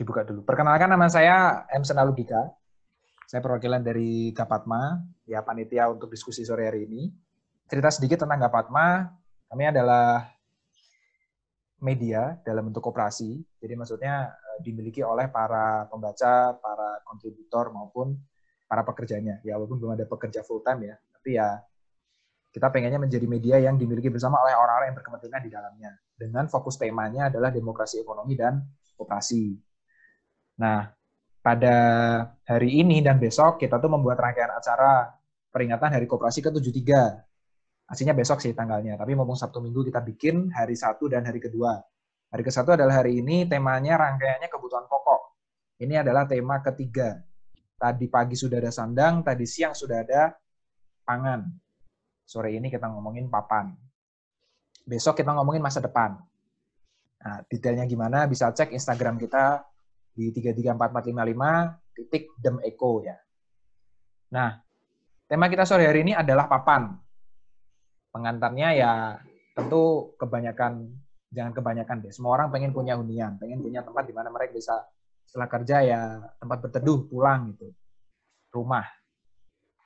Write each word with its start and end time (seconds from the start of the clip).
dibuka 0.00 0.24
dulu. 0.24 0.40
Perkenalkan 0.48 0.88
nama 0.88 1.04
saya 1.12 1.68
M. 1.68 1.84
Senalugika. 1.84 2.48
Saya 3.28 3.44
perwakilan 3.44 3.84
dari 3.84 4.32
Gapatma, 4.32 4.98
ya 5.28 5.44
panitia 5.44 5.92
untuk 5.92 6.08
diskusi 6.10 6.42
sore 6.42 6.66
hari 6.66 6.88
ini. 6.88 7.12
Cerita 7.68 7.92
sedikit 7.92 8.26
tentang 8.26 8.42
Gapatma, 8.42 9.06
kami 9.46 9.70
adalah 9.70 10.26
media 11.84 12.34
dalam 12.42 12.72
bentuk 12.72 12.82
koperasi. 12.82 13.38
Jadi 13.60 13.74
maksudnya 13.78 14.34
eh, 14.34 14.58
dimiliki 14.64 15.04
oleh 15.04 15.30
para 15.30 15.86
pembaca, 15.86 16.58
para 16.58 17.04
kontributor 17.06 17.70
maupun 17.70 18.18
para 18.66 18.82
pekerjanya. 18.82 19.38
Ya 19.46 19.54
walaupun 19.60 19.78
belum 19.78 19.94
ada 19.94 20.10
pekerja 20.10 20.42
full 20.42 20.66
time 20.66 20.90
ya, 20.90 20.96
tapi 21.14 21.38
ya 21.38 21.62
kita 22.50 22.66
pengennya 22.66 22.98
menjadi 22.98 23.30
media 23.30 23.62
yang 23.62 23.78
dimiliki 23.78 24.10
bersama 24.10 24.42
oleh 24.42 24.58
orang-orang 24.58 24.90
yang 24.90 24.98
berkepentingan 24.98 25.42
di 25.46 25.50
dalamnya. 25.54 25.90
Dengan 26.18 26.50
fokus 26.50 26.74
temanya 26.74 27.30
adalah 27.30 27.54
demokrasi 27.54 28.02
ekonomi 28.02 28.34
dan 28.34 28.58
koperasi. 28.98 29.69
Nah, 30.60 30.92
pada 31.40 31.76
hari 32.44 32.84
ini 32.84 33.00
dan 33.00 33.16
besok 33.16 33.56
kita 33.56 33.80
tuh 33.80 33.88
membuat 33.88 34.20
rangkaian 34.20 34.52
acara 34.52 35.08
peringatan 35.48 35.96
Hari 35.96 36.04
Koperasi 36.04 36.44
ke-73. 36.44 36.92
Aslinya 37.88 38.14
besok 38.14 38.44
sih 38.44 38.52
tanggalnya, 38.52 39.00
tapi 39.00 39.16
ngomong 39.16 39.34
Sabtu 39.34 39.58
Minggu 39.58 39.82
kita 39.82 39.98
bikin 40.04 40.52
hari 40.54 40.78
satu 40.78 41.10
dan 41.10 41.26
hari 41.26 41.42
kedua. 41.42 41.74
Hari 42.30 42.46
ke 42.46 42.52
satu 42.52 42.78
adalah 42.78 43.02
hari 43.02 43.18
ini, 43.18 43.50
temanya 43.50 43.98
rangkaiannya 43.98 44.46
kebutuhan 44.46 44.86
pokok. 44.86 45.34
Ini 45.82 46.06
adalah 46.06 46.22
tema 46.28 46.62
ketiga. 46.62 47.18
Tadi 47.74 48.06
pagi 48.06 48.38
sudah 48.38 48.62
ada 48.62 48.70
sandang, 48.70 49.26
tadi 49.26 49.42
siang 49.42 49.74
sudah 49.74 50.06
ada 50.06 50.30
pangan. 51.02 51.50
Sore 52.22 52.54
ini 52.54 52.70
kita 52.70 52.86
ngomongin 52.86 53.26
papan. 53.26 53.74
Besok 54.86 55.18
kita 55.18 55.34
ngomongin 55.34 55.58
masa 55.58 55.82
depan. 55.82 56.14
Nah, 57.26 57.42
detailnya 57.50 57.90
gimana 57.90 58.30
bisa 58.30 58.54
cek 58.54 58.70
Instagram 58.70 59.18
kita 59.18 59.66
di 60.20 60.28
334455 60.36 61.96
titik 61.96 62.28
dem 62.36 62.60
eco 62.60 63.00
ya. 63.00 63.16
Nah, 64.36 64.60
tema 65.24 65.48
kita 65.48 65.64
sore 65.64 65.88
hari 65.88 66.04
ini 66.04 66.12
adalah 66.12 66.44
papan. 66.44 66.92
Pengantarnya 68.12 68.68
ya 68.76 68.92
tentu 69.56 70.12
kebanyakan 70.20 70.92
jangan 71.32 71.56
kebanyakan 71.56 72.04
deh. 72.04 72.12
Semua 72.12 72.36
orang 72.36 72.52
pengen 72.52 72.76
punya 72.76 73.00
hunian, 73.00 73.40
pengen 73.40 73.64
punya 73.64 73.80
tempat 73.80 74.04
di 74.04 74.12
mana 74.12 74.28
mereka 74.28 74.60
bisa 74.60 74.76
setelah 75.24 75.48
kerja 75.48 75.76
ya 75.80 76.00
tempat 76.36 76.68
berteduh, 76.68 77.08
pulang 77.08 77.56
gitu. 77.56 77.72
Rumah. 78.52 78.84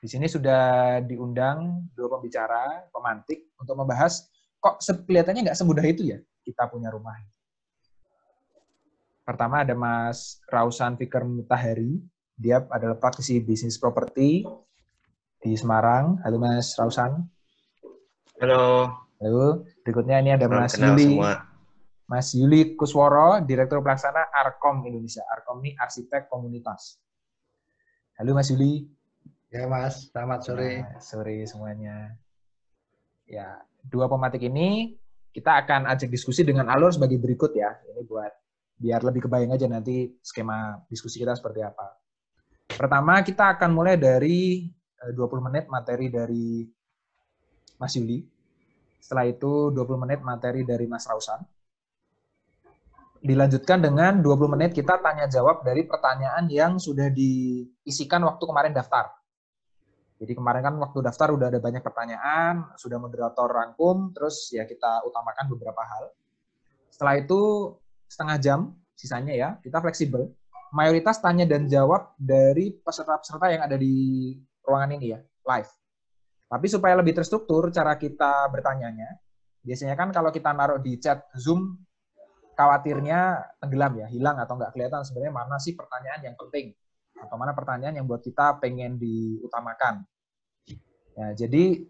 Di 0.02 0.08
sini 0.10 0.26
sudah 0.26 0.98
diundang 1.04 1.88
dua 1.94 2.18
pembicara, 2.18 2.90
pemantik 2.90 3.54
untuk 3.60 3.78
membahas 3.78 4.26
kok 4.58 4.82
kelihatannya 4.82 5.46
nggak 5.46 5.58
semudah 5.60 5.84
itu 5.84 6.10
ya 6.10 6.18
kita 6.42 6.66
punya 6.68 6.90
rumah. 6.90 7.14
Pertama 9.24 9.64
ada 9.64 9.72
Mas 9.72 10.44
Rausan 10.52 11.00
Fikar 11.00 11.24
Mutahari. 11.24 11.96
Dia 12.36 12.60
adalah 12.60 13.00
praktisi 13.00 13.40
bisnis 13.40 13.80
properti 13.80 14.44
di 15.40 15.52
Semarang. 15.56 16.20
Halo 16.20 16.36
Mas 16.36 16.76
Rausan. 16.76 17.24
Halo. 18.36 18.92
Halo. 19.16 19.64
Berikutnya 19.80 20.20
ini 20.20 20.36
ada 20.36 20.44
Mas 20.44 20.76
Yuli. 20.76 21.16
Semua. 21.16 21.40
Mas 22.04 22.36
Yuli 22.36 22.76
Kusworo, 22.76 23.40
Direktur 23.40 23.80
Pelaksana 23.80 24.28
Arkom 24.28 24.84
Indonesia. 24.84 25.24
Arkom 25.24 25.64
ini 25.64 25.72
arsitek 25.72 26.28
komunitas. 26.28 27.00
Halo 28.20 28.36
Mas 28.36 28.52
Yuli. 28.52 28.84
Ya 29.48 29.64
Mas, 29.64 30.12
selamat 30.12 30.40
sore. 30.44 30.84
Nah, 30.84 31.00
sore 31.00 31.48
semuanya. 31.48 32.12
Ya, 33.24 33.56
dua 33.88 34.04
pematik 34.04 34.44
ini 34.44 35.00
kita 35.32 35.64
akan 35.64 35.88
ajak 35.88 36.12
diskusi 36.12 36.44
dengan 36.44 36.68
alur 36.68 36.92
sebagai 36.92 37.16
berikut 37.16 37.56
ya. 37.56 37.72
Ini 37.88 38.04
buat 38.04 38.43
biar 38.84 39.00
lebih 39.00 39.24
kebayang 39.24 39.56
aja 39.56 39.64
nanti 39.64 40.12
skema 40.20 40.76
diskusi 40.92 41.16
kita 41.16 41.32
seperti 41.32 41.64
apa. 41.64 41.96
Pertama, 42.68 43.24
kita 43.24 43.56
akan 43.56 43.72
mulai 43.72 43.96
dari 43.96 44.68
20 45.00 45.16
eh, 45.16 45.40
menit 45.40 45.64
materi 45.72 46.12
dari 46.12 46.68
Mas 47.80 47.96
Yuli. 47.96 48.20
Setelah 49.00 49.24
itu 49.24 49.72
20 49.72 50.04
menit 50.04 50.20
materi 50.20 50.68
dari 50.68 50.84
Mas 50.84 51.08
Rausan. 51.08 51.40
Dilanjutkan 53.24 53.80
dengan 53.80 54.20
20 54.20 54.52
menit 54.52 54.76
kita 54.76 55.00
tanya 55.00 55.24
jawab 55.32 55.64
dari 55.64 55.88
pertanyaan 55.88 56.44
yang 56.52 56.76
sudah 56.76 57.08
diisikan 57.08 58.20
waktu 58.28 58.44
kemarin 58.44 58.76
daftar. 58.76 59.16
Jadi 60.20 60.36
kemarin 60.36 60.60
kan 60.60 60.74
waktu 60.76 60.98
daftar 61.00 61.32
udah 61.32 61.48
ada 61.48 61.60
banyak 61.60 61.80
pertanyaan, 61.80 62.76
sudah 62.76 63.00
moderator 63.00 63.48
rangkum, 63.48 64.12
terus 64.12 64.52
ya 64.52 64.68
kita 64.68 65.08
utamakan 65.08 65.48
beberapa 65.56 65.80
hal. 65.84 66.12
Setelah 66.92 67.16
itu 67.18 67.40
setengah 68.08 68.36
jam 68.40 68.60
sisanya 68.94 69.34
ya, 69.34 69.48
kita 69.60 69.82
fleksibel. 69.82 70.30
Mayoritas 70.74 71.22
tanya 71.22 71.46
dan 71.46 71.70
jawab 71.70 72.18
dari 72.18 72.74
peserta-peserta 72.74 73.46
yang 73.46 73.62
ada 73.62 73.78
di 73.78 74.34
ruangan 74.66 74.90
ini 74.98 75.14
ya, 75.14 75.20
live. 75.22 75.70
Tapi 76.50 76.66
supaya 76.66 76.98
lebih 76.98 77.14
terstruktur 77.14 77.70
cara 77.70 77.94
kita 77.94 78.50
bertanyanya, 78.50 79.18
biasanya 79.62 79.94
kan 79.94 80.10
kalau 80.10 80.34
kita 80.34 80.50
naruh 80.50 80.82
di 80.82 80.98
chat 80.98 81.30
Zoom, 81.38 81.78
khawatirnya 82.58 83.42
tenggelam 83.62 84.02
ya, 84.02 84.06
hilang 84.10 84.38
atau 84.38 84.58
nggak 84.58 84.74
kelihatan 84.74 85.02
sebenarnya 85.02 85.34
mana 85.34 85.56
sih 85.58 85.74
pertanyaan 85.74 86.22
yang 86.22 86.36
penting 86.38 86.74
atau 87.18 87.36
mana 87.38 87.54
pertanyaan 87.54 87.94
yang 87.98 88.06
buat 88.06 88.22
kita 88.22 88.58
pengen 88.58 88.98
diutamakan. 88.98 90.02
Ya, 91.14 91.46
jadi 91.46 91.86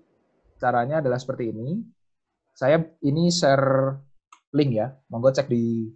caranya 0.61 1.01
adalah 1.01 1.17
seperti 1.17 1.51
ini. 1.51 1.81
Saya 2.55 2.79
ini 3.03 3.33
share 3.35 3.99
link 4.55 4.71
ya, 4.79 4.95
monggo 5.11 5.35
cek 5.35 5.51
di 5.51 5.91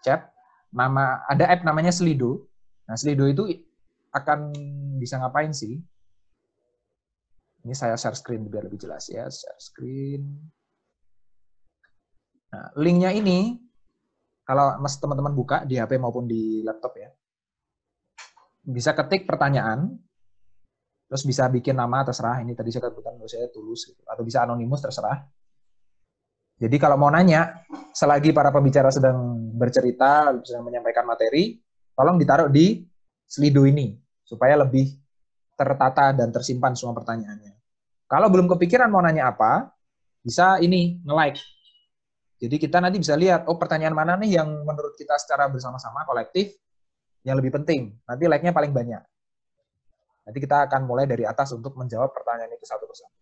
chat 0.00 0.30
nama 0.70 1.26
ada 1.26 1.50
app 1.50 1.66
namanya 1.66 1.90
Slido. 1.90 2.46
Nah, 2.86 2.94
Slido 2.98 3.26
itu 3.26 3.46
akan 4.10 4.50
bisa 4.98 5.18
ngapain 5.18 5.54
sih? 5.54 5.78
Ini 7.60 7.74
saya 7.76 7.94
share 7.94 8.16
screen 8.16 8.48
biar 8.48 8.64
lebih 8.66 8.80
jelas 8.80 9.06
ya, 9.12 9.28
share 9.28 9.60
screen. 9.60 10.40
Nah, 12.50 12.66
linknya 12.80 13.14
ini 13.14 13.60
kalau 14.42 14.80
mas 14.82 14.98
teman-teman 14.98 15.36
buka 15.36 15.62
di 15.62 15.78
HP 15.78 16.00
maupun 16.00 16.26
di 16.26 16.64
laptop 16.66 16.98
ya, 16.98 17.10
bisa 18.66 18.96
ketik 18.96 19.28
pertanyaan, 19.28 19.94
terus 21.06 21.22
bisa 21.22 21.46
bikin 21.46 21.78
nama 21.78 22.02
terserah. 22.02 22.42
Ini 22.42 22.58
tadi 22.58 22.74
saya 22.74 22.90
katakan 22.90 23.20
saya 23.30 23.46
tulus, 23.54 23.86
gitu. 23.86 24.02
atau 24.08 24.22
bisa 24.26 24.42
anonimus 24.42 24.82
terserah. 24.82 25.22
Jadi 26.60 26.76
kalau 26.76 27.00
mau 27.00 27.08
nanya, 27.08 27.64
selagi 27.96 28.36
para 28.36 28.52
pembicara 28.52 28.92
sedang 28.92 29.16
bercerita, 29.56 30.36
sedang 30.44 30.68
menyampaikan 30.68 31.08
materi, 31.08 31.56
tolong 31.96 32.20
ditaruh 32.20 32.52
di 32.52 32.84
Slido 33.24 33.64
ini 33.64 33.96
supaya 34.20 34.60
lebih 34.60 34.92
tertata 35.56 36.12
dan 36.12 36.28
tersimpan 36.28 36.76
semua 36.76 36.92
pertanyaannya. 36.92 37.56
Kalau 38.04 38.28
belum 38.28 38.44
kepikiran 38.52 38.92
mau 38.92 39.00
nanya 39.00 39.32
apa, 39.32 39.72
bisa 40.20 40.60
ini 40.60 41.00
nge-like. 41.00 41.40
Jadi 42.40 42.56
kita 42.56 42.80
nanti 42.80 43.00
bisa 43.00 43.16
lihat, 43.16 43.48
oh 43.48 43.56
pertanyaan 43.56 43.96
mana 43.96 44.16
nih 44.20 44.40
yang 44.40 44.48
menurut 44.64 44.96
kita 44.96 45.16
secara 45.16 45.48
bersama-sama 45.48 46.04
kolektif 46.04 46.56
yang 47.24 47.36
lebih 47.36 47.56
penting. 47.60 47.96
Nanti 48.04 48.24
like-nya 48.28 48.52
paling 48.52 48.72
banyak. 48.72 49.02
Nanti 50.24 50.38
kita 50.40 50.68
akan 50.68 50.88
mulai 50.88 51.04
dari 51.08 51.24
atas 51.24 51.52
untuk 51.52 51.76
menjawab 51.76 52.12
pertanyaan 52.12 52.52
itu 52.52 52.64
satu 52.64 52.84
persatu. 52.84 53.16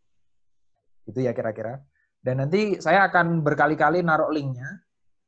Itu 1.06 1.19
ya 1.22 1.34
kira-kira. 1.34 1.82
Dan 2.19 2.43
nanti 2.43 2.83
saya 2.83 3.06
akan 3.06 3.47
berkali-kali 3.47 4.03
naruh 4.03 4.29
linknya, 4.34 4.67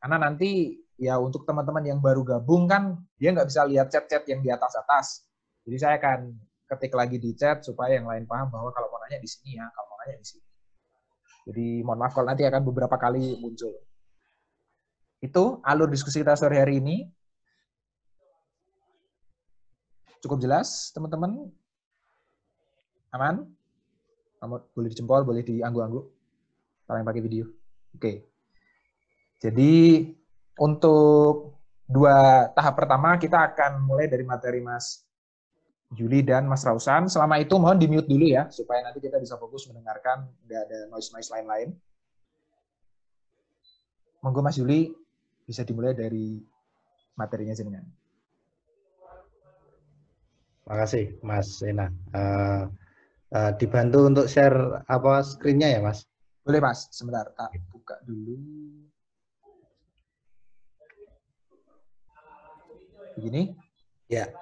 karena 0.02 0.16
nanti 0.18 0.74
ya 0.98 1.16
untuk 1.16 1.46
teman-teman 1.46 1.80
yang 1.86 1.98
baru 2.02 2.20
gabung 2.26 2.68
kan 2.68 2.98
dia 3.16 3.32
nggak 3.32 3.48
bisa 3.48 3.64
lihat 3.64 3.88
chat-chat 3.88 4.26
yang 4.26 4.42
di 4.42 4.50
atas-atas. 4.50 5.24
Jadi 5.64 5.76
saya 5.78 5.94
akan 5.96 6.34
ketik 6.66 6.92
lagi 6.92 7.16
di 7.16 7.32
chat 7.32 7.62
supaya 7.62 7.96
yang 7.96 8.10
lain 8.10 8.26
paham 8.26 8.50
bahwa 8.50 8.74
kalau 8.74 8.90
mau 8.90 8.98
nanya 9.06 9.22
di 9.22 9.30
sini 9.30 9.56
ya, 9.56 9.64
kalau 9.70 9.86
mau 9.94 9.98
nanya 10.02 10.18
di 10.18 10.26
sini. 10.26 10.46
Jadi 11.50 11.66
mohon 11.86 11.98
maaf 12.04 12.12
kalau 12.12 12.28
nanti 12.28 12.44
akan 12.44 12.62
beberapa 12.66 12.96
kali 13.00 13.38
muncul. 13.38 13.72
Itu 15.20 15.62
alur 15.64 15.88
diskusi 15.88 16.20
kita 16.20 16.36
sore 16.36 16.58
hari 16.58 16.80
ini. 16.82 16.96
Cukup 20.20 20.36
jelas, 20.36 20.92
teman-teman? 20.92 21.48
Aman? 23.16 23.48
Boleh 24.76 24.88
dijempol, 24.92 25.24
boleh 25.24 25.40
dianggu-anggu 25.40 26.19
kalau 26.90 26.98
yang 26.98 27.06
pakai 27.06 27.22
video. 27.22 27.46
Oke. 27.94 28.26
Jadi 29.38 30.10
untuk 30.58 31.62
dua 31.86 32.50
tahap 32.50 32.82
pertama 32.82 33.14
kita 33.14 33.38
akan 33.54 33.86
mulai 33.86 34.10
dari 34.10 34.26
materi 34.26 34.58
Mas 34.58 35.06
Juli 35.94 36.26
dan 36.26 36.50
Mas 36.50 36.66
Rausan. 36.66 37.06
Selama 37.06 37.38
itu 37.38 37.54
mohon 37.62 37.78
di 37.78 37.86
mute 37.86 38.10
dulu 38.10 38.26
ya 38.26 38.50
supaya 38.50 38.82
nanti 38.82 38.98
kita 38.98 39.22
bisa 39.22 39.38
fokus 39.38 39.70
mendengarkan 39.70 40.26
nggak 40.50 40.60
ada 40.66 40.78
noise-noise 40.90 41.30
lain-lain. 41.30 41.70
Monggo 44.26 44.42
Mas 44.42 44.58
Juli 44.58 44.90
bisa 45.46 45.62
dimulai 45.62 45.94
dari 45.94 46.42
materinya 47.14 47.54
jenengan. 47.54 47.86
Terima 50.66 50.74
kasih 50.82 51.04
Mas 51.22 51.48
Ena. 51.62 51.86
Uh, 52.10 52.66
uh, 53.30 53.50
dibantu 53.54 54.10
untuk 54.10 54.26
share 54.26 54.82
apa 54.90 55.22
screen-nya 55.22 55.78
ya 55.78 55.80
Mas? 55.86 56.09
Boleh 56.50 56.66
Mas, 56.66 56.90
sebentar. 56.90 57.30
Tak 57.38 57.54
buka 57.70 58.02
dulu. 58.02 58.34
begini. 63.14 63.54
Ya. 64.10 64.34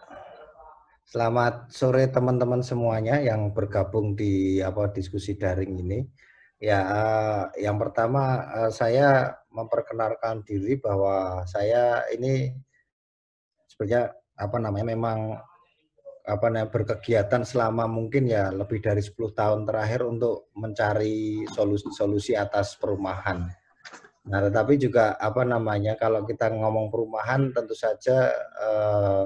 Selamat 1.05 1.69
sore 1.69 2.08
teman-teman 2.08 2.64
semuanya 2.64 3.20
yang 3.20 3.52
bergabung 3.52 4.16
di 4.16 4.56
apa 4.64 4.88
diskusi 4.88 5.37
daring 5.37 5.76
ini. 5.84 6.08
Ya, 6.56 6.81
eh, 6.81 7.69
yang 7.69 7.76
pertama 7.76 8.40
eh, 8.56 8.72
saya 8.72 9.37
memperkenalkan 9.52 10.49
diri 10.49 10.81
bahwa 10.81 11.44
saya 11.44 12.08
ini 12.08 12.56
sebenarnya 13.69 14.16
apa 14.32 14.56
namanya 14.56 14.96
memang 14.96 15.37
apa 16.28 16.52
namanya 16.52 16.69
berkegiatan 16.69 17.40
selama 17.40 17.88
mungkin 17.88 18.28
ya 18.28 18.52
lebih 18.52 18.84
dari 18.84 19.00
10 19.00 19.16
tahun 19.32 19.64
terakhir 19.64 20.04
untuk 20.04 20.52
mencari 20.52 21.48
solusi-solusi 21.48 22.36
atas 22.36 22.76
perumahan. 22.76 23.48
Nah, 24.28 24.44
tetapi 24.44 24.76
juga 24.76 25.16
apa 25.16 25.40
namanya 25.48 25.96
kalau 25.96 26.28
kita 26.28 26.52
ngomong 26.52 26.92
perumahan 26.92 27.48
tentu 27.56 27.72
saja 27.72 28.28
eh, 28.36 29.25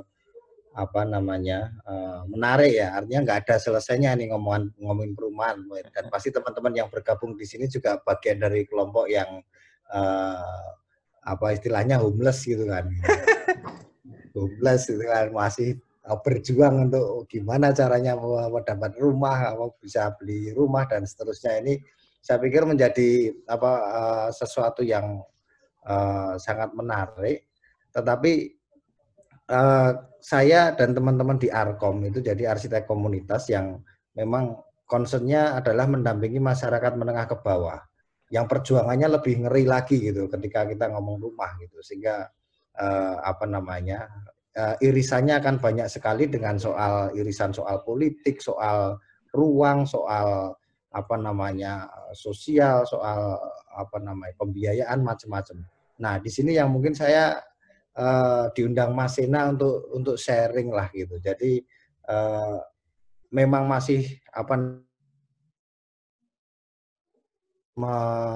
apa 0.73 1.05
namanya 1.05 1.69
uh, 1.85 2.25
menarik 2.29 2.73
ya. 2.73 2.97
Artinya 2.97 3.21
nggak 3.29 3.39
ada 3.45 3.57
selesainya 3.61 4.17
nih 4.17 4.33
ngomongin 4.33 4.73
ngomongin 4.81 5.13
perumahan. 5.13 5.61
Dan 5.93 6.09
pasti 6.09 6.33
teman-teman 6.33 6.73
yang 6.73 6.89
bergabung 6.89 7.37
di 7.37 7.45
sini 7.45 7.69
juga 7.69 8.01
bagian 8.01 8.41
dari 8.41 8.65
kelompok 8.65 9.05
yang 9.09 9.45
uh, 9.93 10.69
apa 11.23 11.47
istilahnya 11.55 12.01
homeless 12.01 12.49
gitu 12.49 12.65
kan. 12.67 12.89
Homeless 14.33 14.89
gitu 14.89 15.05
kan 15.05 15.29
masih 15.29 15.77
berjuang 16.03 16.91
untuk 16.91 17.31
gimana 17.31 17.71
caranya 17.71 18.19
mendapat 18.51 18.99
rumah 18.99 19.55
apa 19.55 19.71
bisa 19.79 20.11
beli 20.19 20.51
rumah 20.51 20.83
dan 20.91 21.07
seterusnya. 21.07 21.63
Ini 21.63 21.79
saya 22.19 22.43
pikir 22.43 22.67
menjadi 22.67 23.31
apa 23.47 23.73
uh, 23.83 24.29
sesuatu 24.35 24.83
yang 24.83 25.23
uh, 25.87 26.35
sangat 26.43 26.75
menarik. 26.75 27.47
Tetapi 27.95 28.33
uh, 29.51 29.91
saya 30.19 30.75
dan 30.75 30.91
teman-teman 30.95 31.39
di 31.39 31.51
Arkom 31.51 32.03
itu 32.03 32.19
jadi 32.19 32.51
arsitek 32.51 32.87
komunitas 32.87 33.47
yang 33.51 33.79
memang 34.19 34.59
concernnya 34.87 35.59
adalah 35.59 35.87
mendampingi 35.87 36.43
masyarakat 36.43 36.99
menengah 36.99 37.31
ke 37.31 37.37
bawah. 37.39 37.79
Yang 38.33 38.47
perjuangannya 38.49 39.07
lebih 39.07 39.45
ngeri 39.47 39.65
lagi 39.71 40.03
gitu 40.03 40.27
ketika 40.27 40.67
kita 40.67 40.91
ngomong 40.91 41.23
rumah 41.23 41.55
gitu. 41.63 41.79
Sehingga 41.79 42.27
uh, 42.75 43.17
apa 43.23 43.47
namanya 43.47 44.11
uh, 44.57 44.77
irisannya 44.81 45.39
akan 45.41 45.57
banyak 45.61 45.89
sekali 45.89 46.29
dengan 46.29 46.57
soal 46.61 47.13
irisan 47.17 47.53
soal 47.53 47.81
politik 47.85 48.41
soal 48.41 48.97
ruang 49.33 49.89
soal 49.89 50.53
apa 50.93 51.17
namanya 51.17 51.89
sosial 52.13 52.85
soal 52.85 53.41
apa 53.73 53.97
namanya 53.97 54.37
pembiayaan 54.37 55.01
macam-macam. 55.01 55.65
Nah 56.05 56.21
di 56.21 56.29
sini 56.29 56.53
yang 56.53 56.69
mungkin 56.69 56.93
saya 56.93 57.41
uh, 57.97 58.53
diundang 58.53 58.93
Mas 58.93 59.17
Sena 59.17 59.49
untuk 59.49 59.89
untuk 59.97 60.17
sharing 60.21 60.69
lah 60.69 60.93
gitu. 60.93 61.17
Jadi 61.17 61.65
uh, 62.13 62.61
memang 63.33 63.65
masih 63.65 64.05
apa 64.37 64.85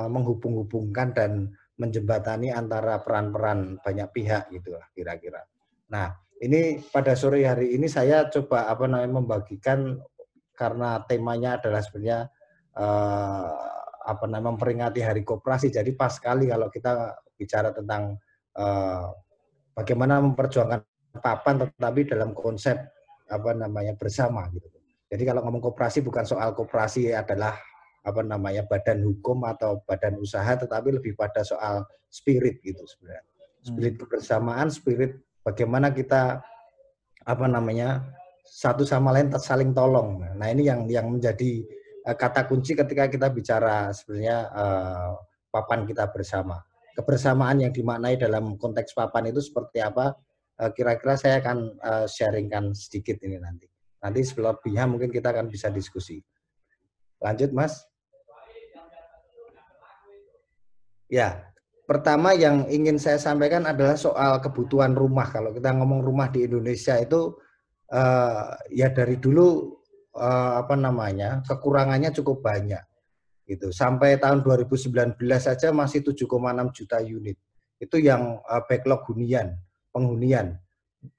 menghubung-hubungkan 0.09 1.13
dan 1.13 1.53
menjembatani 1.77 2.49
antara 2.57 3.05
peran-peran 3.05 3.77
banyak 3.85 4.09
pihak 4.17 4.49
gitu 4.49 4.73
lah 4.73 4.89
kira-kira. 4.97 5.45
Nah, 5.93 6.15
ini 6.43 6.83
pada 6.93 7.17
sore 7.17 7.47
hari 7.47 7.77
ini 7.79 7.89
saya 7.89 8.29
coba 8.29 8.69
apa 8.69 8.85
namanya 8.85 9.23
membagikan 9.23 9.97
karena 10.57 11.01
temanya 11.05 11.61
adalah 11.61 11.81
sebenarnya 11.85 12.29
uh, 12.77 13.53
apa 14.07 14.25
namanya 14.29 14.57
memperingati 14.57 15.01
Hari 15.03 15.23
Koperasi. 15.27 15.73
Jadi 15.73 15.93
pas 15.97 16.15
sekali 16.15 16.49
kalau 16.49 16.69
kita 16.73 17.17
bicara 17.37 17.73
tentang 17.73 18.17
uh, 18.57 19.13
bagaimana 19.77 20.23
memperjuangkan 20.25 20.81
papan 21.21 21.65
tetapi 21.65 22.09
dalam 22.09 22.33
konsep 22.37 22.77
apa 23.27 23.51
namanya 23.53 23.97
bersama 23.99 24.47
gitu. 24.55 24.69
Jadi 25.07 25.23
kalau 25.23 25.47
ngomong 25.47 25.63
koperasi 25.71 26.03
bukan 26.03 26.27
soal 26.27 26.51
koperasi 26.55 27.15
adalah 27.15 27.55
apa 28.07 28.23
namanya 28.23 28.67
badan 28.67 29.03
hukum 29.03 29.43
atau 29.47 29.83
badan 29.87 30.19
usaha 30.19 30.55
tetapi 30.55 30.99
lebih 30.99 31.19
pada 31.19 31.43
soal 31.43 31.83
spirit 32.11 32.63
gitu 32.63 32.83
sebenarnya. 32.87 33.27
Spirit 33.67 33.95
hmm. 33.99 34.03
kebersamaan, 34.07 34.69
spirit 34.71 35.26
bagaimana 35.47 35.95
kita 35.95 36.43
apa 37.23 37.47
namanya 37.47 38.03
satu 38.43 38.83
sama 38.83 39.15
lain 39.15 39.31
saling 39.39 39.71
tolong. 39.71 40.27
Nah, 40.35 40.51
ini 40.51 40.67
yang 40.67 40.91
yang 40.91 41.07
menjadi 41.07 41.63
uh, 42.11 42.19
kata 42.19 42.51
kunci 42.51 42.75
ketika 42.75 43.07
kita 43.07 43.31
bicara 43.31 43.95
sebenarnya 43.95 44.51
uh, 44.51 45.15
papan 45.55 45.87
kita 45.87 46.11
bersama 46.11 46.59
kebersamaan 46.97 47.61
yang 47.61 47.73
dimaknai 47.77 48.17
dalam 48.17 48.57
konteks 48.57 48.97
papan 48.97 49.29
itu 49.29 49.45
seperti 49.45 49.85
apa, 49.85 50.17
eh, 50.57 50.73
kira-kira 50.73 51.21
saya 51.21 51.45
akan 51.45 51.77
eh, 51.77 52.07
sharingkan 52.09 52.73
sedikit 52.73 53.21
ini 53.21 53.37
nanti. 53.37 53.69
Nanti 54.01 54.25
selebihnya 54.25 54.89
mungkin 54.89 55.13
kita 55.13 55.37
akan 55.37 55.53
bisa 55.53 55.69
diskusi. 55.69 56.25
Lanjut, 57.21 57.53
Mas. 57.53 57.85
Ya, 61.07 61.55
pertama 61.87 62.35
yang 62.35 62.67
ingin 62.67 62.99
saya 62.99 63.17
sampaikan 63.17 63.65
adalah 63.65 63.95
soal 63.95 64.43
kebutuhan 64.43 64.93
rumah. 64.93 65.31
Kalau 65.31 65.55
kita 65.55 65.73
ngomong 65.73 66.03
rumah 66.03 66.29
di 66.29 66.45
Indonesia 66.45 66.99
itu 66.99 67.39
uh, 67.95 68.53
ya 68.69 68.91
dari 68.91 69.17
dulu 69.17 69.79
uh, 70.19 70.61
apa 70.61 70.75
namanya 70.75 71.41
kekurangannya 71.47 72.11
cukup 72.11 72.43
banyak 72.43 72.83
gitu. 73.47 73.71
Sampai 73.71 74.19
tahun 74.19 74.43
2019 74.43 75.17
saja 75.39 75.71
masih 75.71 76.03
7,6 76.03 76.27
juta 76.77 76.99
unit. 77.01 77.39
Itu 77.79 78.03
yang 78.03 78.43
uh, 78.43 78.63
backlog 78.67 79.07
hunian, 79.07 79.55
penghunian. 79.95 80.59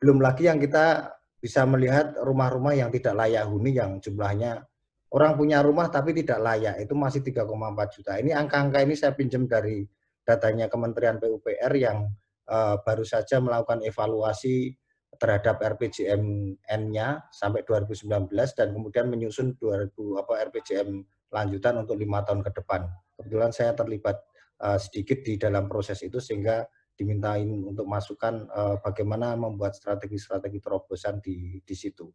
Belum 0.04 0.20
lagi 0.20 0.52
yang 0.52 0.60
kita 0.60 1.16
bisa 1.40 1.64
melihat 1.64 2.20
rumah-rumah 2.20 2.76
yang 2.76 2.92
tidak 2.92 3.16
layak 3.16 3.48
huni 3.48 3.72
yang 3.72 4.04
jumlahnya 4.04 4.68
orang 5.12 5.40
punya 5.40 5.64
rumah 5.64 5.88
tapi 5.88 6.12
tidak 6.12 6.40
layak 6.44 6.76
itu 6.84 6.94
masih 6.98 7.24
3,4 7.24 7.96
juta. 7.96 8.12
Ini 8.20 8.32
angka-angka 8.36 8.84
ini 8.84 8.96
saya 8.98 9.16
pinjam 9.16 9.48
dari 9.48 9.88
datanya 10.28 10.68
Kementerian 10.68 11.24
PUPR 11.24 11.72
yang 11.80 12.12
uh, 12.52 12.76
baru 12.84 13.08
saja 13.08 13.40
melakukan 13.40 13.80
evaluasi 13.88 14.76
terhadap 15.16 15.64
RPJMN-nya 15.64 17.32
sampai 17.32 17.64
2019 17.64 18.28
dan 18.54 18.68
kemudian 18.76 19.08
menyusun 19.08 19.56
2000 19.56 19.96
apa 20.20 20.34
RPJM 20.52 20.90
lanjutan 21.32 21.80
untuk 21.80 21.96
lima 21.96 22.28
tahun 22.28 22.44
ke 22.44 22.52
depan. 22.60 22.92
Kebetulan 23.16 23.52
saya 23.56 23.72
terlibat 23.72 24.20
uh, 24.62 24.76
sedikit 24.76 25.24
di 25.24 25.40
dalam 25.40 25.72
proses 25.72 26.04
itu 26.04 26.20
sehingga 26.20 26.68
dimintain 26.98 27.48
untuk 27.48 27.88
masukan 27.88 28.50
uh, 28.52 28.76
bagaimana 28.84 29.38
membuat 29.38 29.78
strategi-strategi 29.78 30.60
terobosan 30.60 31.24
di 31.24 31.62
di 31.62 31.76
situ. 31.78 32.10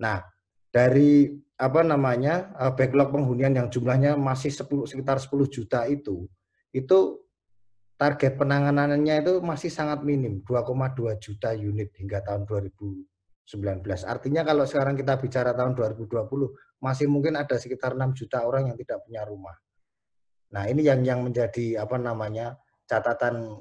Nah, 0.00 0.20
dari 0.68 1.32
apa 1.56 1.80
namanya 1.82 2.52
uh, 2.58 2.72
backlog 2.76 3.10
penghunian 3.14 3.54
yang 3.56 3.68
jumlahnya 3.72 4.18
masih 4.18 4.52
10, 4.52 4.90
sekitar 4.90 5.16
10 5.16 5.30
juta 5.48 5.88
itu, 5.88 6.28
itu 6.74 7.23
target 7.94 8.34
penanganannya 8.34 9.22
itu 9.22 9.38
masih 9.40 9.70
sangat 9.70 10.02
minim, 10.02 10.42
2,2 10.42 11.14
juta 11.22 11.54
unit 11.54 11.94
hingga 11.94 12.20
tahun 12.26 12.44
2019. 12.46 13.06
Artinya 14.04 14.42
kalau 14.42 14.66
sekarang 14.66 14.98
kita 14.98 15.18
bicara 15.22 15.54
tahun 15.54 15.78
2020, 15.78 16.26
masih 16.82 17.06
mungkin 17.06 17.38
ada 17.38 17.54
sekitar 17.54 17.94
6 17.94 18.12
juta 18.18 18.42
orang 18.42 18.70
yang 18.72 18.76
tidak 18.76 18.98
punya 19.06 19.22
rumah. 19.22 19.54
Nah, 20.54 20.70
ini 20.70 20.86
yang 20.86 21.02
yang 21.02 21.20
menjadi 21.22 21.82
apa 21.82 21.98
namanya 21.98 22.54
catatan 22.86 23.58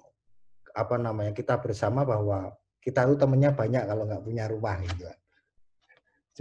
apa 0.73 0.95
namanya 0.97 1.31
kita 1.33 1.61
bersama 1.61 2.01
bahwa 2.01 2.53
kita 2.81 3.05
itu 3.07 3.15
temennya 3.15 3.53
banyak 3.53 3.83
kalau 3.85 4.03
nggak 4.09 4.23
punya 4.25 4.45
rumah 4.49 4.75
gitu. 4.81 5.05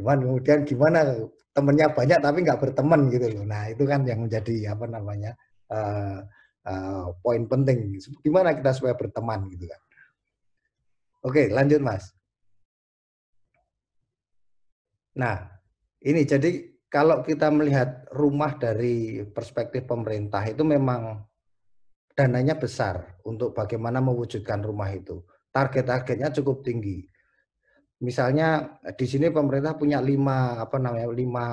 Cuman 0.00 0.24
kemudian 0.24 0.64
gimana 0.64 1.04
temennya 1.52 1.92
banyak 1.92 2.18
tapi 2.18 2.38
nggak 2.42 2.60
berteman 2.60 3.12
gitu 3.12 3.28
loh. 3.28 3.44
Nah 3.44 3.68
itu 3.68 3.84
kan 3.84 4.02
yang 4.08 4.24
menjadi 4.24 4.72
apa 4.72 4.88
namanya 4.88 5.36
uh, 5.68 6.24
uh, 6.66 7.14
poin 7.22 7.42
penting. 7.46 7.98
Gimana 8.22 8.54
kita 8.54 8.74
supaya 8.74 8.94
berteman 8.94 9.46
gitu 9.50 9.66
kan. 9.66 9.80
Oke 11.22 11.50
lanjut 11.50 11.78
mas. 11.78 12.10
Nah 15.14 15.46
ini 16.02 16.26
jadi 16.26 16.72
kalau 16.92 17.24
kita 17.24 17.48
melihat 17.48 18.04
rumah 18.12 18.58
dari 18.58 19.24
perspektif 19.24 19.88
pemerintah 19.88 20.44
itu 20.44 20.60
memang 20.60 21.24
dananya 22.12 22.58
besar 22.58 23.16
untuk 23.24 23.56
bagaimana 23.56 24.04
mewujudkan 24.04 24.60
rumah 24.60 24.92
itu. 24.92 25.24
Target-targetnya 25.52 26.32
cukup 26.32 26.64
tinggi. 26.64 27.11
Misalnya 28.02 28.82
di 28.98 29.06
sini 29.06 29.30
pemerintah 29.30 29.78
punya 29.78 30.02
lima 30.02 30.58
apa 30.58 30.74
namanya 30.74 31.06
lima 31.14 31.46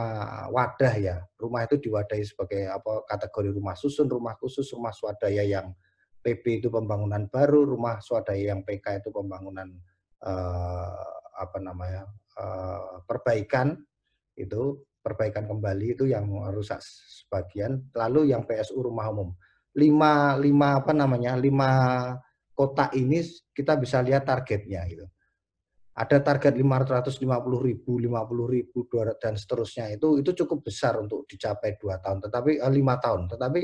wadah 0.50 0.96
ya. 0.98 1.16
Rumah 1.38 1.62
itu 1.70 1.78
diwadahi 1.78 2.26
sebagai 2.26 2.66
apa 2.74 3.06
kategori 3.06 3.54
rumah 3.54 3.78
susun, 3.78 4.10
rumah 4.10 4.34
khusus, 4.34 4.66
rumah 4.74 4.90
swadaya 4.90 5.46
yang 5.46 5.70
PB 6.26 6.66
itu 6.66 6.68
pembangunan 6.74 7.30
baru, 7.30 7.70
rumah 7.70 8.02
swadaya 8.02 8.58
yang 8.58 8.66
PK 8.66 9.06
itu 9.06 9.14
pembangunan 9.14 9.70
eh, 10.26 11.06
apa 11.38 11.58
namanya 11.62 12.10
eh, 12.34 12.98
perbaikan 13.06 13.78
itu 14.34 14.82
perbaikan 15.06 15.46
kembali 15.46 15.94
itu 15.94 16.10
yang 16.10 16.26
rusak 16.50 16.82
sebagian, 16.82 17.94
lalu 17.94 18.34
yang 18.34 18.50
PSU 18.50 18.82
rumah 18.82 19.14
umum. 19.14 19.38
Lima, 19.78 20.34
lima 20.34 20.82
apa 20.82 20.98
namanya, 20.98 21.38
lima 21.38 21.70
kota 22.58 22.90
ini 22.98 23.22
kita 23.54 23.78
bisa 23.78 24.02
lihat 24.02 24.26
targetnya 24.26 24.82
gitu. 24.90 25.06
Ada 26.00 26.18
target 26.24 26.56
550 26.56 27.20
ribu, 27.60 28.00
50 28.00 28.56
ribu, 28.56 28.88
dan 29.20 29.36
seterusnya 29.36 29.92
itu 29.92 30.24
itu 30.24 30.32
cukup 30.32 30.64
besar 30.64 30.96
untuk 30.96 31.28
dicapai 31.28 31.76
dua 31.76 32.00
tahun, 32.00 32.24
tetapi 32.24 32.64
eh, 32.64 32.72
lima 32.72 32.96
tahun. 33.04 33.28
Tetapi 33.28 33.62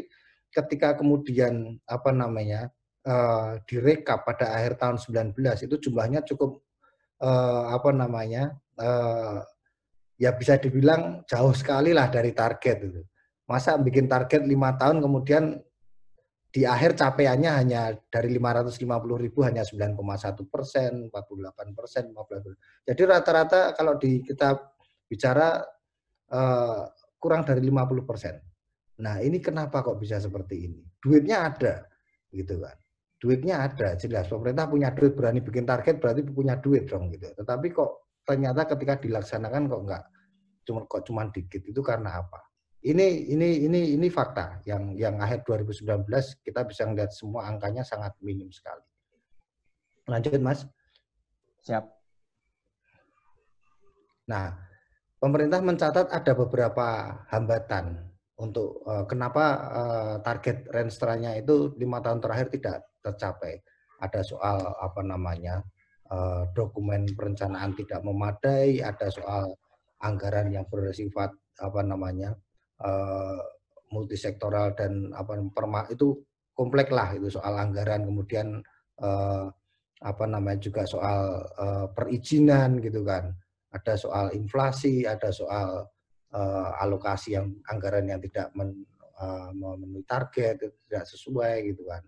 ketika 0.51 0.99
kemudian 0.99 1.79
apa 1.87 2.11
namanya 2.11 2.67
uh, 3.07 3.55
direkap 3.63 4.27
pada 4.27 4.51
akhir 4.51 4.75
tahun 4.75 4.99
19 5.31 5.35
itu 5.67 5.75
jumlahnya 5.87 6.27
cukup 6.27 6.59
uh, 7.23 7.71
apa 7.71 7.95
namanya 7.95 8.55
ya 10.19 10.35
bisa 10.35 10.59
dibilang 10.59 11.23
jauh 11.23 11.55
sekali 11.55 11.95
lah 11.95 12.11
dari 12.11 12.35
target 12.35 12.77
itu. 12.91 13.01
Masa 13.47 13.79
bikin 13.79 14.11
target 14.11 14.43
lima 14.43 14.75
tahun 14.75 14.99
kemudian 14.99 15.55
di 16.55 16.63
akhir 16.63 16.95
capaiannya 16.95 17.51
hanya 17.51 17.91
dari 18.07 18.31
550 18.31 18.79
ribu 19.19 19.43
hanya 19.43 19.67
9,1 19.67 19.99
persen, 20.47 21.11
48 21.11 21.75
persen, 21.75 22.15
15 22.15 22.87
Jadi 22.87 23.01
rata-rata 23.03 23.75
kalau 23.75 23.99
di 23.99 24.23
kita 24.23 24.55
bicara 25.03 25.59
uh, 26.31 26.87
kurang 27.19 27.43
dari 27.43 27.59
50 27.59 28.07
persen. 28.07 28.39
Nah 29.03 29.19
ini 29.19 29.43
kenapa 29.43 29.83
kok 29.83 29.99
bisa 29.99 30.15
seperti 30.23 30.71
ini? 30.71 30.79
Duitnya 30.95 31.43
ada, 31.43 31.83
gitu 32.31 32.63
kan? 32.63 32.79
Duitnya 33.19 33.59
ada, 33.67 33.99
jelas 33.99 34.31
pemerintah 34.31 34.71
punya 34.71 34.95
duit 34.95 35.11
berani 35.11 35.43
bikin 35.43 35.67
target 35.67 35.99
berarti 35.99 36.23
punya 36.23 36.55
duit 36.55 36.87
dong 36.87 37.11
gitu. 37.11 37.35
Tetapi 37.35 37.67
kok 37.75 38.23
ternyata 38.23 38.63
ketika 38.63 38.95
dilaksanakan 39.03 39.67
kok 39.67 39.81
enggak 39.83 40.03
cuma 40.65 40.81
kok 40.87 41.03
cuma 41.03 41.27
dikit 41.35 41.67
itu 41.67 41.83
karena 41.83 42.23
apa? 42.23 42.39
Ini 42.85 43.33
ini 43.33 43.65
ini 43.65 43.81
ini 43.97 44.07
fakta 44.13 44.61
yang 44.69 44.93
yang 44.93 45.17
akhir 45.17 45.41
2019 45.41 46.05
kita 46.45 46.61
bisa 46.69 46.85
melihat 46.85 47.09
semua 47.09 47.49
angkanya 47.49 47.81
sangat 47.81 48.13
minim 48.21 48.53
sekali. 48.53 48.85
Lanjut 50.05 50.37
Mas. 50.37 50.69
Siap. 51.65 51.81
Nah, 54.29 54.53
pemerintah 55.17 55.65
mencatat 55.65 56.13
ada 56.13 56.33
beberapa 56.37 57.17
hambatan 57.33 58.05
untuk 58.37 58.85
uh, 58.85 59.09
kenapa 59.09 59.45
uh, 59.73 60.15
target 60.21 60.69
renstranya 60.69 61.33
itu 61.33 61.73
lima 61.81 62.05
tahun 62.05 62.21
terakhir 62.21 62.53
tidak 62.53 62.85
tercapai. 63.01 63.65
Ada 63.97 64.21
soal 64.21 64.61
apa 64.61 65.01
namanya 65.01 65.65
uh, 66.13 66.45
dokumen 66.53 67.09
perencanaan 67.17 67.73
tidak 67.73 68.05
memadai, 68.05 68.77
ada 68.85 69.09
soal 69.09 69.57
anggaran 70.05 70.53
yang 70.53 70.69
bersifat 70.69 71.33
apa 71.57 71.81
namanya 71.81 72.37
uh, 72.81 73.39
multisektoral 73.93 74.75
dan 74.75 75.13
apa 75.15 75.39
perma 75.53 75.87
itu 75.87 76.19
kompleks 76.55 76.91
lah 76.91 77.13
itu 77.15 77.27
soal 77.31 77.55
anggaran 77.59 78.07
kemudian 78.07 78.63
uh, 79.03 79.47
apa 80.03 80.25
namanya 80.27 80.59
juga 80.59 80.83
soal 80.83 81.43
uh, 81.55 81.87
perizinan 81.91 82.79
gitu 82.83 83.03
kan. 83.03 83.31
Ada 83.75 83.99
soal 83.99 84.25
inflasi 84.31 85.03
ada 85.03 85.31
soal 85.31 85.83
uh, 86.31 86.69
alokasi 86.79 87.35
yang 87.35 87.51
anggaran 87.67 88.07
yang 88.07 88.23
tidak 88.23 88.51
men, 88.55 88.87
uh, 89.19 89.51
memenuhi 89.51 90.03
target 90.07 90.59
tidak 90.63 91.05
sesuai 91.07 91.75
gitu 91.75 91.83
kan. 91.87 92.03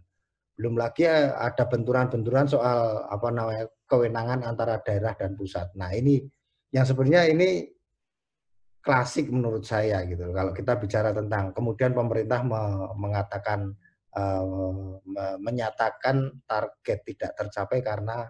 Belum 0.57 0.73
lagi 0.73 1.05
ada 1.05 1.63
benturan-benturan 1.69 2.49
soal 2.49 3.05
apa 3.07 3.29
namanya 3.29 3.65
kewenangan 3.85 4.41
antara 4.41 4.81
daerah 4.81 5.13
dan 5.13 5.37
pusat. 5.37 5.69
Nah 5.77 5.93
ini 5.93 6.23
yang 6.73 6.83
sebenarnya 6.83 7.29
ini 7.29 7.76
klasik 8.87 9.27
menurut 9.27 9.67
saya 9.67 10.07
gitu. 10.07 10.31
Kalau 10.31 10.55
kita 10.55 10.79
bicara 10.79 11.11
tentang 11.11 11.51
kemudian 11.51 11.91
pemerintah 11.91 12.39
me 12.47 12.87
mengatakan 12.95 13.75
me 14.15 15.25
menyatakan 15.43 16.39
target 16.47 17.03
tidak 17.03 17.31
tercapai 17.35 17.83
karena 17.83 18.23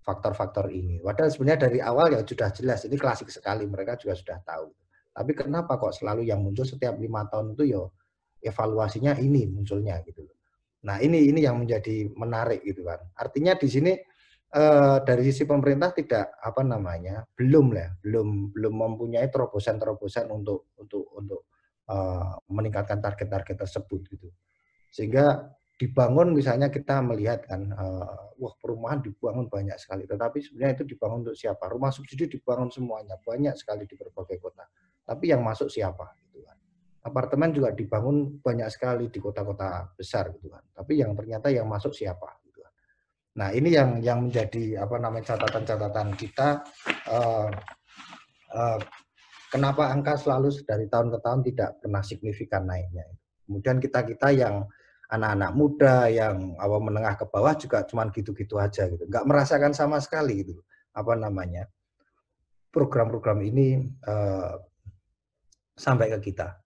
faktor-faktor 0.00 0.72
ini. 0.72 0.98
Padahal 1.04 1.30
sebenarnya 1.30 1.60
dari 1.68 1.78
awal 1.78 2.16
ya 2.16 2.24
sudah 2.24 2.48
jelas 2.56 2.88
ini 2.88 2.96
klasik 2.96 3.28
sekali 3.28 3.68
mereka 3.68 4.00
juga 4.00 4.16
sudah 4.16 4.40
tahu. 4.40 4.72
Tapi 5.12 5.32
kenapa 5.36 5.76
kok 5.76 5.92
selalu 5.92 6.24
yang 6.24 6.40
muncul 6.40 6.64
setiap 6.64 6.96
lima 6.96 7.28
tahun 7.28 7.52
itu 7.52 7.76
ya 7.76 7.84
evaluasinya 8.42 9.20
ini 9.20 9.46
munculnya 9.46 10.00
gitu. 10.08 10.24
Nah 10.82 10.98
ini 10.98 11.30
ini 11.30 11.44
yang 11.44 11.60
menjadi 11.60 12.10
menarik 12.16 12.64
gitu 12.66 12.82
kan. 12.82 12.98
Artinya 13.14 13.54
di 13.54 13.68
sini 13.70 13.92
uh, 14.52 14.96
dari 15.02 15.22
sisi 15.28 15.48
pemerintah 15.48 15.90
tidak 15.96 16.36
apa 16.38 16.62
namanya 16.62 17.24
belum 17.32 17.72
lah 17.72 17.88
belum 18.04 18.52
belum 18.52 18.74
mempunyai 18.76 19.26
terobosan-terobosan 19.32 20.28
untuk 20.28 20.72
untuk 20.78 21.08
untuk 21.16 21.40
uh, 21.88 22.36
meningkatkan 22.52 23.00
target-target 23.00 23.56
tersebut 23.56 24.00
gitu. 24.12 24.28
Sehingga 24.92 25.48
dibangun 25.80 26.36
misalnya 26.36 26.68
kita 26.68 27.00
melihat 27.02 27.48
kan 27.48 27.72
uh, 27.72 28.36
wah 28.38 28.54
perumahan 28.60 29.02
dibangun 29.02 29.48
banyak 29.50 29.74
sekali 29.80 30.06
tetapi 30.06 30.38
sebenarnya 30.44 30.84
itu 30.84 30.84
dibangun 30.94 31.26
untuk 31.26 31.36
siapa? 31.36 31.64
Rumah 31.72 31.90
subsidi 31.90 32.28
dibangun 32.28 32.68
semuanya 32.68 33.16
banyak 33.18 33.56
sekali 33.56 33.88
di 33.88 33.96
berbagai 33.96 34.38
kota. 34.38 34.68
Tapi 35.02 35.32
yang 35.34 35.42
masuk 35.42 35.66
siapa 35.72 36.14
gitu 36.28 36.44
kan? 36.44 36.54
Apartemen 37.02 37.50
juga 37.50 37.74
dibangun 37.74 38.38
banyak 38.38 38.70
sekali 38.70 39.10
di 39.10 39.18
kota-kota 39.18 39.90
besar 39.98 40.30
gitu 40.38 40.46
kan. 40.52 40.62
Tapi 40.70 41.02
yang 41.02 41.18
ternyata 41.18 41.50
yang 41.50 41.66
masuk 41.66 41.90
siapa 41.90 42.41
Nah, 43.32 43.48
ini 43.56 43.72
yang 43.72 44.04
yang 44.04 44.28
menjadi 44.28 44.84
apa 44.84 45.00
namanya 45.00 45.32
catatan-catatan 45.32 46.08
kita 46.20 46.60
uh, 47.08 47.48
uh, 48.52 48.78
kenapa 49.48 49.88
angka 49.88 50.20
selalu 50.20 50.52
dari 50.68 50.84
tahun 50.88 51.08
ke 51.16 51.18
tahun 51.24 51.40
tidak 51.48 51.70
pernah 51.80 52.02
signifikan 52.04 52.68
naiknya. 52.68 53.08
Kemudian 53.48 53.80
kita-kita 53.80 54.28
yang 54.36 54.68
anak-anak 55.12 55.52
muda 55.52 56.08
yang 56.08 56.56
awal 56.56 56.80
menengah 56.80 57.16
ke 57.20 57.28
bawah 57.28 57.52
juga 57.56 57.84
cuman 57.84 58.08
gitu-gitu 58.12 58.56
aja 58.56 58.88
gitu. 58.88 59.04
nggak 59.04 59.28
merasakan 59.28 59.76
sama 59.76 60.00
sekali 60.00 60.40
gitu 60.40 60.64
apa 60.96 61.12
namanya 61.16 61.68
program-program 62.72 63.44
ini 63.44 63.92
uh, 64.08 64.56
sampai 65.76 66.08
ke 66.16 66.32
kita. 66.32 66.56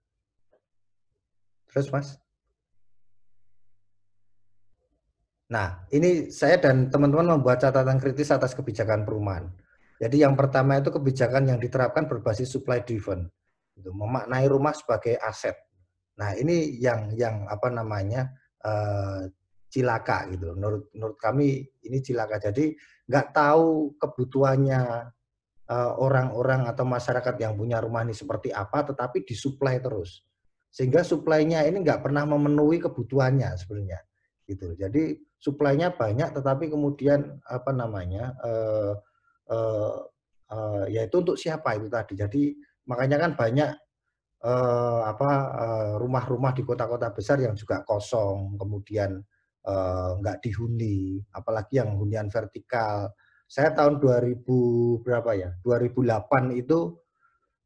Terus 1.66 1.90
Mas? 1.90 2.25
Nah, 5.46 5.86
ini 5.94 6.26
saya 6.34 6.58
dan 6.58 6.90
teman-teman 6.90 7.38
membuat 7.38 7.62
catatan 7.62 8.02
kritis 8.02 8.34
atas 8.34 8.50
kebijakan 8.50 9.06
perumahan. 9.06 9.46
Jadi 10.02 10.26
yang 10.26 10.34
pertama 10.34 10.82
itu 10.82 10.90
kebijakan 10.90 11.46
yang 11.46 11.58
diterapkan 11.62 12.10
berbasis 12.10 12.50
supply 12.50 12.82
driven, 12.82 13.30
itu 13.78 13.88
memaknai 13.94 14.44
rumah 14.50 14.74
sebagai 14.74 15.16
aset. 15.22 15.54
Nah, 16.18 16.34
ini 16.34 16.82
yang 16.82 17.14
yang 17.14 17.46
apa 17.46 17.70
namanya 17.70 18.28
uh, 18.66 19.30
cilaka 19.70 20.26
gitu. 20.34 20.52
Menurut 20.58 20.90
menurut 20.92 21.16
kami 21.16 21.62
ini 21.86 21.98
cilaka. 22.02 22.42
Jadi 22.42 22.74
nggak 23.06 23.26
tahu 23.30 23.94
kebutuhannya 24.02 24.82
eh, 25.70 25.92
orang-orang 25.94 26.66
uh, 26.66 26.70
atau 26.74 26.82
masyarakat 26.82 27.34
yang 27.38 27.54
punya 27.54 27.78
rumah 27.78 28.02
ini 28.02 28.10
seperti 28.18 28.50
apa, 28.50 28.82
tetapi 28.82 29.22
disuplai 29.22 29.78
terus. 29.78 30.26
Sehingga 30.74 31.06
suplainya 31.06 31.62
ini 31.70 31.86
nggak 31.86 32.02
pernah 32.02 32.26
memenuhi 32.26 32.82
kebutuhannya 32.82 33.54
sebenarnya 33.54 34.02
gitu. 34.46 34.72
Jadi 34.78 35.18
suplainya 35.36 35.92
banyak, 35.92 36.32
tetapi 36.32 36.70
kemudian 36.70 37.42
apa 37.44 37.70
namanya 37.74 38.32
uh, 38.40 38.94
uh, 39.50 39.98
uh, 40.50 40.84
yaitu 40.86 41.20
untuk 41.20 41.36
siapa 41.36 41.74
itu 41.74 41.90
tadi. 41.90 42.14
Jadi 42.14 42.42
makanya 42.86 43.26
kan 43.26 43.32
banyak 43.34 43.70
uh, 44.46 45.02
apa 45.10 45.30
rumah-rumah 45.98 46.54
di 46.54 46.62
kota-kota 46.62 47.10
besar 47.10 47.42
yang 47.42 47.58
juga 47.58 47.82
kosong, 47.82 48.54
kemudian 48.54 49.18
uh, 49.66 50.10
nggak 50.22 50.40
dihuni, 50.46 51.20
apalagi 51.34 51.82
yang 51.82 51.98
hunian 51.98 52.30
vertikal. 52.30 53.10
Saya 53.46 53.70
tahun 53.74 54.02
2000 54.02 54.42
berapa 55.06 55.30
ya? 55.38 55.50
2008 55.62 56.50
itu 56.58 56.98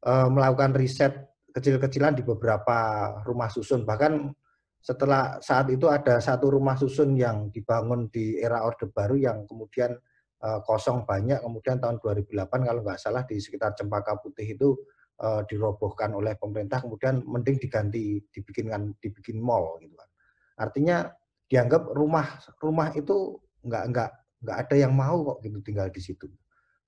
uh, 0.05 0.29
melakukan 0.29 0.77
riset 0.77 1.13
kecil-kecilan 1.51 2.15
di 2.17 2.23
beberapa 2.23 2.77
rumah 3.25 3.49
susun, 3.51 3.83
bahkan 3.83 4.31
setelah 4.81 5.37
saat 5.45 5.69
itu 5.69 5.85
ada 5.85 6.17
satu 6.17 6.57
rumah 6.57 6.73
susun 6.73 7.13
yang 7.13 7.53
dibangun 7.53 8.09
di 8.09 8.41
era 8.41 8.65
Orde 8.65 8.89
Baru 8.89 9.13
yang 9.13 9.45
kemudian 9.45 9.93
uh, 10.41 10.59
kosong 10.65 11.05
banyak, 11.05 11.37
kemudian 11.37 11.77
tahun 11.77 12.01
2008 12.01 12.49
kalau 12.49 12.81
nggak 12.81 12.97
salah 12.97 13.21
di 13.29 13.37
sekitar 13.37 13.77
Cempaka 13.77 14.17
Putih 14.17 14.57
itu 14.57 14.73
uh, 15.21 15.45
dirobohkan 15.45 16.17
oleh 16.17 16.33
pemerintah, 16.33 16.81
kemudian 16.81 17.21
mending 17.21 17.61
diganti 17.61 18.25
dibikinkan 18.33 18.97
dibikin 18.97 19.37
mall 19.37 19.77
gitu 19.85 19.93
kan. 19.93 20.09
Artinya 20.57 21.05
dianggap 21.45 21.93
rumah 21.93 22.41
rumah 22.57 22.89
itu 22.97 23.37
nggak 23.61 23.83
nggak 23.93 24.09
nggak 24.41 24.57
ada 24.65 24.75
yang 24.75 24.97
mau 24.97 25.21
kok 25.21 25.45
gitu 25.45 25.61
tinggal 25.61 25.87
di 25.93 26.01
situ. 26.01 26.25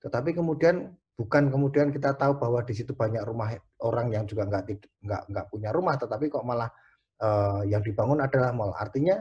Tetapi 0.02 0.34
kemudian 0.34 0.90
bukan 1.14 1.46
kemudian 1.46 1.94
kita 1.94 2.18
tahu 2.18 2.42
bahwa 2.42 2.58
di 2.66 2.74
situ 2.74 2.90
banyak 2.90 3.22
rumah 3.22 3.54
orang 3.86 4.10
yang 4.10 4.26
juga 4.26 4.50
nggak 4.50 4.82
nggak 4.98 5.22
nggak 5.30 5.46
punya 5.46 5.70
rumah, 5.70 5.94
tetapi 5.94 6.26
kok 6.26 6.42
malah 6.42 6.66
uh, 7.22 7.62
yang 7.68 7.82
dibangun 7.84 8.22
adalah 8.24 8.50
mall. 8.50 8.72
Artinya 8.74 9.20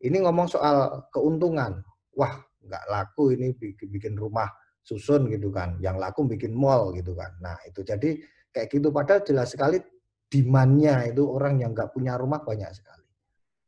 ini 0.00 0.22
ngomong 0.22 0.48
soal 0.48 1.08
keuntungan. 1.12 1.80
Wah, 2.16 2.32
nggak 2.64 2.84
laku 2.88 3.36
ini 3.36 3.52
bikin, 3.52 3.88
bikin 3.92 4.14
rumah 4.16 4.48
susun 4.80 5.28
gitu 5.28 5.52
kan. 5.52 5.76
Yang 5.82 5.96
laku 6.00 6.20
bikin 6.24 6.56
mall 6.56 6.94
gitu 6.96 7.12
kan. 7.12 7.34
Nah, 7.42 7.56
itu 7.68 7.84
jadi 7.84 8.16
kayak 8.52 8.68
gitu. 8.72 8.88
Padahal 8.94 9.20
jelas 9.26 9.52
sekali 9.52 9.80
demandnya 10.26 11.06
itu 11.06 11.22
orang 11.26 11.60
yang 11.60 11.76
nggak 11.76 11.92
punya 11.92 12.16
rumah 12.16 12.40
banyak 12.42 12.70
sekali. 12.72 13.04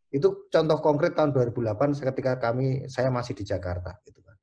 Itu 0.09 0.49
contoh 0.49 0.81
konkret 0.81 1.13
tahun 1.13 1.37
2008 1.37 2.01
ketika 2.01 2.41
kami 2.41 2.89
saya 2.89 3.13
masih 3.13 3.37
di 3.37 3.45
Jakarta 3.45 3.93
gitu 4.09 4.25
kan. 4.25 4.37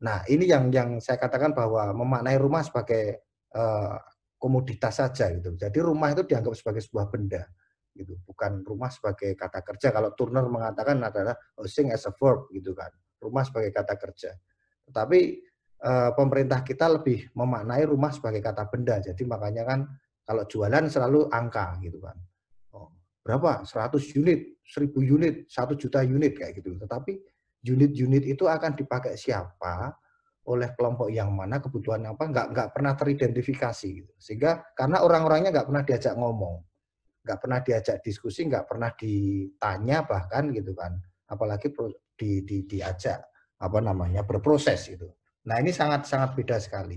Nah, 0.00 0.24
ini 0.32 0.48
yang 0.48 0.72
yang 0.72 0.96
saya 0.96 1.20
katakan 1.20 1.52
bahwa 1.52 1.92
memaknai 1.92 2.40
rumah 2.40 2.64
sebagai 2.64 3.28
uh, 3.52 4.00
komoditas 4.40 4.96
saja 4.96 5.28
gitu. 5.28 5.52
Jadi 5.60 5.78
rumah 5.84 6.16
itu 6.16 6.24
dianggap 6.24 6.56
sebagai 6.56 6.80
sebuah 6.80 7.12
benda 7.12 7.44
gitu, 7.94 8.16
bukan 8.24 8.62
rumah 8.62 8.88
sebagai 8.88 9.34
kata 9.34 9.60
kerja. 9.66 9.90
Kalau 9.90 10.14
Turner 10.14 10.46
mengatakan 10.46 11.00
adalah 11.02 11.34
housing 11.58 11.90
as 11.90 12.06
a 12.06 12.12
verb 12.14 12.48
gitu 12.54 12.72
kan, 12.72 12.90
rumah 13.18 13.42
sebagai 13.42 13.74
kata 13.74 13.94
kerja. 13.98 14.30
Tetapi 14.86 15.20
uh, 15.84 16.10
pemerintah 16.14 16.62
kita 16.62 16.86
lebih 16.88 17.30
memaknai 17.34 17.84
rumah 17.86 18.10
sebagai 18.14 18.40
kata 18.40 18.68
benda. 18.70 18.98
Jadi 19.00 19.22
makanya 19.26 19.64
kan 19.66 19.80
kalau 20.22 20.46
jualan 20.46 20.86
selalu 20.86 21.26
angka 21.30 21.78
gitu 21.82 21.98
kan. 21.98 22.16
Oh, 22.74 22.94
berapa? 23.26 23.66
100 23.66 24.18
unit, 24.18 24.62
1000 24.62 24.94
unit, 25.02 25.34
1 25.50 25.74
juta 25.80 26.00
unit 26.06 26.32
kayak 26.38 26.62
gitu. 26.62 26.78
Tetapi 26.78 27.12
unit-unit 27.66 28.24
itu 28.24 28.48
akan 28.48 28.72
dipakai 28.72 29.18
siapa, 29.20 29.92
oleh 30.48 30.72
kelompok 30.72 31.12
yang 31.12 31.30
mana, 31.30 31.60
kebutuhan 31.60 32.00
apa, 32.08 32.24
nggak 32.24 32.46
nggak 32.56 32.68
pernah 32.72 32.92
teridentifikasi. 32.96 33.88
Gitu. 34.02 34.12
Sehingga 34.16 34.64
karena 34.72 35.04
orang-orangnya 35.04 35.52
nggak 35.52 35.68
pernah 35.68 35.84
diajak 35.84 36.14
ngomong, 36.16 36.64
nggak 37.20 37.38
pernah 37.38 37.60
diajak 37.60 38.00
diskusi, 38.00 38.48
nggak 38.48 38.64
pernah 38.64 38.90
ditanya 38.96 40.04
bahkan 40.08 40.48
gitu 40.52 40.72
kan, 40.72 40.96
apalagi 41.28 41.72
di, 42.16 42.44
di, 42.44 42.64
diajak 42.64 43.20
apa 43.60 43.78
namanya 43.80 44.24
berproses 44.24 44.88
itu. 44.88 45.08
Nah 45.48 45.60
ini 45.60 45.72
sangat 45.72 46.08
sangat 46.08 46.36
beda 46.36 46.56
sekali. 46.60 46.96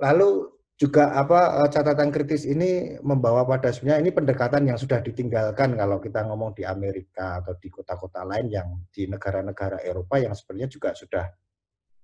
Lalu 0.00 0.60
juga 0.80 1.12
apa 1.12 1.60
eh, 1.60 1.68
catatan 1.68 2.08
kritis 2.08 2.48
ini 2.48 2.96
membawa 3.04 3.44
pada 3.44 3.68
sebenarnya 3.68 4.00
ini 4.00 4.10
pendekatan 4.16 4.64
yang 4.64 4.80
sudah 4.80 5.04
ditinggalkan 5.04 5.76
kalau 5.76 6.00
kita 6.00 6.24
ngomong 6.24 6.56
di 6.56 6.64
Amerika 6.64 7.44
atau 7.44 7.52
di 7.60 7.68
kota-kota 7.68 8.24
lain 8.24 8.48
yang 8.48 8.68
di 8.88 9.04
negara-negara 9.04 9.84
Eropa 9.84 10.16
yang 10.16 10.32
sebenarnya 10.32 10.72
juga 10.72 10.96
sudah 10.96 11.28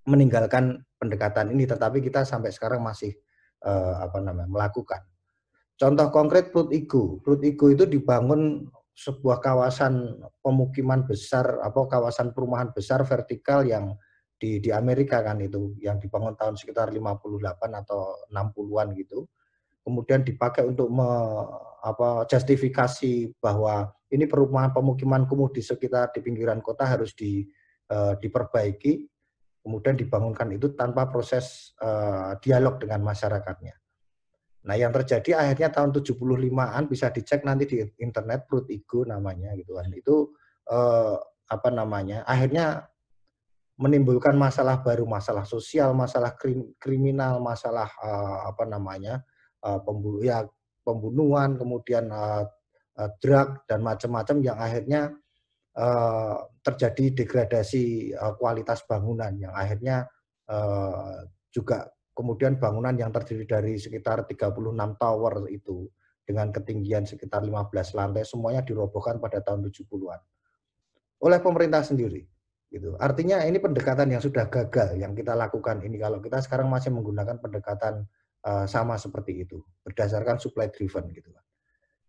meninggalkan 0.06 0.84
pendekatan 1.00 1.56
ini 1.56 1.64
tetapi 1.64 2.04
kita 2.04 2.28
sampai 2.28 2.52
sekarang 2.52 2.84
masih 2.84 3.16
uh, 3.64 4.04
apa 4.04 4.20
namanya 4.20 4.52
melakukan. 4.52 5.02
Contoh 5.76 6.08
konkret 6.08 6.48
Perut 6.48 6.72
Igu. 6.72 7.20
Perut 7.20 7.44
Igu 7.44 7.76
itu 7.76 7.84
dibangun 7.84 8.64
sebuah 8.96 9.44
kawasan 9.44 10.24
pemukiman 10.40 11.04
besar 11.04 11.60
apa 11.60 11.84
kawasan 11.84 12.32
perumahan 12.32 12.72
besar 12.72 13.04
vertikal 13.04 13.60
yang 13.60 13.92
di 14.40 14.56
di 14.56 14.72
Amerika 14.72 15.20
kan 15.20 15.36
itu 15.40 15.76
yang 15.84 16.00
dibangun 16.00 16.32
tahun 16.32 16.56
sekitar 16.56 16.88
58 16.88 17.80
atau 17.84 18.00
60-an 18.32 18.96
gitu. 18.96 19.28
Kemudian 19.84 20.24
dipakai 20.24 20.64
untuk 20.64 20.88
me, 20.90 21.08
apa 21.84 22.24
justifikasi 22.26 23.36
bahwa 23.38 23.92
ini 24.10 24.24
perumahan 24.26 24.72
pemukiman 24.72 25.28
kumuh 25.28 25.52
di 25.52 25.60
sekitar 25.60 26.10
di 26.10 26.24
pinggiran 26.24 26.58
kota 26.64 26.88
harus 26.88 27.12
di 27.12 27.44
uh, 27.92 28.16
diperbaiki. 28.16 29.04
Kemudian 29.62 29.98
dibangunkan 29.98 30.56
itu 30.56 30.72
tanpa 30.78 31.10
proses 31.10 31.74
uh, 31.84 32.34
dialog 32.40 32.80
dengan 32.80 33.02
masyarakatnya. 33.02 33.85
Nah, 34.66 34.74
yang 34.74 34.90
terjadi 34.90 35.38
akhirnya 35.38 35.70
tahun 35.70 35.94
75-an 35.94 36.90
bisa 36.90 37.14
dicek 37.14 37.46
nanti 37.46 37.70
di 37.70 37.78
internet 38.02 38.50
Perut 38.50 38.66
Igo 38.66 39.06
namanya 39.06 39.54
gitu 39.54 39.78
kan. 39.78 39.88
Itu 39.94 40.34
uh, 40.74 41.14
apa 41.46 41.68
namanya? 41.70 42.26
Akhirnya 42.26 42.82
menimbulkan 43.78 44.34
masalah 44.34 44.82
baru, 44.82 45.06
masalah 45.06 45.46
sosial, 45.46 45.94
masalah 45.94 46.34
kriminal, 46.82 47.38
masalah 47.38 47.86
uh, 48.02 48.50
apa 48.50 48.66
namanya 48.66 49.22
uh, 49.62 49.78
pembunuh, 49.86 50.26
ya, 50.26 50.42
pembunuhan, 50.82 51.54
kemudian 51.54 52.10
uh, 52.10 52.42
uh, 52.98 53.10
drug 53.22 53.62
dan 53.70 53.86
macam-macam 53.86 54.36
yang 54.42 54.58
akhirnya 54.58 55.14
uh, 55.78 56.42
terjadi 56.64 57.22
degradasi 57.22 58.16
uh, 58.18 58.34
kualitas 58.34 58.82
bangunan 58.82 59.30
yang 59.38 59.54
akhirnya 59.54 60.10
uh, 60.50 61.22
juga 61.54 61.86
kemudian 62.16 62.56
bangunan 62.56 62.96
yang 62.96 63.12
terdiri 63.12 63.44
dari 63.44 63.76
sekitar 63.76 64.24
36 64.24 64.56
tower 64.96 65.52
itu 65.52 65.84
dengan 66.24 66.48
ketinggian 66.48 67.04
sekitar 67.04 67.44
15 67.44 67.70
lantai 67.92 68.24
semuanya 68.24 68.64
dirobohkan 68.64 69.20
pada 69.20 69.44
tahun 69.44 69.68
70-an 69.68 70.20
oleh 71.20 71.38
pemerintah 71.44 71.84
sendiri 71.84 72.24
Gitu. 72.66 72.98
Artinya 72.98 73.46
ini 73.46 73.62
pendekatan 73.62 74.10
yang 74.10 74.18
sudah 74.18 74.50
gagal 74.50 74.98
yang 74.98 75.14
kita 75.14 75.38
lakukan 75.38 75.80
ini 75.86 76.02
kalau 76.02 76.18
kita 76.18 76.42
sekarang 76.42 76.66
masih 76.66 76.90
menggunakan 76.90 77.38
pendekatan 77.38 78.04
uh, 78.42 78.66
sama 78.66 78.98
seperti 78.98 79.46
itu 79.46 79.62
berdasarkan 79.86 80.42
supply 80.42 80.66
driven 80.74 81.06
gitu. 81.14 81.30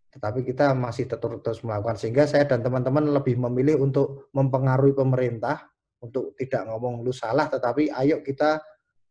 Tetapi 0.08 0.42
kita 0.42 0.74
masih 0.74 1.06
tetap 1.06 1.30
terus 1.40 1.62
melakukan 1.62 1.94
sehingga 1.94 2.26
saya 2.26 2.42
dan 2.44 2.60
teman-teman 2.60 3.06
lebih 3.06 3.38
memilih 3.38 3.78
untuk 3.78 4.28
mempengaruhi 4.34 4.98
pemerintah 4.98 5.62
untuk 6.02 6.34
tidak 6.34 6.66
ngomong 6.66 7.06
lu 7.06 7.14
salah 7.14 7.50
tetapi 7.50 7.90
ayo 7.90 8.22
kita 8.22 8.62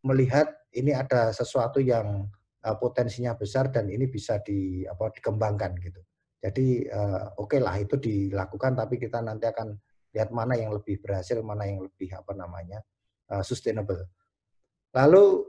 melihat 0.03 0.47
ini 0.77 0.93
ada 0.93 1.33
sesuatu 1.33 1.81
yang 1.81 2.29
uh, 2.63 2.75
potensinya 2.77 3.33
besar 3.33 3.73
dan 3.73 3.89
ini 3.89 4.05
bisa 4.07 4.39
di 4.45 4.85
apa 4.85 5.09
dikembangkan 5.11 5.73
gitu. 5.81 6.01
Jadi 6.37 6.85
uh, 6.87 7.33
oke 7.41 7.57
okay 7.57 7.59
lah 7.59 7.75
itu 7.81 7.97
dilakukan 7.97 8.77
tapi 8.77 9.01
kita 9.01 9.19
nanti 9.25 9.49
akan 9.49 9.73
lihat 10.13 10.29
mana 10.29 10.53
yang 10.55 10.71
lebih 10.71 11.01
berhasil, 11.01 11.41
mana 11.41 11.65
yang 11.65 11.81
lebih 11.81 12.13
apa 12.13 12.31
namanya 12.37 12.79
uh, 13.33 13.41
sustainable. 13.41 14.05
Lalu 14.93 15.43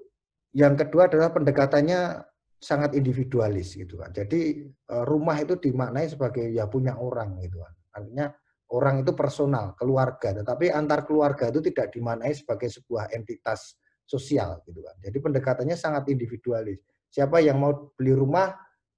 yang 0.56 0.74
kedua 0.74 1.06
adalah 1.06 1.30
pendekatannya 1.30 2.24
sangat 2.58 2.96
individualis 2.98 3.78
gitu 3.78 4.02
kan. 4.02 4.10
Jadi 4.10 4.66
rumah 5.06 5.38
itu 5.38 5.54
dimaknai 5.54 6.10
sebagai 6.10 6.42
ya 6.50 6.66
punya 6.66 6.98
orang 6.98 7.38
gitu 7.38 7.62
kan. 7.62 7.72
Artinya 7.94 8.26
orang 8.74 9.06
itu 9.06 9.12
personal, 9.14 9.72
keluarga, 9.78 10.34
tetapi 10.42 10.68
antar 10.68 11.06
keluarga 11.08 11.48
itu 11.48 11.64
tidak 11.70 11.94
dimaknai 11.94 12.34
sebagai 12.34 12.68
sebuah 12.68 13.14
entitas 13.14 13.78
sosial 14.08 14.64
gitu 14.64 14.80
kan. 14.80 14.96
Jadi 15.04 15.18
pendekatannya 15.20 15.76
sangat 15.76 16.08
individualis. 16.08 16.80
Siapa 17.12 17.44
yang 17.44 17.60
mau 17.60 17.92
beli 17.92 18.16
rumah 18.16 18.48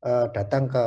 uh, 0.07 0.31
datang 0.31 0.71
ke 0.71 0.85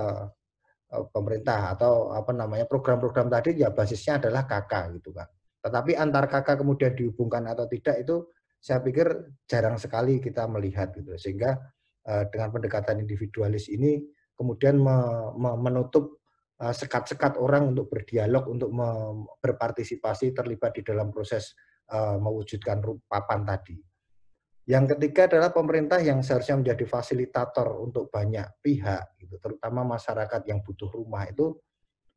Eh, 0.93 1.05
pemerintah 1.09 1.73
atau 1.73 2.13
apa 2.13 2.29
namanya 2.37 2.69
program-program 2.69 3.25
tadi 3.25 3.57
ya 3.57 3.73
basisnya 3.73 4.21
adalah 4.21 4.45
kakak 4.45 5.01
gitu 5.01 5.09
kan. 5.09 5.25
Tetapi 5.65 5.97
antar 5.97 6.29
kakak 6.29 6.61
kemudian 6.61 6.93
dihubungkan 6.93 7.49
atau 7.49 7.65
tidak 7.65 8.05
itu 8.05 8.29
saya 8.61 8.77
pikir 8.77 9.09
jarang 9.49 9.81
sekali 9.81 10.21
kita 10.21 10.45
melihat 10.45 10.93
gitu. 10.93 11.17
Sehingga 11.17 11.57
uh, 12.05 12.29
dengan 12.29 12.53
pendekatan 12.53 13.01
individualis 13.01 13.73
ini 13.73 14.05
kemudian 14.37 14.77
me, 14.77 14.97
me, 15.33 15.51
menutup 15.57 16.21
sekat-sekat 16.63 17.35
orang 17.43 17.75
untuk 17.75 17.91
berdialog, 17.91 18.47
untuk 18.47 18.71
berpartisipasi 19.43 20.31
terlibat 20.31 20.71
di 20.71 20.85
dalam 20.85 21.11
proses 21.11 21.59
mewujudkan 21.91 22.79
papan 23.03 23.43
tadi. 23.43 23.75
Yang 24.63 24.95
ketiga 24.95 25.27
adalah 25.27 25.51
pemerintah 25.51 25.99
yang 25.99 26.23
seharusnya 26.23 26.55
menjadi 26.55 26.87
fasilitator 26.87 27.67
untuk 27.83 28.07
banyak 28.07 28.63
pihak, 28.63 29.19
gitu, 29.19 29.35
terutama 29.35 29.83
masyarakat 29.83 30.47
yang 30.47 30.63
butuh 30.63 30.87
rumah 30.87 31.27
itu 31.27 31.51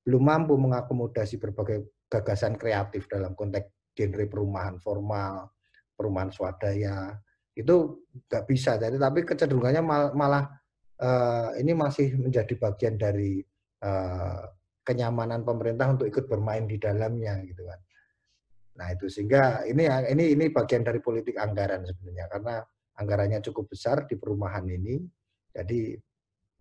belum 0.07 0.23
mampu 0.23 0.55
mengakomodasi 0.55 1.43
berbagai 1.43 2.07
gagasan 2.07 2.55
kreatif 2.55 3.11
dalam 3.11 3.35
konteks 3.35 3.91
genre 3.99 4.25
perumahan 4.31 4.79
formal, 4.79 5.51
perumahan 5.99 6.31
swadaya, 6.31 7.19
itu 7.59 8.07
nggak 8.31 8.45
bisa. 8.47 8.79
Jadi 8.79 8.95
tapi 8.95 9.27
kecenderungannya 9.27 9.83
malah, 9.83 10.11
malah 10.15 10.45
uh, 11.03 11.51
ini 11.59 11.75
masih 11.75 12.15
menjadi 12.15 12.55
bagian 12.55 12.95
dari 12.95 13.43
uh, 13.83 14.47
kenyamanan 14.87 15.43
pemerintah 15.43 15.91
untuk 15.91 16.07
ikut 16.07 16.31
bermain 16.31 16.63
di 16.71 16.79
dalamnya, 16.79 17.43
gitu 17.43 17.67
kan. 17.67 17.81
Nah 18.77 18.93
itu 18.93 19.09
sehingga 19.09 19.65
ini 19.65 19.89
ini 19.89 20.37
ini 20.37 20.45
bagian 20.53 20.85
dari 20.85 21.01
politik 21.01 21.41
anggaran 21.41 21.85
sebenarnya 21.85 22.27
karena 22.29 22.55
anggarannya 23.01 23.41
cukup 23.45 23.73
besar 23.73 24.05
di 24.05 24.17
perumahan 24.21 24.65
ini. 24.69 25.01
Jadi 25.53 25.97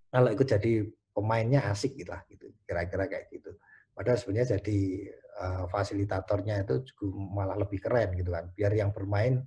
kalau 0.10 0.32
ikut 0.32 0.47
jadi 0.47 0.88
pemainnya 1.12 1.67
asik 1.71 1.99
gitu 1.99 2.12
lah 2.12 2.23
gitu 2.32 2.47
kira-kira 2.63 3.08
kayak 3.08 3.28
gitu. 3.32 3.51
Padahal 3.95 4.19
sebenarnya 4.19 4.60
jadi 4.60 4.80
uh, 5.39 5.63
fasilitatornya 5.71 6.67
itu 6.67 6.84
juga 6.91 7.06
malah 7.15 7.56
lebih 7.60 7.80
keren 7.80 8.15
gitu 8.15 8.32
kan. 8.32 8.51
Biar 8.51 8.71
yang 8.75 8.91
bermain 8.91 9.43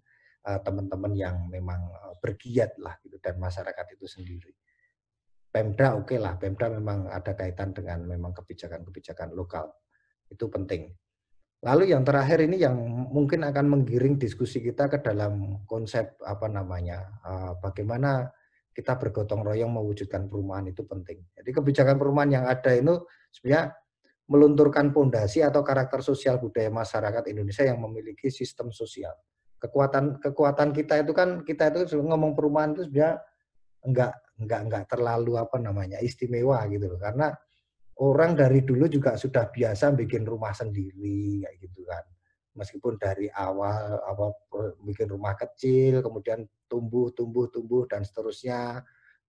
uh, 0.49 0.61
teman-teman 0.65 1.13
yang 1.13 1.37
memang 1.49 1.81
uh, 1.93 2.15
bergiat 2.21 2.77
lah 2.81 2.97
gitu 3.05 3.21
dan 3.21 3.37
masyarakat 3.37 3.87
itu 3.97 4.07
sendiri. 4.09 4.53
Pemda 5.49 5.97
oke 5.97 6.13
okay 6.13 6.19
lah, 6.21 6.37
Pemda 6.37 6.69
memang 6.69 7.09
ada 7.09 7.33
kaitan 7.33 7.73
dengan 7.73 8.05
memang 8.05 8.37
kebijakan-kebijakan 8.37 9.33
lokal. 9.33 9.73
Itu 10.29 10.53
penting. 10.53 10.93
Lalu 11.59 11.91
yang 11.91 12.07
terakhir 12.07 12.39
ini 12.47 12.63
yang 12.63 12.79
mungkin 13.11 13.43
akan 13.43 13.67
menggiring 13.67 14.15
diskusi 14.15 14.63
kita 14.63 14.87
ke 14.87 15.03
dalam 15.03 15.63
konsep 15.67 16.15
apa 16.23 16.47
namanya, 16.47 17.19
eh, 17.27 17.53
bagaimana 17.59 18.31
kita 18.71 18.95
bergotong 18.95 19.43
royong 19.43 19.75
mewujudkan 19.75 20.31
perumahan 20.31 20.71
itu 20.71 20.87
penting. 20.87 21.19
Jadi 21.35 21.51
kebijakan 21.51 21.99
perumahan 21.99 22.31
yang 22.31 22.45
ada 22.47 22.71
itu 22.71 23.03
sebenarnya 23.35 23.75
melunturkan 24.31 24.95
pondasi 24.95 25.43
atau 25.43 25.67
karakter 25.67 25.99
sosial 25.99 26.39
budaya 26.39 26.71
masyarakat 26.71 27.27
Indonesia 27.27 27.67
yang 27.67 27.83
memiliki 27.83 28.31
sistem 28.31 28.71
sosial. 28.71 29.19
Kekuatan 29.59 30.23
kekuatan 30.23 30.71
kita 30.71 31.03
itu 31.03 31.11
kan 31.11 31.43
kita 31.43 31.75
itu 31.75 31.99
ngomong 31.99 32.39
perumahan 32.39 32.79
itu 32.79 32.87
sebenarnya 32.87 33.19
enggak 33.83 34.13
enggak 34.39 34.61
enggak 34.63 34.85
terlalu 34.87 35.33
apa 35.35 35.59
namanya 35.59 35.99
istimewa 35.99 36.63
gitu 36.71 36.87
loh 36.87 37.01
karena 37.03 37.35
orang 37.99 38.39
dari 38.39 38.63
dulu 38.63 38.87
juga 38.87 39.19
sudah 39.19 39.51
biasa 39.51 39.91
bikin 39.95 40.23
rumah 40.23 40.55
sendiri 40.55 41.43
kayak 41.43 41.57
gitu 41.59 41.83
kan 41.83 42.05
meskipun 42.59 42.99
dari 42.99 43.31
awal 43.31 44.03
apa 44.03 44.35
bikin 44.83 45.07
rumah 45.07 45.39
kecil, 45.39 46.03
kemudian 46.03 46.43
tumbuh, 46.67 47.15
tumbuh, 47.15 47.47
tumbuh 47.47 47.87
dan 47.87 48.03
seterusnya, 48.03 48.83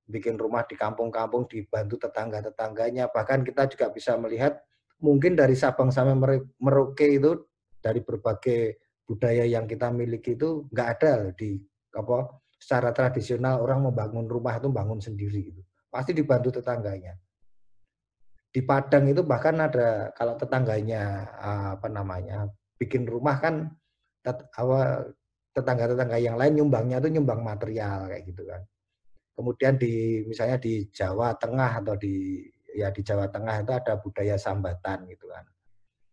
bikin 0.10 0.34
rumah 0.42 0.66
di 0.66 0.74
kampung-kampung 0.74 1.46
dibantu 1.46 2.02
tetangga-tetangganya. 2.02 3.14
Bahkan 3.14 3.46
kita 3.46 3.70
juga 3.70 3.94
bisa 3.94 4.18
melihat 4.18 4.58
mungkin 4.98 5.38
dari 5.38 5.54
Sabang 5.54 5.94
sampai 5.94 6.42
Merauke 6.58 7.06
itu 7.06 7.46
dari 7.78 8.02
berbagai 8.02 8.82
budaya 9.06 9.46
yang 9.46 9.70
kita 9.70 9.94
miliki 9.94 10.34
itu 10.34 10.66
nggak 10.74 10.90
ada 11.00 11.30
di 11.38 11.62
apa 11.94 12.42
secara 12.60 12.92
tradisional 12.92 13.64
orang 13.64 13.88
membangun 13.88 14.28
rumah 14.28 14.58
itu 14.58 14.68
bangun 14.74 15.00
sendiri 15.00 15.54
gitu. 15.54 15.62
Pasti 15.90 16.14
dibantu 16.14 16.54
tetangganya 16.54 17.16
di 18.50 18.62
Padang 18.66 19.06
itu 19.06 19.22
bahkan 19.22 19.62
ada 19.62 20.10
kalau 20.18 20.34
tetangganya 20.34 21.30
apa 21.78 21.86
namanya 21.86 22.50
bikin 22.82 23.06
rumah 23.06 23.38
kan 23.38 23.70
tetangga-tetangga 25.54 26.18
yang 26.18 26.34
lain 26.38 26.58
nyumbangnya 26.58 26.98
itu 26.98 27.20
nyumbang 27.20 27.46
material 27.46 28.10
kayak 28.10 28.24
gitu 28.26 28.44
kan. 28.50 28.62
Kemudian 29.38 29.80
di 29.80 30.26
misalnya 30.28 30.58
di 30.60 30.90
Jawa 30.90 31.38
Tengah 31.38 31.80
atau 31.80 31.96
di 31.96 32.44
ya 32.74 32.90
di 32.92 33.02
Jawa 33.06 33.30
Tengah 33.30 33.64
itu 33.64 33.72
ada 33.72 33.94
budaya 34.02 34.36
sambatan 34.36 35.08
gitu 35.08 35.30
kan. 35.30 35.46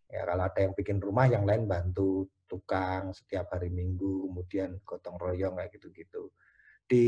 Ya 0.07 0.23
kalau 0.23 0.47
ada 0.47 0.61
yang 0.63 0.73
bikin 0.77 1.03
rumah 1.03 1.27
yang 1.27 1.43
lain 1.43 1.67
bantu 1.67 2.31
tukang 2.47 3.11
setiap 3.11 3.51
hari 3.51 3.75
Minggu, 3.75 4.31
kemudian 4.31 4.79
gotong 4.87 5.19
royong 5.19 5.59
kayak 5.59 5.75
gitu-gitu. 5.75 6.31
Di 6.87 7.07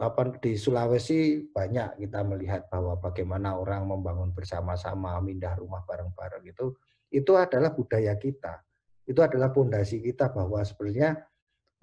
apa 0.00 0.40
di 0.40 0.58
Sulawesi 0.58 1.44
banyak 1.52 2.00
kita 2.02 2.24
melihat 2.26 2.66
bahwa 2.72 2.98
bagaimana 2.98 3.54
orang 3.54 3.86
membangun 3.86 4.32
bersama-sama, 4.34 5.20
mindah 5.20 5.54
rumah 5.54 5.84
bareng-bareng 5.86 6.44
itu 6.50 6.74
itu 7.14 7.32
adalah 7.38 7.70
budaya 7.70 8.18
kita. 8.18 8.64
Itu 9.04 9.20
adalah 9.20 9.52
pondasi 9.52 10.00
kita 10.00 10.32
bahwa 10.32 10.64
sebenarnya 10.64 11.22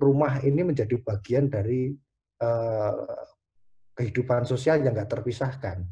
rumah 0.01 0.41
ini 0.41 0.65
menjadi 0.65 0.97
bagian 0.99 1.47
dari 1.47 1.93
eh, 2.41 2.93
kehidupan 3.95 4.43
sosial 4.43 4.81
yang 4.81 4.97
nggak 4.97 5.11
terpisahkan. 5.21 5.85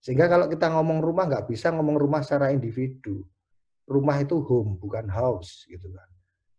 Sehingga 0.00 0.30
kalau 0.30 0.46
kita 0.46 0.70
ngomong 0.70 1.02
rumah 1.02 1.26
nggak 1.26 1.50
bisa 1.50 1.74
ngomong 1.74 1.98
rumah 1.98 2.22
secara 2.22 2.54
individu. 2.54 3.26
Rumah 3.86 4.22
itu 4.22 4.38
home 4.42 4.78
bukan 4.78 5.06
house 5.10 5.66
gitu 5.66 5.90
kan. 5.94 6.08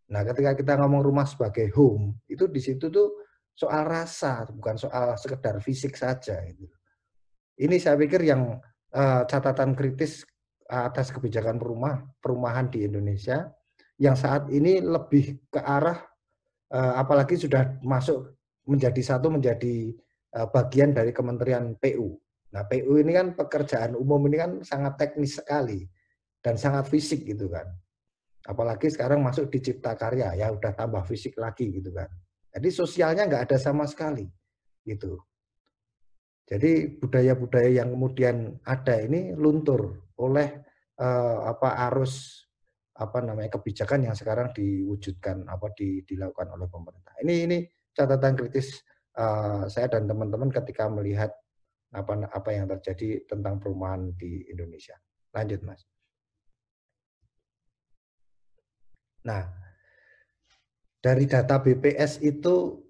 Nah, 0.08 0.24
ketika 0.24 0.56
kita 0.56 0.74
ngomong 0.80 1.04
rumah 1.04 1.28
sebagai 1.28 1.68
home, 1.76 2.16
itu 2.32 2.48
di 2.48 2.64
situ 2.64 2.88
tuh 2.88 3.27
soal 3.58 3.90
rasa, 3.90 4.46
bukan 4.54 4.78
soal 4.78 5.18
sekedar 5.18 5.58
fisik 5.58 5.98
saja. 5.98 6.38
Gitu. 6.46 6.70
Ini 7.58 7.82
saya 7.82 7.98
pikir 7.98 8.22
yang 8.22 8.62
uh, 8.94 9.22
catatan 9.26 9.74
kritis 9.74 10.22
atas 10.70 11.10
kebijakan 11.10 11.58
perumah, 11.58 12.06
perumahan 12.22 12.70
di 12.70 12.86
Indonesia 12.86 13.50
yang 13.98 14.14
saat 14.14 14.46
ini 14.54 14.78
lebih 14.78 15.50
ke 15.50 15.58
arah 15.58 15.98
uh, 16.70 16.94
apalagi 17.02 17.34
sudah 17.34 17.82
masuk 17.82 18.38
menjadi 18.70 19.02
satu 19.16 19.34
menjadi 19.34 19.96
bagian 20.54 20.94
dari 20.94 21.16
Kementerian 21.16 21.74
PU. 21.82 22.14
Nah, 22.54 22.68
PU 22.68 23.00
ini 23.00 23.16
kan 23.16 23.34
pekerjaan 23.34 23.98
umum 23.98 24.22
ini 24.30 24.38
kan 24.38 24.52
sangat 24.62 25.00
teknis 25.00 25.40
sekali 25.40 25.88
dan 26.44 26.60
sangat 26.60 26.86
fisik 26.92 27.26
gitu 27.26 27.50
kan. 27.50 27.66
Apalagi 28.46 28.88
sekarang 28.88 29.20
masuk 29.20 29.50
di 29.50 29.60
cipta 29.60 29.98
karya 30.00 30.36
ya 30.36 30.48
udah 30.54 30.72
tambah 30.78 31.02
fisik 31.04 31.36
lagi 31.36 31.68
gitu 31.74 31.90
kan. 31.96 32.12
Jadi 32.54 32.70
sosialnya 32.74 33.28
nggak 33.28 33.52
ada 33.52 33.58
sama 33.60 33.86
sekali, 33.86 34.26
gitu. 34.88 35.20
Jadi 36.48 36.96
budaya-budaya 36.96 37.84
yang 37.84 37.92
kemudian 37.92 38.56
ada 38.64 38.96
ini 39.04 39.36
luntur 39.36 40.08
oleh 40.16 40.64
uh, 40.96 41.52
apa 41.52 41.76
arus 41.92 42.48
apa 42.98 43.20
namanya 43.22 43.60
kebijakan 43.60 44.10
yang 44.10 44.16
sekarang 44.18 44.50
diwujudkan 44.56 45.46
apa 45.46 45.70
di, 45.76 46.02
dilakukan 46.08 46.50
oleh 46.56 46.66
pemerintah. 46.72 47.14
Ini 47.22 47.36
ini 47.46 47.58
catatan 47.92 48.34
kritis 48.34 48.80
uh, 49.20 49.68
saya 49.68 49.92
dan 49.92 50.08
teman-teman 50.08 50.50
ketika 50.50 50.88
melihat 50.88 51.36
apa 51.94 52.26
apa 52.32 52.50
yang 52.56 52.66
terjadi 52.66 53.28
tentang 53.28 53.60
perumahan 53.60 54.16
di 54.16 54.48
Indonesia. 54.48 54.96
Lanjut, 55.36 55.62
Mas. 55.68 55.84
Nah, 59.28 59.44
dari 61.08 61.24
data 61.24 61.64
BPS 61.64 62.20
itu 62.20 62.84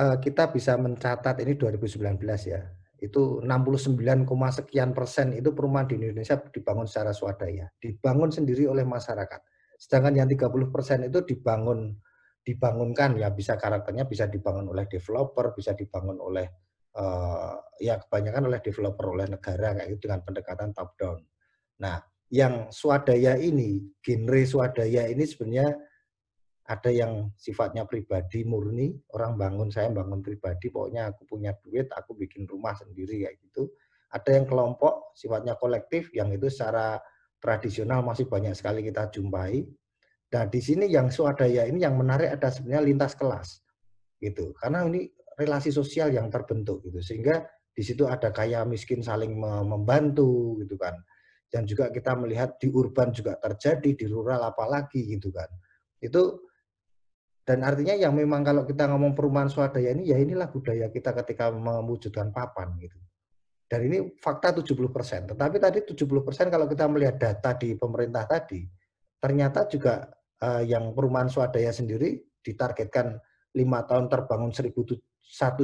uh, 0.00 0.16
kita 0.16 0.48
bisa 0.48 0.80
mencatat 0.80 1.44
ini 1.44 1.60
2019 1.60 2.00
ya. 2.48 2.64
Itu 2.96 3.44
69, 3.44 4.00
sekian 4.48 4.96
persen 4.96 5.36
itu 5.36 5.52
perumahan 5.52 5.92
di 5.92 6.00
Indonesia 6.00 6.40
dibangun 6.40 6.88
secara 6.88 7.12
swadaya, 7.12 7.68
dibangun 7.76 8.32
sendiri 8.32 8.64
oleh 8.64 8.88
masyarakat. 8.88 9.44
Sedangkan 9.76 10.24
yang 10.24 10.28
30 10.30 10.72
persen 10.72 11.04
itu 11.04 11.20
dibangun 11.20 11.92
dibangunkan 12.42 13.20
ya 13.22 13.30
bisa 13.30 13.54
karakternya 13.60 14.08
bisa 14.08 14.24
dibangun 14.30 14.72
oleh 14.72 14.88
developer, 14.88 15.52
bisa 15.52 15.76
dibangun 15.76 16.16
oleh 16.16 16.48
uh, 16.96 17.60
ya 17.76 18.00
kebanyakan 18.00 18.48
oleh 18.48 18.64
developer 18.64 19.04
oleh 19.12 19.28
negara 19.28 19.76
kayak 19.76 19.88
itu 19.92 20.08
dengan 20.08 20.24
pendekatan 20.24 20.72
top 20.72 20.96
down. 20.96 21.20
Nah, 21.82 22.00
yang 22.32 22.72
swadaya 22.72 23.36
ini, 23.36 23.84
genre 24.00 24.42
swadaya 24.48 25.10
ini 25.12 25.28
sebenarnya 25.28 25.91
ada 26.62 26.90
yang 26.94 27.34
sifatnya 27.34 27.82
pribadi 27.90 28.46
murni, 28.46 28.94
orang 29.18 29.34
bangun 29.34 29.68
saya 29.74 29.90
bangun 29.90 30.22
pribadi, 30.22 30.70
pokoknya 30.70 31.10
aku 31.10 31.26
punya 31.26 31.50
duit, 31.58 31.90
aku 31.90 32.14
bikin 32.14 32.46
rumah 32.46 32.78
sendiri 32.78 33.26
kayak 33.26 33.34
gitu. 33.42 33.66
Ada 34.14 34.38
yang 34.38 34.46
kelompok 34.46 35.10
sifatnya 35.18 35.58
kolektif, 35.58 36.14
yang 36.14 36.30
itu 36.30 36.46
secara 36.46 37.02
tradisional 37.42 38.06
masih 38.06 38.30
banyak 38.30 38.54
sekali 38.54 38.86
kita 38.86 39.10
jumpai. 39.10 39.66
Dan 40.30 40.48
di 40.48 40.62
sini 40.62 40.86
yang 40.86 41.10
swadaya 41.10 41.66
ini 41.66 41.82
yang 41.82 41.98
menarik 41.98 42.30
ada 42.30 42.48
sebenarnya 42.48 42.84
lintas 42.86 43.18
kelas, 43.18 43.58
gitu. 44.22 44.54
Karena 44.54 44.86
ini 44.86 45.10
relasi 45.34 45.74
sosial 45.74 46.14
yang 46.14 46.30
terbentuk 46.30 46.86
gitu, 46.86 47.02
sehingga 47.02 47.42
di 47.74 47.82
situ 47.82 48.06
ada 48.06 48.30
kaya 48.30 48.62
miskin 48.62 49.02
saling 49.02 49.34
membantu 49.40 50.62
gitu 50.62 50.78
kan. 50.78 50.94
Dan 51.50 51.66
juga 51.66 51.90
kita 51.90 52.14
melihat 52.16 52.56
di 52.62 52.70
urban 52.70 53.10
juga 53.12 53.36
terjadi, 53.36 53.92
di 53.98 54.06
rural 54.06 54.40
apalagi 54.46 55.04
gitu 55.10 55.28
kan. 55.34 55.50
Itu 56.00 56.51
dan 57.42 57.66
artinya 57.66 57.98
yang 57.98 58.14
memang 58.14 58.46
kalau 58.46 58.62
kita 58.62 58.86
ngomong 58.86 59.18
perumahan 59.18 59.50
swadaya 59.50 59.90
ini, 59.90 60.14
ya 60.14 60.16
inilah 60.18 60.46
budaya 60.46 60.86
kita 60.94 61.10
ketika 61.22 61.50
mewujudkan 61.50 62.30
papan 62.30 62.70
gitu. 62.78 62.94
Dan 63.66 63.88
ini 63.90 64.14
fakta 64.14 64.54
70%. 64.54 65.34
Tetapi 65.34 65.56
tadi 65.58 65.78
70% 65.82 66.52
kalau 66.52 66.66
kita 66.70 66.84
melihat 66.86 67.18
data 67.18 67.58
di 67.58 67.74
pemerintah 67.74 68.30
tadi, 68.30 68.62
ternyata 69.18 69.66
juga 69.66 70.06
uh, 70.38 70.62
yang 70.62 70.94
perumahan 70.94 71.26
swadaya 71.26 71.74
sendiri 71.74 72.22
ditargetkan 72.46 73.18
lima 73.58 73.82
tahun 73.90 74.06
terbangun 74.06 74.54
1 74.54 74.70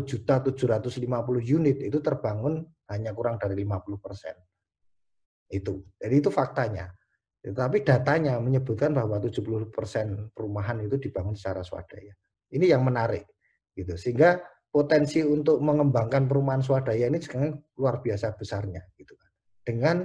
juta 0.02 0.34
750 0.42 0.98
unit 1.46 1.78
itu 1.78 1.98
terbangun 2.02 2.66
hanya 2.90 3.14
kurang 3.14 3.38
dari 3.38 3.54
50 3.62 4.02
persen. 4.02 4.34
Itu. 5.46 5.86
Jadi 5.94 6.14
itu 6.18 6.30
faktanya. 6.34 6.90
Tetapi 7.38 7.86
datanya 7.86 8.36
menyebutkan 8.42 8.92
bahwa 8.92 9.22
70% 9.22 9.70
perumahan 10.34 10.82
itu 10.82 10.98
dibangun 10.98 11.38
secara 11.38 11.62
swadaya. 11.62 12.12
Ini 12.50 12.74
yang 12.74 12.82
menarik. 12.82 13.24
gitu. 13.78 13.94
Sehingga 13.94 14.42
potensi 14.68 15.22
untuk 15.22 15.62
mengembangkan 15.62 16.26
perumahan 16.26 16.58
swadaya 16.58 17.06
ini 17.06 17.22
sekarang 17.22 17.54
luar 17.78 18.02
biasa 18.02 18.34
besarnya 18.34 18.82
gitu 18.98 19.14
kan. 19.14 19.30
Dengan 19.62 19.96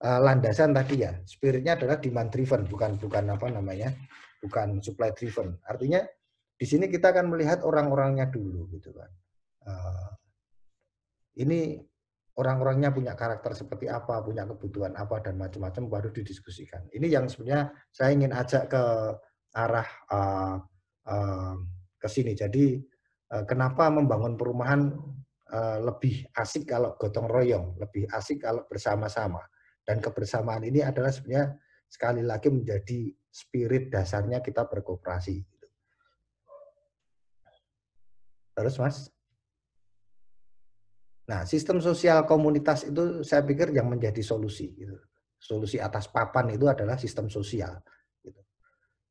uh, 0.00 0.20
landasan 0.24 0.72
tadi 0.72 1.04
ya, 1.04 1.12
spiritnya 1.28 1.76
adalah 1.76 2.00
demand 2.00 2.32
driven 2.32 2.64
bukan 2.64 2.96
bukan 2.96 3.24
apa 3.36 3.46
namanya? 3.52 3.92
bukan 4.42 4.82
supply 4.82 5.14
driven. 5.14 5.54
Artinya 5.70 6.02
di 6.58 6.66
sini 6.66 6.90
kita 6.90 7.14
akan 7.14 7.30
melihat 7.30 7.62
orang-orangnya 7.62 8.26
dulu 8.26 8.66
gitu 8.74 8.90
kan. 8.90 9.10
Uh, 9.62 10.10
ini 11.38 11.78
orang-orangnya 12.36 12.88
punya 12.92 13.12
karakter 13.12 13.52
seperti 13.52 13.92
apa, 13.92 14.24
punya 14.24 14.48
kebutuhan 14.48 14.96
apa 14.96 15.20
dan 15.20 15.36
macam-macam 15.36 15.82
baru 15.88 16.08
didiskusikan. 16.12 16.88
Ini 16.88 17.06
yang 17.12 17.28
sebenarnya 17.28 17.72
saya 17.92 18.10
ingin 18.16 18.32
ajak 18.32 18.72
ke 18.72 18.82
arah 19.52 19.88
uh, 20.08 20.56
uh, 21.08 21.54
ke 22.00 22.08
sini. 22.08 22.32
Jadi 22.32 22.80
uh, 23.36 23.44
kenapa 23.44 23.92
membangun 23.92 24.40
perumahan 24.40 24.96
uh, 25.52 25.78
lebih 25.84 26.24
asik 26.32 26.72
kalau 26.72 26.96
gotong 26.96 27.28
royong, 27.28 27.76
lebih 27.76 28.08
asik 28.16 28.40
kalau 28.48 28.64
bersama-sama. 28.64 29.44
Dan 29.82 30.00
kebersamaan 30.00 30.64
ini 30.64 30.80
adalah 30.80 31.12
sebenarnya 31.12 31.58
sekali 31.90 32.24
lagi 32.24 32.48
menjadi 32.48 33.12
spirit 33.28 33.92
dasarnya 33.92 34.40
kita 34.40 34.64
berkooperasi. 34.64 35.44
Terus 38.52 38.76
Mas? 38.80 39.08
Nah, 41.22 41.46
sistem 41.46 41.78
sosial 41.78 42.26
komunitas 42.26 42.82
itu 42.88 43.22
saya 43.22 43.46
pikir 43.46 43.70
yang 43.70 43.86
menjadi 43.86 44.18
solusi. 44.24 44.74
Gitu. 44.74 44.98
Solusi 45.38 45.78
atas 45.78 46.10
papan 46.10 46.54
itu 46.54 46.66
adalah 46.66 46.98
sistem 46.98 47.30
sosial. 47.30 47.78
Gitu. 48.22 48.40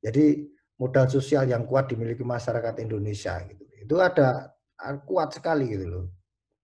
Jadi 0.03 0.25
modal 0.81 1.05
sosial 1.07 1.45
yang 1.47 1.63
kuat 1.69 1.87
dimiliki 1.93 2.25
masyarakat 2.25 2.81
Indonesia 2.81 3.37
gitu. 3.45 3.63
Itu 3.85 3.95
ada 4.01 4.49
kuat 5.05 5.37
sekali 5.37 5.69
gitu 5.71 5.85
loh. 5.85 6.05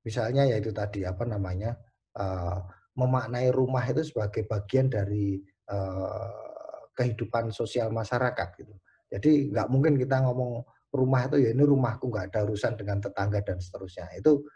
Misalnya 0.02 0.48
yaitu 0.50 0.74
tadi 0.74 1.06
apa 1.06 1.28
namanya 1.28 1.78
uh, 2.18 2.60
memaknai 2.98 3.54
rumah 3.54 3.86
itu 3.86 4.02
sebagai 4.02 4.50
bagian 4.50 4.90
dari 4.90 5.38
uh, 5.70 6.90
kehidupan 6.98 7.54
sosial 7.54 7.94
masyarakat 7.94 8.48
gitu. 8.58 8.74
Jadi 9.08 9.54
nggak 9.54 9.68
mungkin 9.70 10.02
kita 10.02 10.26
ngomong 10.26 10.66
rumah 10.90 11.30
itu 11.30 11.38
ya 11.38 11.50
ini 11.54 11.64
rumahku 11.64 12.10
nggak 12.10 12.34
ada 12.34 12.50
urusan 12.50 12.74
dengan 12.74 12.98
tetangga 12.98 13.40
dan 13.46 13.62
seterusnya. 13.62 14.10
Itu 14.18 14.50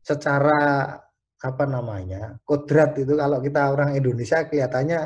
secara 0.00 0.96
apa 1.40 1.64
namanya 1.64 2.36
kodrat 2.44 2.92
itu 3.00 3.16
kalau 3.16 3.40
kita 3.40 3.72
orang 3.72 3.96
Indonesia 3.96 4.44
kelihatannya 4.44 5.00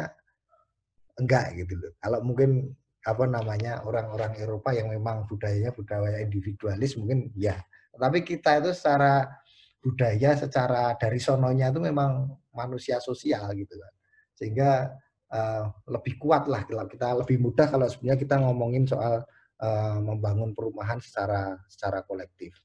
enggak 1.23 1.55
gitu 1.55 1.79
loh. 1.79 1.93
Kalau 2.03 2.19
mungkin 2.27 2.75
apa 3.05 3.25
namanya 3.29 3.85
orang-orang 3.85 4.35
Eropa 4.41 4.73
yang 4.75 4.91
memang 4.91 5.29
budayanya 5.31 5.71
budaya 5.71 6.19
individualis 6.19 6.99
mungkin 6.99 7.31
ya. 7.39 7.55
Tapi 7.95 8.27
kita 8.27 8.59
itu 8.59 8.75
secara 8.75 9.29
budaya, 9.79 10.35
secara 10.35 10.97
dari 10.99 11.21
sononya 11.23 11.71
itu 11.71 11.79
memang 11.79 12.33
manusia 12.51 12.99
sosial 12.99 13.55
gitu 13.55 13.79
kan. 13.79 13.93
Sehingga 14.35 14.91
uh, 15.31 15.71
lebih 15.87 16.19
kuat 16.19 16.51
lah 16.51 16.67
kalau 16.67 16.91
kita 16.91 17.15
lebih 17.15 17.39
mudah 17.39 17.71
kalau 17.71 17.87
sebenarnya 17.87 18.19
kita 18.19 18.37
ngomongin 18.43 18.89
soal 18.89 19.23
uh, 19.63 19.99
membangun 20.03 20.51
perumahan 20.51 20.99
secara 20.99 21.55
secara 21.71 22.03
kolektif 22.03 22.59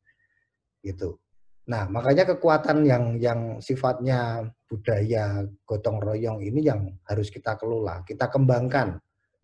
gitu. 0.81 1.21
Nah, 1.69 1.86
makanya 1.86 2.25
kekuatan 2.34 2.82
yang 2.82 3.21
yang 3.21 3.62
sifatnya 3.62 4.41
budaya 4.65 5.45
gotong 5.69 6.01
royong 6.01 6.41
ini 6.41 6.65
yang 6.65 6.89
harus 7.05 7.29
kita 7.29 7.53
kelola, 7.62 8.01
kita 8.10 8.25
kembangkan. 8.25 8.97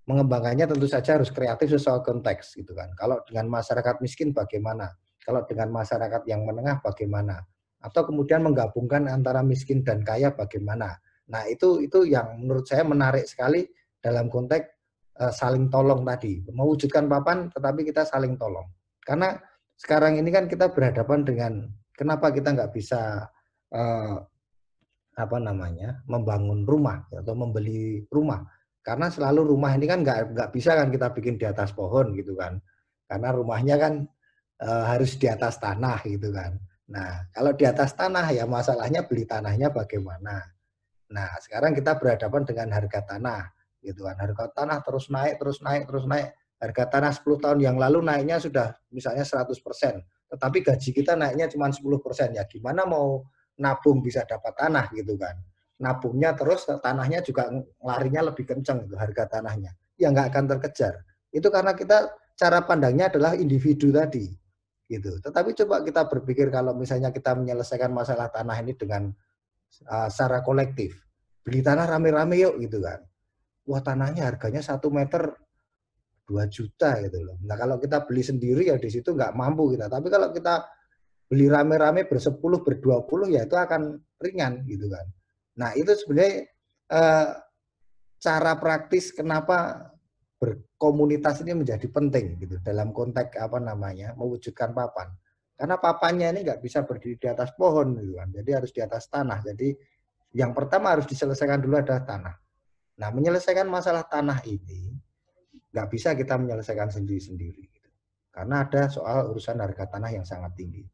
Mengembangkannya 0.06 0.70
tentu 0.70 0.86
saja 0.86 1.18
harus 1.18 1.34
kreatif 1.34 1.70
sesuai 1.78 2.06
konteks 2.06 2.58
gitu 2.62 2.74
kan. 2.78 2.94
Kalau 2.98 3.22
dengan 3.26 3.50
masyarakat 3.50 4.02
miskin 4.02 4.34
bagaimana? 4.34 4.90
Kalau 5.22 5.42
dengan 5.50 5.74
masyarakat 5.74 6.26
yang 6.30 6.46
menengah 6.46 6.82
bagaimana? 6.82 7.42
Atau 7.82 8.10
kemudian 8.10 8.46
menggabungkan 8.46 9.10
antara 9.10 9.42
miskin 9.42 9.82
dan 9.82 10.06
kaya 10.06 10.34
bagaimana? 10.34 10.98
Nah, 11.30 11.46
itu 11.50 11.82
itu 11.82 12.06
yang 12.06 12.38
menurut 12.38 12.66
saya 12.70 12.86
menarik 12.86 13.26
sekali 13.26 13.66
dalam 13.98 14.30
konteks 14.30 14.66
uh, 15.22 15.34
saling 15.34 15.70
tolong 15.74 16.06
tadi. 16.06 16.42
Mewujudkan 16.54 17.06
papan 17.10 17.50
tetapi 17.50 17.86
kita 17.86 18.06
saling 18.06 18.38
tolong. 18.38 18.66
Karena 19.02 19.34
sekarang 19.78 20.22
ini 20.22 20.30
kan 20.30 20.46
kita 20.46 20.70
berhadapan 20.70 21.26
dengan 21.26 21.54
Kenapa 21.96 22.28
kita 22.36 22.52
nggak 22.52 22.72
bisa 22.76 23.24
uh, 23.72 24.16
apa 25.16 25.38
namanya 25.40 26.04
membangun 26.12 26.68
rumah 26.68 27.08
atau 27.08 27.34
membeli 27.34 28.04
rumah? 28.12 28.44
Karena 28.84 29.08
selalu 29.08 29.56
rumah 29.56 29.74
ini 29.80 29.88
kan 29.88 30.04
nggak 30.04 30.36
nggak 30.36 30.50
bisa 30.52 30.76
kan 30.76 30.92
kita 30.92 31.16
bikin 31.16 31.40
di 31.40 31.48
atas 31.48 31.72
pohon 31.72 32.12
gitu 32.20 32.36
kan? 32.36 32.60
Karena 33.08 33.32
rumahnya 33.32 33.76
kan 33.80 33.94
uh, 34.60 34.84
harus 34.92 35.16
di 35.16 35.32
atas 35.32 35.56
tanah 35.56 36.04
gitu 36.04 36.36
kan. 36.36 36.60
Nah 36.92 37.32
kalau 37.32 37.56
di 37.56 37.64
atas 37.64 37.96
tanah 37.96 38.28
ya 38.36 38.44
masalahnya 38.44 39.08
beli 39.08 39.24
tanahnya 39.24 39.72
bagaimana? 39.72 40.44
Nah 41.16 41.30
sekarang 41.40 41.72
kita 41.72 41.96
berhadapan 41.96 42.44
dengan 42.44 42.68
harga 42.76 43.00
tanah 43.08 43.56
gitu 43.80 44.04
kan. 44.04 44.20
Harga 44.20 44.52
tanah 44.52 44.84
terus 44.84 45.08
naik, 45.08 45.40
terus 45.40 45.64
naik, 45.64 45.88
terus 45.88 46.06
naik. 46.06 46.36
Harga 46.56 46.84
tanah 46.88 47.12
10 47.12 47.44
tahun 47.44 47.60
yang 47.60 47.78
lalu 47.80 48.00
naiknya 48.00 48.40
sudah 48.40 48.74
misalnya 48.88 49.28
100 49.28 49.60
persen 49.60 50.00
tetapi 50.36 50.68
gaji 50.68 50.90
kita 50.92 51.16
naiknya 51.16 51.48
cuma 51.48 51.72
10 51.72 51.80
persen. 52.04 52.36
Ya 52.36 52.44
gimana 52.44 52.84
mau 52.84 53.24
nabung 53.56 54.04
bisa 54.04 54.28
dapat 54.28 54.52
tanah 54.60 54.92
gitu 54.92 55.16
kan? 55.16 55.40
Nabungnya 55.80 56.36
terus 56.36 56.68
tanahnya 56.68 57.24
juga 57.24 57.48
larinya 57.80 58.28
lebih 58.28 58.44
kenceng 58.44 58.84
itu 58.84 59.00
harga 59.00 59.40
tanahnya. 59.40 59.72
Ya 59.96 60.12
nggak 60.12 60.36
akan 60.36 60.44
terkejar. 60.56 61.00
Itu 61.32 61.48
karena 61.48 61.72
kita 61.72 62.12
cara 62.36 62.68
pandangnya 62.68 63.08
adalah 63.08 63.40
individu 63.40 63.96
tadi 63.96 64.28
gitu. 64.92 65.24
Tetapi 65.24 65.56
coba 65.64 65.82
kita 65.88 66.04
berpikir 66.12 66.52
kalau 66.52 66.76
misalnya 66.76 67.16
kita 67.16 67.32
menyelesaikan 67.34 67.90
masalah 67.96 68.28
tanah 68.28 68.60
ini 68.60 68.76
dengan 68.76 69.08
uh, 69.88 70.08
secara 70.12 70.44
kolektif. 70.44 71.00
Beli 71.48 71.64
tanah 71.64 71.88
rame-rame 71.88 72.36
yuk 72.44 72.60
gitu 72.60 72.84
kan. 72.84 73.00
Wah 73.66 73.82
tanahnya 73.82 74.28
harganya 74.30 74.62
satu 74.62 74.92
meter 74.92 75.45
2 76.26 76.46
juta 76.50 76.98
gitu 77.06 77.22
loh. 77.22 77.38
Nah 77.46 77.56
kalau 77.56 77.78
kita 77.78 78.04
beli 78.04 78.26
sendiri 78.26 78.74
ya 78.74 78.76
di 78.82 78.90
situ 78.90 79.14
nggak 79.14 79.38
mampu 79.38 79.78
kita. 79.78 79.86
Tapi 79.86 80.08
kalau 80.10 80.34
kita 80.34 80.66
beli 81.30 81.50
rame-rame 81.50 82.06
bersepuluh, 82.10 82.62
berdua 82.66 83.06
puluh 83.06 83.30
ya 83.30 83.46
itu 83.46 83.54
akan 83.54 83.98
ringan 84.22 84.66
gitu 84.66 84.90
kan. 84.90 85.06
Nah 85.62 85.70
itu 85.78 85.94
sebenarnya 85.94 86.50
eh, 86.92 87.30
cara 88.18 88.54
praktis 88.58 89.14
kenapa 89.14 89.90
berkomunitas 90.42 91.46
ini 91.46 91.54
menjadi 91.56 91.88
penting 91.88 92.42
gitu 92.42 92.60
dalam 92.62 92.90
konteks 92.92 93.38
apa 93.38 93.62
namanya 93.62 94.18
mewujudkan 94.18 94.74
papan. 94.74 95.14
Karena 95.56 95.80
papannya 95.80 96.28
ini 96.36 96.40
nggak 96.44 96.60
bisa 96.60 96.84
berdiri 96.84 97.16
di 97.16 97.28
atas 97.32 97.56
pohon 97.56 97.96
gitu 98.02 98.18
kan. 98.18 98.28
Jadi 98.34 98.50
harus 98.52 98.72
di 98.76 98.82
atas 98.84 99.08
tanah. 99.08 99.40
Jadi 99.46 99.72
yang 100.36 100.52
pertama 100.52 100.92
harus 100.92 101.08
diselesaikan 101.08 101.64
dulu 101.64 101.80
adalah 101.80 102.04
tanah. 102.04 102.36
Nah 103.00 103.10
menyelesaikan 103.14 103.70
masalah 103.70 104.04
tanah 104.04 104.44
ini 104.44 104.95
nggak 105.76 105.92
bisa 105.92 106.16
kita 106.16 106.40
menyelesaikan 106.40 106.88
sendiri-sendiri. 106.88 107.68
Gitu. 107.68 107.90
Karena 108.32 108.64
ada 108.64 108.88
soal 108.88 109.36
urusan 109.36 109.60
harga 109.60 109.92
tanah 109.92 110.16
yang 110.16 110.24
sangat 110.24 110.56
tinggi. 110.56 110.88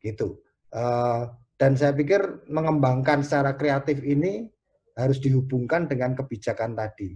Gitu. 0.00 0.40
Uh, 0.72 1.28
dan 1.60 1.76
saya 1.76 1.92
pikir 1.92 2.48
mengembangkan 2.48 3.20
secara 3.20 3.52
kreatif 3.52 4.00
ini 4.00 4.48
harus 4.96 5.20
dihubungkan 5.20 5.84
dengan 5.84 6.16
kebijakan 6.16 6.72
tadi. 6.72 7.12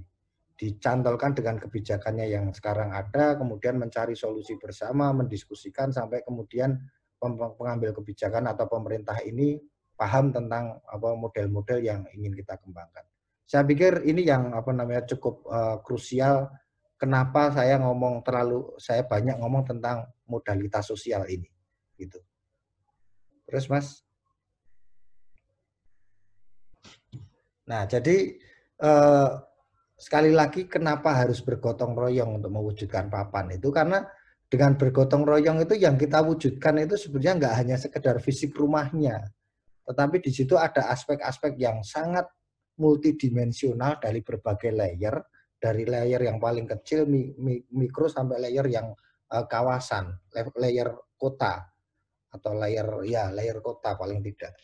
Dicantolkan 0.58 1.32
dengan 1.38 1.56
kebijakannya 1.56 2.26
yang 2.28 2.50
sekarang 2.52 2.92
ada, 2.92 3.38
kemudian 3.38 3.78
mencari 3.78 4.12
solusi 4.18 4.58
bersama, 4.58 5.14
mendiskusikan 5.14 5.94
sampai 5.94 6.26
kemudian 6.26 6.76
pengambil 7.56 7.94
kebijakan 7.94 8.50
atau 8.50 8.66
pemerintah 8.66 9.16
ini 9.22 9.58
paham 9.98 10.30
tentang 10.30 10.78
apa 10.86 11.14
model-model 11.18 11.78
yang 11.82 12.06
ingin 12.14 12.34
kita 12.34 12.58
kembangkan. 12.62 13.06
Saya 13.48 13.64
pikir 13.66 14.06
ini 14.06 14.22
yang 14.22 14.54
apa 14.54 14.70
namanya 14.70 15.08
cukup 15.08 15.42
uh, 15.48 15.80
krusial 15.82 16.46
kenapa 16.98 17.54
saya 17.54 17.78
ngomong 17.78 18.26
terlalu 18.26 18.74
saya 18.76 19.06
banyak 19.06 19.38
ngomong 19.38 19.64
tentang 19.64 20.10
modalitas 20.26 20.90
sosial 20.90 21.24
ini 21.30 21.48
gitu. 21.96 22.18
Terus 23.48 23.64
Mas? 23.70 24.02
Nah, 27.64 27.86
jadi 27.88 28.36
eh, 28.82 29.30
sekali 29.94 30.34
lagi 30.34 30.66
kenapa 30.66 31.14
harus 31.14 31.40
bergotong 31.40 31.94
royong 31.96 32.42
untuk 32.42 32.50
mewujudkan 32.52 33.08
papan 33.08 33.56
itu 33.56 33.70
karena 33.70 34.04
dengan 34.48 34.74
bergotong 34.80 35.28
royong 35.28 35.64
itu 35.64 35.76
yang 35.76 36.00
kita 36.00 36.24
wujudkan 36.24 36.80
itu 36.80 36.96
sebenarnya 36.96 37.34
nggak 37.36 37.54
hanya 37.60 37.76
sekedar 37.76 38.16
fisik 38.20 38.56
rumahnya, 38.56 39.28
tetapi 39.84 40.24
di 40.24 40.32
situ 40.32 40.56
ada 40.56 40.88
aspek-aspek 40.88 41.60
yang 41.60 41.84
sangat 41.84 42.24
multidimensional 42.80 44.00
dari 44.00 44.24
berbagai 44.24 44.72
layer 44.72 45.20
dari 45.58 45.82
layer 45.84 46.22
yang 46.22 46.38
paling 46.38 46.70
kecil 46.70 47.04
mikro 47.74 48.06
sampai 48.06 48.38
layer 48.38 48.66
yang 48.70 48.94
uh, 49.34 49.44
kawasan, 49.50 50.14
layer 50.56 50.94
kota 51.18 51.66
atau 52.30 52.52
layer 52.54 52.86
ya 53.04 53.34
layer 53.34 53.58
kota 53.58 53.98
paling 53.98 54.22
tidak. 54.22 54.54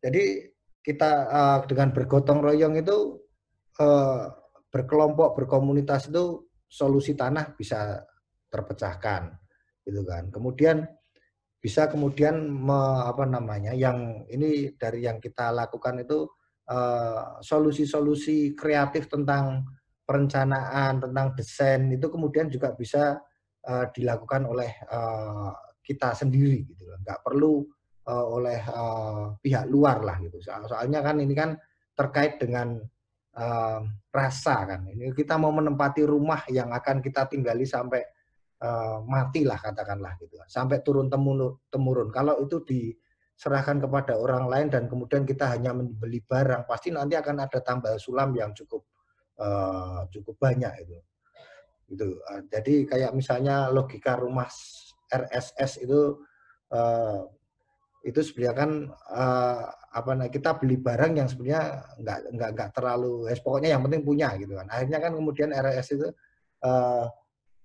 Jadi 0.00 0.48
kita 0.80 1.10
uh, 1.28 1.58
dengan 1.68 1.92
bergotong 1.92 2.40
royong 2.40 2.80
itu 2.80 3.20
uh, 3.82 4.32
berkelompok 4.72 5.36
berkomunitas 5.36 6.08
itu 6.08 6.48
solusi 6.64 7.12
tanah 7.12 7.52
bisa 7.52 8.00
terpecahkan 8.48 9.36
gitu 9.84 10.00
kan. 10.08 10.32
Kemudian 10.32 10.88
bisa 11.58 11.90
kemudian 11.90 12.38
me, 12.48 13.04
apa 13.04 13.26
namanya 13.26 13.74
yang 13.74 14.24
ini 14.30 14.72
dari 14.78 15.04
yang 15.04 15.18
kita 15.18 15.50
lakukan 15.52 16.00
itu 16.06 16.24
solusi-solusi 17.40 18.52
uh, 18.52 18.54
kreatif 18.54 19.08
tentang 19.08 19.64
perencanaan, 20.08 21.04
tentang 21.04 21.36
desain 21.36 21.84
itu 21.92 22.08
kemudian 22.08 22.48
juga 22.48 22.72
bisa 22.72 23.20
uh, 23.68 23.84
dilakukan 23.92 24.48
oleh 24.48 24.72
uh, 24.88 25.52
kita 25.84 26.16
sendiri 26.16 26.64
gitu 26.64 26.88
nggak 27.04 27.20
perlu 27.20 27.60
uh, 28.08 28.26
oleh 28.40 28.60
uh, 28.72 29.36
pihak 29.36 29.68
luar 29.68 30.00
lah 30.00 30.16
gitu. 30.24 30.40
Soalnya 30.40 31.04
kan 31.04 31.20
ini 31.20 31.36
kan 31.36 31.60
terkait 31.92 32.40
dengan 32.40 32.80
uh, 33.36 33.80
rasa 34.08 34.56
kan. 34.64 34.88
Ini 34.88 35.12
kita 35.12 35.36
mau 35.36 35.52
menempati 35.52 36.08
rumah 36.08 36.48
yang 36.48 36.72
akan 36.72 37.04
kita 37.04 37.28
tinggali 37.28 37.68
sampai 37.68 38.00
uh, 38.64 39.04
mati 39.04 39.44
lah 39.44 39.60
katakanlah 39.60 40.16
gitu. 40.24 40.40
Sampai 40.48 40.80
turun 40.80 41.12
temurun 41.12 41.52
temurun. 41.68 42.08
Kalau 42.08 42.40
itu 42.40 42.64
diserahkan 42.64 43.76
kepada 43.84 44.16
orang 44.16 44.48
lain 44.48 44.66
dan 44.72 44.88
kemudian 44.88 45.28
kita 45.28 45.52
hanya 45.52 45.76
membeli 45.76 46.24
barang 46.24 46.64
pasti 46.64 46.88
nanti 46.88 47.12
akan 47.16 47.44
ada 47.44 47.60
tambal 47.60 48.00
sulam 48.00 48.32
yang 48.32 48.56
cukup 48.56 48.84
uh, 49.38 50.04
cukup 50.12 50.36
banyak 50.38 50.72
itu. 50.84 50.98
Itu. 51.88 52.20
Uh, 52.26 52.42
jadi 52.52 52.84
kayak 52.84 53.12
misalnya 53.16 53.72
logika 53.72 54.18
rumah 54.18 54.50
RSS 55.08 55.82
itu 55.82 56.20
uh, 56.74 57.24
itu 58.06 58.20
sebenarnya 58.22 58.56
kan 58.56 58.70
uh, 59.10 59.62
apa 59.88 60.10
nah 60.14 60.28
kita 60.30 60.54
beli 60.60 60.78
barang 60.78 61.18
yang 61.18 61.26
sebenarnya 61.26 61.82
nggak 61.98 62.18
nggak 62.36 62.50
nggak 62.54 62.70
terlalu 62.76 63.26
ya 63.26 63.34
pokoknya 63.42 63.68
yang 63.74 63.82
penting 63.82 64.02
punya 64.06 64.28
gitu 64.38 64.54
kan 64.54 64.68
akhirnya 64.70 64.98
kan 65.02 65.12
kemudian 65.16 65.50
RSS 65.50 65.88
itu 65.98 66.08
uh, 66.62 67.04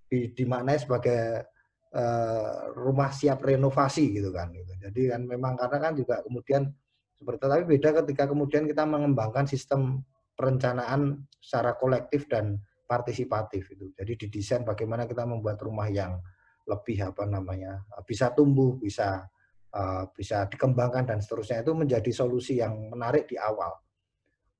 di, 0.09 0.33
dimaknai 0.33 0.79
sebagai 0.81 1.45
uh, 1.93 2.73
rumah 2.73 3.13
siap 3.13 3.45
renovasi 3.45 4.17
gitu 4.17 4.33
kan 4.33 4.49
gitu. 4.49 4.71
jadi 4.89 5.15
kan 5.15 5.21
memang 5.27 5.53
karena 5.59 5.77
kan 5.77 5.93
juga 5.93 6.25
kemudian 6.25 6.73
seperti 7.19 7.43
tapi 7.45 7.63
beda 7.69 7.89
ketika 8.03 8.23
kemudian 8.27 8.63
kita 8.65 8.83
mengembangkan 8.83 9.45
sistem 9.45 10.01
perencanaan 10.33 11.23
secara 11.43 11.75
kolektif 11.75 12.31
dan 12.31 12.55
partisipatif 12.87 13.75
itu. 13.75 13.91
Jadi 13.91 14.15
didesain 14.15 14.63
bagaimana 14.63 15.03
kita 15.03 15.27
membuat 15.27 15.59
rumah 15.59 15.91
yang 15.91 16.23
lebih 16.63 17.03
apa 17.03 17.27
namanya 17.27 17.83
bisa 18.07 18.31
tumbuh, 18.31 18.79
bisa 18.79 19.27
uh, 19.75 20.07
bisa 20.15 20.47
dikembangkan 20.47 21.03
dan 21.03 21.19
seterusnya 21.19 21.59
itu 21.59 21.75
menjadi 21.75 22.11
solusi 22.15 22.63
yang 22.63 22.87
menarik 22.87 23.27
di 23.27 23.35
awal. 23.35 23.75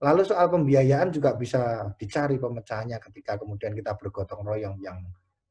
Lalu 0.04 0.28
soal 0.28 0.52
pembiayaan 0.52 1.16
juga 1.16 1.32
bisa 1.40 1.88
dicari 1.96 2.36
pemecahannya 2.36 3.00
ketika 3.00 3.40
kemudian 3.40 3.72
kita 3.72 3.96
bergotong 3.96 4.44
royong 4.44 4.76
yang 4.84 5.00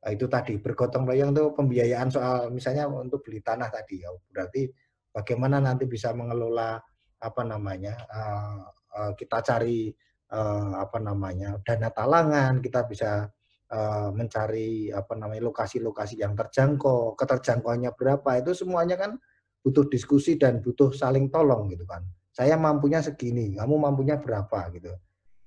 uh, 0.05 0.13
itu 0.13 0.29
tadi 0.29 0.61
bergotong 0.61 1.09
royong 1.09 1.33
itu 1.33 1.45
pembiayaan 1.57 2.13
soal 2.13 2.53
misalnya 2.53 2.85
untuk 2.91 3.25
beli 3.25 3.41
tanah 3.41 3.73
tadi 3.73 4.05
ya 4.05 4.13
berarti 4.29 4.69
bagaimana 5.09 5.57
nanti 5.57 5.89
bisa 5.89 6.13
mengelola 6.13 6.77
apa 7.23 7.43
namanya 7.47 7.95
uh, 8.13 8.61
uh, 8.93 9.13
kita 9.17 9.41
cari 9.41 9.89
uh, 10.33 10.81
apa 10.81 10.99
namanya 10.99 11.61
dana 11.63 11.93
talangan 11.93 12.65
kita 12.65 12.89
bisa 12.89 13.29
Eh, 13.73 14.11
mencari 14.13 14.93
apa 14.93 15.17
namanya 15.17 15.49
lokasi-lokasi 15.49 16.21
yang 16.21 16.37
terjangkau, 16.37 17.17
keterjangkauannya 17.17 17.97
berapa 17.97 18.45
itu 18.45 18.53
semuanya 18.53 19.01
kan 19.01 19.17
butuh 19.65 19.89
diskusi 19.89 20.37
dan 20.37 20.61
butuh 20.61 20.93
saling 20.93 21.33
tolong 21.33 21.73
gitu 21.73 21.89
kan. 21.89 22.05
Saya 22.37 22.61
mampunya 22.61 23.01
segini, 23.01 23.57
kamu 23.57 23.73
mampunya 23.81 24.21
berapa 24.21 24.69
gitu. 24.77 24.93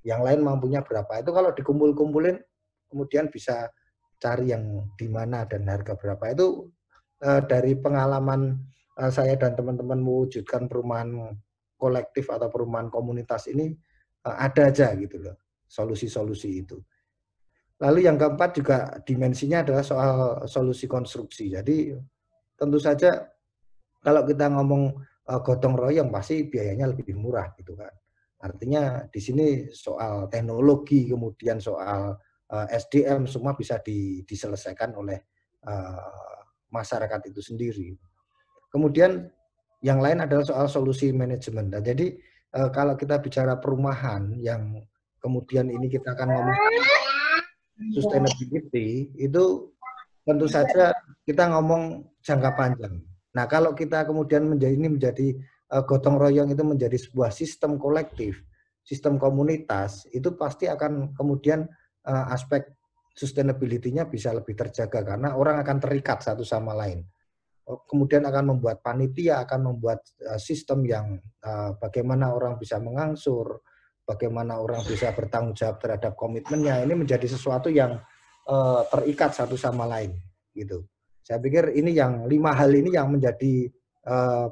Yang 0.02 0.22
lain 0.26 0.40
mampunya 0.42 0.82
berapa. 0.82 1.22
Itu 1.22 1.38
kalau 1.38 1.54
dikumpul-kumpulin 1.54 2.42
kemudian 2.90 3.30
bisa 3.30 3.70
cari 4.18 4.50
yang 4.50 4.90
di 4.98 5.06
mana 5.06 5.46
dan 5.46 5.70
harga 5.70 5.94
berapa. 5.94 6.26
Itu 6.34 6.74
uh, 7.22 7.46
dari 7.46 7.78
pengalaman 7.78 8.58
uh, 8.98 9.12
saya 9.14 9.38
dan 9.38 9.54
teman-teman 9.54 10.02
mewujudkan 10.02 10.66
perumahan 10.66 11.38
kolektif 11.78 12.26
atau 12.34 12.50
perumahan 12.50 12.90
komunitas 12.90 13.46
ini 13.54 13.70
uh, 13.70 13.85
ada 14.26 14.74
aja 14.74 14.90
gitu 14.98 15.22
loh 15.22 15.38
solusi-solusi 15.70 16.50
itu. 16.66 16.78
Lalu 17.84 18.08
yang 18.08 18.16
keempat 18.16 18.50
juga 18.56 18.78
dimensinya 19.04 19.62
adalah 19.62 19.84
soal 19.84 20.16
solusi 20.48 20.88
konstruksi. 20.88 21.52
Jadi 21.52 21.92
tentu 22.56 22.80
saja 22.80 23.28
kalau 24.00 24.24
kita 24.24 24.48
ngomong 24.48 24.96
uh, 25.28 25.40
gotong 25.44 25.76
royong 25.76 26.08
pasti 26.08 26.48
biayanya 26.48 26.88
lebih 26.96 27.20
murah 27.20 27.52
gitu 27.60 27.76
kan. 27.76 27.92
Artinya 28.40 29.04
di 29.12 29.20
sini 29.20 29.48
soal 29.74 30.30
teknologi 30.30 31.10
kemudian 31.10 31.58
soal 31.58 32.14
eh, 32.46 32.68
SDM 32.78 33.26
semua 33.26 33.58
bisa 33.58 33.82
di, 33.82 34.22
diselesaikan 34.22 34.94
oleh 34.94 35.18
masyarakat 36.70 37.34
itu 37.34 37.42
sendiri. 37.42 37.90
Kemudian 38.70 39.26
yang 39.82 39.98
lain 39.98 40.22
adalah 40.22 40.46
soal 40.46 40.68
solusi 40.70 41.10
manajemen. 41.10 41.74
Nah, 41.74 41.82
jadi 41.82 42.14
uh, 42.56 42.70
kalau 42.72 42.96
kita 42.96 43.20
bicara 43.20 43.60
perumahan 43.60 44.32
yang 44.40 44.80
kemudian 45.20 45.68
ini 45.68 45.92
kita 45.92 46.16
akan 46.16 46.28
ngomong 46.32 46.58
sustainability 47.92 49.12
itu 49.20 49.76
tentu 50.24 50.48
saja 50.48 50.96
kita 51.28 51.52
ngomong 51.52 52.08
jangka 52.24 52.52
panjang. 52.56 53.04
Nah, 53.36 53.46
kalau 53.52 53.76
kita 53.76 54.08
kemudian 54.08 54.48
menjadi 54.48 54.74
ini 54.74 54.90
menjadi 54.96 55.28
uh, 55.76 55.84
gotong 55.84 56.16
royong 56.16 56.50
itu 56.56 56.64
menjadi 56.64 56.96
sebuah 56.96 57.30
sistem 57.36 57.76
kolektif, 57.76 58.40
sistem 58.82 59.20
komunitas, 59.20 60.08
itu 60.16 60.34
pasti 60.40 60.72
akan 60.72 61.14
kemudian 61.14 61.68
uh, 62.08 62.26
aspek 62.32 62.64
sustainability-nya 63.16 64.08
bisa 64.08 64.32
lebih 64.32 64.56
terjaga 64.56 65.16
karena 65.16 65.36
orang 65.36 65.60
akan 65.62 65.78
terikat 65.84 66.24
satu 66.24 66.48
sama 66.48 66.72
lain. 66.76 67.04
Oh, 67.66 67.82
kemudian 67.90 68.22
akan 68.22 68.54
membuat 68.54 68.86
panitia, 68.86 69.42
akan 69.42 69.74
membuat 69.74 70.06
uh, 70.22 70.38
sistem 70.38 70.86
yang 70.86 71.18
uh, 71.42 71.74
bagaimana 71.82 72.30
orang 72.30 72.62
bisa 72.62 72.78
mengangsur, 72.78 73.66
bagaimana 74.06 74.62
orang 74.62 74.86
bisa 74.86 75.10
bertanggung 75.18 75.58
jawab 75.58 75.82
terhadap 75.82 76.14
komitmennya 76.14 76.86
ini 76.86 76.94
menjadi 76.94 77.26
sesuatu 77.26 77.74
yang 77.74 77.98
uh, 78.46 78.86
terikat 78.94 79.34
satu 79.34 79.58
sama 79.58 79.90
lain 79.90 80.14
gitu. 80.54 80.86
Saya 81.26 81.42
pikir 81.42 81.74
ini 81.74 81.90
yang 81.98 82.30
lima 82.30 82.54
hal 82.54 82.70
ini 82.70 82.94
yang 82.94 83.10
menjadi 83.10 83.66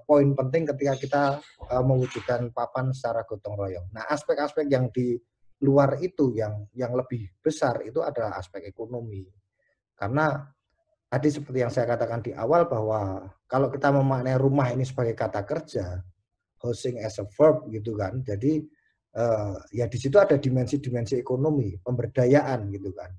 poin 0.09 0.33
penting 0.33 0.65
ketika 0.73 0.93
kita 0.97 1.23
mewujudkan 1.85 2.49
papan 2.49 2.89
secara 2.89 3.21
gotong 3.21 3.53
royong. 3.53 3.85
Nah, 3.93 4.09
aspek-aspek 4.09 4.65
yang 4.65 4.89
di 4.89 5.13
luar 5.61 6.01
itu 6.01 6.33
yang 6.33 6.65
yang 6.73 6.97
lebih 6.97 7.29
besar 7.37 7.85
itu 7.85 8.01
adalah 8.01 8.41
aspek 8.41 8.65
ekonomi. 8.65 9.21
Karena 9.93 10.41
tadi 11.13 11.29
seperti 11.29 11.61
yang 11.61 11.69
saya 11.69 11.85
katakan 11.85 12.25
di 12.25 12.33
awal 12.33 12.65
bahwa 12.65 13.29
kalau 13.45 13.69
kita 13.69 13.93
memaknai 13.93 14.33
rumah 14.33 14.73
ini 14.73 14.81
sebagai 14.81 15.13
kata 15.13 15.45
kerja, 15.45 16.01
housing 16.57 16.97
as 16.97 17.21
a 17.21 17.25
verb 17.37 17.69
gitu 17.69 17.93
kan. 17.93 18.25
Jadi 18.25 18.65
uh, 19.13 19.61
ya 19.69 19.85
di 19.85 19.97
situ 20.01 20.17
ada 20.17 20.41
dimensi-dimensi 20.41 21.21
ekonomi, 21.21 21.77
pemberdayaan 21.77 22.65
gitu 22.73 22.89
kan. 22.97 23.13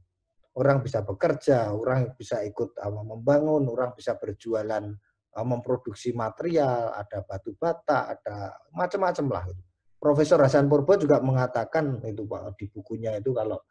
Orang 0.59 0.83
bisa 0.83 1.07
bekerja, 1.07 1.71
orang 1.71 2.19
bisa 2.19 2.43
ikut 2.43 2.75
uh, 2.83 2.91
membangun, 3.07 3.63
orang 3.71 3.95
bisa 3.95 4.19
berjualan 4.19 4.91
uh, 5.39 5.47
memproduksi 5.47 6.11
material, 6.19 6.99
ada 6.99 7.23
batu 7.23 7.55
bata, 7.55 8.11
ada 8.11 8.59
macam-macam 8.75 9.27
lah. 9.31 9.45
Gitu. 9.55 9.63
Profesor 10.03 10.43
Hasan 10.43 10.67
Purbo 10.67 10.99
juga 10.99 11.23
mengatakan 11.23 12.03
itu 12.03 12.27
Pak 12.27 12.59
di 12.59 12.67
bukunya 12.75 13.23
itu 13.23 13.31
kalau 13.31 13.63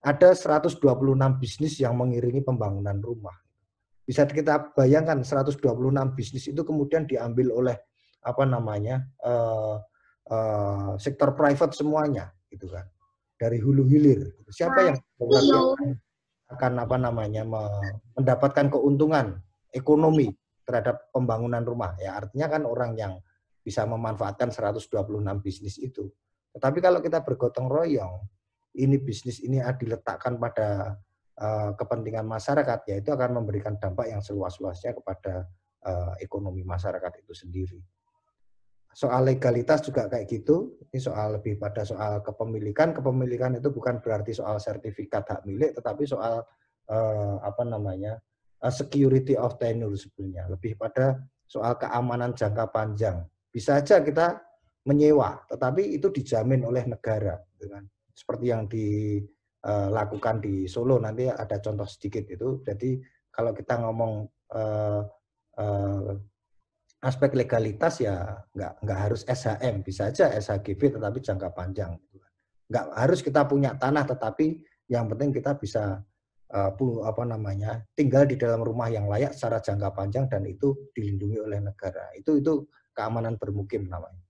ada 0.00 0.32
126 0.32 0.80
bisnis 1.36 1.76
yang 1.84 2.00
mengiringi 2.00 2.40
pembangunan 2.40 2.96
rumah. 2.96 3.36
Bisa 4.08 4.24
kita 4.24 4.72
bayangkan 4.72 5.20
126 5.20 5.60
bisnis 6.16 6.48
itu 6.48 6.64
kemudian 6.64 7.04
diambil 7.04 7.52
oleh 7.52 7.76
apa 8.24 8.48
namanya 8.48 9.04
uh, 9.20 9.76
uh, 10.32 10.96
sektor 10.96 11.36
private 11.36 11.76
semuanya 11.76 12.32
gitu 12.48 12.72
kan. 12.72 12.88
Dari 13.36 13.60
hulu 13.60 13.84
hilir. 13.84 14.32
Siapa 14.48 14.80
yang 14.88 14.96
iya. 14.96 15.60
akan 16.56 16.72
apa 16.80 16.96
namanya 16.96 17.44
mendapatkan 18.16 18.72
keuntungan 18.72 19.36
ekonomi 19.76 20.32
terhadap 20.64 21.12
pembangunan 21.12 21.60
rumah? 21.60 21.92
Ya 22.00 22.16
artinya 22.16 22.48
kan 22.48 22.64
orang 22.64 22.96
yang 22.96 23.20
bisa 23.60 23.84
memanfaatkan 23.84 24.48
126 24.48 24.88
bisnis 25.44 25.76
itu. 25.76 26.08
Tetapi 26.56 26.80
kalau 26.80 27.04
kita 27.04 27.20
bergotong 27.20 27.68
royong 27.68 28.24
ini 28.80 28.96
bisnis 28.96 29.44
ini 29.44 29.60
diletakkan 29.60 30.40
pada 30.40 30.96
kepentingan 31.78 32.26
masyarakat 32.26 32.78
ya 32.90 32.94
itu 32.98 33.10
akan 33.14 33.42
memberikan 33.42 33.78
dampak 33.78 34.10
yang 34.10 34.18
seluas-luasnya 34.18 34.94
kepada 34.98 35.46
uh, 35.86 36.12
ekonomi 36.18 36.66
masyarakat 36.66 37.22
itu 37.22 37.32
sendiri 37.32 37.78
soal 38.98 39.30
legalitas 39.30 39.84
juga 39.86 40.10
kayak 40.10 40.26
gitu. 40.26 40.74
Ini 40.90 40.98
soal 40.98 41.38
lebih 41.38 41.54
pada 41.60 41.86
soal 41.86 42.18
kepemilikan. 42.18 42.90
Kepemilikan 42.90 43.54
itu 43.54 43.70
bukan 43.70 44.02
berarti 44.02 44.34
soal 44.34 44.58
sertifikat 44.58 45.22
hak 45.22 45.46
milik, 45.46 45.78
tetapi 45.78 46.02
soal 46.02 46.42
uh, 46.90 47.36
apa 47.38 47.62
namanya 47.62 48.18
security 48.74 49.38
of 49.38 49.54
tenure 49.60 49.94
sebenarnya. 49.94 50.50
Lebih 50.50 50.74
pada 50.74 51.20
soal 51.46 51.78
keamanan 51.78 52.34
jangka 52.34 52.74
panjang. 52.74 53.22
Bisa 53.48 53.78
aja 53.78 54.02
kita 54.02 54.42
menyewa, 54.82 55.46
tetapi 55.46 55.94
itu 55.94 56.10
dijamin 56.10 56.64
oleh 56.64 56.82
negara, 56.88 57.38
dengan 57.54 57.84
seperti 58.12 58.50
yang 58.50 58.66
dilakukan 59.68 60.40
di 60.40 60.64
Solo. 60.64 60.96
Nanti 60.96 61.28
ada 61.28 61.60
contoh 61.60 61.84
sedikit 61.84 62.24
itu. 62.24 62.64
Jadi 62.64 62.96
kalau 63.28 63.52
kita 63.52 63.76
ngomong 63.84 64.24
uh, 64.56 65.02
uh, 65.60 66.12
aspek 66.98 67.30
legalitas 67.38 68.02
ya 68.02 68.42
nggak 68.50 68.82
nggak 68.82 68.98
harus 68.98 69.22
SHM 69.22 69.86
bisa 69.86 70.10
aja 70.10 70.34
SHGB 70.34 70.98
tetapi 70.98 71.22
jangka 71.22 71.54
panjang 71.54 71.94
gitu 72.02 72.18
kan. 72.18 72.32
nggak 72.74 72.84
harus 72.98 73.20
kita 73.22 73.46
punya 73.46 73.78
tanah 73.78 74.02
tetapi 74.02 74.58
yang 74.90 75.06
penting 75.06 75.30
kita 75.30 75.54
bisa 75.54 76.02
uh, 76.50 76.70
apa 77.06 77.22
namanya 77.22 77.86
tinggal 77.94 78.26
di 78.26 78.34
dalam 78.34 78.66
rumah 78.66 78.90
yang 78.90 79.06
layak 79.06 79.30
secara 79.30 79.62
jangka 79.62 79.94
panjang 79.94 80.26
dan 80.26 80.42
itu 80.42 80.90
dilindungi 80.90 81.38
oleh 81.38 81.62
negara 81.62 82.10
itu 82.18 82.42
itu 82.42 82.66
keamanan 82.90 83.38
bermukim 83.38 83.86
namanya 83.86 84.26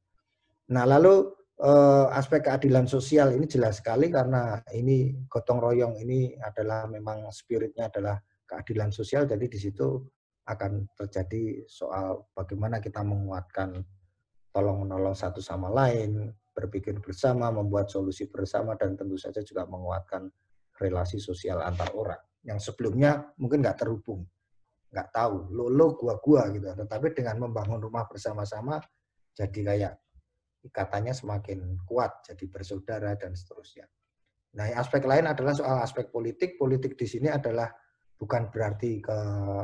nah 0.69 0.85
lalu 0.85 1.38
uh, 1.63 2.07
aspek 2.15 2.47
keadilan 2.47 2.87
sosial 2.87 3.35
ini 3.35 3.47
jelas 3.47 3.83
sekali 3.83 4.11
karena 4.11 4.63
ini 4.75 5.15
gotong 5.27 5.59
royong 5.63 5.95
ini 5.99 6.35
adalah 6.39 6.87
memang 6.87 7.31
spiritnya 7.31 7.91
adalah 7.91 8.19
keadilan 8.49 8.91
sosial 8.91 9.29
jadi 9.29 9.45
di 9.45 9.59
situ 9.59 10.01
akan 10.49 10.89
terjadi 10.97 11.69
soal 11.69 12.25
bagaimana 12.33 12.81
kita 12.81 13.05
menguatkan 13.05 13.85
tolong 14.59 14.89
menolong 14.89 15.13
satu 15.13 15.45
sama 15.45 15.69
lain, 15.69 16.33
berpikir 16.57 16.97
bersama, 16.99 17.53
membuat 17.53 17.93
solusi 17.93 18.27
bersama, 18.27 18.75
dan 18.75 18.97
tentu 18.97 19.15
saja 19.21 19.45
juga 19.45 19.69
menguatkan 19.69 20.27
relasi 20.81 21.21
sosial 21.21 21.61
antar 21.61 21.93
orang 21.95 22.19
yang 22.47 22.57
sebelumnya 22.57 23.29
mungkin 23.37 23.61
nggak 23.61 23.85
terhubung, 23.85 24.25
nggak 24.91 25.09
tahu, 25.13 25.53
lo 25.53 25.69
lo 25.69 25.95
gua 25.95 26.17
gua 26.19 26.49
gitu. 26.51 26.65
Tetapi 26.65 27.07
dengan 27.13 27.45
membangun 27.45 27.79
rumah 27.79 28.09
bersama-sama, 28.09 28.81
jadi 29.37 29.61
kayak 29.63 29.95
ikatannya 30.65 31.15
semakin 31.15 31.83
kuat, 31.87 32.27
jadi 32.27 32.45
bersaudara 32.51 33.15
dan 33.15 33.35
seterusnya. 33.35 33.87
Nah, 34.59 34.67
aspek 34.75 35.05
lain 35.05 35.29
adalah 35.29 35.55
soal 35.55 35.79
aspek 35.85 36.11
politik. 36.11 36.57
Politik 36.59 36.97
di 36.99 37.07
sini 37.07 37.29
adalah 37.29 37.69
bukan 38.19 38.51
berarti 38.51 38.99
ke 38.99 39.19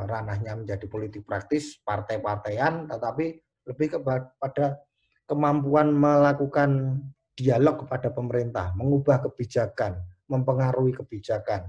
ranahnya 0.07 0.55
menjadi 0.55 0.85
politik 0.87 1.27
praktis 1.27 1.81
partai-partaian, 1.83 2.87
tetapi 2.87 3.25
lebih 3.65 3.99
kepada 3.99 4.79
kemampuan 5.25 5.91
melakukan 5.91 7.01
dialog 7.35 7.83
kepada 7.83 8.13
pemerintah, 8.15 8.71
mengubah 8.77 9.25
kebijakan, 9.27 9.99
mempengaruhi 10.31 10.95
kebijakan, 10.95 11.67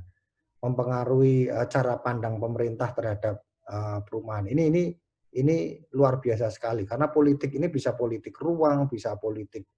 mempengaruhi 0.63 1.51
uh, 1.51 1.67
cara 1.67 1.99
pandang 1.99 2.39
pemerintah 2.39 2.95
terhadap 2.95 3.43
uh, 3.67 3.99
perumahan. 4.07 4.47
Ini 4.47 4.63
ini 4.71 4.85
ini 5.37 5.77
luar 5.93 6.17
biasa 6.19 6.49
sekali 6.49 6.89
karena 6.89 7.13
politik 7.13 7.53
ini 7.53 7.69
bisa 7.69 7.93
politik 7.93 8.33
ruang, 8.41 8.89
bisa 8.89 9.15
politik 9.21 9.69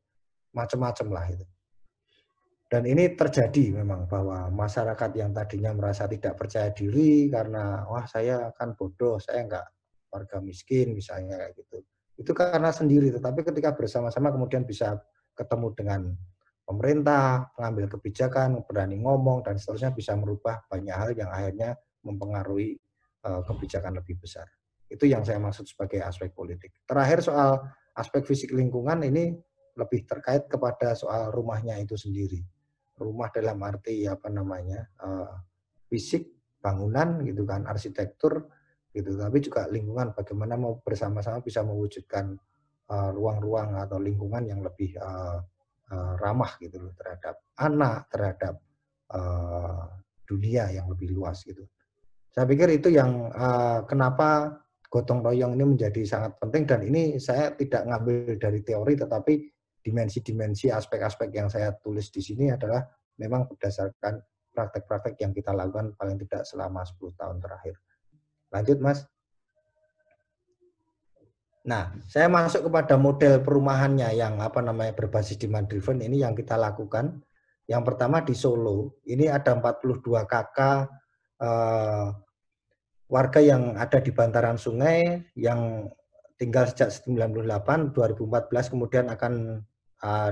macam-macam 0.54 1.06
lah 1.10 1.26
itu. 1.28 1.46
Dan 2.68 2.84
ini 2.84 3.16
terjadi 3.16 3.80
memang 3.80 4.04
bahwa 4.04 4.52
masyarakat 4.52 5.10
yang 5.16 5.32
tadinya 5.32 5.72
merasa 5.72 6.04
tidak 6.04 6.36
percaya 6.36 6.68
diri 6.68 7.32
karena 7.32 7.88
wah 7.88 8.04
saya 8.04 8.52
kan 8.52 8.76
bodoh, 8.76 9.16
saya 9.16 9.40
enggak 9.40 9.66
warga 10.12 10.36
miskin 10.44 10.92
misalnya 10.92 11.40
kayak 11.40 11.56
gitu. 11.64 11.80
Itu 12.20 12.36
karena 12.36 12.68
sendiri, 12.68 13.08
tetapi 13.14 13.40
ketika 13.40 13.72
bersama-sama 13.72 14.28
kemudian 14.28 14.68
bisa 14.68 15.00
ketemu 15.32 15.68
dengan 15.72 16.00
pemerintah, 16.68 17.48
mengambil 17.56 17.88
kebijakan, 17.96 18.60
berani 18.68 19.00
ngomong 19.00 19.40
dan 19.40 19.56
seterusnya 19.56 19.96
bisa 19.96 20.12
merubah 20.12 20.60
banyak 20.68 20.92
hal 20.92 21.10
yang 21.16 21.32
akhirnya 21.32 21.72
mempengaruhi 22.04 22.76
uh, 23.24 23.40
kebijakan 23.48 23.96
lebih 23.96 24.20
besar. 24.20 24.44
Itu 24.88 25.04
yang 25.04 25.22
saya 25.22 25.36
maksud 25.36 25.68
sebagai 25.68 26.00
aspek 26.00 26.32
politik. 26.32 26.72
Terakhir 26.88 27.20
soal 27.20 27.60
aspek 27.92 28.24
fisik 28.24 28.56
lingkungan 28.56 29.04
ini 29.04 29.36
lebih 29.78 30.08
terkait 30.08 30.50
kepada 30.50 30.96
soal 30.96 31.30
rumahnya 31.30 31.78
itu 31.78 31.94
sendiri. 31.94 32.42
Rumah 32.98 33.30
dalam 33.30 33.62
arti 33.62 34.08
apa 34.08 34.26
namanya 34.26 34.82
uh, 35.04 35.38
fisik 35.86 36.26
bangunan 36.58 37.22
gitu 37.22 37.46
kan 37.46 37.68
arsitektur 37.70 38.50
gitu. 38.90 39.14
Tapi 39.14 39.38
juga 39.38 39.70
lingkungan 39.70 40.16
bagaimana 40.16 40.58
mau 40.58 40.82
bersama-sama 40.82 41.38
bisa 41.38 41.62
mewujudkan 41.62 42.34
eh, 42.88 43.10
ruang-ruang 43.14 43.78
uh, 43.78 43.84
atau 43.86 44.02
lingkungan 44.02 44.42
yang 44.48 44.64
lebih 44.64 44.98
uh, 44.98 45.38
uh, 45.92 46.12
ramah 46.18 46.56
gitu 46.58 46.82
loh 46.82 46.92
terhadap 46.96 47.38
anak 47.60 48.08
terhadap 48.10 48.54
uh, 49.12 49.86
dunia 50.28 50.68
yang 50.72 50.88
lebih 50.90 51.12
luas 51.12 51.44
gitu. 51.44 51.64
Saya 52.28 52.44
pikir 52.44 52.68
itu 52.76 52.92
yang 52.92 53.32
uh, 53.32 53.86
kenapa 53.88 54.60
gotong 54.88 55.20
royong 55.20 55.52
ini 55.52 55.64
menjadi 55.76 56.02
sangat 56.08 56.40
penting 56.40 56.64
dan 56.64 56.80
ini 56.80 57.20
saya 57.20 57.52
tidak 57.52 57.84
ngambil 57.84 58.40
dari 58.40 58.60
teori 58.64 58.94
tetapi 58.96 59.34
dimensi-dimensi 59.84 60.72
aspek-aspek 60.72 61.28
yang 61.32 61.48
saya 61.52 61.76
tulis 61.76 62.08
di 62.08 62.24
sini 62.24 62.48
adalah 62.48 62.82
memang 63.20 63.48
berdasarkan 63.52 64.20
praktek-praktek 64.52 65.14
yang 65.22 65.32
kita 65.36 65.54
lakukan 65.54 65.94
paling 65.94 66.18
tidak 66.18 66.42
selama 66.42 66.82
10 66.82 67.14
tahun 67.14 67.38
terakhir. 67.38 67.78
Lanjut, 68.50 68.78
Mas. 68.82 69.06
Nah, 71.68 71.92
saya 72.08 72.32
masuk 72.32 72.72
kepada 72.72 72.96
model 72.96 73.44
perumahannya 73.44 74.16
yang 74.16 74.40
apa 74.40 74.64
namanya 74.64 74.96
berbasis 74.96 75.36
demand 75.36 75.68
driven 75.68 76.00
ini 76.00 76.24
yang 76.24 76.32
kita 76.32 76.56
lakukan. 76.56 77.20
Yang 77.68 77.82
pertama 77.92 78.24
di 78.24 78.32
Solo, 78.32 78.96
ini 79.04 79.28
ada 79.28 79.52
42 79.52 80.00
KK 80.24 80.58
eh, 81.44 82.06
warga 83.08 83.40
yang 83.40 83.74
ada 83.74 83.98
di 84.04 84.12
bantaran 84.12 84.60
sungai 84.60 85.24
yang 85.34 85.88
tinggal 86.38 86.68
sejak 86.70 86.92
98 86.92 87.96
2014 87.96 88.72
kemudian 88.72 89.10
akan 89.10 89.64
uh, 90.04 90.30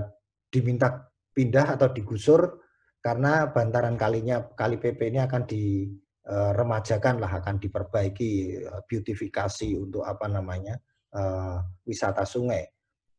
diminta 0.52 1.10
pindah 1.34 1.76
atau 1.76 1.90
digusur 1.90 2.62
karena 3.02 3.50
bantaran 3.50 3.98
kalinya 3.98 4.40
kali 4.54 4.78
PP 4.78 5.14
ini 5.14 5.20
akan 5.22 5.42
diremajakan 5.46 7.22
lah 7.22 7.38
akan 7.38 7.54
diperbaiki 7.62 8.30
eh, 8.66 8.80
beautifikasi 8.82 9.78
untuk 9.78 10.02
apa 10.02 10.26
namanya 10.26 10.74
uh, 11.14 11.62
wisata 11.86 12.26
sungai. 12.26 12.66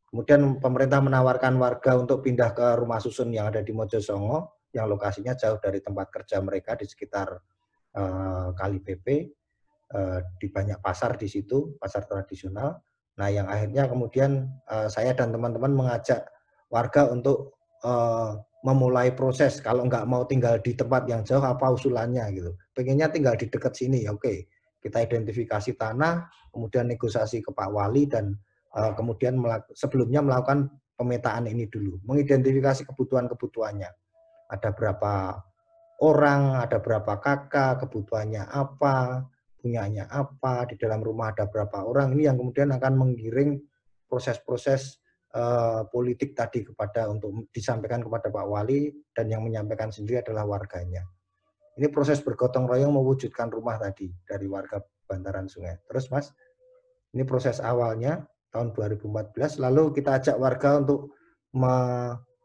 Kemudian 0.08 0.60
pemerintah 0.60 1.00
menawarkan 1.00 1.56
warga 1.56 1.96
untuk 1.96 2.20
pindah 2.20 2.52
ke 2.52 2.66
rumah 2.76 3.00
susun 3.00 3.32
yang 3.32 3.48
ada 3.48 3.64
di 3.64 3.72
Mojosongo 3.72 4.68
yang 4.76 4.92
lokasinya 4.92 5.32
jauh 5.32 5.56
dari 5.56 5.80
tempat 5.80 6.12
kerja 6.12 6.36
mereka 6.44 6.76
di 6.76 6.84
sekitar 6.84 7.32
uh, 7.96 8.52
kali 8.52 8.84
PP 8.84 9.37
di 10.36 10.52
banyak 10.52 10.84
pasar 10.84 11.16
di 11.16 11.24
situ 11.24 11.80
pasar 11.80 12.04
tradisional. 12.04 12.76
Nah 13.16 13.28
yang 13.32 13.48
akhirnya 13.48 13.88
kemudian 13.88 14.44
uh, 14.68 14.84
saya 14.86 15.16
dan 15.16 15.32
teman-teman 15.32 15.72
mengajak 15.72 16.28
warga 16.68 17.08
untuk 17.08 17.56
uh, 17.82 18.36
memulai 18.62 19.16
proses. 19.16 19.64
Kalau 19.64 19.88
nggak 19.88 20.04
mau 20.04 20.28
tinggal 20.28 20.60
di 20.60 20.76
tempat 20.76 21.08
yang 21.08 21.24
jauh 21.24 21.40
apa 21.40 21.72
usulannya 21.72 22.20
gitu. 22.36 22.52
Pengennya 22.76 23.08
tinggal 23.08 23.34
di 23.40 23.48
dekat 23.48 23.72
sini 23.74 24.04
ya 24.04 24.12
oke. 24.12 24.46
Kita 24.78 25.02
identifikasi 25.02 25.74
tanah 25.74 26.28
kemudian 26.52 26.86
negosiasi 26.86 27.42
ke 27.42 27.50
Pak 27.50 27.70
Wali 27.72 28.06
dan 28.06 28.36
kemudian 28.94 29.42
sebelumnya 29.74 30.22
melakukan 30.22 30.70
pemetaan 30.94 31.50
ini 31.50 31.66
dulu. 31.66 31.98
Mengidentifikasi 32.06 32.86
kebutuhan-kebutuhannya. 32.86 33.90
Ada 34.54 34.70
berapa 34.70 35.42
orang 35.98 36.62
ada 36.62 36.78
berapa 36.78 37.18
kakak 37.18 37.82
kebutuhannya 37.86 38.46
apa 38.46 39.26
punyanya 39.58 40.06
apa 40.08 40.64
di 40.70 40.78
dalam 40.78 41.02
rumah 41.02 41.34
ada 41.34 41.50
berapa 41.50 41.84
orang 41.84 42.14
ini 42.14 42.30
yang 42.30 42.38
kemudian 42.38 42.70
akan 42.72 42.94
menggiring 42.94 43.58
proses-proses 44.06 45.02
uh, 45.36 45.84
politik 45.90 46.32
tadi 46.32 46.64
kepada 46.64 47.10
untuk 47.10 47.50
disampaikan 47.52 48.00
kepada 48.00 48.32
Pak 48.32 48.46
Wali 48.48 48.88
dan 49.12 49.28
yang 49.28 49.44
menyampaikan 49.44 49.92
sendiri 49.92 50.24
adalah 50.24 50.48
warganya. 50.48 51.04
Ini 51.78 51.92
proses 51.94 52.18
bergotong 52.24 52.66
royong 52.66 52.90
mewujudkan 52.90 53.52
rumah 53.52 53.78
tadi 53.78 54.10
dari 54.26 54.50
warga 54.50 54.82
bantaran 55.06 55.46
sungai. 55.46 55.78
Terus 55.86 56.10
Mas, 56.10 56.34
ini 57.14 57.22
proses 57.22 57.62
awalnya 57.62 58.26
tahun 58.50 58.74
2014 58.74 59.62
lalu 59.62 59.92
kita 59.94 60.18
ajak 60.18 60.36
warga 60.40 60.80
untuk 60.80 61.14
me 61.54 61.76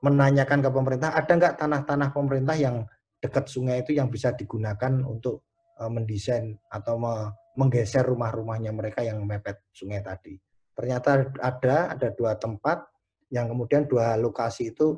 menanyakan 0.04 0.60
ke 0.60 0.68
pemerintah 0.68 1.16
ada 1.16 1.32
nggak 1.32 1.56
tanah-tanah 1.64 2.10
pemerintah 2.12 2.60
yang 2.60 2.84
dekat 3.24 3.48
sungai 3.48 3.80
itu 3.88 3.96
yang 3.96 4.12
bisa 4.12 4.36
digunakan 4.36 4.92
untuk 5.08 5.48
mendesain 5.90 6.56
atau 6.70 7.00
me 7.00 7.14
menggeser 7.54 8.02
rumah-rumahnya 8.02 8.74
mereka 8.74 9.06
yang 9.06 9.22
mepet 9.30 9.62
sungai 9.70 10.02
tadi. 10.02 10.34
Ternyata 10.74 11.38
ada 11.38 11.94
ada 11.94 12.10
dua 12.10 12.34
tempat 12.34 12.82
yang 13.30 13.46
kemudian 13.46 13.86
dua 13.86 14.18
lokasi 14.18 14.74
itu 14.74 14.98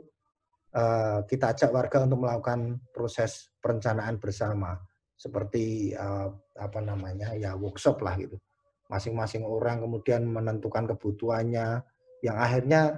uh, 0.72 1.20
kita 1.28 1.52
ajak 1.52 1.76
warga 1.76 2.08
untuk 2.08 2.24
melakukan 2.24 2.80
proses 2.96 3.52
perencanaan 3.60 4.16
bersama 4.24 4.80
seperti 5.20 5.92
uh, 6.00 6.32
apa 6.56 6.80
namanya 6.80 7.36
ya 7.36 7.60
workshop 7.60 8.00
lah 8.00 8.16
gitu. 8.16 8.40
Masing-masing 8.88 9.44
orang 9.44 9.84
kemudian 9.84 10.24
menentukan 10.24 10.88
kebutuhannya 10.96 11.84
yang 12.24 12.38
akhirnya 12.40 12.96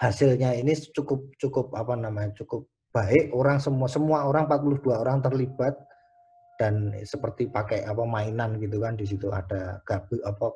hasilnya 0.00 0.56
ini 0.56 0.72
cukup 0.96 1.28
cukup 1.36 1.76
apa 1.76 1.92
namanya 1.92 2.32
cukup 2.36 2.64
baik 2.90 3.30
orang 3.36 3.60
semua 3.60 3.86
semua 3.86 4.24
orang 4.24 4.48
42 4.48 4.88
orang 4.96 5.20
terlibat 5.20 5.76
dan 6.60 6.92
seperti 7.08 7.48
pakai 7.48 7.88
apa 7.88 8.04
mainan 8.04 8.60
gitu 8.60 8.84
kan 8.84 8.92
di 8.92 9.08
situ 9.08 9.32
ada 9.32 9.80
gabu 9.88 10.20
apa 10.20 10.52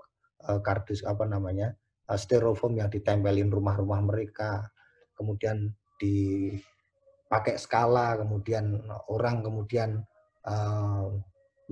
uh, 0.52 0.60
kardus 0.60 1.00
apa 1.08 1.24
namanya 1.24 1.72
uh, 2.12 2.18
styrofoam 2.18 2.76
yang 2.76 2.92
ditempelin 2.92 3.48
rumah-rumah 3.48 4.04
mereka, 4.04 4.68
kemudian 5.16 5.72
dipakai 5.96 7.56
skala, 7.56 8.20
kemudian 8.20 8.84
orang 9.08 9.40
kemudian 9.40 10.04
uh, 10.44 11.08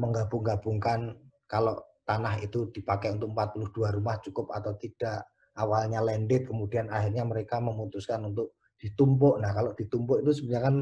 menggabung-gabungkan 0.00 1.12
kalau 1.44 1.76
tanah 2.08 2.40
itu 2.40 2.72
dipakai 2.72 3.12
untuk 3.12 3.36
42 3.36 3.96
rumah 4.00 4.16
cukup 4.24 4.48
atau 4.56 4.72
tidak. 4.80 5.28
Awalnya 5.52 6.00
landed, 6.00 6.48
kemudian 6.48 6.88
akhirnya 6.88 7.28
mereka 7.28 7.60
memutuskan 7.60 8.24
untuk 8.24 8.56
ditumpuk. 8.80 9.36
Nah, 9.36 9.52
kalau 9.52 9.76
ditumpuk 9.76 10.24
itu 10.24 10.32
sebenarnya 10.32 10.64
kan 10.64 10.76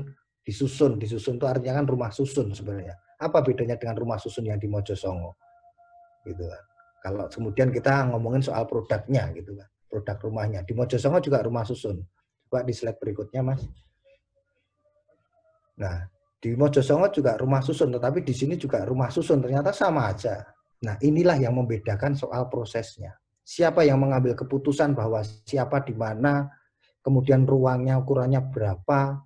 disusun. 0.47 0.95
Disusun 0.95 1.43
itu 1.43 1.47
artinya 1.51 1.83
kan 1.83 1.91
rumah 1.91 2.15
susun 2.15 2.55
sebenarnya. 2.55 2.95
Apa 3.21 3.45
bedanya 3.45 3.77
dengan 3.77 4.01
rumah 4.01 4.17
susun 4.17 4.49
yang 4.49 4.57
di 4.57 4.65
Mojosongo? 4.65 5.37
Gitu 6.25 6.41
kan. 6.41 6.65
Kalau 7.01 7.25
kemudian 7.29 7.69
kita 7.73 8.09
ngomongin 8.13 8.45
soal 8.45 8.65
produknya 8.69 9.29
gitu 9.33 9.57
kan, 9.57 9.69
produk 9.89 10.17
rumahnya. 10.21 10.61
Di 10.65 10.73
Mojosongo 10.73 11.21
juga 11.21 11.45
rumah 11.45 11.65
susun. 11.65 12.01
Coba 12.49 12.65
di 12.65 12.73
slide 12.73 13.01
berikutnya, 13.01 13.41
Mas. 13.41 13.65
Nah, 15.81 16.05
di 16.41 16.53
Mojosongo 16.57 17.09
juga 17.13 17.37
rumah 17.41 17.65
susun, 17.65 17.93
tetapi 17.93 18.21
di 18.25 18.33
sini 18.37 18.57
juga 18.57 18.85
rumah 18.85 19.09
susun 19.09 19.41
ternyata 19.41 19.73
sama 19.73 20.13
aja. 20.13 20.45
Nah, 20.81 20.97
inilah 21.01 21.37
yang 21.37 21.57
membedakan 21.57 22.17
soal 22.17 22.49
prosesnya. 22.49 23.17
Siapa 23.45 23.85
yang 23.85 24.01
mengambil 24.01 24.37
keputusan 24.37 24.97
bahwa 24.97 25.21
siapa 25.25 25.85
di 25.85 25.93
mana, 25.93 26.49
kemudian 27.05 27.45
ruangnya 27.45 28.01
ukurannya 28.01 28.41
berapa, 28.49 29.25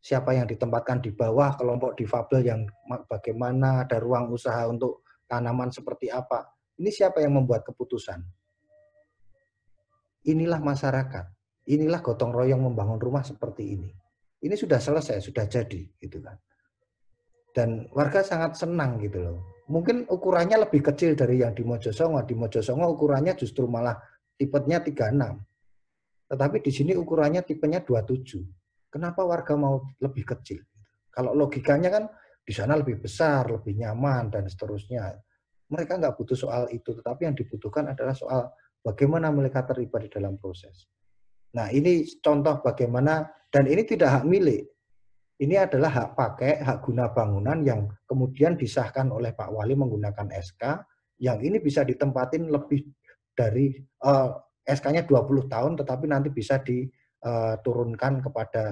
siapa 0.00 0.32
yang 0.32 0.48
ditempatkan 0.48 1.04
di 1.04 1.12
bawah, 1.12 1.54
kelompok 1.60 1.94
difabel 2.00 2.40
yang 2.40 2.60
bagaimana, 3.04 3.84
ada 3.84 4.00
ruang 4.00 4.32
usaha 4.32 4.64
untuk 4.64 5.04
tanaman 5.28 5.68
seperti 5.68 6.08
apa. 6.08 6.56
Ini 6.80 6.88
siapa 6.88 7.20
yang 7.20 7.36
membuat 7.36 7.68
keputusan? 7.68 8.24
Inilah 10.32 10.60
masyarakat. 10.60 11.24
Inilah 11.68 12.00
gotong 12.00 12.32
royong 12.32 12.72
membangun 12.72 12.96
rumah 12.96 13.20
seperti 13.20 13.76
ini. 13.76 13.92
Ini 14.40 14.56
sudah 14.56 14.80
selesai, 14.80 15.20
sudah 15.20 15.44
jadi, 15.44 15.84
gitu 16.00 16.24
kan. 16.24 16.40
Dan 17.52 17.92
warga 17.92 18.24
sangat 18.24 18.56
senang 18.56 18.96
gitu 19.04 19.20
loh. 19.20 19.38
Mungkin 19.68 20.08
ukurannya 20.08 20.66
lebih 20.66 20.82
kecil 20.82 21.14
dari 21.14 21.44
yang 21.44 21.52
di 21.52 21.62
Mojosongo. 21.62 22.24
Di 22.24 22.34
Mojosongo 22.34 22.88
ukurannya 22.90 23.36
justru 23.36 23.68
malah 23.68 24.00
tipenya 24.34 24.80
36. 24.80 25.36
Tetapi 26.30 26.56
di 26.62 26.72
sini 26.72 26.92
ukurannya 26.96 27.44
tipenya 27.44 27.84
27. 27.84 28.59
Kenapa 28.90 29.22
warga 29.24 29.54
mau 29.56 29.80
lebih 30.02 30.26
kecil? 30.26 30.60
Kalau 31.10 31.34
logikanya 31.34 31.90
kan 31.90 32.04
di 32.44 32.52
sana 32.52 32.74
lebih 32.74 32.98
besar, 32.98 33.46
lebih 33.46 33.78
nyaman, 33.78 34.30
dan 34.30 34.50
seterusnya. 34.50 35.14
Mereka 35.70 36.02
nggak 36.02 36.18
butuh 36.18 36.34
soal 36.34 36.66
itu, 36.74 36.90
tetapi 36.98 37.30
yang 37.30 37.36
dibutuhkan 37.38 37.94
adalah 37.94 38.10
soal 38.10 38.50
bagaimana 38.82 39.30
mereka 39.30 39.62
terlibat 39.62 40.06
di 40.06 40.10
dalam 40.10 40.34
proses. 40.34 40.90
Nah, 41.54 41.70
ini 41.70 42.02
contoh 42.18 42.58
bagaimana, 42.58 43.26
dan 43.50 43.70
ini 43.70 43.86
tidak 43.86 44.20
hak 44.20 44.24
milik. 44.26 44.66
Ini 45.40 45.70
adalah 45.70 45.88
hak 45.88 46.08
pakai, 46.18 46.52
hak 46.60 46.78
guna 46.84 47.14
bangunan 47.14 47.62
yang 47.64 47.88
kemudian 48.04 48.58
disahkan 48.58 49.08
oleh 49.08 49.32
Pak 49.32 49.50
Wali 49.54 49.72
menggunakan 49.78 50.28
SK, 50.36 50.62
yang 51.22 51.38
ini 51.40 51.62
bisa 51.62 51.86
ditempatin 51.86 52.50
lebih 52.50 52.84
dari 53.32 53.72
uh, 54.04 54.36
eh, 54.66 54.74
SK-nya 54.74 55.06
20 55.06 55.48
tahun, 55.48 55.72
tetapi 55.80 56.04
nanti 56.10 56.28
bisa 56.34 56.60
eh, 57.20 58.20
kepada 58.24 58.64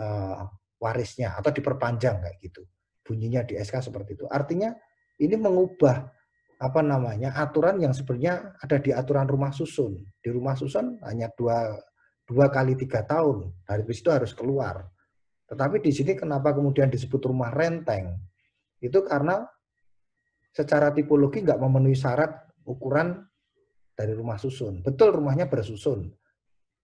uh, 0.00 0.48
warisnya 0.80 1.36
atau 1.36 1.52
diperpanjang 1.52 2.24
kayak 2.24 2.36
gitu. 2.40 2.64
Bunyinya 3.04 3.44
di 3.44 3.60
SK 3.60 3.92
seperti 3.92 4.16
itu. 4.16 4.24
Artinya 4.30 4.72
ini 5.20 5.36
mengubah 5.36 6.08
apa 6.60 6.80
namanya 6.84 7.32
aturan 7.36 7.80
yang 7.80 7.96
sebenarnya 7.96 8.56
ada 8.60 8.76
di 8.80 8.92
aturan 8.92 9.28
rumah 9.28 9.52
susun. 9.52 10.00
Di 10.20 10.28
rumah 10.32 10.56
susun 10.56 11.00
hanya 11.04 11.28
dua 11.36 11.76
dua 12.24 12.48
kali 12.48 12.76
tiga 12.76 13.04
tahun. 13.04 13.52
Dari 13.64 13.84
itu 13.84 14.08
harus 14.08 14.32
keluar. 14.32 14.88
Tetapi 15.50 15.82
di 15.82 15.90
sini 15.90 16.14
kenapa 16.14 16.54
kemudian 16.54 16.88
disebut 16.88 17.20
rumah 17.26 17.50
renteng? 17.50 18.16
Itu 18.78 19.02
karena 19.02 19.44
secara 20.54 20.94
tipologi 20.94 21.42
nggak 21.42 21.58
memenuhi 21.58 21.98
syarat 21.98 22.30
ukuran 22.64 23.18
dari 23.96 24.14
rumah 24.14 24.38
susun. 24.38 24.80
Betul 24.80 25.18
rumahnya 25.18 25.50
bersusun. 25.50 26.08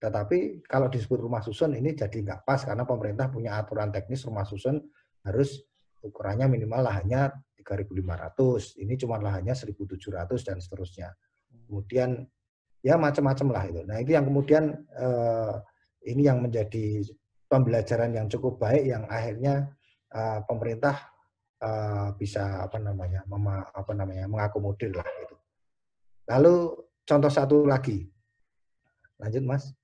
Tetapi 0.07 0.63
kalau 0.71 0.87
disebut 0.87 1.19
rumah 1.19 1.43
susun 1.43 1.75
ini 1.75 1.91
jadi 1.91 2.15
nggak 2.15 2.47
pas 2.47 2.63
karena 2.63 2.87
pemerintah 2.87 3.27
punya 3.27 3.59
aturan 3.59 3.91
teknis 3.91 4.23
rumah 4.23 4.47
susun 4.47 4.79
harus 5.27 5.67
ukurannya 5.99 6.47
minimal 6.47 6.87
lahannya 6.87 7.35
3.500. 7.59 8.79
Ini 8.87 8.95
cuma 9.03 9.19
lahannya 9.19 9.51
1.700 9.51 10.47
dan 10.47 10.63
seterusnya. 10.63 11.11
Kemudian 11.67 12.23
ya 12.87 12.95
macam-macam 12.95 13.47
lah 13.51 13.65
itu. 13.67 13.81
Nah 13.83 13.99
itu 13.99 14.15
yang 14.15 14.31
kemudian 14.31 14.79
eh, 14.95 15.55
ini 16.07 16.23
yang 16.23 16.39
menjadi 16.39 17.03
pembelajaran 17.51 18.15
yang 18.15 18.31
cukup 18.31 18.63
baik 18.63 18.87
yang 18.87 19.11
akhirnya 19.11 19.75
eh, 20.15 20.39
pemerintah 20.47 21.03
eh, 21.59 22.15
bisa 22.15 22.63
apa 22.63 22.79
namanya 22.79 23.27
mema, 23.27 23.67
apa 23.75 23.91
namanya 23.91 24.31
mengakomodir 24.31 24.95
lah 24.95 25.09
itu. 25.27 25.35
Lalu 26.31 26.55
contoh 27.03 27.31
satu 27.31 27.67
lagi, 27.67 28.07
lanjut 29.19 29.43
mas. 29.43 29.75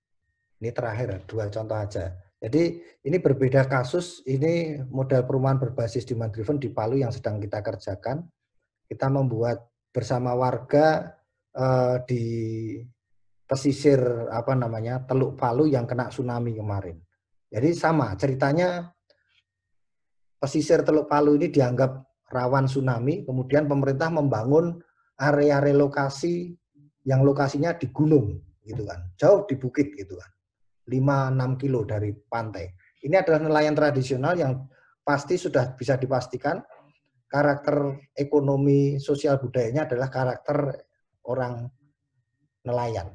Ini 0.62 0.70
terakhir 0.70 1.26
dua 1.26 1.50
contoh 1.50 1.74
aja. 1.74 2.14
Jadi 2.38 2.78
ini 3.02 3.16
berbeda 3.18 3.66
kasus. 3.66 4.22
Ini 4.22 4.86
model 4.86 5.26
perumahan 5.26 5.58
berbasis 5.58 6.06
demand 6.06 6.30
driven 6.30 6.62
di 6.62 6.70
Palu 6.70 7.02
yang 7.02 7.10
sedang 7.10 7.42
kita 7.42 7.58
kerjakan. 7.58 8.22
Kita 8.86 9.10
membuat 9.10 9.58
bersama 9.90 10.38
warga 10.38 11.18
uh, 11.58 11.98
di 12.06 12.22
pesisir 13.42 13.98
apa 14.30 14.54
namanya 14.54 15.02
Teluk 15.02 15.34
Palu 15.34 15.66
yang 15.66 15.82
kena 15.82 16.14
tsunami 16.14 16.54
kemarin. 16.54 17.02
Jadi 17.50 17.74
sama 17.74 18.14
ceritanya 18.14 18.86
pesisir 20.38 20.86
Teluk 20.86 21.10
Palu 21.10 21.36
ini 21.36 21.50
dianggap 21.50 22.06
rawan 22.32 22.64
tsunami, 22.64 23.28
kemudian 23.28 23.68
pemerintah 23.68 24.08
membangun 24.08 24.80
area 25.20 25.60
relokasi 25.60 26.56
yang 27.04 27.20
lokasinya 27.20 27.76
di 27.76 27.92
gunung 27.92 28.40
gitu 28.64 28.88
kan, 28.88 29.04
jauh 29.20 29.44
di 29.44 29.60
bukit 29.60 29.92
gitu 29.92 30.16
kan, 30.16 30.30
5-6 30.92 31.56
kilo 31.56 31.88
dari 31.88 32.12
pantai. 32.12 32.68
Ini 33.02 33.24
adalah 33.24 33.40
nelayan 33.40 33.72
tradisional 33.72 34.36
yang 34.36 34.68
pasti 35.00 35.40
sudah 35.40 35.72
bisa 35.74 35.96
dipastikan 35.96 36.60
karakter 37.26 37.96
ekonomi 38.12 39.00
sosial 39.00 39.40
budayanya 39.40 39.88
adalah 39.88 40.12
karakter 40.12 40.84
orang 41.24 41.64
nelayan. 42.68 43.08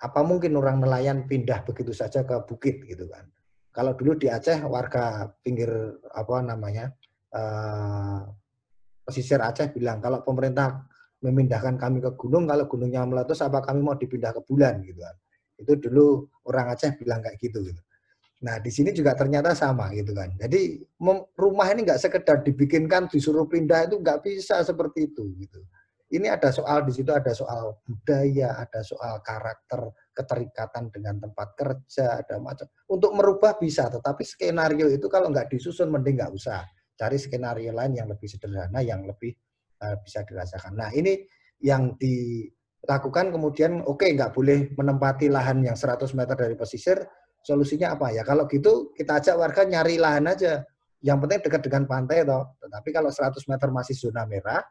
Apa 0.00 0.24
mungkin 0.24 0.56
orang 0.56 0.80
nelayan 0.80 1.28
pindah 1.28 1.68
begitu 1.68 1.92
saja 1.92 2.24
ke 2.24 2.34
bukit 2.48 2.80
gitu 2.88 3.04
kan? 3.12 3.28
Kalau 3.68 3.92
dulu 3.94 4.16
di 4.16 4.26
Aceh 4.26 4.64
warga 4.64 5.28
pinggir 5.44 5.70
apa 6.10 6.42
namanya 6.42 6.90
uh, 7.36 8.26
pesisir 9.04 9.38
Aceh 9.38 9.70
bilang 9.70 10.00
kalau 10.00 10.24
pemerintah 10.24 10.88
memindahkan 11.18 11.76
kami 11.76 11.98
ke 11.98 12.14
gunung, 12.14 12.46
kalau 12.46 12.64
gunungnya 12.70 13.02
meletus 13.04 13.42
apa 13.42 13.58
kami 13.60 13.82
mau 13.82 13.98
dipindah 13.98 14.32
ke 14.32 14.40
bulan 14.46 14.80
gitu 14.82 15.02
kan? 15.02 15.16
Itu 15.58 15.74
dulu 15.76 16.30
orang 16.46 16.72
Aceh 16.72 16.94
bilang 16.96 17.20
kayak 17.20 17.36
gitu 17.42 17.66
gitu. 17.66 17.82
Nah 18.46 18.62
di 18.62 18.70
sini 18.70 18.94
juga 18.94 19.18
ternyata 19.18 19.52
sama 19.52 19.90
gitu 19.92 20.14
kan. 20.14 20.30
Jadi 20.38 20.78
rumah 21.34 21.66
ini 21.74 21.82
nggak 21.82 21.98
sekedar 22.00 22.46
dibikinkan 22.46 23.10
disuruh 23.10 23.44
pindah 23.50 23.90
itu 23.90 23.98
nggak 23.98 24.22
bisa 24.22 24.62
seperti 24.62 25.10
itu 25.10 25.34
gitu 25.42 25.60
ini 26.08 26.26
ada 26.32 26.48
soal 26.48 26.88
di 26.88 26.92
situ 26.96 27.12
ada 27.12 27.36
soal 27.36 27.84
budaya, 27.84 28.56
ada 28.56 28.80
soal 28.80 29.20
karakter, 29.20 29.92
keterikatan 30.16 30.88
dengan 30.88 31.20
tempat 31.20 31.52
kerja, 31.52 32.24
ada 32.24 32.40
macam. 32.40 32.64
Untuk 32.88 33.12
merubah 33.12 33.60
bisa, 33.60 33.92
tetapi 33.92 34.24
skenario 34.24 34.88
itu 34.88 35.04
kalau 35.12 35.28
nggak 35.28 35.52
disusun 35.52 35.92
mending 35.92 36.16
nggak 36.16 36.32
usah. 36.32 36.64
Cari 36.96 37.20
skenario 37.20 37.76
lain 37.76 37.92
yang 37.94 38.08
lebih 38.08 38.24
sederhana, 38.24 38.80
yang 38.80 39.04
lebih 39.04 39.36
uh, 39.84 40.00
bisa 40.00 40.24
dirasakan. 40.24 40.80
Nah 40.80 40.90
ini 40.96 41.28
yang 41.60 41.94
dilakukan 42.82 43.34
kemudian 43.34 43.82
oke 43.84 44.00
okay, 44.00 44.14
nggak 44.14 44.32
boleh 44.32 44.70
menempati 44.74 45.26
lahan 45.28 45.60
yang 45.64 45.74
100 45.74 46.08
meter 46.14 46.36
dari 46.38 46.54
pesisir. 46.54 47.02
Solusinya 47.42 47.94
apa 47.94 48.12
ya? 48.12 48.22
Kalau 48.26 48.44
gitu 48.50 48.92
kita 48.94 49.22
ajak 49.22 49.34
warga 49.38 49.62
nyari 49.64 49.96
lahan 49.96 50.28
aja. 50.30 50.62
Yang 50.98 51.18
penting 51.26 51.40
dekat 51.46 51.62
dengan 51.62 51.84
pantai 51.86 52.26
toh. 52.26 52.58
Tetapi 52.58 52.88
kalau 52.90 53.10
100 53.10 53.38
meter 53.46 53.68
masih 53.70 53.94
zona 53.94 54.26
merah, 54.26 54.62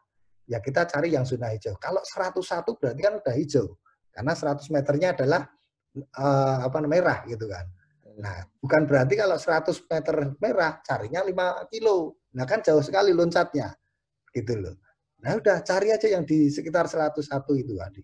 ya 0.44 0.60
kita 0.60 0.84
cari 0.84 1.16
yang 1.16 1.24
zona 1.24 1.52
hijau. 1.52 1.76
Kalau 1.80 2.04
101 2.04 2.76
berarti 2.76 3.00
kan 3.00 3.14
udah 3.20 3.34
hijau. 3.36 3.66
Karena 4.12 4.32
100 4.36 4.68
meternya 4.74 5.08
adalah 5.16 5.42
uh, 6.20 6.58
apa 6.68 6.78
merah 6.84 7.24
gitu 7.24 7.48
kan. 7.48 7.64
Nah, 8.18 8.42
bukan 8.58 8.82
berarti 8.84 9.14
kalau 9.14 9.38
100 9.38 9.78
meter 9.86 10.16
merah 10.42 10.82
carinya 10.82 11.22
5 11.22 11.70
kilo. 11.70 12.18
Nah, 12.34 12.44
kan 12.44 12.60
jauh 12.60 12.82
sekali 12.82 13.14
loncatnya. 13.14 13.72
Gitu 14.34 14.58
loh. 14.58 14.74
Nah, 15.18 15.34
udah 15.34 15.62
cari 15.66 15.90
aja 15.90 16.06
yang 16.06 16.22
di 16.22 16.46
sekitar 16.46 16.86
101 16.86 17.26
itu 17.58 17.72
tadi. 17.74 18.02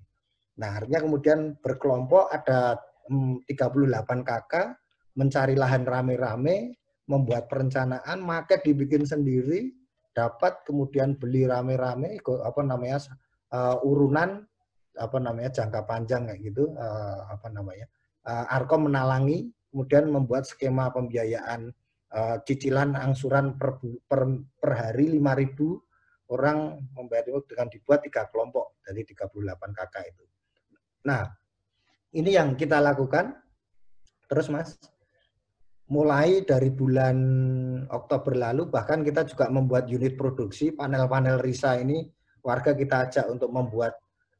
Nah, 0.58 0.82
artinya 0.82 1.00
kemudian 1.02 1.54
berkelompok 1.62 2.30
ada 2.30 2.78
38 3.06 3.46
hmm, 3.50 4.22
kakak 4.26 4.78
mencari 5.14 5.54
lahan 5.54 5.86
rame-rame, 5.86 6.74
membuat 7.06 7.46
perencanaan, 7.46 8.18
market 8.18 8.66
dibikin 8.66 9.06
sendiri, 9.06 9.70
dapat 10.14 10.62
kemudian 10.62 11.18
beli 11.18 11.44
rame-rame 11.44 12.22
apa 12.22 12.62
namanya 12.62 13.02
uh, 13.50 13.82
urunan 13.82 14.46
apa 14.94 15.18
namanya 15.18 15.50
jangka 15.50 15.82
panjang 15.90 16.30
kayak 16.30 16.40
gitu 16.54 16.70
uh, 16.78 17.26
apa 17.34 17.50
namanya 17.50 17.90
uh, 18.30 18.46
Arkom 18.54 18.86
menalangi 18.86 19.50
kemudian 19.74 20.06
membuat 20.06 20.46
skema 20.46 20.94
pembiayaan 20.94 21.74
uh, 22.14 22.38
cicilan 22.46 22.94
angsuran 22.94 23.58
per, 23.58 23.82
per, 24.06 24.22
per 24.62 24.70
hari 24.70 25.18
5000 25.18 25.82
orang 26.32 26.80
membayar 26.96 27.28
itu 27.28 27.40
dengan 27.52 27.68
dibuat 27.68 28.00
tiga 28.00 28.24
kelompok 28.32 28.80
dari 28.80 29.04
38 29.04 29.76
kakak 29.76 30.04
itu. 30.08 30.24
Nah, 31.04 31.28
ini 32.16 32.30
yang 32.32 32.56
kita 32.56 32.80
lakukan. 32.80 33.36
Terus 34.24 34.48
Mas 34.48 34.80
mulai 35.84 36.40
dari 36.48 36.72
bulan 36.72 37.16
Oktober 37.92 38.32
lalu 38.32 38.72
bahkan 38.72 39.04
kita 39.04 39.28
juga 39.28 39.52
membuat 39.52 39.84
unit 39.84 40.16
produksi 40.16 40.72
panel-panel 40.72 41.36
Risa 41.44 41.76
ini 41.76 42.08
warga 42.40 42.72
kita 42.72 43.08
ajak 43.08 43.28
untuk 43.28 43.52
membuat 43.52 43.92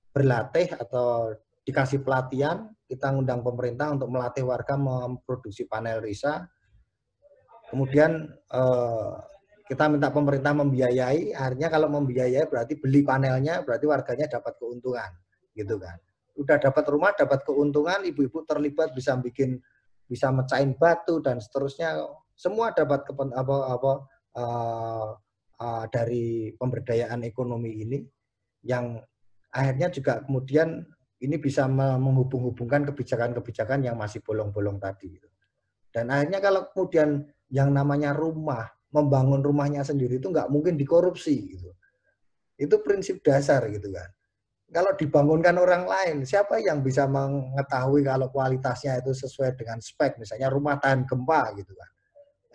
berlatih 0.09 0.73
atau 0.73 1.37
dikasih 1.69 2.01
pelatihan 2.01 2.65
kita 2.89 3.13
ngundang 3.13 3.45
pemerintah 3.45 3.93
untuk 3.93 4.09
melatih 4.09 4.49
warga 4.49 4.81
memproduksi 4.81 5.69
panel 5.69 6.01
Risa 6.01 6.49
kemudian 7.69 8.25
eh, 8.33 9.13
kita 9.65 9.89
minta 9.89 10.13
pemerintah 10.13 10.53
membiayai 10.53 11.33
akhirnya 11.33 11.69
kalau 11.73 11.89
membiayai 11.89 12.45
berarti 12.49 12.77
beli 12.77 13.01
panelnya 13.01 13.65
berarti 13.65 13.85
warganya 13.89 14.29
dapat 14.29 14.61
keuntungan 14.61 15.11
gitu 15.57 15.81
kan 15.81 15.97
udah 16.35 16.57
dapat 16.59 16.85
rumah 16.91 17.13
dapat 17.15 17.47
keuntungan 17.47 18.05
ibu-ibu 18.05 18.45
terlibat 18.45 18.93
bisa 18.93 19.17
bikin 19.17 19.63
bisa 20.05 20.29
mecahin 20.29 20.77
batu 20.77 21.23
dan 21.25 21.41
seterusnya 21.41 22.05
semua 22.35 22.75
dapat 22.75 23.07
kepen, 23.07 23.31
apa 23.33 23.57
apa 23.73 23.93
uh, 24.37 25.11
uh, 25.63 25.85
dari 25.89 26.53
pemberdayaan 26.59 27.23
ekonomi 27.25 27.87
ini 27.87 27.99
yang 28.67 28.99
akhirnya 29.55 29.89
juga 29.89 30.21
kemudian 30.27 30.83
ini 31.25 31.37
bisa 31.41 31.65
menghubung-hubungkan 31.71 32.85
kebijakan-kebijakan 32.93 33.87
yang 33.89 33.97
masih 33.97 34.21
bolong-bolong 34.21 34.77
tadi. 34.77 35.17
Dan 35.89 36.13
akhirnya 36.13 36.43
kalau 36.43 36.69
kemudian 36.69 37.25
yang 37.49 37.73
namanya 37.73 38.13
rumah, 38.13 38.67
membangun 38.95 39.43
rumahnya 39.43 39.83
sendiri 39.83 40.23
itu 40.23 40.31
nggak 40.31 40.47
mungkin 40.47 40.79
dikorupsi 40.79 41.59
gitu. 41.59 41.75
Itu 42.55 42.79
prinsip 42.87 43.19
dasar 43.27 43.67
gitu 43.67 43.91
kan 43.91 44.07
kalau 44.75 44.91
dibangunkan 44.99 45.55
orang 45.55 45.87
lain, 45.87 46.17
siapa 46.27 46.59
yang 46.59 46.83
bisa 46.83 47.07
mengetahui 47.07 48.03
kalau 48.03 48.27
kualitasnya 48.27 48.99
itu 48.99 49.15
sesuai 49.15 49.55
dengan 49.55 49.79
spek, 49.79 50.19
misalnya 50.19 50.51
rumah 50.51 50.83
tahan 50.83 51.07
gempa 51.07 51.55
gitu 51.55 51.71
kan. 51.79 51.91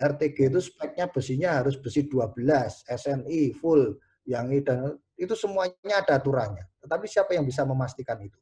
RTG 0.00 0.52
itu 0.52 0.60
speknya 0.60 1.08
besinya 1.08 1.60
harus 1.60 1.80
besi 1.80 2.04
12, 2.04 2.84
SNI 2.84 3.56
full, 3.56 3.96
yang 4.28 4.52
ini 4.52 4.60
itu 5.16 5.32
semuanya 5.32 6.04
ada 6.04 6.20
aturannya. 6.20 6.68
Tetapi 6.84 7.08
siapa 7.08 7.32
yang 7.36 7.48
bisa 7.48 7.64
memastikan 7.64 8.20
itu? 8.20 8.40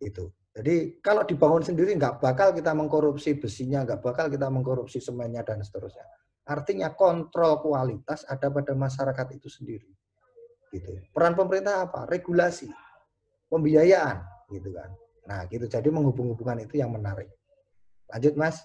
Itu. 0.00 0.32
Jadi 0.56 1.00
kalau 1.04 1.28
dibangun 1.28 1.60
sendiri 1.60 1.92
nggak 1.92 2.24
bakal 2.24 2.56
kita 2.56 2.72
mengkorupsi 2.72 3.36
besinya, 3.36 3.84
nggak 3.84 4.00
bakal 4.00 4.32
kita 4.32 4.48
mengkorupsi 4.48 5.00
semennya 5.00 5.44
dan 5.44 5.60
seterusnya. 5.60 6.04
Artinya 6.46 6.94
kontrol 6.94 7.58
kualitas 7.58 8.22
ada 8.30 8.46
pada 8.54 8.72
masyarakat 8.78 9.26
itu 9.34 9.50
sendiri. 9.50 9.90
Gitu. 10.70 11.10
Peran 11.10 11.34
pemerintah 11.34 11.90
apa? 11.90 12.06
Regulasi, 12.06 12.70
pembiayaan, 13.50 14.22
gitu 14.54 14.70
kan. 14.70 14.90
Nah, 15.26 15.42
gitu. 15.50 15.66
Jadi 15.66 15.90
menghubung-hubungan 15.90 16.62
itu 16.62 16.78
yang 16.78 16.94
menarik. 16.94 17.26
Lanjut, 18.06 18.34
Mas. 18.38 18.62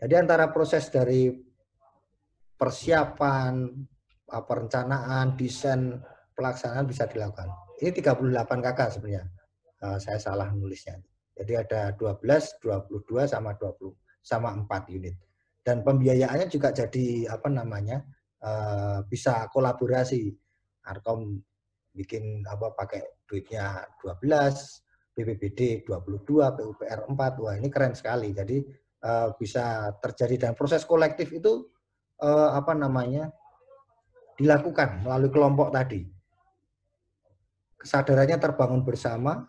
Jadi 0.00 0.14
antara 0.16 0.48
proses 0.48 0.88
dari 0.88 1.30
persiapan, 2.56 3.68
perencanaan, 4.26 5.36
desain, 5.36 6.00
pelaksanaan 6.32 6.88
bisa 6.88 7.04
dilakukan. 7.04 7.52
Ini 7.84 7.92
38 7.92 8.64
kakak 8.64 8.88
sebenarnya. 8.96 9.28
Uh, 9.82 9.98
saya 9.98 10.16
salah 10.16 10.48
nulisnya. 10.54 10.96
Jadi 11.34 11.58
ada 11.58 11.92
12, 11.98 12.22
22 12.62 13.26
sama 13.26 13.58
20 13.58 13.92
sama 14.22 14.54
4 14.54 14.94
unit. 14.94 15.18
Dan 15.62 15.86
pembiayaannya 15.86 16.50
juga 16.50 16.74
jadi 16.74 17.30
apa 17.30 17.46
namanya? 17.46 18.02
Uh, 18.42 19.06
bisa 19.06 19.46
kolaborasi. 19.48 20.34
Arkom 20.82 21.38
bikin 21.94 22.42
apa 22.42 22.74
pakai 22.74 23.22
duitnya 23.22 23.86
12, 24.02 25.14
BPBD 25.14 25.86
22, 25.86 26.26
PUPR 26.26 27.00
4. 27.06 27.42
Wah, 27.42 27.54
ini 27.54 27.70
keren 27.70 27.94
sekali. 27.94 28.34
Jadi 28.34 28.58
uh, 29.06 29.30
bisa 29.38 29.94
terjadi 30.02 30.50
dan 30.50 30.52
proses 30.58 30.82
kolektif 30.82 31.30
itu 31.30 31.70
uh, 32.18 32.50
apa 32.58 32.74
namanya? 32.74 33.30
dilakukan 34.32 35.04
melalui 35.04 35.30
kelompok 35.30 35.70
tadi. 35.70 36.02
Kesadarannya 37.78 38.38
terbangun 38.38 38.82
bersama 38.82 39.46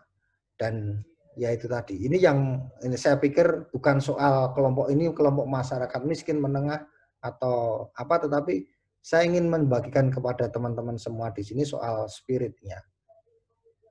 dan 0.54 1.02
ya 1.34 1.50
itu 1.50 1.66
tadi. 1.66 2.06
Ini 2.06 2.16
yang 2.18 2.62
ini 2.82 2.96
saya 2.98 3.18
pikir 3.18 3.70
bukan 3.70 3.98
soal 3.98 4.54
kelompok 4.54 4.90
ini 4.90 5.10
kelompok 5.10 5.46
masyarakat 5.46 6.00
miskin 6.06 6.38
menengah 6.38 6.86
atau 7.22 7.88
apa 7.94 8.26
tetapi 8.26 8.66
saya 9.04 9.28
ingin 9.28 9.52
membagikan 9.52 10.08
kepada 10.08 10.48
teman-teman 10.48 10.96
semua 10.96 11.28
di 11.34 11.44
sini 11.44 11.66
soal 11.66 12.08
spiritnya. 12.08 12.80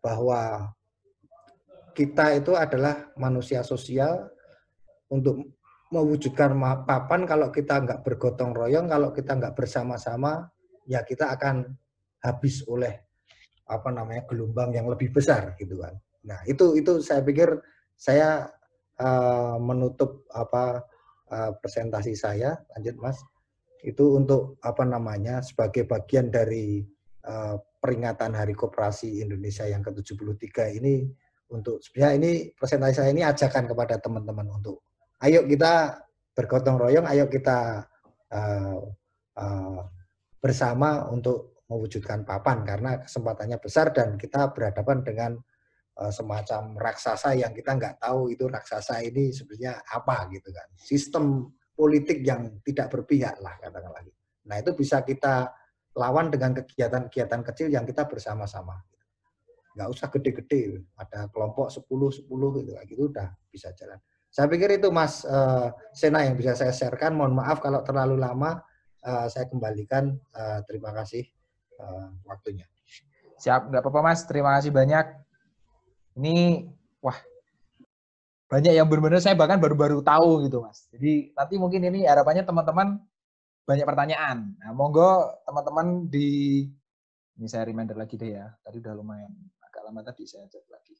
Bahwa 0.02 0.74
kita 1.94 2.34
itu 2.34 2.58
adalah 2.58 3.14
manusia 3.16 3.62
sosial 3.62 4.28
untuk 5.14 5.38
mewujudkan 5.94 6.58
papan 6.90 7.30
kalau 7.30 7.54
kita 7.54 7.78
nggak 7.86 8.02
bergotong 8.02 8.58
royong, 8.58 8.90
kalau 8.90 9.14
kita 9.14 9.38
nggak 9.38 9.54
bersama-sama, 9.54 10.50
ya 10.90 11.06
kita 11.06 11.30
akan 11.38 11.70
habis 12.26 12.66
oleh 12.66 12.98
apa 13.70 13.90
namanya 13.94 14.26
gelombang 14.26 14.74
yang 14.74 14.90
lebih 14.90 15.14
besar 15.14 15.54
gitu 15.62 15.78
kan. 15.78 15.94
Nah 16.28 16.40
itu 16.48 16.76
itu 16.80 17.00
saya 17.00 17.24
pikir 17.24 17.60
saya 17.96 18.50
uh, 19.00 19.56
menutup 19.60 20.28
apa 20.34 20.84
uh, 21.32 21.52
presentasi 21.60 22.16
saya, 22.18 22.58
lanjut 22.76 22.96
mas, 23.00 23.18
itu 23.84 24.18
untuk 24.18 24.58
apa 24.64 24.84
namanya 24.88 25.44
sebagai 25.44 25.88
bagian 25.88 26.32
dari 26.32 26.84
uh, 27.28 27.60
peringatan 27.84 28.32
Hari 28.36 28.56
Koperasi 28.56 29.20
Indonesia 29.20 29.68
yang 29.68 29.84
ke-73 29.84 30.80
ini 30.80 31.08
untuk 31.52 31.84
sebenarnya 31.84 32.16
ini 32.18 32.32
presentasi 32.56 32.94
saya 32.96 33.10
ini 33.12 33.22
ajakan 33.22 33.68
kepada 33.70 34.00
teman-teman 34.00 34.48
untuk 34.56 34.82
ayo 35.24 35.44
kita 35.48 36.04
bergotong 36.34 36.82
royong, 36.82 37.06
ayo 37.08 37.30
kita 37.30 37.86
uh, 38.34 38.78
uh, 39.38 39.82
bersama 40.42 41.08
untuk 41.08 41.64
mewujudkan 41.70 42.26
papan. 42.26 42.66
Karena 42.66 43.00
kesempatannya 43.06 43.58
besar 43.62 43.94
dan 43.94 44.18
kita 44.18 44.52
berhadapan 44.52 45.06
dengan 45.06 45.32
semacam 45.94 46.74
raksasa 46.74 47.38
yang 47.38 47.54
kita 47.54 47.78
nggak 47.78 48.02
tahu 48.02 48.34
itu 48.34 48.50
raksasa 48.50 49.06
ini 49.06 49.30
sebenarnya 49.30 49.86
apa 49.86 50.26
gitu 50.34 50.50
kan. 50.50 50.68
Sistem 50.74 51.54
politik 51.78 52.26
yang 52.26 52.62
tidak 52.66 52.90
berpihak 52.94 53.38
lah 53.42 53.58
katakanlah 53.58 54.06
nah 54.44 54.60
itu 54.60 54.76
bisa 54.76 55.02
kita 55.08 55.50
lawan 55.96 56.34
dengan 56.34 56.58
kegiatan-kegiatan 56.58 57.42
kecil 57.48 57.68
yang 57.72 57.86
kita 57.86 58.04
bersama-sama. 58.10 58.82
Nggak 59.74 59.90
usah 59.90 60.08
gede-gede 60.12 60.84
ada 60.98 61.30
kelompok 61.32 61.70
10 61.72 61.86
10 61.88 62.28
gitu 62.30 62.72
gitu 62.90 63.04
udah 63.10 63.30
bisa 63.50 63.72
jalan. 63.74 63.98
Saya 64.34 64.50
pikir 64.50 64.82
itu 64.82 64.90
Mas 64.90 65.22
uh, 65.30 65.70
Sena 65.94 66.26
yang 66.26 66.34
bisa 66.34 66.58
saya 66.58 66.74
sharekan. 66.74 67.14
Mohon 67.14 67.46
maaf 67.46 67.62
kalau 67.62 67.86
terlalu 67.86 68.18
lama. 68.18 68.62
Uh, 69.04 69.30
saya 69.30 69.46
kembalikan. 69.46 70.18
Uh, 70.34 70.60
terima 70.66 70.90
kasih 70.98 71.22
uh, 71.78 72.10
waktunya. 72.26 72.66
Siap 73.38 73.70
nggak 73.70 73.86
apa-apa 73.86 74.02
Mas. 74.02 74.26
Terima 74.26 74.58
kasih 74.58 74.74
banyak 74.74 75.23
ini 76.20 76.68
wah 77.00 77.18
banyak 78.52 78.74
yang 78.78 78.86
benar-benar 78.86 79.22
saya 79.22 79.34
bahkan 79.34 79.58
baru-baru 79.58 80.02
tahu 80.06 80.46
gitu 80.46 80.62
Mas 80.62 80.86
jadi 80.94 81.34
nanti 81.34 81.56
mungkin 81.58 81.82
ini 81.84 82.06
harapannya 82.06 82.46
teman-teman 82.46 83.02
banyak 83.66 83.86
pertanyaan 83.88 84.54
nah 84.62 84.72
monggo 84.76 85.42
teman-teman 85.48 86.08
di 86.12 86.64
ini 87.34 87.48
saya 87.50 87.66
reminder 87.66 87.98
lagi 87.98 88.14
deh 88.20 88.38
ya 88.38 88.52
tadi 88.62 88.78
udah 88.78 88.94
lumayan 88.94 89.34
lama 89.94 90.02
tadi 90.02 90.26
saya 90.26 90.50
cek 90.50 90.66
lagi. 90.74 90.98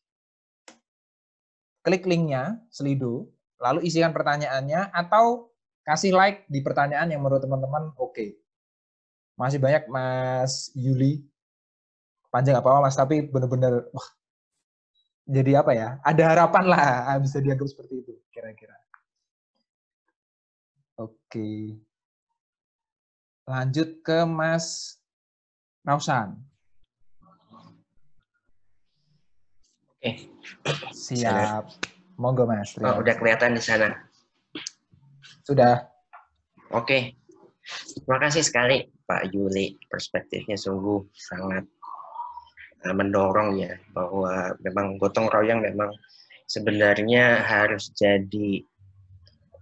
Klik 1.82 2.06
linknya, 2.06 2.62
Slido, 2.70 3.32
lalu 3.58 3.90
isikan 3.90 4.14
pertanyaannya 4.14 4.94
atau 4.94 5.50
kasih 5.82 6.14
like 6.14 6.46
di 6.46 6.62
pertanyaan 6.62 7.10
yang 7.10 7.26
menurut 7.26 7.42
teman-teman 7.42 7.90
oke. 7.98 8.14
Okay. 8.14 8.38
Masih 9.34 9.58
banyak 9.58 9.90
Mas 9.90 10.70
Yuli. 10.78 11.26
Panjang 12.30 12.62
apa-apa 12.62 12.86
Mas, 12.86 12.94
tapi 12.94 13.26
benar-benar 13.26 13.90
wah 13.90 14.08
jadi 15.24 15.64
apa 15.64 15.72
ya? 15.72 15.90
Ada 16.04 16.24
harapan 16.36 16.66
lah 16.68 16.86
ah, 17.08 17.18
bisa 17.24 17.40
dianggap 17.40 17.68
seperti 17.68 18.04
itu 18.04 18.14
kira-kira. 18.32 18.76
Oke. 21.00 21.80
Lanjut 23.44 24.00
ke 24.04 24.24
Mas 24.24 24.98
Rausan. 25.84 26.40
Oke. 30.00 30.32
Siap. 30.92 31.64
Monggo 32.20 32.46
Mas. 32.46 32.78
Oh, 32.80 33.02
udah 33.02 33.16
kelihatan 33.18 33.58
di 33.58 33.64
sana. 33.64 33.96
Sudah. 35.44 35.88
Oke. 36.72 37.18
Terima 37.96 38.20
kasih 38.20 38.44
sekali 38.44 38.86
Pak 39.08 39.32
Yuli. 39.32 39.80
Perspektifnya 39.88 40.60
sungguh 40.60 41.08
sangat 41.16 41.68
mendorong 42.92 43.56
ya 43.56 43.80
bahwa 43.96 44.52
memang 44.60 45.00
gotong 45.00 45.32
royong 45.32 45.64
memang 45.64 45.88
sebenarnya 46.50 47.40
harus 47.40 47.96
jadi 47.96 48.60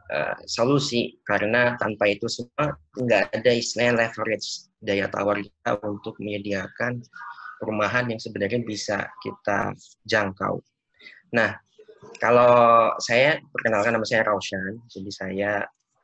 uh, 0.09 0.37
solusi 0.49 1.21
karena 1.21 1.77
tanpa 1.77 2.09
itu 2.09 2.25
semua 2.25 2.73
nggak 2.97 3.37
ada 3.37 3.51
istilah 3.53 3.93
leverage 3.93 4.65
daya 4.81 5.05
tawar 5.05 5.37
kita 5.37 5.77
untuk 5.85 6.17
menyediakan 6.17 7.05
perumahan 7.61 8.09
yang 8.09 8.17
sebenarnya 8.17 8.65
bisa 8.65 9.05
kita 9.21 9.77
jangkau. 10.09 10.57
Nah, 11.37 11.53
kalau 12.17 12.89
saya 12.97 13.37
perkenalkan 13.53 13.93
nama 13.93 14.05
saya 14.09 14.25
Raushan, 14.25 14.81
jadi 14.89 15.11
saya 15.13 15.51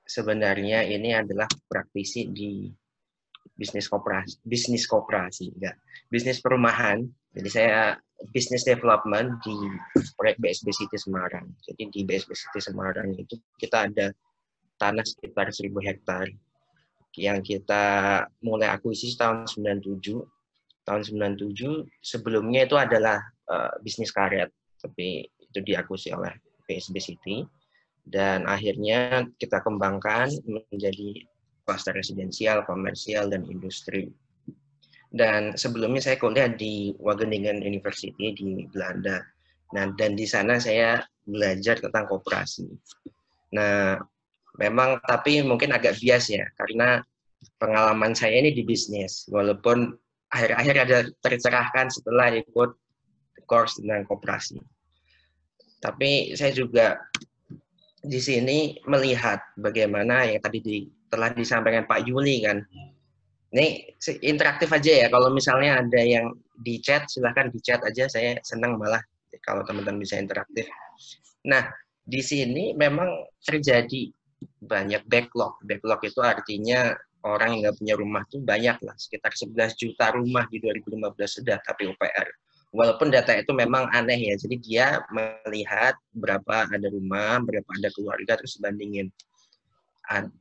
sebenarnya 0.05 0.85
ini 0.85 1.17
adalah 1.17 1.49
praktisi 1.65 2.29
di 2.29 2.69
bisnis 3.57 3.89
koperasi, 3.89 4.37
bisnis 4.45 4.85
koperasi, 4.85 5.51
enggak, 5.57 5.75
bisnis 6.13 6.39
perumahan. 6.39 7.03
Jadi 7.33 7.49
saya 7.49 7.97
bisnis 8.33 8.65
development 8.65 9.37
di 9.45 9.53
proyek 10.17 10.37
BSB 10.41 10.69
City 10.73 10.97
Semarang. 10.97 11.49
Jadi 11.65 11.89
di 11.89 12.01
BSB 12.05 12.33
City 12.33 12.61
Semarang 12.61 13.13
itu 13.17 13.37
kita 13.61 13.89
ada 13.89 14.13
tanah 14.77 15.05
sekitar 15.05 15.49
1000 15.49 15.73
hektar 15.81 16.25
yang 17.17 17.41
kita 17.41 17.83
mulai 18.45 18.69
akuisisi 18.69 19.17
tahun 19.17 19.49
97 19.49 20.21
tahun 20.85 21.01
97 21.03 21.83
sebelumnya 21.99 22.69
itu 22.69 22.77
adalah 22.77 23.17
uh, 23.49 23.73
bisnis 23.81 24.13
karet 24.13 24.53
tapi 24.77 25.25
itu 25.41 25.59
diakuisisi 25.65 26.13
oleh 26.13 26.31
PSB 26.69 26.95
City 27.01 27.37
dan 28.05 28.45
akhirnya 28.45 29.25
kita 29.41 29.59
kembangkan 29.65 30.29
menjadi 30.45 31.25
kluster 31.67 31.91
residensial, 31.91 32.63
komersial 32.63 33.27
dan 33.27 33.43
industri. 33.51 34.07
Dan 35.11 35.59
sebelumnya 35.59 35.99
saya 35.99 36.15
kuliah 36.15 36.47
di 36.47 36.95
Wageningen 37.03 37.59
University 37.59 38.31
di 38.31 38.63
Belanda. 38.71 39.19
Nah, 39.75 39.91
dan 39.99 40.15
di 40.15 40.23
sana 40.23 40.63
saya 40.63 41.03
belajar 41.27 41.75
tentang 41.83 42.07
kooperasi. 42.07 42.71
Nah, 43.51 43.99
memang 44.55 45.03
tapi 45.03 45.43
mungkin 45.43 45.75
agak 45.75 45.99
bias 45.99 46.31
ya 46.31 46.47
karena 46.55 47.03
pengalaman 47.59 48.15
saya 48.15 48.39
ini 48.39 48.55
di 48.55 48.63
bisnis 48.63 49.27
walaupun 49.29 49.93
akhir-akhir 50.33 50.75
ada 50.87 50.97
tercerahkan 51.23 51.87
setelah 51.91 52.31
ikut 52.35 52.75
course 53.47 53.79
tentang 53.79 54.03
koperasi. 54.07 54.59
Tapi 55.79 56.35
saya 56.35 56.51
juga 56.51 56.99
di 58.01 58.19
sini 58.19 58.75
melihat 58.87 59.39
bagaimana 59.55 60.25
yang 60.27 60.41
tadi 60.41 60.59
di, 60.59 60.77
telah 61.07 61.31
disampaikan 61.33 61.87
Pak 61.87 62.07
Yuli 62.07 62.43
kan. 62.43 62.63
Ini 63.53 63.95
interaktif 64.27 64.69
aja 64.75 65.05
ya. 65.05 65.07
Kalau 65.07 65.31
misalnya 65.31 65.79
ada 65.79 66.01
yang 66.03 66.35
di 66.59 66.83
chat, 66.83 67.07
silahkan 67.07 67.47
di 67.47 67.59
chat 67.63 67.79
aja. 67.83 68.11
Saya 68.11 68.35
senang 68.43 68.75
malah 68.75 68.99
kalau 69.39 69.63
teman-teman 69.63 70.03
bisa 70.03 70.19
interaktif. 70.19 70.67
Nah, 71.47 71.71
di 72.03 72.19
sini 72.19 72.75
memang 72.75 73.07
terjadi 73.39 74.11
banyak 74.59 75.07
backlog. 75.07 75.59
Backlog 75.63 76.03
itu 76.03 76.19
artinya 76.19 76.91
orang 77.23 77.57
yang 77.57 77.59
nggak 77.67 77.77
punya 77.79 77.95
rumah 77.97 78.23
tuh 78.29 78.39
banyak 78.43 78.77
lah, 78.83 78.95
sekitar 78.95 79.33
11 79.33 79.75
juta 79.75 80.15
rumah 80.15 80.47
di 80.47 80.61
2015 80.63 81.41
sudah 81.41 81.57
tapi 81.63 81.89
UPR. 81.89 82.27
Walaupun 82.75 83.09
data 83.09 83.31
itu 83.31 83.55
memang 83.55 83.87
aneh 83.95 84.19
ya, 84.31 84.35
jadi 84.35 84.55
dia 84.59 84.87
melihat 85.09 85.95
berapa 86.11 86.67
ada 86.67 86.87
rumah, 86.91 87.39
berapa 87.41 87.67
ada 87.79 87.89
keluarga, 87.95 88.35
terus 88.35 88.59
bandingin. 88.59 89.07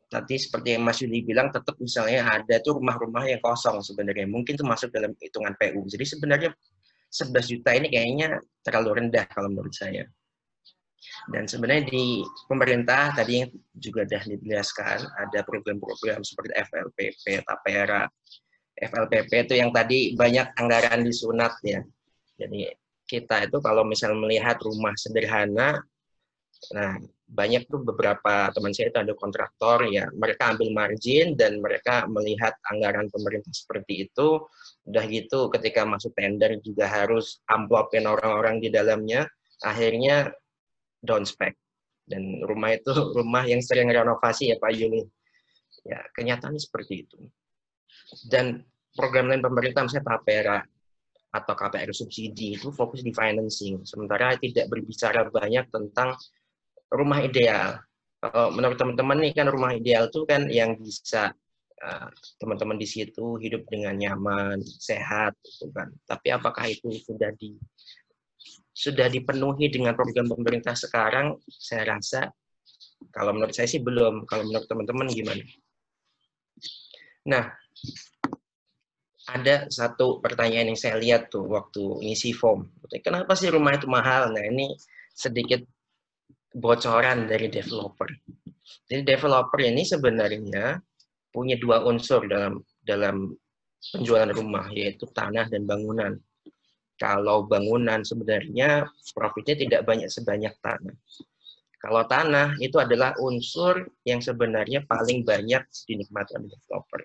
Tadi 0.06 0.34
seperti 0.38 0.78
yang 0.78 0.86
Mas 0.86 1.02
Yudi 1.02 1.26
bilang, 1.26 1.50
tetap 1.50 1.74
misalnya 1.82 2.22
ada 2.38 2.62
tuh 2.62 2.78
rumah-rumah 2.78 3.26
yang 3.26 3.42
kosong 3.42 3.82
sebenarnya. 3.82 4.30
Mungkin 4.30 4.54
itu 4.54 4.62
masuk 4.62 4.94
dalam 4.94 5.10
hitungan 5.18 5.58
PU. 5.58 5.82
Jadi 5.90 6.04
sebenarnya 6.06 6.50
11 7.10 7.50
juta 7.50 7.70
ini 7.74 7.90
kayaknya 7.90 8.38
terlalu 8.62 9.02
rendah 9.02 9.26
kalau 9.26 9.50
menurut 9.50 9.74
saya. 9.74 10.06
Dan 11.30 11.50
sebenarnya 11.50 11.90
di 11.90 12.22
pemerintah 12.46 13.10
tadi 13.14 13.42
yang 13.42 13.50
juga 13.74 14.06
sudah 14.06 14.22
dijelaskan 14.38 14.98
ada 15.18 15.38
program-program 15.42 16.22
seperti 16.22 16.50
FLPP, 16.54 17.24
Tapera. 17.42 18.06
FLPP 18.76 19.30
itu 19.50 19.54
yang 19.58 19.74
tadi 19.74 20.14
banyak 20.14 20.54
anggaran 20.54 21.02
disunat 21.02 21.58
ya. 21.66 21.82
Jadi 22.38 22.70
kita 23.06 23.50
itu 23.50 23.58
kalau 23.62 23.82
misal 23.82 24.14
melihat 24.14 24.58
rumah 24.62 24.94
sederhana, 24.98 25.82
nah 26.74 26.98
banyak 27.26 27.66
tuh 27.66 27.82
beberapa 27.82 28.54
teman 28.54 28.70
saya 28.70 28.94
itu 28.94 28.98
ada 29.02 29.14
kontraktor 29.18 29.82
ya. 29.90 30.06
Mereka 30.14 30.54
ambil 30.54 30.70
margin 30.70 31.34
dan 31.34 31.58
mereka 31.58 32.06
melihat 32.06 32.54
anggaran 32.70 33.10
pemerintah 33.10 33.50
seperti 33.50 34.06
itu. 34.06 34.46
Udah 34.86 35.04
gitu 35.10 35.50
ketika 35.50 35.82
masuk 35.82 36.14
tender 36.14 36.54
juga 36.62 36.86
harus 36.86 37.42
amplopin 37.50 38.06
orang-orang 38.06 38.62
di 38.62 38.70
dalamnya 38.70 39.26
akhirnya 39.66 40.30
down 41.02 41.26
spec. 41.26 41.58
Dan 42.06 42.46
rumah 42.46 42.78
itu 42.78 42.94
rumah 43.18 43.42
yang 43.42 43.58
sering 43.58 43.90
renovasi 43.90 44.54
ya 44.54 44.56
Pak 44.62 44.72
Yuni 44.78 45.02
ya 45.82 45.98
kenyataannya 46.14 46.62
seperti 46.62 47.10
itu. 47.10 47.18
Dan 48.30 48.62
program 48.94 49.34
lain 49.34 49.42
pemerintah 49.42 49.82
misalnya 49.82 50.14
Tapera 50.14 50.58
atau 51.34 51.54
KPR 51.58 51.90
subsidi 51.90 52.54
itu 52.54 52.70
fokus 52.70 53.02
di 53.02 53.10
financing. 53.10 53.82
Sementara 53.82 54.38
tidak 54.38 54.70
berbicara 54.70 55.26
banyak 55.26 55.68
tentang 55.74 56.14
rumah 56.92 57.22
ideal. 57.22 57.80
Kalau 58.22 58.50
menurut 58.54 58.78
teman-teman 58.80 59.18
nih 59.22 59.32
kan 59.36 59.46
rumah 59.50 59.72
ideal 59.76 60.08
tuh 60.08 60.24
kan 60.24 60.48
yang 60.48 60.74
bisa 60.80 61.30
eh, 61.76 62.08
teman-teman 62.40 62.78
uh, 62.78 62.80
di 62.80 62.88
situ 62.88 63.36
hidup 63.38 63.68
dengan 63.68 63.94
nyaman, 63.94 64.58
sehat, 64.64 65.36
gitu 65.44 65.68
kan. 65.70 65.92
Tapi 66.08 66.28
apakah 66.32 66.66
itu 66.66 66.90
sudah 67.04 67.30
di 67.36 67.54
sudah 68.76 69.08
dipenuhi 69.08 69.68
dengan 69.72 69.92
program 69.92 70.28
pemerintah 70.28 70.72
sekarang? 70.72 71.36
Saya 71.48 71.96
rasa 71.96 72.32
kalau 73.12 73.36
menurut 73.36 73.52
saya 73.52 73.68
sih 73.68 73.80
belum. 73.80 74.24
Kalau 74.24 74.44
menurut 74.48 74.66
teman-teman 74.68 75.06
gimana? 75.12 75.44
Nah, 77.26 77.44
ada 79.26 79.66
satu 79.68 80.22
pertanyaan 80.22 80.70
yang 80.70 80.78
saya 80.78 80.96
lihat 80.96 81.28
tuh 81.28 81.44
waktu 81.50 81.82
ngisi 82.06 82.30
form. 82.30 82.70
Kenapa 83.02 83.34
sih 83.34 83.50
rumah 83.50 83.74
itu 83.74 83.90
mahal? 83.90 84.30
Nah, 84.30 84.44
ini 84.46 84.78
sedikit 85.10 85.64
bocoran 86.56 87.28
dari 87.28 87.52
developer. 87.52 88.08
Jadi 88.88 89.02
developer 89.04 89.60
ini 89.60 89.84
sebenarnya 89.84 90.80
punya 91.28 91.60
dua 91.60 91.84
unsur 91.84 92.24
dalam 92.24 92.64
dalam 92.80 93.36
penjualan 93.92 94.32
rumah 94.32 94.72
yaitu 94.72 95.04
tanah 95.12 95.52
dan 95.52 95.68
bangunan. 95.68 96.16
Kalau 96.96 97.44
bangunan 97.44 98.00
sebenarnya 98.00 98.88
profitnya 99.12 99.54
tidak 99.60 99.80
banyak 99.84 100.08
sebanyak 100.08 100.56
tanah. 100.64 100.96
Kalau 101.76 102.02
tanah 102.08 102.56
itu 102.56 102.80
adalah 102.80 103.12
unsur 103.20 103.84
yang 104.08 104.24
sebenarnya 104.24 104.88
paling 104.88 105.28
banyak 105.28 105.60
dinikmati 105.84 106.40
oleh 106.40 106.48
developer. 106.48 107.04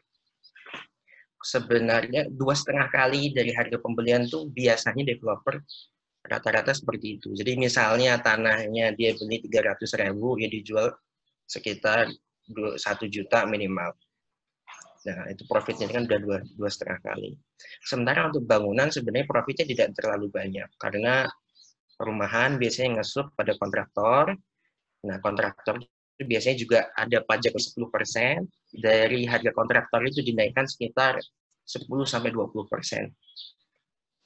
Sebenarnya 1.43 2.32
dua 2.32 2.56
setengah 2.56 2.88
kali 2.88 3.36
dari 3.36 3.52
harga 3.52 3.76
pembelian 3.84 4.32
tuh 4.32 4.47
biasanya 4.47 5.04
developer 5.04 5.60
rata-rata 6.22 6.72
seperti 6.72 7.18
itu. 7.20 7.34
Jadi 7.34 7.58
misalnya 7.58 8.22
tanahnya 8.22 8.94
dia 8.94 9.18
beli 9.18 9.42
300 9.46 10.02
ribu, 10.06 10.38
ya 10.38 10.48
dijual 10.48 10.94
sekitar 11.50 12.08
satu 12.78 13.06
juta 13.10 13.44
minimal. 13.50 13.92
Nah, 15.02 15.34
itu 15.34 15.44
profitnya 15.50 15.90
kan 15.90 16.06
udah 16.06 16.20
dua, 16.22 16.38
dua 16.46 16.70
setengah 16.70 17.02
kali. 17.02 17.34
Sementara 17.82 18.30
untuk 18.30 18.46
bangunan 18.46 18.94
sebenarnya 18.94 19.26
profitnya 19.26 19.66
tidak 19.66 19.88
terlalu 19.98 20.30
banyak, 20.30 20.70
karena 20.78 21.26
perumahan 21.98 22.62
biasanya 22.62 23.02
ngesup 23.02 23.34
pada 23.34 23.58
kontraktor. 23.58 24.38
Nah, 25.02 25.18
kontraktor 25.26 25.82
itu 25.82 26.24
biasanya 26.30 26.58
juga 26.62 26.80
ada 26.94 27.18
pajak 27.26 27.58
10% 27.58 28.46
dari 28.78 29.26
harga 29.26 29.50
kontraktor 29.58 30.06
itu 30.06 30.22
dinaikkan 30.22 30.70
sekitar 30.70 31.18
10 31.66 32.06
sampai 32.06 32.30
20 32.30 32.70
persen. 32.70 33.10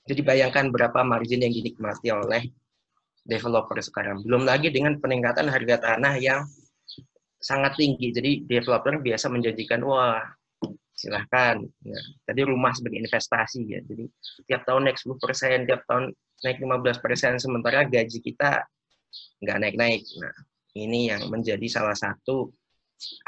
Jadi 0.06 0.22
bayangkan 0.22 0.70
berapa 0.70 1.02
margin 1.02 1.42
yang 1.42 1.54
dinikmati 1.54 2.14
oleh 2.14 2.46
developer 3.26 3.82
sekarang. 3.82 4.22
Belum 4.22 4.46
lagi 4.46 4.70
dengan 4.70 5.02
peningkatan 5.02 5.50
harga 5.50 5.82
tanah 5.82 6.14
yang 6.22 6.46
sangat 7.42 7.74
tinggi. 7.78 8.14
Jadi 8.14 8.46
developer 8.46 9.02
biasa 9.02 9.34
menjanjikan, 9.34 9.82
wah 9.82 10.22
silahkan. 10.94 11.60
Ya, 11.82 12.00
tadi 12.24 12.42
rumah 12.46 12.72
sebagai 12.78 13.02
investasi 13.02 13.66
ya. 13.66 13.82
Jadi 13.82 14.06
tiap 14.46 14.64
tahun 14.70 14.88
naik 14.88 14.98
10 15.02 15.18
persen, 15.18 15.58
tiap 15.66 15.82
tahun 15.90 16.14
naik 16.46 16.58
15 16.62 17.04
persen, 17.04 17.34
sementara 17.42 17.84
gaji 17.90 18.20
kita 18.22 18.62
nggak 19.42 19.58
naik-naik. 19.58 20.06
Nah, 20.22 20.36
ini 20.78 21.10
yang 21.10 21.28
menjadi 21.34 21.66
salah 21.66 21.98
satu 21.98 22.54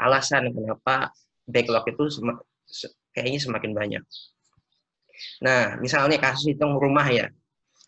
alasan 0.00 0.54
kenapa 0.54 1.12
backlog 1.44 1.84
itu 1.90 2.22
kayaknya 3.12 3.40
semakin 3.40 3.72
banyak. 3.74 4.02
Nah, 5.44 5.76
misalnya 5.82 6.18
kasus 6.20 6.54
hitung 6.54 6.76
rumah 6.78 7.06
ya, 7.10 7.26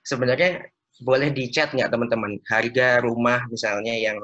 sebenarnya 0.05 0.64
boleh 1.01 1.33
dicat 1.33 1.72
nggak 1.72 1.89
teman-teman 1.89 2.37
harga 2.45 3.01
rumah 3.01 3.41
misalnya 3.49 3.97
yang 3.97 4.20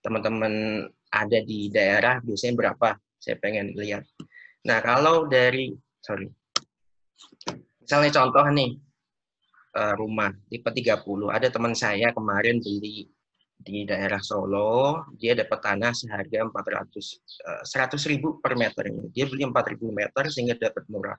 teman-teman 0.00 0.86
ada 1.10 1.38
di 1.42 1.68
daerah 1.68 2.22
biasanya 2.22 2.54
berapa? 2.56 2.88
Saya 3.20 3.36
pengen 3.42 3.74
lihat. 3.76 4.06
Nah, 4.64 4.78
kalau 4.80 5.26
dari 5.26 5.74
sorry, 6.00 6.30
misalnya 7.82 8.10
contoh 8.14 8.44
nih 8.48 8.70
eh, 9.76 9.94
rumah 9.98 10.30
tipe 10.48 10.70
30, 10.70 11.28
ada 11.28 11.48
teman 11.50 11.74
saya 11.76 12.14
kemarin 12.14 12.62
beli 12.62 13.10
di 13.60 13.84
daerah 13.84 14.18
Solo, 14.24 15.04
dia 15.20 15.36
dapat 15.36 15.60
tanah 15.60 15.92
seharga 15.92 16.48
400 16.48 17.20
100 17.68 17.68
eh, 17.68 18.08
ribu 18.16 18.40
per 18.40 18.56
meter. 18.56 18.88
Dia 19.12 19.28
beli 19.28 19.44
4.000 19.44 19.76
meter 19.92 20.24
sehingga 20.32 20.56
dapat 20.56 20.88
murah. 20.88 21.18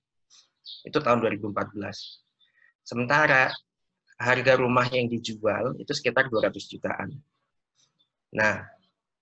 Itu 0.87 0.99
tahun 1.03 1.21
2014. 1.21 2.23
Sementara 2.81 3.51
harga 4.21 4.53
rumah 4.57 4.85
yang 4.93 5.09
dijual 5.09 5.73
itu 5.81 5.91
sekitar 5.97 6.29
200 6.29 6.53
jutaan. 6.69 7.09
Nah, 8.37 8.63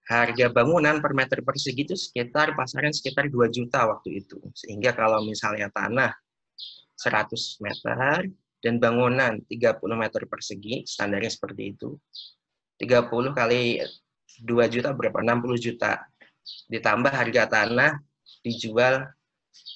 harga 0.10 0.50
bangunan 0.50 1.00
per 1.00 1.14
meter 1.16 1.40
persegi 1.46 1.86
itu 1.86 1.96
sekitar 1.96 2.58
pasaran 2.58 2.92
sekitar 2.92 3.30
2 3.32 3.48
juta 3.48 3.88
waktu 3.88 4.26
itu. 4.26 4.42
Sehingga 4.58 4.92
kalau 4.98 5.24
misalnya 5.24 5.72
tanah 5.72 6.12
100 7.00 7.64
meter 7.64 8.28
dan 8.60 8.76
bangunan 8.76 9.40
30 9.48 9.96
meter 9.96 10.28
persegi, 10.28 10.84
standarnya 10.84 11.32
seperti 11.32 11.78
itu. 11.78 11.96
30 12.80 13.32
kali 13.32 13.80
2 14.44 14.66
juta 14.68 14.92
berapa? 14.92 15.24
60 15.24 15.56
juta. 15.60 16.04
Ditambah 16.68 17.12
harga 17.12 17.44
tanah 17.48 17.92
dijual 18.44 19.08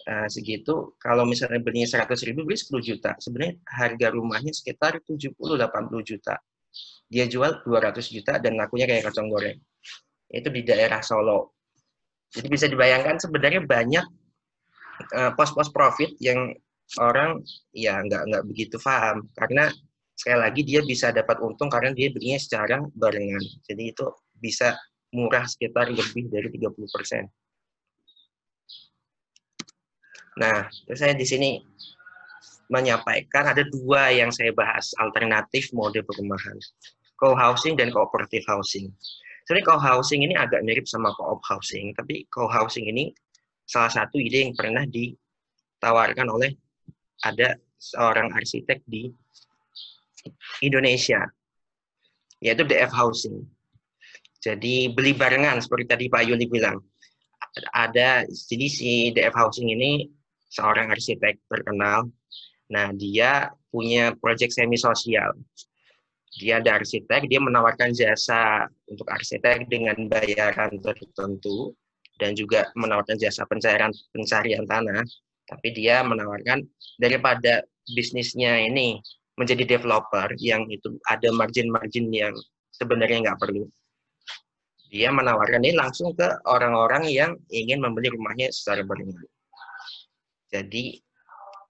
uh, 0.10 0.28
segitu, 0.30 0.96
kalau 1.00 1.24
misalnya 1.24 1.60
belinya 1.60 1.90
100 1.90 2.28
ribu, 2.30 2.46
beli 2.46 2.58
10 2.58 2.80
juta. 2.84 3.12
Sebenarnya 3.20 3.60
harga 3.68 4.08
rumahnya 4.14 4.54
sekitar 4.54 5.02
70-80 5.06 6.10
juta. 6.10 6.36
Dia 7.10 7.26
jual 7.30 7.62
200 7.62 8.02
juta 8.10 8.42
dan 8.42 8.58
lakunya 8.58 8.90
kayak 8.90 9.10
kacang 9.12 9.30
goreng. 9.30 9.58
Itu 10.30 10.50
di 10.50 10.66
daerah 10.66 11.06
Solo. 11.06 11.54
Jadi 12.34 12.48
bisa 12.50 12.66
dibayangkan 12.66 13.22
sebenarnya 13.22 13.62
banyak 13.62 14.06
uh, 15.14 15.32
pos-pos 15.38 15.70
profit 15.70 16.18
yang 16.18 16.50
orang 16.98 17.42
ya 17.74 18.02
nggak 18.02 18.22
nggak 18.30 18.44
begitu 18.50 18.76
paham 18.82 19.26
karena 19.34 19.70
sekali 20.14 20.40
lagi 20.42 20.62
dia 20.62 20.82
bisa 20.86 21.10
dapat 21.10 21.42
untung 21.42 21.70
karena 21.70 21.94
dia 21.94 22.10
belinya 22.10 22.42
secara 22.42 22.82
barengan. 22.98 23.42
Jadi 23.70 23.94
itu 23.94 24.06
bisa 24.38 24.74
murah 25.14 25.46
sekitar 25.46 25.94
lebih 25.94 26.30
dari 26.34 26.50
30 26.50 26.74
persen. 26.90 27.30
Nah, 30.40 30.66
saya 30.98 31.14
di 31.14 31.26
sini 31.26 31.62
menyampaikan 32.74 33.54
ada 33.54 33.62
dua 33.70 34.10
yang 34.10 34.34
saya 34.34 34.50
bahas 34.50 34.96
alternatif 34.98 35.70
mode 35.78 36.02
perumahan, 36.02 36.58
co-housing 37.22 37.78
dan 37.78 37.94
cooperative 37.94 38.42
housing. 38.50 38.90
Sebenarnya 39.46 39.68
co-housing 39.76 40.26
ini 40.26 40.34
agak 40.34 40.66
mirip 40.66 40.90
sama 40.90 41.14
co-op 41.14 41.44
housing, 41.46 41.94
tapi 41.94 42.26
co-housing 42.34 42.90
ini 42.90 43.14
salah 43.68 43.92
satu 43.92 44.18
ide 44.18 44.50
yang 44.50 44.56
pernah 44.56 44.88
ditawarkan 44.88 46.28
oleh 46.32 46.52
ada 47.22 47.56
seorang 47.78 48.32
arsitek 48.32 48.82
di 48.88 49.12
Indonesia, 50.64 51.20
yaitu 52.40 52.64
DF 52.64 52.92
Housing. 52.96 53.44
Jadi 54.40 54.92
beli 54.92 55.16
barengan 55.16 55.60
seperti 55.60 55.86
tadi 55.88 56.06
Pak 56.08 56.24
Yuli 56.28 56.48
bilang. 56.48 56.80
Ada 57.76 58.26
jadi 58.26 58.68
si 58.72 58.92
DF 59.12 59.36
Housing 59.36 59.70
ini 59.72 60.08
seorang 60.54 60.94
arsitek 60.94 61.42
terkenal. 61.50 62.06
Nah, 62.70 62.94
dia 62.94 63.50
punya 63.74 64.14
proyek 64.14 64.54
semi 64.54 64.78
sosial. 64.78 65.34
Dia 66.38 66.62
ada 66.62 66.82
arsitek, 66.82 67.30
dia 67.30 67.38
menawarkan 67.42 67.94
jasa 67.94 68.66
untuk 68.90 69.06
arsitek 69.10 69.70
dengan 69.70 69.98
bayaran 70.10 70.78
tertentu 70.82 71.78
dan 72.18 72.34
juga 72.34 72.70
menawarkan 72.74 73.18
jasa 73.18 73.46
pencairan 73.46 73.94
pencarian 74.14 74.66
tanah. 74.66 75.06
Tapi 75.46 75.76
dia 75.78 76.02
menawarkan 76.02 76.66
daripada 76.98 77.62
bisnisnya 77.86 78.64
ini 78.66 78.98
menjadi 79.38 79.78
developer 79.78 80.34
yang 80.42 80.66
itu 80.70 80.98
ada 81.10 81.30
margin-margin 81.34 82.10
yang 82.10 82.34
sebenarnya 82.74 83.30
nggak 83.30 83.42
perlu. 83.42 83.66
Dia 84.94 85.10
menawarkan 85.10 85.66
ini 85.66 85.74
langsung 85.74 86.14
ke 86.14 86.26
orang-orang 86.46 87.10
yang 87.10 87.34
ingin 87.50 87.82
membeli 87.82 88.14
rumahnya 88.14 88.54
secara 88.54 88.86
barengan. 88.86 89.26
Jadi 90.54 91.02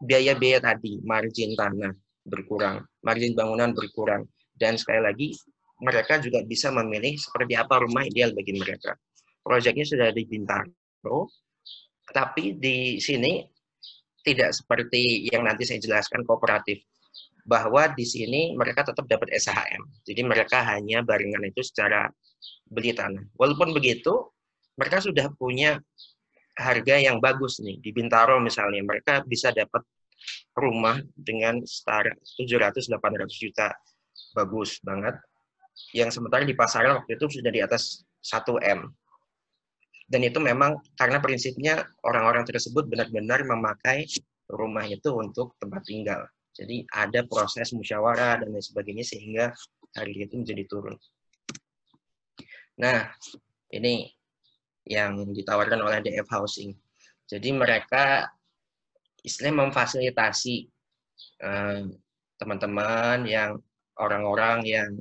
biaya-biaya 0.04 0.60
tadi, 0.60 1.00
margin 1.08 1.56
tanah 1.56 1.96
berkurang, 2.28 2.84
margin 3.00 3.32
bangunan 3.32 3.72
berkurang, 3.72 4.28
dan 4.60 4.76
sekali 4.76 5.00
lagi 5.00 5.28
mereka 5.80 6.20
juga 6.20 6.44
bisa 6.44 6.68
memilih 6.76 7.16
seperti 7.16 7.56
apa 7.56 7.80
rumah 7.80 8.04
ideal 8.04 8.36
bagi 8.36 8.60
mereka. 8.60 9.00
Proyeknya 9.40 9.88
sudah 9.88 10.08
di 10.12 10.24
Bintaro, 10.28 11.32
tapi 12.12 12.60
di 12.60 13.00
sini 13.00 13.44
tidak 14.24 14.56
seperti 14.56 15.28
yang 15.32 15.44
nanti 15.44 15.68
saya 15.68 15.80
jelaskan 15.84 16.24
kooperatif 16.24 16.80
bahwa 17.44 17.92
di 17.92 18.08
sini 18.08 18.56
mereka 18.56 18.88
tetap 18.88 19.04
dapat 19.08 19.36
SHM. 19.36 20.08
Jadi 20.08 20.22
mereka 20.24 20.64
hanya 20.64 21.04
barengan 21.04 21.44
itu 21.44 21.60
secara 21.60 22.08
beli 22.72 22.96
tanah. 22.96 23.24
Walaupun 23.36 23.76
begitu, 23.76 24.32
mereka 24.80 25.04
sudah 25.04 25.28
punya 25.36 25.76
harga 26.58 26.96
yang 27.02 27.18
bagus 27.18 27.60
nih. 27.60 27.82
Di 27.82 27.90
Bintaro 27.94 28.38
misalnya, 28.42 28.82
mereka 28.86 29.22
bisa 29.26 29.50
dapat 29.50 29.82
rumah 30.56 31.02
dengan 31.18 31.62
setara 31.66 32.14
700-800 32.40 33.28
juta. 33.42 33.74
Bagus 34.38 34.78
banget. 34.82 35.18
Yang 35.94 36.22
sementara 36.22 36.46
di 36.46 36.54
pasaran 36.54 37.02
waktu 37.02 37.18
itu 37.18 37.42
sudah 37.42 37.50
di 37.50 37.62
atas 37.62 38.06
1M. 38.22 38.86
Dan 40.06 40.22
itu 40.22 40.38
memang 40.38 40.78
karena 40.94 41.18
prinsipnya 41.18 41.82
orang-orang 42.06 42.46
tersebut 42.46 42.86
benar-benar 42.86 43.42
memakai 43.48 44.06
rumah 44.52 44.86
itu 44.86 45.10
untuk 45.10 45.58
tempat 45.58 45.82
tinggal. 45.88 46.22
Jadi 46.54 46.86
ada 46.94 47.26
proses 47.26 47.74
musyawarah 47.74 48.46
dan 48.46 48.54
lain 48.54 48.62
sebagainya 48.62 49.02
sehingga 49.02 49.50
harga 49.98 50.20
itu 50.22 50.36
menjadi 50.38 50.64
turun. 50.70 50.94
Nah, 52.78 53.10
ini 53.74 54.06
yang 54.84 55.32
ditawarkan 55.32 55.80
oleh 55.80 56.04
DF 56.04 56.28
Housing. 56.28 56.76
Jadi 57.28 57.50
mereka 57.56 58.28
istilahnya 59.24 59.68
memfasilitasi 59.68 60.56
eh, 61.44 61.82
teman-teman 62.36 63.24
eh, 63.24 63.40
yang 63.40 63.52
orang-orang 63.98 64.68
yang 64.68 64.92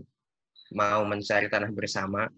mau 0.73 1.03
mencari 1.05 1.51
tanah 1.51 1.71
bersama. 1.75 2.31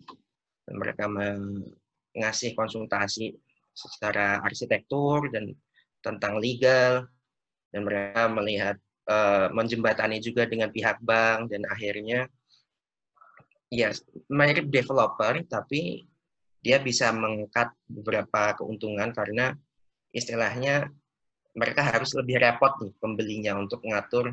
Mereka 0.64 1.05
mengasih 1.07 2.57
konsultasi 2.57 3.36
secara 3.76 4.40
arsitektur 4.40 5.28
dan 5.28 5.53
tentang 6.01 6.40
legal 6.40 7.05
dan 7.68 7.80
mereka 7.84 8.30
melihat 8.30 8.76
uh, 9.11 9.51
menjembatani 9.51 10.22
juga 10.22 10.47
dengan 10.49 10.70
pihak 10.70 11.03
bank 11.03 11.53
dan 11.53 11.66
akhirnya 11.68 12.30
ya 13.72 13.90
mirip 14.30 14.70
developer 14.70 15.42
tapi 15.51 16.07
dia 16.64 16.80
bisa 16.80 17.12
mengangkat 17.12 17.76
beberapa 17.84 18.56
keuntungan 18.56 19.12
karena 19.12 19.52
istilahnya 20.16 20.88
mereka 21.52 21.84
harus 21.84 22.16
lebih 22.16 22.40
repot 22.40 22.72
nih 22.80 22.96
pembelinya 22.96 23.52
untuk 23.60 23.84
mengatur 23.84 24.32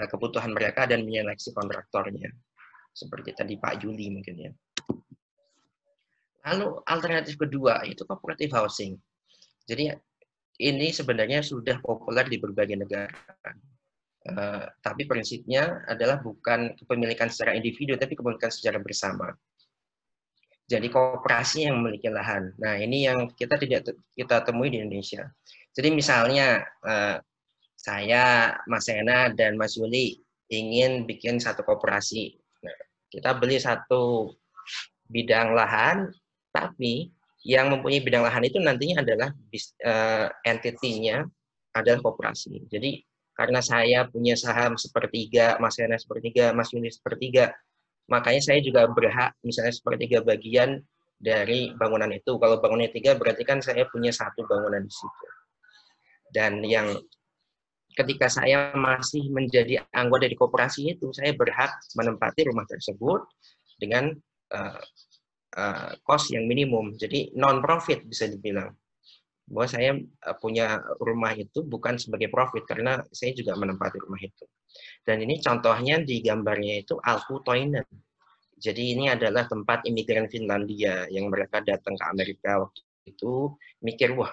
uh, 0.00 0.08
kebutuhan 0.08 0.56
mereka 0.56 0.88
dan 0.88 1.04
menyeleksi 1.04 1.52
kontraktornya 1.52 2.32
seperti 2.96 3.36
tadi 3.36 3.60
Pak 3.60 3.84
Juli 3.84 4.08
mungkin 4.08 4.34
ya. 4.40 4.50
Lalu 6.48 6.80
alternatif 6.88 7.36
kedua 7.36 7.84
itu 7.84 8.08
cooperative 8.08 8.56
housing. 8.56 8.96
Jadi 9.68 9.92
ini 10.64 10.88
sebenarnya 10.88 11.44
sudah 11.44 11.76
populer 11.84 12.24
di 12.24 12.40
berbagai 12.40 12.78
negara. 12.80 13.52
Eh, 14.26 14.64
tapi 14.82 15.06
prinsipnya 15.06 15.86
adalah 15.86 16.18
bukan 16.18 16.74
kepemilikan 16.80 17.28
secara 17.28 17.52
individu, 17.54 17.94
tapi 17.94 18.16
kepemilikan 18.16 18.50
secara 18.50 18.80
bersama. 18.80 19.30
Jadi 20.66 20.90
kooperasi 20.90 21.70
yang 21.70 21.78
memiliki 21.78 22.10
lahan. 22.10 22.50
Nah 22.58 22.74
ini 22.74 23.06
yang 23.06 23.30
kita 23.30 23.54
tidak 23.54 23.86
kita 24.18 24.42
temui 24.42 24.66
di 24.66 24.82
Indonesia. 24.82 25.30
Jadi 25.70 25.88
misalnya 25.94 26.66
uh, 26.82 27.22
saya, 27.86 28.56
Mas 28.66 28.90
Ena 28.90 29.30
dan 29.30 29.54
Mas 29.54 29.78
Yuli 29.78 30.18
ingin 30.50 31.06
bikin 31.06 31.38
satu 31.38 31.62
kooperasi. 31.62 32.34
Nah, 32.66 32.78
kita 33.06 33.38
beli 33.38 33.62
satu 33.62 34.34
bidang 35.06 35.54
lahan, 35.54 36.10
tapi 36.50 37.14
yang 37.46 37.70
mempunyai 37.70 38.02
bidang 38.02 38.26
lahan 38.26 38.42
itu 38.42 38.58
nantinya 38.58 39.06
adalah 39.06 39.30
uh, 39.86 40.26
entity-nya 40.42 41.30
adalah 41.70 42.02
kooperasi. 42.02 42.66
Jadi 42.66 43.06
karena 43.36 43.62
saya 43.62 44.08
punya 44.10 44.34
saham 44.34 44.74
sepertiga, 44.74 45.60
Mas 45.62 45.78
Yana 45.78 46.00
sepertiga, 46.00 46.50
Mas 46.56 46.74
Yuni 46.74 46.90
sepertiga, 46.90 47.54
makanya 48.06 48.42
saya 48.42 48.58
juga 48.62 48.86
berhak 48.90 49.34
misalnya 49.42 49.74
sepertiga 49.74 50.22
bagian 50.22 50.82
dari 51.16 51.72
bangunan 51.74 52.12
itu. 52.12 52.36
Kalau 52.36 52.60
bangunan 52.60 52.88
tiga 52.92 53.16
berarti 53.16 53.42
kan 53.42 53.58
saya 53.64 53.88
punya 53.88 54.12
satu 54.12 54.44
bangunan 54.44 54.84
di 54.84 54.92
situ. 54.92 55.26
Dan 56.30 56.60
yang 56.62 56.92
ketika 57.96 58.28
saya 58.28 58.76
masih 58.76 59.32
menjadi 59.32 59.80
anggota 59.96 60.28
dari 60.28 60.36
koperasi 60.36 60.96
itu, 60.98 61.08
saya 61.16 61.32
berhak 61.32 61.72
menempati 61.96 62.44
rumah 62.52 62.68
tersebut 62.68 63.24
dengan 63.80 64.12
uh, 64.52 64.80
uh, 65.56 65.90
cost 66.04 66.30
yang 66.36 66.44
minimum. 66.44 66.92
Jadi 66.94 67.32
non 67.34 67.64
profit 67.64 68.04
bisa 68.04 68.28
dibilang 68.28 68.68
bahwa 69.46 69.66
saya 69.70 69.90
eh, 69.98 70.36
punya 70.42 70.82
rumah 70.98 71.32
itu 71.34 71.62
bukan 71.62 71.96
sebagai 71.96 72.28
profit 72.28 72.66
karena 72.66 73.02
saya 73.14 73.32
juga 73.32 73.54
menempati 73.54 73.96
rumah 74.02 74.18
itu. 74.20 74.44
Dan 75.06 75.22
ini 75.22 75.38
contohnya 75.40 76.02
di 76.02 76.20
gambarnya 76.20 76.82
itu 76.82 76.98
Alku 76.98 77.40
Toinen. 77.46 77.86
Jadi 78.56 78.96
ini 78.96 79.12
adalah 79.12 79.44
tempat 79.46 79.84
imigran 79.84 80.26
Finlandia 80.32 81.04
yang 81.12 81.28
mereka 81.28 81.60
datang 81.60 81.94
ke 81.94 82.04
Amerika 82.08 82.64
waktu 82.64 82.80
itu 83.06 83.52
mikir 83.84 84.16
wah 84.16 84.32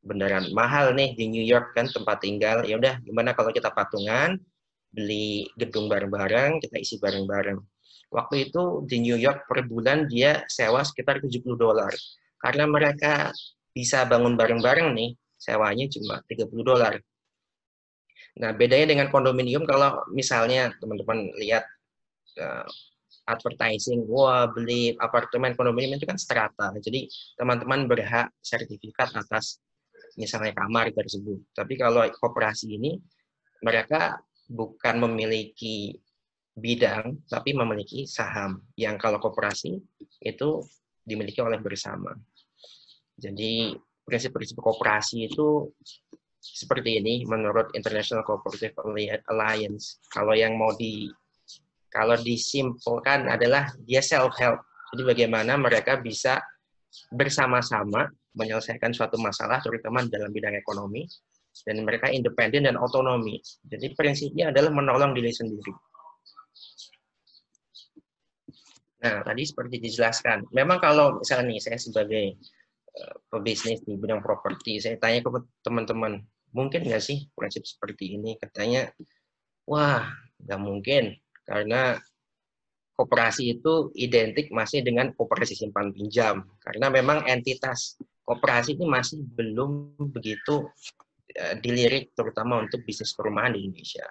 beneran 0.00 0.48
mahal 0.56 0.96
nih 0.96 1.12
di 1.12 1.28
New 1.28 1.44
York 1.44 1.76
kan 1.76 1.88
tempat 1.88 2.24
tinggal. 2.24 2.64
Ya 2.64 2.76
udah 2.80 3.00
gimana 3.04 3.32
kalau 3.36 3.50
kita 3.52 3.72
patungan 3.72 4.40
beli 4.90 5.46
gedung 5.54 5.86
bareng-bareng, 5.86 6.60
kita 6.62 6.76
isi 6.80 6.96
bareng-bareng. 6.98 7.58
Waktu 8.10 8.50
itu 8.50 8.84
di 8.90 8.96
New 9.06 9.14
York 9.14 9.46
per 9.46 9.64
bulan 9.70 10.10
dia 10.10 10.42
sewa 10.50 10.82
sekitar 10.82 11.22
70 11.22 11.54
dolar. 11.54 11.92
Karena 12.40 12.66
mereka 12.66 13.30
bisa 13.70 14.04
bangun 14.06 14.34
bareng-bareng 14.34 14.92
nih, 14.94 15.10
sewanya 15.38 15.86
cuma 15.88 16.20
30 16.26 16.50
dolar. 16.62 16.94
Nah, 18.38 18.54
bedanya 18.54 18.94
dengan 18.94 19.06
kondominium 19.10 19.66
kalau 19.66 20.06
misalnya 20.14 20.70
teman-teman 20.78 21.34
lihat 21.38 21.66
uh, 22.38 22.66
advertising, 23.26 24.06
wah 24.06 24.46
beli 24.50 24.94
apartemen 24.98 25.54
kondominium 25.58 25.98
itu 25.98 26.06
kan 26.06 26.18
strata. 26.18 26.70
Jadi 26.78 27.10
teman-teman 27.38 27.90
berhak 27.90 28.30
sertifikat 28.42 29.14
atas 29.14 29.58
misalnya 30.18 30.54
kamar 30.54 30.90
tersebut. 30.94 31.42
Tapi 31.54 31.74
kalau 31.78 32.06
koperasi 32.18 32.74
ini 32.74 32.98
mereka 33.62 34.18
bukan 34.50 34.98
memiliki 35.06 35.94
bidang, 36.56 37.22
tapi 37.30 37.54
memiliki 37.54 38.04
saham. 38.04 38.62
Yang 38.74 38.96
kalau 38.98 39.18
koperasi 39.22 39.78
itu 40.22 40.48
dimiliki 41.06 41.40
oleh 41.40 41.58
bersama. 41.62 42.12
Jadi 43.20 43.76
prinsip-prinsip 44.08 44.56
kooperasi 44.58 45.28
itu 45.28 45.68
seperti 46.40 47.04
ini 47.04 47.28
menurut 47.28 47.68
International 47.76 48.24
Cooperative 48.24 48.72
Alliance. 49.28 50.00
Kalau 50.08 50.32
yang 50.32 50.56
mau 50.56 50.72
di 50.72 51.12
kalau 51.92 52.16
disimpulkan 52.16 53.28
adalah 53.28 53.68
dia 53.84 54.00
self 54.00 54.32
help. 54.40 54.64
Jadi 54.90 55.02
bagaimana 55.04 55.54
mereka 55.60 56.00
bisa 56.00 56.40
bersama-sama 57.14 58.08
menyelesaikan 58.34 58.90
suatu 58.94 59.18
masalah 59.18 59.62
terutama 59.62 60.02
dalam 60.06 60.30
bidang 60.30 60.54
ekonomi 60.58 61.06
dan 61.66 61.82
mereka 61.82 62.08
independen 62.10 62.66
dan 62.66 62.78
otonomi. 62.78 63.38
Jadi 63.66 63.92
prinsipnya 63.94 64.54
adalah 64.54 64.70
menolong 64.70 65.14
diri 65.14 65.30
sendiri. 65.34 65.74
Nah, 69.00 69.24
tadi 69.24 69.42
seperti 69.48 69.80
dijelaskan, 69.80 70.52
memang 70.52 70.76
kalau 70.76 71.18
misalnya 71.18 71.56
nih 71.56 71.60
saya 71.62 71.78
sebagai 71.80 72.36
pebisnis 73.30 73.80
di 73.86 73.94
bidang 73.96 74.20
properti, 74.20 74.82
saya 74.82 74.98
tanya 74.98 75.22
ke 75.22 75.30
teman-teman, 75.62 76.20
mungkin 76.50 76.82
nggak 76.86 77.02
sih 77.02 77.30
prinsip 77.32 77.62
seperti 77.64 78.18
ini? 78.18 78.36
Katanya, 78.36 78.90
wah, 79.66 80.06
nggak 80.42 80.60
mungkin, 80.60 81.14
karena 81.46 81.98
koperasi 82.98 83.56
itu 83.56 83.94
identik 83.96 84.52
masih 84.52 84.84
dengan 84.84 85.14
koperasi 85.16 85.56
simpan 85.56 85.94
pinjam, 85.94 86.44
karena 86.60 86.92
memang 86.92 87.24
entitas 87.30 87.96
koperasi 88.26 88.76
ini 88.76 88.86
masih 88.86 89.24
belum 89.24 89.96
begitu 90.12 90.68
uh, 91.38 91.54
dilirik, 91.62 92.12
terutama 92.12 92.60
untuk 92.60 92.84
bisnis 92.84 93.16
perumahan 93.16 93.56
di 93.56 93.66
Indonesia. 93.66 94.06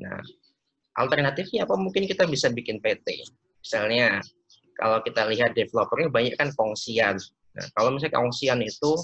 Nah, 0.00 0.18
alternatifnya 0.96 1.68
apa? 1.68 1.76
Mungkin 1.76 2.08
kita 2.08 2.24
bisa 2.24 2.48
bikin 2.48 2.80
PT. 2.80 3.28
Misalnya, 3.60 4.24
kalau 4.80 5.04
kita 5.04 5.28
lihat 5.28 5.52
developernya 5.52 6.08
banyak 6.08 6.34
kan 6.40 6.48
kongsian. 6.56 7.20
Nah, 7.60 7.68
kalau 7.76 7.92
misalnya 7.92 8.16
kongsian 8.16 8.60
itu 8.64 8.96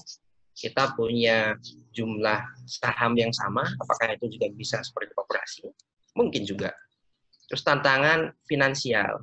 kita 0.56 0.96
punya 0.96 1.52
jumlah 1.92 2.40
saham 2.64 3.12
yang 3.20 3.28
sama, 3.28 3.68
apakah 3.76 4.16
itu 4.16 4.40
juga 4.40 4.48
bisa 4.56 4.80
seperti 4.80 5.12
kooperasi? 5.12 5.68
Mungkin 6.16 6.48
juga. 6.48 6.72
Terus 7.52 7.60
tantangan 7.60 8.32
finansial. 8.48 9.20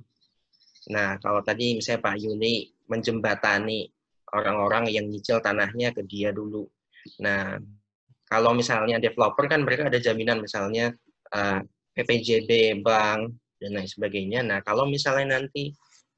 Nah, 0.93 1.17
kalau 1.17 1.41
tadi 1.41 1.81
misalnya 1.81 2.05
Pak 2.05 2.15
Yuli 2.21 2.69
menjembatani 2.85 3.89
orang-orang 4.37 4.93
yang 4.93 5.09
nyicil 5.09 5.41
tanahnya 5.41 5.89
ke 5.89 6.05
dia 6.05 6.29
dulu. 6.29 6.69
Nah, 7.25 7.57
kalau 8.29 8.53
misalnya 8.53 9.01
developer 9.01 9.49
kan 9.49 9.65
mereka 9.65 9.89
ada 9.89 9.97
jaminan 9.97 10.41
misalnya 10.41 10.93
uh, 11.33 11.59
eh, 11.59 11.61
PPJB, 11.97 12.81
bank, 12.85 13.33
dan 13.61 13.71
lain 13.79 13.89
sebagainya. 13.89 14.41
Nah, 14.43 14.59
kalau 14.65 14.89
misalnya 14.89 15.39
nanti 15.39 15.71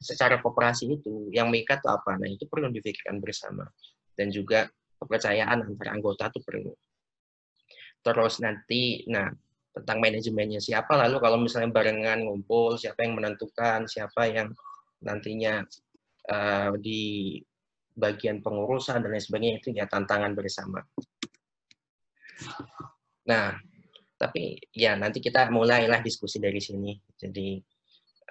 secara 0.05 0.37
kooperasi 0.37 1.01
itu 1.01 1.33
yang 1.33 1.49
mengikat 1.49 1.81
itu 1.81 1.89
apa? 1.89 2.21
Nah, 2.21 2.29
itu 2.29 2.45
perlu 2.45 2.69
difikirkan 2.69 3.17
bersama. 3.17 3.65
Dan 4.13 4.29
juga 4.29 4.69
kepercayaan 5.01 5.65
antara 5.65 5.97
anggota 5.97 6.29
itu 6.29 6.39
perlu. 6.45 6.71
Terus 8.05 8.37
nanti, 8.45 9.01
nah, 9.09 9.33
tentang 9.73 9.97
manajemennya 9.97 10.61
siapa, 10.61 10.93
lalu 10.95 11.17
kalau 11.17 11.41
misalnya 11.41 11.73
barengan 11.73 12.21
ngumpul, 12.21 12.77
siapa 12.77 13.03
yang 13.03 13.17
menentukan, 13.17 13.89
siapa 13.89 14.29
yang 14.29 14.53
nantinya 15.03 15.65
uh, 16.31 16.71
di 16.79 17.41
bagian 17.95 18.39
pengurusan 18.43 19.03
dan 19.03 19.09
lain 19.09 19.23
sebagainya 19.23 19.57
itu 19.59 19.69
ya 19.73 19.89
tantangan 19.89 20.31
bersama. 20.35 20.79
Nah, 23.25 23.55
tapi 24.15 24.59
ya 24.71 24.95
nanti 24.95 25.19
kita 25.19 25.51
mulailah 25.51 25.99
diskusi 26.03 26.39
dari 26.39 26.59
sini. 26.59 26.95
Jadi 27.15 27.59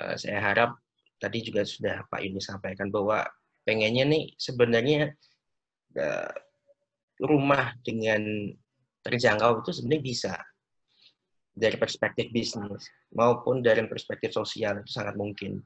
uh, 0.00 0.16
saya 0.16 0.40
harap 0.40 0.83
tadi 1.24 1.40
juga 1.40 1.64
sudah 1.64 2.04
Pak 2.12 2.20
Yuni 2.20 2.44
sampaikan 2.44 2.92
bahwa 2.92 3.24
pengennya 3.64 4.04
nih 4.04 4.36
sebenarnya 4.36 5.08
uh, 5.96 6.34
rumah 7.24 7.72
dengan 7.80 8.52
terjangkau 9.00 9.64
itu 9.64 9.70
sebenarnya 9.72 10.04
bisa 10.04 10.34
dari 11.54 11.80
perspektif 11.80 12.28
bisnis 12.34 12.84
maupun 13.14 13.64
dari 13.64 13.80
perspektif 13.88 14.36
sosial 14.36 14.84
itu 14.84 14.90
sangat 14.90 15.14
mungkin. 15.16 15.62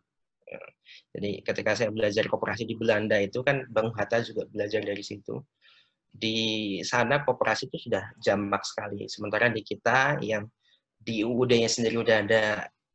Jadi 1.12 1.44
ketika 1.44 1.76
saya 1.76 1.92
belajar 1.92 2.24
koperasi 2.24 2.64
di 2.64 2.72
Belanda 2.76 3.20
itu 3.20 3.44
kan 3.44 3.68
Bang 3.68 3.92
Hatta 3.92 4.24
juga 4.24 4.48
belajar 4.48 4.80
dari 4.80 5.04
situ 5.04 5.36
di 6.08 6.38
sana 6.80 7.20
kooperasi 7.20 7.68
itu 7.68 7.88
sudah 7.88 8.16
jamak 8.16 8.64
sekali. 8.64 9.04
Sementara 9.12 9.52
di 9.52 9.60
kita 9.60 10.16
yang 10.24 10.48
di 10.98 11.20
UUD-nya 11.24 11.68
sendiri 11.68 12.00
udah 12.00 12.16
ada 12.24 12.44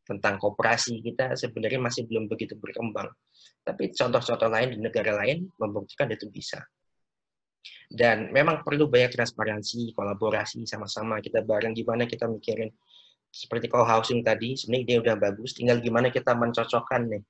tentang 0.04 0.36
kooperasi, 0.40 1.00
kita 1.00 1.36
sebenarnya 1.40 1.80
masih 1.80 2.04
belum 2.08 2.28
begitu 2.28 2.60
berkembang. 2.60 3.08
Tapi 3.64 3.96
contoh-contoh 3.96 4.50
lain 4.52 4.76
di 4.76 4.80
negara 4.84 5.16
lain 5.24 5.48
membuktikan 5.56 6.12
itu 6.12 6.28
bisa. 6.28 6.60
Dan 7.88 8.36
memang 8.36 8.62
perlu 8.68 8.92
banyak 8.92 9.16
transparansi, 9.16 9.96
kolaborasi 9.96 10.68
sama-sama 10.68 11.24
kita 11.24 11.40
bareng 11.48 11.72
gimana 11.72 12.04
kita 12.04 12.28
mikirin 12.28 12.68
seperti 13.34 13.66
co-housing 13.66 14.22
tadi, 14.22 14.54
sebenarnya 14.54 14.86
dia 14.86 14.98
udah 15.02 15.16
bagus, 15.18 15.58
tinggal 15.58 15.82
gimana 15.82 16.14
kita 16.14 16.38
mencocokkan 16.38 17.02
nih 17.10 17.24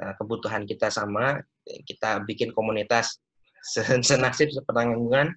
eh, 0.00 0.12
kebutuhan 0.16 0.64
kita 0.64 0.88
sama, 0.88 1.44
kita 1.84 2.24
bikin 2.24 2.56
komunitas 2.56 3.20
senasib 4.08 4.48
sepenanggungan 4.48 5.28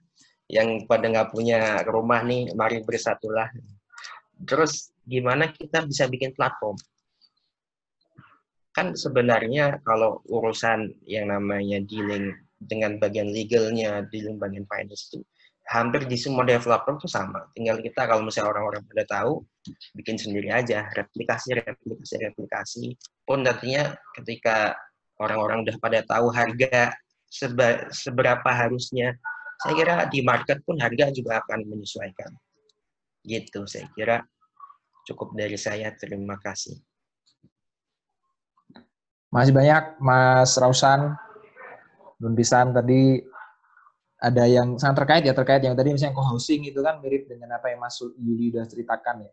yang 0.47 0.85
pada 0.87 1.09
nggak 1.11 1.29
punya 1.35 1.83
rumah 1.89 2.23
nih, 2.23 2.53
mari 2.55 2.79
bersatulah. 2.85 3.49
Terus 4.45 4.94
gimana 5.05 5.53
kita 5.53 5.85
bisa 5.85 6.09
bikin 6.09 6.33
platform? 6.33 6.75
Kan 8.75 8.97
sebenarnya 8.97 9.79
kalau 9.87 10.19
urusan 10.27 10.91
yang 11.07 11.31
namanya 11.31 11.79
dealing 11.85 12.35
dengan 12.59 12.99
bagian 12.99 13.31
legalnya, 13.31 14.03
dealing 14.11 14.35
bagian 14.35 14.67
finance 14.67 15.13
itu 15.13 15.23
hampir 15.65 16.05
di 16.05 16.17
semua 16.17 16.45
developer 16.45 16.93
itu 16.97 17.09
sama. 17.09 17.49
Tinggal 17.57 17.81
kita 17.81 18.05
kalau 18.05 18.21
misalnya 18.21 18.53
orang-orang 18.53 18.85
pada 18.85 19.03
tahu, 19.09 19.41
bikin 19.97 20.17
sendiri 20.17 20.53
aja, 20.53 20.85
replikasi, 20.93 21.57
replikasi, 21.57 22.15
replikasi. 22.21 22.85
Pun 23.25 23.41
nantinya 23.41 23.97
ketika 24.21 24.77
orang-orang 25.17 25.65
udah 25.65 25.75
pada 25.81 26.05
tahu 26.05 26.29
harga 26.29 26.93
seba, 27.25 27.89
seberapa 27.89 28.45
harusnya. 28.45 29.17
Saya 29.55 29.73
kira 29.73 29.95
di 30.11 30.19
market 30.21 30.61
pun 30.67 30.77
harga 30.77 31.09
juga 31.09 31.41
akan 31.41 31.65
menyesuaikan. 31.65 32.29
Gitu 33.25 33.65
saya 33.65 33.89
kira 33.97 34.21
cukup 35.05 35.37
dari 35.37 35.55
saya. 35.55 35.93
Terima 35.93 36.35
kasih. 36.41 36.81
Masih 39.29 39.51
banyak 39.51 39.99
Mas 39.99 40.55
Rausan, 40.55 41.13
Nun 42.23 42.33
Bisan 42.33 42.71
tadi 42.71 43.19
ada 44.15 44.47
yang 44.47 44.79
sangat 44.79 45.03
terkait 45.03 45.23
ya 45.27 45.35
terkait 45.35 45.61
yang 45.61 45.75
tadi 45.75 45.91
misalnya 45.91 46.15
co-housing 46.15 46.65
itu 46.65 46.79
kan 46.79 47.03
mirip 47.03 47.27
dengan 47.27 47.59
apa 47.59 47.69
yang 47.69 47.83
Mas 47.83 47.99
Yuli 48.01 48.49
sudah 48.49 48.65
ceritakan 48.65 49.27
ya. 49.27 49.31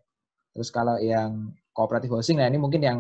Terus 0.53 0.69
kalau 0.69 1.01
yang 1.01 1.55
kooperatif 1.73 2.13
housing, 2.13 2.37
nah 2.37 2.51
ini 2.51 2.61
mungkin 2.61 2.83
yang 2.85 2.99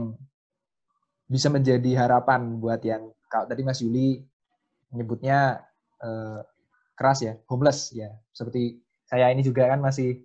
bisa 1.28 1.52
menjadi 1.52 2.06
harapan 2.06 2.56
buat 2.56 2.80
yang 2.80 3.12
kalau 3.28 3.44
tadi 3.44 3.60
Mas 3.60 3.84
Yuli 3.84 4.24
menyebutnya 4.88 5.60
uh, 6.00 6.40
keras 6.96 7.20
ya, 7.20 7.36
homeless 7.50 7.92
ya. 7.92 8.08
Seperti 8.32 8.80
saya 9.04 9.28
ini 9.28 9.44
juga 9.44 9.68
kan 9.68 9.82
masih 9.82 10.22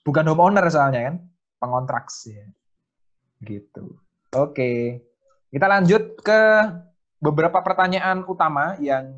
bukan 0.00 0.24
homeowner 0.32 0.64
soalnya 0.72 1.12
kan, 1.12 1.16
pengontrak 1.62 2.10
ya. 2.26 2.46
Gitu. 3.38 3.94
Oke. 4.34 4.98
Kita 5.52 5.70
lanjut 5.70 6.18
ke 6.18 6.40
beberapa 7.22 7.62
pertanyaan 7.62 8.26
utama 8.26 8.74
yang 8.82 9.14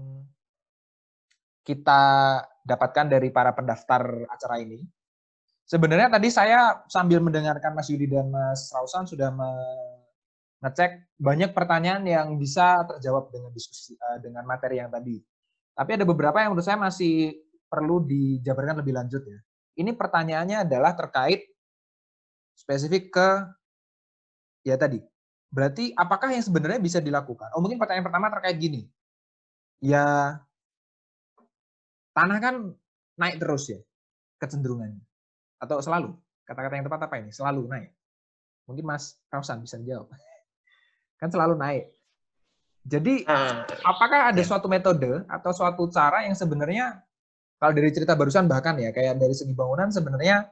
kita 1.64 2.02
dapatkan 2.60 3.08
dari 3.08 3.32
para 3.32 3.56
pendaftar 3.56 4.28
acara 4.28 4.60
ini. 4.60 4.84
Sebenarnya 5.64 6.12
tadi 6.12 6.28
saya 6.28 6.84
sambil 6.92 7.24
mendengarkan 7.24 7.72
Mas 7.72 7.88
Yudi 7.88 8.04
dan 8.04 8.28
Mas 8.28 8.68
Rausan 8.68 9.08
sudah 9.08 9.32
ngecek 10.60 11.16
banyak 11.16 11.56
pertanyaan 11.56 12.04
yang 12.04 12.36
bisa 12.36 12.84
terjawab 12.84 13.32
dengan 13.32 13.48
diskusi 13.48 13.96
uh, 13.96 14.20
dengan 14.20 14.44
materi 14.44 14.84
yang 14.84 14.92
tadi. 14.92 15.16
Tapi 15.72 15.90
ada 15.96 16.04
beberapa 16.04 16.44
yang 16.44 16.52
menurut 16.52 16.68
saya 16.68 16.76
masih 16.76 17.40
perlu 17.64 18.04
dijabarkan 18.04 18.84
lebih 18.84 18.92
lanjut 18.92 19.24
ya. 19.24 19.40
Ini 19.80 19.96
pertanyaannya 19.96 20.68
adalah 20.68 20.92
terkait 20.92 21.53
spesifik 22.54 23.10
ke 23.12 23.28
ya 24.64 24.78
tadi. 24.80 25.02
Berarti 25.54 25.94
apakah 25.94 26.34
yang 26.34 26.42
sebenarnya 26.42 26.80
bisa 26.82 26.98
dilakukan? 26.98 27.54
Oh 27.54 27.62
mungkin 27.62 27.78
pertanyaan 27.78 28.06
pertama 28.06 28.32
terkait 28.32 28.58
gini. 28.58 28.90
Ya 29.78 30.38
tanah 32.14 32.38
kan 32.42 32.54
naik 33.18 33.38
terus 33.38 33.70
ya 33.70 33.78
kecenderungannya. 34.42 35.02
Atau 35.62 35.78
selalu? 35.78 36.14
Kata-kata 36.42 36.74
yang 36.74 36.86
tepat 36.86 37.06
apa 37.06 37.14
ini? 37.22 37.30
Selalu 37.30 37.70
naik. 37.70 37.90
Mungkin 38.66 38.84
Mas 38.84 39.20
Rausan 39.28 39.60
bisa 39.60 39.78
jawab 39.84 40.10
kan 41.20 41.28
selalu 41.30 41.54
naik. 41.54 41.84
Jadi 42.84 43.24
uh, 43.24 43.64
apakah 43.80 44.28
ada 44.28 44.42
ya. 44.42 44.44
suatu 44.44 44.68
metode 44.68 45.24
atau 45.24 45.50
suatu 45.56 45.88
cara 45.88 46.28
yang 46.28 46.36
sebenarnya 46.36 47.00
kalau 47.56 47.72
dari 47.72 47.88
cerita 47.96 48.12
barusan 48.12 48.44
bahkan 48.44 48.76
ya 48.76 48.92
kayak 48.92 49.16
dari 49.16 49.32
segi 49.32 49.56
bangunan 49.56 49.88
sebenarnya 49.88 50.44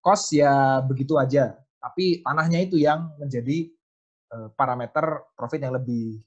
kos 0.00 0.32
ya 0.32 0.80
begitu 0.84 1.16
aja, 1.20 1.56
tapi 1.80 2.24
tanahnya 2.24 2.60
itu 2.60 2.80
yang 2.80 3.12
menjadi 3.20 3.68
uh, 4.32 4.48
parameter 4.56 5.28
profit 5.36 5.60
yang 5.60 5.76
lebih 5.76 6.20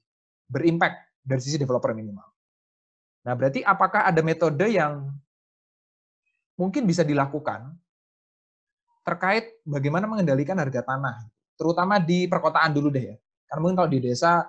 berimpact 0.46 1.14
dari 1.22 1.40
sisi 1.42 1.58
developer 1.58 1.90
minimal. 1.94 2.26
Nah, 3.24 3.32
berarti 3.32 3.64
apakah 3.64 4.04
ada 4.04 4.20
metode 4.20 4.68
yang 4.68 5.08
mungkin 6.54 6.84
bisa 6.84 7.02
dilakukan 7.02 7.72
terkait 9.04 9.60
bagaimana 9.64 10.04
mengendalikan 10.08 10.56
harga 10.60 10.84
tanah, 10.84 11.28
terutama 11.56 12.00
di 12.00 12.28
perkotaan 12.28 12.72
dulu 12.72 12.88
deh 12.92 13.04
ya. 13.12 13.16
Karena 13.48 13.60
mungkin 13.60 13.76
kalau 13.80 13.90
di 13.92 14.00
desa 14.00 14.48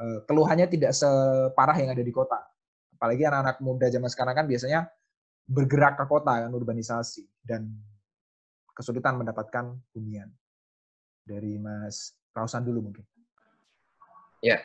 eh, 0.00 0.18
keluhannya 0.24 0.68
tidak 0.68 0.92
separah 0.96 1.76
yang 1.76 1.92
ada 1.92 2.04
di 2.04 2.12
kota. 2.12 2.40
Apalagi 2.96 3.26
anak-anak 3.26 3.58
muda 3.60 3.86
zaman 3.90 4.08
sekarang 4.08 4.34
kan 4.38 4.46
biasanya 4.46 4.86
bergerak 5.48 5.98
ke 5.98 6.04
kota 6.06 6.46
kan 6.46 6.50
urbanisasi 6.54 7.26
dan 7.42 7.66
kesulitan 8.72 9.20
mendapatkan 9.20 9.76
hunian. 9.96 10.28
Dari 11.22 11.54
Mas 11.60 12.16
Rausan 12.34 12.66
dulu 12.66 12.90
mungkin. 12.90 13.06
Ya, 14.42 14.58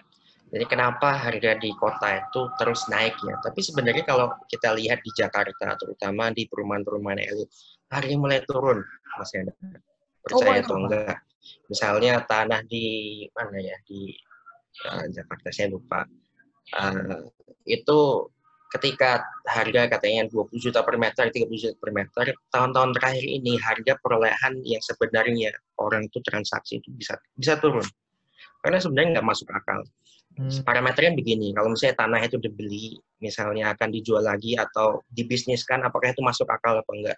jadi 0.48 0.64
kenapa 0.64 1.12
harga 1.12 1.60
di 1.60 1.76
kota 1.76 2.24
itu 2.24 2.48
terus 2.56 2.88
naik 2.88 3.20
ya? 3.20 3.36
Tapi 3.44 3.60
sebenarnya 3.60 4.08
kalau 4.08 4.32
kita 4.48 4.72
lihat 4.80 5.04
di 5.04 5.12
Jakarta, 5.12 5.76
terutama 5.76 6.32
di 6.32 6.48
perumahan-perumahan 6.48 7.20
elit, 7.20 7.52
harganya 7.92 8.20
mulai 8.20 8.40
turun, 8.48 8.80
Mas 9.20 9.32
Yana. 9.36 9.52
Percaya 10.24 10.60
oh, 10.60 10.64
atau 10.64 10.76
enggak? 10.80 11.18
Misalnya 11.68 12.24
tanah 12.24 12.64
di 12.64 13.28
mana 13.36 13.60
ya 13.60 13.76
di 13.84 14.16
uh, 14.88 15.06
Jakarta 15.12 15.52
saya 15.52 15.68
lupa. 15.68 16.08
Uh, 16.72 17.28
itu 17.68 18.32
ketika 18.68 19.24
harga 19.48 19.88
katanya 19.88 20.28
20 20.28 20.60
juta 20.60 20.84
per 20.84 21.00
meter, 21.00 21.32
30 21.32 21.48
juta 21.56 21.76
per 21.80 21.92
meter, 21.96 22.26
tahun-tahun 22.52 22.92
terakhir 23.00 23.24
ini 23.24 23.56
harga 23.56 23.96
perolehan 24.04 24.60
yang 24.68 24.84
sebenarnya 24.84 25.56
orang 25.80 26.08
itu 26.08 26.20
transaksi 26.20 26.84
itu 26.84 26.92
bisa 26.92 27.16
bisa 27.40 27.56
turun. 27.58 27.86
Karena 28.60 28.84
sebenarnya 28.84 29.20
nggak 29.20 29.28
masuk 29.28 29.48
akal. 29.56 29.88
Hmm. 30.38 30.54
Parameternya 30.62 31.18
begini, 31.18 31.50
kalau 31.56 31.74
misalnya 31.74 31.98
tanah 31.98 32.22
itu 32.22 32.38
dibeli, 32.38 32.94
misalnya 33.18 33.74
akan 33.74 33.90
dijual 33.90 34.22
lagi 34.22 34.54
atau 34.54 35.02
dibisniskan, 35.10 35.82
apakah 35.82 36.14
itu 36.14 36.22
masuk 36.22 36.46
akal 36.46 36.78
apa 36.78 36.92
enggak? 36.94 37.18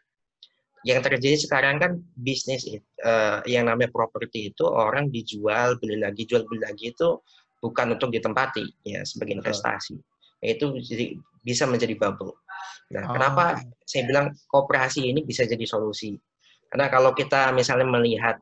Yang 0.88 1.00
terjadi 1.12 1.38
sekarang 1.43 1.76
kan 1.84 1.91
bisnis 2.16 2.64
uh, 3.04 3.43
yang 3.43 3.68
namanya 3.68 3.91
properti 3.91 4.56
itu 4.56 4.64
orang 4.64 5.12
dijual, 5.12 5.76
beli 5.84 6.00
lagi, 6.00 6.24
jual 6.24 6.47
beli 6.47 6.64
lagi 6.64 6.95
itu 6.95 7.20
bukan 7.60 8.00
untuk 8.00 8.16
ditempati 8.16 8.88
ya 8.88 9.04
sebagai 9.04 9.43
investasi. 9.43 10.00
Itu 10.40 10.76
bisa 11.44 11.64
menjadi 11.68 11.96
bubble. 11.96 12.36
Nah, 12.90 13.06
oh. 13.06 13.14
kenapa 13.14 13.62
saya 13.86 14.04
bilang 14.10 14.34
kooperasi 14.50 15.10
ini 15.14 15.22
bisa 15.24 15.46
jadi 15.46 15.62
solusi? 15.64 16.18
Karena 16.70 16.90
kalau 16.90 17.14
kita 17.14 17.50
misalnya 17.54 17.86
melihat 17.90 18.38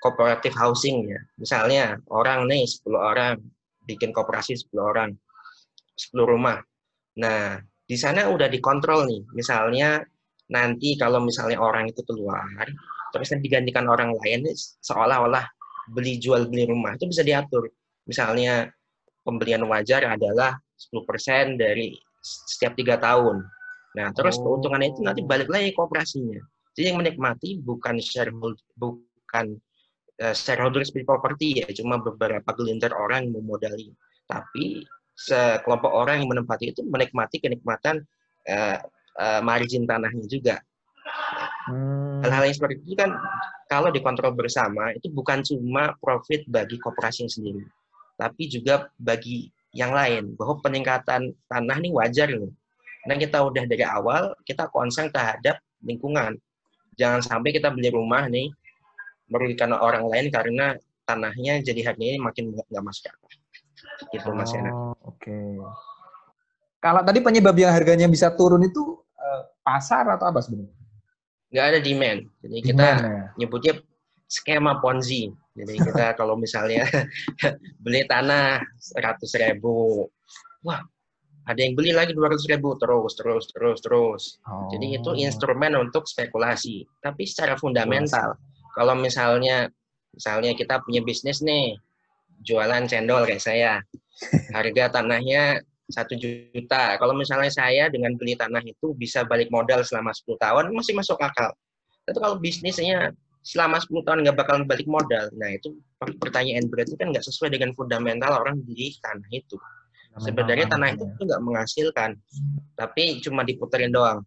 kooperatif 0.00 0.52
housing 0.56 1.08
ya, 1.08 1.20
misalnya 1.36 2.00
orang 2.12 2.48
nih 2.48 2.64
10 2.64 2.96
orang 2.96 3.36
bikin 3.84 4.12
kooperasi 4.12 4.56
10 4.56 4.76
orang, 4.80 5.10
10 5.96 6.24
rumah. 6.24 6.60
Nah, 7.20 7.60
di 7.86 7.96
sana 7.96 8.28
udah 8.28 8.48
dikontrol 8.50 9.06
nih. 9.08 9.22
Misalnya 9.32 10.00
nanti 10.50 10.98
kalau 10.98 11.22
misalnya 11.22 11.58
orang 11.60 11.88
itu 11.88 12.02
keluar, 12.04 12.66
terus 13.14 13.32
digantikan 13.40 13.86
orang 13.88 14.12
lain, 14.20 14.48
seolah-olah 14.82 15.44
beli 15.90 16.18
jual 16.18 16.50
beli 16.50 16.66
rumah 16.66 16.98
itu 16.98 17.06
bisa 17.06 17.22
diatur. 17.22 17.70
Misalnya 18.06 18.66
pembelian 19.22 19.64
wajar 19.66 20.06
adalah 20.06 20.54
10% 20.76 21.56
dari 21.56 21.96
setiap 22.20 22.76
tiga 22.76 23.00
tahun. 23.00 23.44
Nah, 23.96 24.12
terus 24.12 24.36
oh. 24.36 24.44
keuntungannya 24.44 24.92
itu 24.92 25.00
nanti 25.00 25.24
balik 25.24 25.48
lagi 25.48 25.72
kooperasinya. 25.72 26.40
Jadi 26.76 26.92
yang 26.92 27.00
menikmati 27.00 27.56
bukan 27.64 27.96
shareholder, 27.96 28.60
bukan 28.76 29.56
uh, 30.20 30.36
shareholder 30.36 30.84
seperti 30.84 31.06
properti 31.08 31.46
ya, 31.64 31.66
cuma 31.72 31.96
beberapa 31.96 32.52
gelintir 32.52 32.92
orang 32.92 33.24
yang 33.28 33.40
memodali. 33.40 33.96
Tapi 34.28 34.84
sekelompok 35.16 35.88
orang 35.88 36.20
yang 36.20 36.28
menempati 36.28 36.76
itu 36.76 36.84
menikmati 36.84 37.40
kenikmatan 37.40 38.04
uh, 38.52 38.78
uh, 39.16 39.40
margin 39.40 39.88
tanahnya 39.88 40.28
juga. 40.28 40.60
Hmm. 41.66 42.20
Hal-hal 42.20 42.52
yang 42.52 42.56
seperti 42.60 42.84
itu 42.84 42.94
kan 43.00 43.16
kalau 43.72 43.88
dikontrol 43.88 44.36
bersama 44.36 44.92
itu 44.92 45.08
bukan 45.08 45.40
cuma 45.40 45.96
profit 45.98 46.44
bagi 46.46 46.76
kooperasi 46.76 47.26
sendiri, 47.26 47.64
tapi 48.20 48.46
juga 48.46 48.92
bagi 49.00 49.48
yang 49.76 49.92
lain 49.92 50.32
bahwa 50.40 50.56
peningkatan 50.64 51.36
tanah 51.52 51.76
ini 51.84 51.92
wajar 51.92 52.32
loh. 52.32 52.48
Karena 53.04 53.20
kita 53.20 53.38
udah 53.44 53.64
dari 53.68 53.84
awal 53.84 54.32
kita 54.48 54.72
concern 54.72 55.12
terhadap 55.12 55.60
lingkungan. 55.84 56.40
Jangan 56.96 57.20
sampai 57.20 57.52
kita 57.52 57.68
beli 57.68 57.92
rumah 57.92 58.24
nih 58.26 58.48
merugikan 59.28 59.76
orang 59.76 60.08
lain 60.08 60.32
karena 60.32 60.74
tanahnya 61.04 61.60
jadi 61.60 61.92
harganya 61.92 62.18
makin 62.24 62.56
nggak 62.56 62.82
masuk 62.82 63.12
akal. 63.12 63.30
Gitu 64.10 64.28
Mas 64.32 64.50
Yana. 64.56 64.70
Oh, 64.72 64.96
Oke. 65.12 65.28
Okay. 65.28 65.54
Kalau 66.80 67.02
tadi 67.04 67.18
penyebab 67.20 67.54
yang 67.54 67.72
harganya 67.76 68.08
bisa 68.08 68.32
turun 68.32 68.64
itu 68.64 68.80
uh, 69.20 69.42
pasar 69.60 70.08
atau 70.08 70.26
apa 70.32 70.40
sebenarnya? 70.40 70.72
Nggak 71.52 71.66
ada 71.68 71.78
demand. 71.82 72.20
Jadi 72.42 72.56
demand, 72.62 72.66
kita 72.66 72.86
ya? 72.88 73.24
nyebutnya 73.38 73.72
skema 74.26 74.72
Ponzi. 74.82 75.30
Jadi 75.56 75.74
kita 75.80 76.12
kalau 76.20 76.36
misalnya 76.36 76.84
beli 77.84 78.04
tanah 78.04 78.60
100 78.60 79.42
ribu, 79.42 80.04
wah 80.60 80.84
ada 81.46 81.60
yang 81.62 81.78
beli 81.78 81.94
lagi 81.94 82.12
200 82.12 82.52
ribu 82.52 82.74
terus 82.76 83.16
terus 83.16 83.44
terus 83.54 83.78
terus. 83.80 84.22
Oh. 84.44 84.68
Jadi 84.74 85.00
itu 85.00 85.10
oh. 85.10 85.16
instrumen 85.16 85.78
untuk 85.80 86.04
spekulasi. 86.04 86.84
Tapi 87.00 87.22
secara 87.24 87.56
fundamental, 87.56 88.36
kalau 88.76 88.98
misalnya 88.98 89.70
misalnya 90.12 90.52
kita 90.52 90.82
punya 90.84 91.00
bisnis 91.00 91.40
nih, 91.40 91.78
jualan 92.42 92.84
cendol 92.90 93.24
kayak 93.24 93.40
saya, 93.40 93.80
harga 94.52 95.00
tanahnya 95.00 95.62
satu 95.86 96.18
juta. 96.18 96.98
Kalau 96.98 97.14
misalnya 97.14 97.48
saya 97.48 97.86
dengan 97.88 98.18
beli 98.18 98.34
tanah 98.34 98.60
itu 98.66 98.92
bisa 98.98 99.22
balik 99.22 99.48
modal 99.48 99.86
selama 99.86 100.10
10 100.10 100.36
tahun, 100.42 100.64
masih 100.74 100.98
masuk 100.98 101.16
akal. 101.22 101.54
Tapi 102.06 102.18
kalau 102.18 102.36
bisnisnya 102.38 103.14
selama 103.46 103.78
10 103.78 104.02
tahun 104.02 104.18
nggak 104.26 104.36
bakal 104.42 104.58
balik 104.66 104.90
modal, 104.90 105.30
nah 105.38 105.54
itu 105.54 105.78
pertanyaan 106.18 106.66
berarti 106.66 106.98
kan 106.98 107.14
nggak 107.14 107.22
sesuai 107.22 107.54
dengan 107.54 107.70
fundamental 107.78 108.42
orang 108.42 108.58
beli 108.66 108.98
tanah 108.98 109.30
itu. 109.30 109.54
Sebenarnya 110.18 110.66
tanah 110.66 110.98
itu 110.98 111.06
nggak 111.06 111.42
menghasilkan, 111.44 112.18
tapi 112.74 113.22
cuma 113.22 113.46
diputerin 113.46 113.94
doang. 113.94 114.26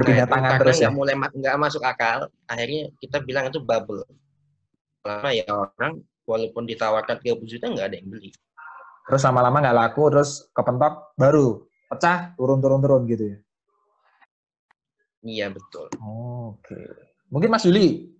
Berpindah 0.00 0.24
nah, 0.24 0.32
tangan 0.32 0.52
terus 0.64 0.78
ya? 0.80 0.88
mulai 0.88 1.18
nggak 1.18 1.56
masuk 1.58 1.82
akal 1.82 2.30
akhirnya 2.46 2.88
kita 3.04 3.20
bilang 3.20 3.52
itu 3.52 3.60
bubble. 3.60 4.06
Lama 5.04 5.30
ya 5.36 5.44
orang 5.50 6.00
walaupun 6.24 6.64
ditawarkan 6.64 7.20
30 7.20 7.36
juta 7.44 7.68
nggak 7.68 7.86
ada 7.90 7.96
yang 8.00 8.08
beli. 8.08 8.30
Terus 9.10 9.22
lama-lama 9.26 9.60
nggak 9.60 9.76
laku 9.76 10.02
terus 10.08 10.48
kepentok 10.54 11.18
baru 11.18 11.66
pecah 11.90 12.32
turun-turun 12.38 12.80
turun 12.80 13.02
gitu 13.10 13.24
ya? 13.28 13.38
Iya 15.20 15.46
betul. 15.52 15.90
Oh, 16.00 16.56
oke. 16.56 16.64
okay. 16.64 17.09
Mungkin 17.30 17.48
Mas 17.48 17.64
Juli 17.64 18.10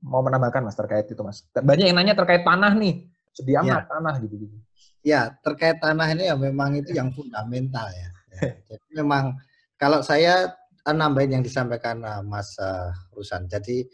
mau 0.00 0.22
menambahkan 0.22 0.64
Mas 0.64 0.78
terkait 0.78 1.10
itu 1.10 1.20
Mas 1.20 1.44
banyak 1.52 1.90
yang 1.90 1.98
nanya 1.98 2.14
terkait 2.14 2.46
tanah 2.46 2.72
nih 2.78 3.04
sedih 3.34 3.60
amat 3.62 3.84
ya. 3.84 3.90
tanah 3.90 4.14
gitu 4.22 4.34
gitu 4.40 4.56
ya 5.02 5.20
terkait 5.44 5.76
tanah 5.82 6.06
ini 6.14 6.30
ya 6.30 6.34
memang 6.38 6.78
itu 6.78 6.90
yang 6.94 7.10
fundamental 7.14 7.86
ya, 7.90 8.08
ya. 8.34 8.40
jadi 8.70 8.86
memang 9.02 9.38
kalau 9.78 10.02
saya 10.02 10.58
nambahin 10.94 11.40
yang 11.40 11.44
disampaikan 11.44 12.00
uh, 12.04 12.22
Mas 12.24 12.56
uh, 12.60 12.92
Rusan. 13.12 13.48
Jadi 13.50 13.84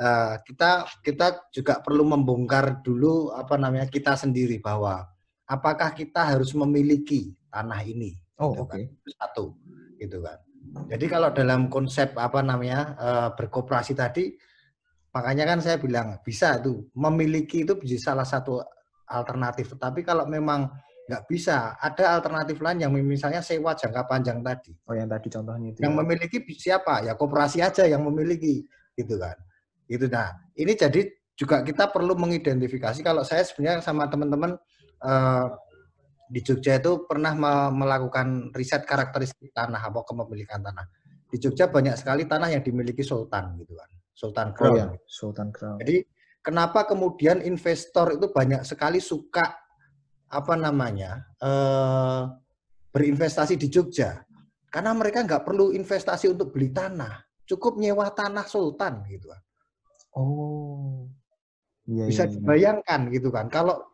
uh, 0.00 0.40
kita 0.42 0.86
kita 1.04 1.50
juga 1.54 1.78
perlu 1.82 2.06
membongkar 2.06 2.82
dulu 2.82 3.34
apa 3.34 3.54
namanya 3.60 3.86
kita 3.86 4.16
sendiri 4.16 4.58
bahwa 4.58 5.06
apakah 5.46 5.94
kita 5.94 6.34
harus 6.34 6.54
memiliki 6.56 7.34
tanah 7.50 7.82
ini. 7.86 8.16
Oh, 8.40 8.54
gitu 8.56 8.62
oke. 8.64 8.70
Okay. 8.72 8.84
Kan? 8.88 9.14
Satu, 9.18 9.44
gitu 10.00 10.18
kan. 10.24 10.38
Jadi 10.70 11.06
kalau 11.10 11.34
dalam 11.34 11.66
konsep 11.66 12.14
apa 12.14 12.40
namanya 12.42 12.94
uh, 12.98 13.28
berkooperasi 13.34 13.94
tadi, 13.94 14.34
makanya 15.10 15.54
kan 15.54 15.58
saya 15.58 15.76
bilang 15.82 16.22
bisa 16.22 16.58
itu 16.62 16.86
memiliki 16.94 17.66
itu 17.66 17.74
bisa 17.74 18.12
salah 18.12 18.26
satu 18.26 18.62
alternatif. 19.10 19.74
Tapi 19.74 20.06
kalau 20.06 20.30
memang 20.30 20.70
nggak 21.10 21.26
bisa. 21.26 21.74
Ada 21.82 22.22
alternatif 22.22 22.62
lain 22.62 22.86
yang 22.86 22.94
misalnya 22.94 23.42
sewa 23.42 23.74
jangka 23.74 24.06
panjang 24.06 24.38
tadi. 24.46 24.70
Oh, 24.86 24.94
yang 24.94 25.10
tadi 25.10 25.26
contohnya 25.26 25.74
itu. 25.74 25.78
Yang 25.82 25.94
ya. 25.94 25.98
memiliki 25.98 26.38
siapa? 26.54 26.94
Ya 27.02 27.18
koperasi 27.18 27.58
aja 27.58 27.82
yang 27.90 28.06
memiliki, 28.06 28.62
gitu 28.94 29.18
kan. 29.18 29.34
Itu 29.90 30.06
nah, 30.06 30.30
ini 30.54 30.78
jadi 30.78 31.10
juga 31.34 31.66
kita 31.66 31.90
perlu 31.90 32.14
mengidentifikasi 32.14 33.02
kalau 33.02 33.26
saya 33.26 33.42
sebenarnya 33.42 33.82
sama 33.82 34.06
teman-teman 34.06 34.54
uh, 35.02 35.46
di 36.30 36.40
Jogja 36.46 36.78
itu 36.78 37.10
pernah 37.10 37.34
melakukan 37.74 38.54
riset 38.54 38.86
karakteristik 38.86 39.50
tanah 39.50 39.82
atau 39.82 40.06
kepemilikan 40.06 40.62
tanah. 40.62 40.86
Di 41.26 41.42
Jogja 41.42 41.66
banyak 41.66 41.98
sekali 41.98 42.30
tanah 42.30 42.54
yang 42.54 42.62
dimiliki 42.62 43.02
sultan 43.02 43.58
gitu 43.58 43.74
kan. 43.74 43.90
Sultan 44.14 44.48
Crown. 44.54 44.70
Oh, 44.70 44.78
ya. 44.78 44.86
Sultan 45.10 45.50
Crown. 45.50 45.82
Jadi 45.82 46.06
kenapa 46.38 46.86
kemudian 46.86 47.42
investor 47.42 48.14
itu 48.14 48.30
banyak 48.30 48.62
sekali 48.62 49.02
suka 49.02 49.58
apa 50.30 50.54
namanya 50.54 51.26
eh, 51.42 52.22
berinvestasi 52.94 53.58
di 53.58 53.66
Jogja 53.66 54.22
karena 54.70 54.94
mereka 54.94 55.26
nggak 55.26 55.42
perlu 55.42 55.74
investasi 55.74 56.30
untuk 56.30 56.54
beli 56.54 56.70
tanah 56.70 57.26
cukup 57.42 57.74
nyewa 57.74 58.06
tanah 58.14 58.46
sultan 58.46 59.02
gitu 59.10 59.26
kan 59.26 59.42
oh 60.14 61.10
iya, 61.90 62.06
bisa 62.06 62.26
iya, 62.26 62.30
iya. 62.30 62.34
dibayangkan 62.38 63.00
gitu 63.10 63.34
kan 63.34 63.50
kalau 63.50 63.89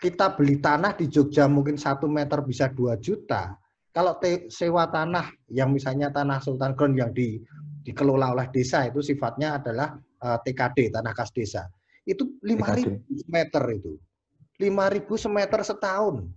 kita 0.00 0.34
beli 0.34 0.58
tanah 0.58 0.96
di 0.96 1.06
Jogja 1.06 1.46
mungkin 1.46 1.76
satu 1.76 2.08
meter 2.08 2.40
bisa 2.42 2.72
dua 2.72 2.96
juta 2.96 3.54
kalau 3.92 4.16
sewa 4.48 4.88
tanah 4.88 5.28
yang 5.52 5.70
misalnya 5.70 6.08
tanah 6.08 6.40
Sultan 6.40 6.72
Ground 6.72 6.96
yang 6.96 7.12
di, 7.12 7.42
dikelola 7.84 8.32
oleh 8.32 8.46
desa 8.48 8.88
itu 8.88 9.04
sifatnya 9.04 9.60
adalah 9.60 9.92
uh, 10.24 10.38
eh, 10.38 10.38
TKD 10.46 10.94
tanah 10.94 11.12
kas 11.12 11.30
desa 11.34 11.68
itu 12.08 12.40
lima 12.40 12.72
ribu 12.72 12.96
meter 13.28 13.64
itu 13.76 14.00
5.000 14.60 15.08
semeter 15.16 15.60
setahun. 15.64 16.28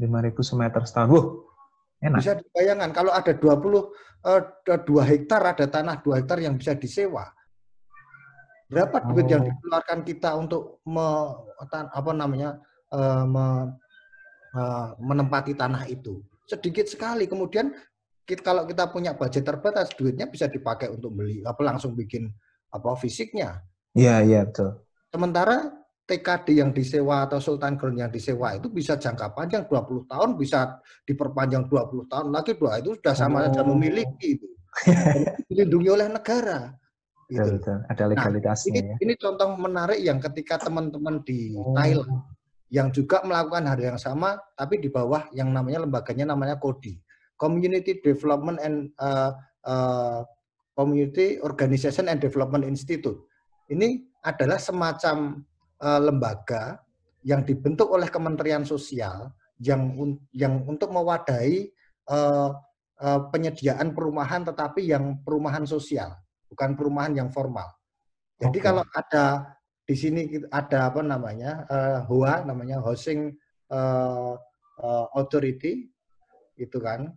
5.000 0.00 0.32
semeter 0.40 0.82
setahun. 0.88 1.08
Wuh, 1.12 1.26
enak. 2.00 2.18
Bisa 2.24 2.32
dibayangkan 2.40 2.90
kalau 2.96 3.12
ada 3.12 3.36
20 3.36 3.44
uh, 3.44 4.42
2 4.64 4.80
hektar 5.04 5.44
ada 5.44 5.68
tanah 5.68 6.00
2 6.00 6.24
hektar 6.24 6.40
yang 6.40 6.56
bisa 6.56 6.72
disewa. 6.72 7.28
Berapa 8.68 9.00
duit 9.08 9.26
yang 9.26 9.42
Oh. 9.42 9.48
dikeluarkan 9.48 9.98
kita 10.04 10.36
untuk 10.36 10.84
me, 10.84 11.06
apa 11.58 12.12
namanya 12.12 12.60
eh, 12.88 13.24
me- 13.24 13.72
eh, 14.52 14.88
menempati 15.00 15.56
tanah 15.56 15.88
itu? 15.88 16.20
Sedikit 16.44 16.84
sekali. 16.84 17.24
Kemudian 17.24 17.72
kita, 18.24 18.44
kalau 18.44 18.68
kita 18.68 18.92
punya 18.92 19.16
budget 19.16 19.44
terbatas, 19.44 19.88
duitnya 19.96 20.28
bisa 20.28 20.48
dipakai 20.48 20.92
untuk 20.92 21.16
beli 21.16 21.40
apa 21.44 21.60
langsung 21.64 21.96
bikin 21.96 22.28
apa 22.68 22.92
fisiknya. 23.00 23.64
Iya, 23.96 24.20
iya 24.20 24.40
betul. 24.44 24.84
Sementara 25.08 25.72
TKD 26.04 26.60
yang 26.60 26.70
disewa 26.72 27.24
atau 27.24 27.40
Sultan 27.40 27.76
Ground 27.76 27.96
yang 28.00 28.12
disewa 28.12 28.52
itu 28.52 28.68
bisa 28.68 28.96
jangka 28.96 29.32
panjang 29.32 29.64
20 29.64 30.04
tahun, 30.04 30.36
bisa 30.36 30.76
diperpanjang 31.04 31.68
20 31.68 32.04
tahun 32.04 32.28
lagi, 32.28 32.52
dua 32.56 32.80
itu 32.80 32.96
sudah 33.00 33.14
sama 33.16 33.48
saja 33.48 33.64
Oh. 33.64 33.72
memiliki 33.72 34.36
itu. 34.36 34.48
Dan 34.84 35.24
itu 35.24 35.40
dilindungi 35.48 35.88
oleh 35.88 36.08
negara. 36.08 36.72
Betul, 37.28 37.44
Gitu. 37.44 37.52
betul. 37.60 37.78
Ada 37.92 38.02
Nah, 38.02 38.10
legalitasnya 38.16 38.70
ini, 38.72 38.80
ya. 38.80 38.96
ini 39.04 39.12
contoh 39.20 39.48
menarik 39.54 40.00
yang 40.00 40.16
ketika 40.18 40.56
teman-teman 40.64 41.20
di 41.22 41.52
Oh. 41.54 41.76
Thailand 41.76 42.24
yang 42.72 42.88
juga 42.88 43.20
melakukan 43.20 43.64
hal 43.68 43.80
yang 43.80 44.00
sama, 44.00 44.40
tapi 44.56 44.80
di 44.80 44.88
bawah 44.88 45.28
yang 45.36 45.52
namanya 45.52 45.84
lembaganya 45.84 46.32
namanya 46.32 46.56
KODI, 46.56 46.96
Community 47.36 48.00
Development 48.00 48.56
and 48.60 48.92
uh, 48.96 49.36
uh, 49.64 50.20
Community 50.72 51.36
Organization 51.40 52.08
and 52.08 52.20
Development 52.20 52.64
Institute. 52.64 53.16
Ini 53.68 54.00
adalah 54.24 54.56
semacam 54.56 55.44
uh, 55.80 56.00
lembaga 56.00 56.80
yang 57.24 57.44
dibentuk 57.44 57.92
oleh 57.92 58.08
Kementerian 58.08 58.64
Sosial 58.64 59.28
yang 59.60 59.92
un- 59.96 60.22
yang 60.32 60.64
untuk 60.64 60.88
mewadahi 60.88 61.68
uh, 62.08 62.56
uh, 63.00 63.20
penyediaan 63.28 63.92
perumahan, 63.92 64.44
tetapi 64.46 64.86
yang 64.86 65.18
perumahan 65.26 65.66
sosial, 65.66 66.14
bukan 66.48 66.74
perumahan 66.74 67.12
yang 67.14 67.28
formal. 67.30 67.68
Jadi 68.38 68.58
Oke. 68.58 68.64
kalau 68.64 68.84
ada 68.94 69.56
di 69.88 69.94
sini 69.96 70.20
ada 70.52 70.92
apa 70.92 71.00
namanya 71.00 71.64
eh, 71.66 71.98
HOA 72.04 72.44
namanya 72.44 72.78
Housing 72.84 73.32
eh, 73.72 74.32
eh, 74.84 75.06
Authority 75.16 75.88
itu 76.58 76.78
kan 76.78 77.08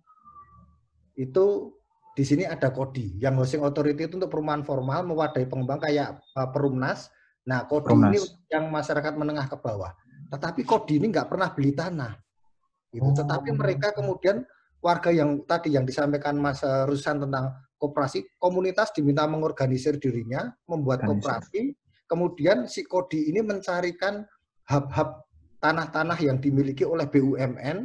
itu 1.20 1.76
di 2.12 2.24
sini 2.28 2.44
ada 2.44 2.72
kodi 2.72 3.20
yang 3.20 3.36
Housing 3.40 3.64
Authority 3.64 4.08
itu 4.08 4.16
untuk 4.16 4.32
perumahan 4.32 4.64
formal 4.64 5.04
mewadahi 5.04 5.48
pengembang 5.48 5.80
kayak 5.84 6.20
eh, 6.20 6.50
Perumnas. 6.50 7.12
Nah 7.48 7.68
kodi 7.68 7.92
ini 7.92 8.18
Perumnas. 8.18 8.50
yang 8.50 8.66
masyarakat 8.72 9.14
menengah 9.20 9.48
ke 9.52 9.58
bawah. 9.60 9.92
Tetapi 10.32 10.64
kodi 10.64 11.04
ini 11.04 11.12
nggak 11.12 11.28
pernah 11.28 11.52
beli 11.52 11.76
tanah. 11.76 12.14
Gitu. 12.92 13.04
Oh. 13.04 13.16
Tetapi 13.16 13.52
mereka 13.52 13.92
kemudian 13.92 14.48
warga 14.82 15.14
yang 15.14 15.44
tadi 15.46 15.76
yang 15.76 15.86
disampaikan 15.86 16.40
Mas 16.40 16.64
Rusan 16.64 17.22
tentang 17.22 17.52
koperasi, 17.82 18.38
komunitas 18.38 18.94
diminta 18.94 19.26
mengorganisir 19.26 19.98
dirinya, 19.98 20.54
membuat 20.70 21.02
koperasi, 21.02 21.74
kemudian 22.06 22.70
si 22.70 22.86
Kodi 22.86 23.34
ini 23.34 23.42
mencarikan 23.42 24.22
hub-hub 24.70 25.26
tanah-tanah 25.58 26.18
yang 26.22 26.38
dimiliki 26.38 26.86
oleh 26.86 27.10
BUMN, 27.10 27.78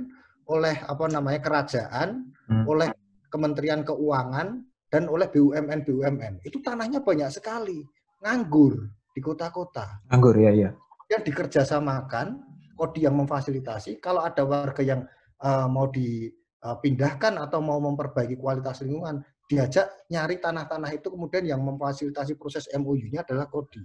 oleh 0.53 0.77
apa 0.85 1.05
namanya 1.09 1.41
kerajaan, 1.41 2.29
Hmm. 2.47 2.63
oleh 2.63 2.95
Kementerian 3.27 3.83
Keuangan 3.83 4.63
dan 4.87 5.11
oleh 5.11 5.27
BUMN 5.27 5.83
BUMN. 5.83 6.47
Itu 6.47 6.63
tanahnya 6.63 7.03
banyak 7.03 7.27
sekali, 7.35 7.83
nganggur 8.23 8.87
di 9.11 9.19
kota-kota 9.19 10.07
Anggur 10.15 10.39
ya, 10.39 10.55
iya. 10.55 10.71
yang 11.11 11.27
dikerjasamakan, 11.27 12.39
kodi 12.79 13.03
yang 13.03 13.19
memfasilitasi. 13.19 13.99
Kalau 13.99 14.23
ada 14.23 14.47
warga 14.47 14.79
yang 14.85 15.03
eh, 15.43 15.67
mau 15.67 15.91
dipindahkan 15.91 17.35
atau 17.43 17.59
mau 17.59 17.83
memperbaiki 17.83 18.39
kualitas 18.39 18.87
lingkungan, 18.87 19.27
diajak 19.47 19.87
nyari 20.11 20.43
tanah-tanah 20.43 20.91
itu 20.95 21.07
kemudian 21.11 21.47
yang 21.47 21.63
memfasilitasi 21.63 22.35
proses 22.35 22.67
MOU-nya 22.75 23.23
adalah 23.23 23.47
kodi. 23.47 23.83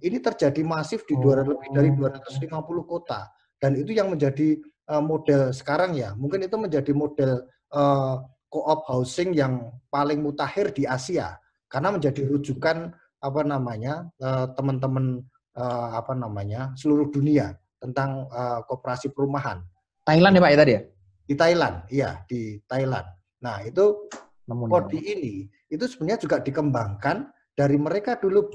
Ini 0.00 0.20
terjadi 0.20 0.60
masif 0.60 1.08
di 1.08 1.16
200 1.16 1.48
lebih 1.48 1.68
dari 1.72 1.90
250 1.96 2.52
kota 2.84 3.32
dan 3.56 3.72
itu 3.74 3.96
yang 3.96 4.12
menjadi 4.12 4.60
eh, 4.62 5.02
model 5.02 5.50
sekarang 5.56 5.96
ya. 5.96 6.12
Mungkin 6.12 6.44
itu 6.44 6.56
menjadi 6.60 6.92
model 6.92 7.48
eh, 7.72 8.16
co-op 8.52 8.80
housing 8.86 9.32
yang 9.32 9.72
paling 9.88 10.20
mutakhir 10.20 10.76
di 10.76 10.84
Asia 10.84 11.40
karena 11.72 11.96
menjadi 11.96 12.28
rujukan 12.28 12.92
apa 13.24 13.40
namanya 13.42 14.04
eh, 14.20 14.46
teman-teman 14.52 15.24
eh, 15.56 15.88
apa 15.96 16.12
namanya 16.12 16.76
seluruh 16.76 17.08
dunia 17.08 17.56
tentang 17.80 18.28
eh, 18.28 18.60
koperasi 18.68 19.16
perumahan 19.16 19.64
Thailand 20.06 20.38
ya 20.38 20.42
Pak 20.44 20.50
ya 20.52 20.58
tadi 20.60 20.72
ya? 20.76 20.82
di 21.26 21.34
Thailand, 21.34 21.76
iya 21.90 22.10
di 22.30 22.40
Thailand. 22.70 23.06
Nah 23.42 23.58
itu 23.66 24.06
Kodi 24.46 25.00
ini 25.02 25.34
itu 25.66 25.84
sebenarnya 25.90 26.22
juga 26.22 26.36
dikembangkan 26.38 27.26
dari 27.58 27.74
mereka 27.74 28.14
dulu 28.14 28.46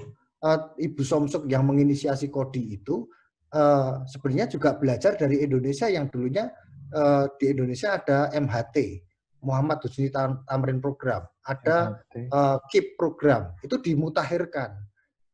eh, 0.44 0.60
Ibu 0.88 1.04
Somsuk 1.04 1.52
yang 1.52 1.68
menginisiasi 1.68 2.32
kodi 2.32 2.80
itu 2.80 3.08
eh, 3.52 3.94
sebenarnya 4.08 4.48
juga 4.48 4.80
belajar 4.80 5.20
dari 5.20 5.44
Indonesia 5.44 5.92
yang 5.92 6.08
dulunya 6.08 6.48
eh, 6.96 7.26
di 7.36 7.46
Indonesia 7.52 8.00
ada 8.00 8.32
MHT 8.32 9.04
Muhammad 9.42 9.82
Husni 9.82 10.14
Tam- 10.14 10.46
Tamrin 10.46 10.80
Program, 10.80 11.26
ada 11.44 12.00
eh, 12.16 12.58
KIP 12.72 12.96
program 12.96 13.52
itu 13.66 13.76
dimutakhirkan. 13.82 14.78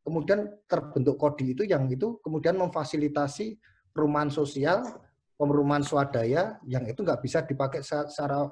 Kemudian 0.08 0.48
terbentuk 0.72 1.20
kodi 1.20 1.52
itu 1.52 1.68
yang 1.68 1.92
itu 1.92 2.16
kemudian 2.24 2.56
memfasilitasi 2.56 3.60
perumahan 3.92 4.32
sosial, 4.32 4.80
perumahan 5.36 5.84
swadaya 5.84 6.56
yang 6.64 6.88
itu 6.88 7.04
nggak 7.04 7.20
bisa 7.20 7.44
dipakai 7.44 7.84
secara 7.84 8.48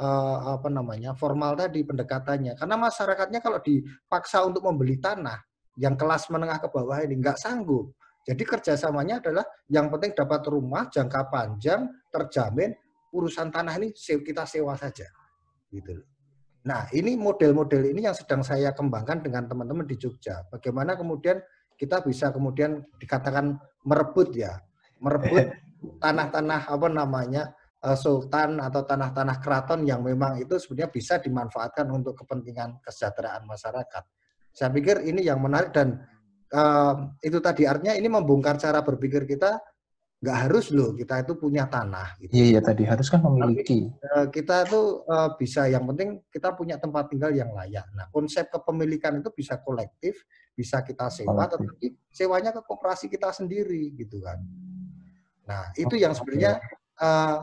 eh, 0.00 0.38
apa 0.56 0.68
namanya 0.72 1.12
formal 1.12 1.52
tadi 1.54 1.84
pendekatannya. 1.84 2.56
Karena 2.56 2.76
masyarakatnya 2.80 3.40
kalau 3.44 3.60
dipaksa 3.60 4.40
untuk 4.48 4.64
membeli 4.64 4.96
tanah 4.96 5.36
yang 5.76 5.94
kelas 5.94 6.32
menengah 6.32 6.58
ke 6.58 6.68
bawah 6.72 7.04
ini 7.04 7.20
nggak 7.20 7.36
sanggup. 7.36 7.92
Jadi 8.24 8.42
kerjasamanya 8.44 9.20
adalah 9.24 9.44
yang 9.72 9.88
penting 9.88 10.12
dapat 10.12 10.44
rumah 10.48 10.88
jangka 10.92 11.32
panjang 11.32 11.88
terjamin 12.12 12.72
urusan 13.10 13.48
tanah 13.50 13.74
ini 13.80 13.90
kita 13.96 14.46
sewa 14.46 14.76
saja, 14.78 15.08
gitu. 15.72 15.98
Nah, 16.60 16.86
ini 16.92 17.16
model-model 17.16 17.90
ini 17.90 18.04
yang 18.04 18.14
sedang 18.14 18.44
saya 18.44 18.76
kembangkan 18.76 19.24
dengan 19.24 19.48
teman-teman 19.48 19.88
di 19.88 19.96
Jogja. 19.96 20.44
Bagaimana 20.52 20.94
kemudian 20.94 21.40
kita 21.80 22.04
bisa 22.04 22.28
kemudian 22.28 22.84
dikatakan 23.00 23.56
merebut 23.88 24.36
ya, 24.36 24.60
merebut 25.00 25.48
tanah-tanah 26.04 26.68
apa 26.68 26.86
namanya 26.92 27.56
sultan 27.96 28.60
atau 28.60 28.84
tanah-tanah 28.84 29.40
keraton 29.40 29.88
yang 29.88 30.04
memang 30.04 30.36
itu 30.36 30.60
sebenarnya 30.60 30.92
bisa 30.92 31.16
dimanfaatkan 31.16 31.88
untuk 31.88 32.12
kepentingan 32.12 32.84
kesejahteraan 32.84 33.48
masyarakat. 33.48 34.04
Saya 34.52 34.68
pikir 34.68 35.00
ini 35.08 35.24
yang 35.24 35.40
menarik 35.40 35.72
dan 35.72 35.96
eh, 36.52 36.94
itu 37.24 37.40
tadi 37.40 37.64
artinya 37.64 37.96
ini 37.96 38.08
membongkar 38.12 38.60
cara 38.60 38.84
berpikir 38.84 39.24
kita 39.24 39.56
nggak 40.20 40.36
harus 40.36 40.68
loh 40.68 40.92
kita 40.92 41.24
itu 41.24 41.32
punya 41.40 41.64
tanah. 41.64 42.20
Gitu. 42.20 42.36
Iya, 42.36 42.44
iya 42.52 42.60
tadi 42.60 42.84
harus 42.84 43.08
kan 43.08 43.24
memiliki. 43.24 43.88
Eh, 43.88 44.26
kita 44.28 44.68
tuh 44.68 45.08
eh, 45.08 45.30
bisa 45.40 45.64
yang 45.72 45.88
penting 45.88 46.20
kita 46.28 46.52
punya 46.52 46.76
tempat 46.76 47.08
tinggal 47.08 47.32
yang 47.32 47.48
layak. 47.56 47.88
Nah, 47.96 48.12
konsep 48.12 48.52
kepemilikan 48.52 49.16
itu 49.24 49.32
bisa 49.32 49.56
kolektif, 49.56 50.20
bisa 50.52 50.84
kita 50.84 51.08
sewa, 51.08 51.48
Kolektif. 51.48 51.64
tetapi 51.64 51.86
sewanya 52.12 52.52
ke 52.52 52.60
koperasi 52.60 53.08
kita 53.08 53.32
sendiri 53.32 53.96
gitu 53.96 54.20
kan. 54.20 54.36
Nah, 55.48 55.72
itu 55.80 55.96
Oke, 55.96 56.04
yang 56.04 56.12
sebenarnya 56.12 56.60
eh, 57.00 57.38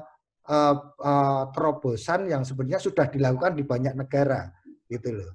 eh, 0.47 0.75
eh, 0.79 1.43
terobosan 1.51 2.31
yang 2.31 2.43
sebenarnya 2.47 2.79
sudah 2.79 3.05
dilakukan 3.11 3.53
di 3.53 3.63
banyak 3.67 3.93
negara 3.93 4.51
gitu 4.87 5.11
loh. 5.13 5.31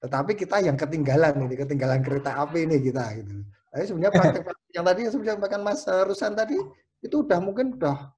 Tetapi 0.00 0.32
kita 0.32 0.64
yang 0.64 0.80
ketinggalan 0.80 1.44
ini, 1.44 1.54
ketinggalan 1.60 2.00
kereta 2.00 2.40
api 2.40 2.64
ini 2.64 2.80
kita 2.80 3.04
gitu. 3.20 3.44
Tapi 3.70 3.84
sebenarnya 3.84 4.12
praktek-praktek 4.16 4.70
yang 4.76 4.84
tadi 4.88 4.98
yang 5.04 5.12
sebenarnya 5.12 5.36
disampaikan 5.36 5.60
Mas 5.62 5.80
Rusan 5.84 6.32
tadi 6.32 6.56
itu 7.00 7.16
udah 7.24 7.38
mungkin 7.40 7.76
udah 7.76 8.12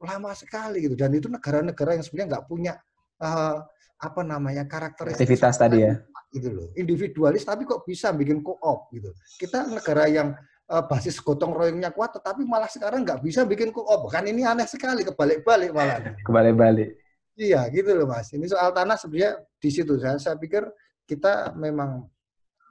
lama 0.00 0.32
sekali 0.32 0.88
gitu 0.88 0.96
dan 0.96 1.12
itu 1.12 1.28
negara-negara 1.28 2.00
yang 2.00 2.04
sebenarnya 2.04 2.28
nggak 2.36 2.46
punya 2.48 2.72
eh, 3.20 3.56
apa 4.00 4.20
namanya 4.24 4.64
karakteristik 4.64 5.28
Aktivitas 5.28 5.60
tadi 5.60 5.84
ya. 5.84 6.00
gitu 6.32 6.48
loh 6.48 6.68
individualis 6.72 7.44
tapi 7.44 7.68
kok 7.68 7.84
bisa 7.84 8.14
bikin 8.16 8.40
co-op 8.40 8.88
gitu 8.96 9.12
kita 9.36 9.68
negara 9.68 10.08
yang 10.08 10.32
eh, 10.70 10.84
basis 10.86 11.18
gotong 11.18 11.50
royongnya 11.50 11.90
kuat 11.90 12.14
tetapi 12.14 12.46
malah 12.46 12.70
sekarang 12.70 13.02
nggak 13.02 13.20
bisa 13.20 13.42
bikin 13.42 13.74
co-op 13.74 14.06
kan 14.06 14.22
ini 14.22 14.46
aneh 14.46 14.64
sekali 14.64 15.02
kebalik-balik 15.02 15.74
malah. 15.74 16.14
Kembali-balik. 16.22 16.94
iya 17.40 17.64
gitu 17.72 17.96
loh 17.96 18.06
mas. 18.06 18.30
Ini 18.30 18.46
soal 18.46 18.70
tanah 18.70 19.00
sebenarnya 19.00 19.40
di 19.56 19.70
situ. 19.72 19.96
Saya 19.98 20.20
saya 20.20 20.36
pikir 20.36 20.62
kita 21.08 21.56
memang 21.58 22.06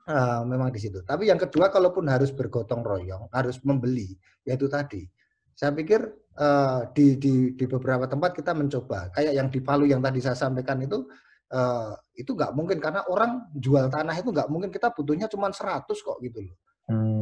eh, 0.07 0.41
memang 0.47 0.69
di 0.71 0.79
situ. 0.79 1.03
Tapi 1.03 1.27
yang 1.27 1.41
kedua 1.41 1.67
kalaupun 1.67 2.07
harus 2.07 2.31
bergotong 2.31 2.81
royong 2.85 3.27
harus 3.35 3.59
membeli 3.67 4.15
yaitu 4.47 4.71
tadi. 4.71 5.03
Saya 5.51 5.75
pikir 5.75 5.99
eh, 6.39 6.81
di, 6.95 7.19
di 7.19 7.33
di 7.57 7.65
beberapa 7.67 8.07
tempat 8.07 8.31
kita 8.31 8.55
mencoba. 8.55 9.11
Kayak 9.11 9.33
yang 9.35 9.47
di 9.51 9.59
Palu 9.59 9.85
yang 9.89 9.99
tadi 9.99 10.23
saya 10.23 10.39
sampaikan 10.39 10.79
itu 10.79 11.03
eh, 11.51 11.93
itu 12.15 12.31
nggak 12.31 12.55
mungkin. 12.55 12.79
Karena 12.79 13.03
orang 13.11 13.51
jual 13.57 13.91
tanah 13.91 14.15
itu 14.15 14.29
nggak 14.31 14.47
mungkin. 14.47 14.69
Kita 14.71 14.95
butuhnya 14.95 15.27
cuma 15.27 15.51
100 15.51 15.83
kok 15.89 16.17
gitu 16.23 16.45
loh. 16.45 16.55
Hmm. 16.89 17.18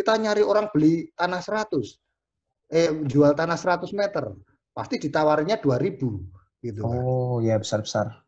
Kita 0.00 0.16
nyari 0.16 0.40
orang 0.40 0.72
beli 0.72 1.12
tanah 1.12 1.44
100 1.44 1.68
eh 2.72 2.88
jual 3.04 3.36
tanah 3.36 3.58
100 3.60 3.92
meter 3.92 4.32
pasti 4.72 4.96
ditawarinya 4.96 5.60
2000 5.60 6.64
gitu 6.64 6.80
kan. 6.84 7.00
Oh, 7.04 7.44
ya 7.44 7.60
besar-besar. 7.60 8.20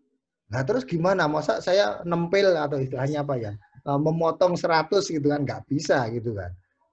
Nah, 0.52 0.60
terus 0.68 0.84
gimana? 0.84 1.24
Masa 1.28 1.64
saya 1.64 2.04
nempel 2.04 2.52
atau 2.52 2.76
istilahnya 2.76 3.24
apa 3.24 3.40
ya? 3.40 3.52
uh, 3.86 3.98
memotong 3.98 4.54
100 4.54 4.90
gitu 5.10 5.26
kan 5.30 5.42
nggak 5.42 5.62
bisa 5.66 6.06
gitu 6.14 6.34
kan. 6.36 6.50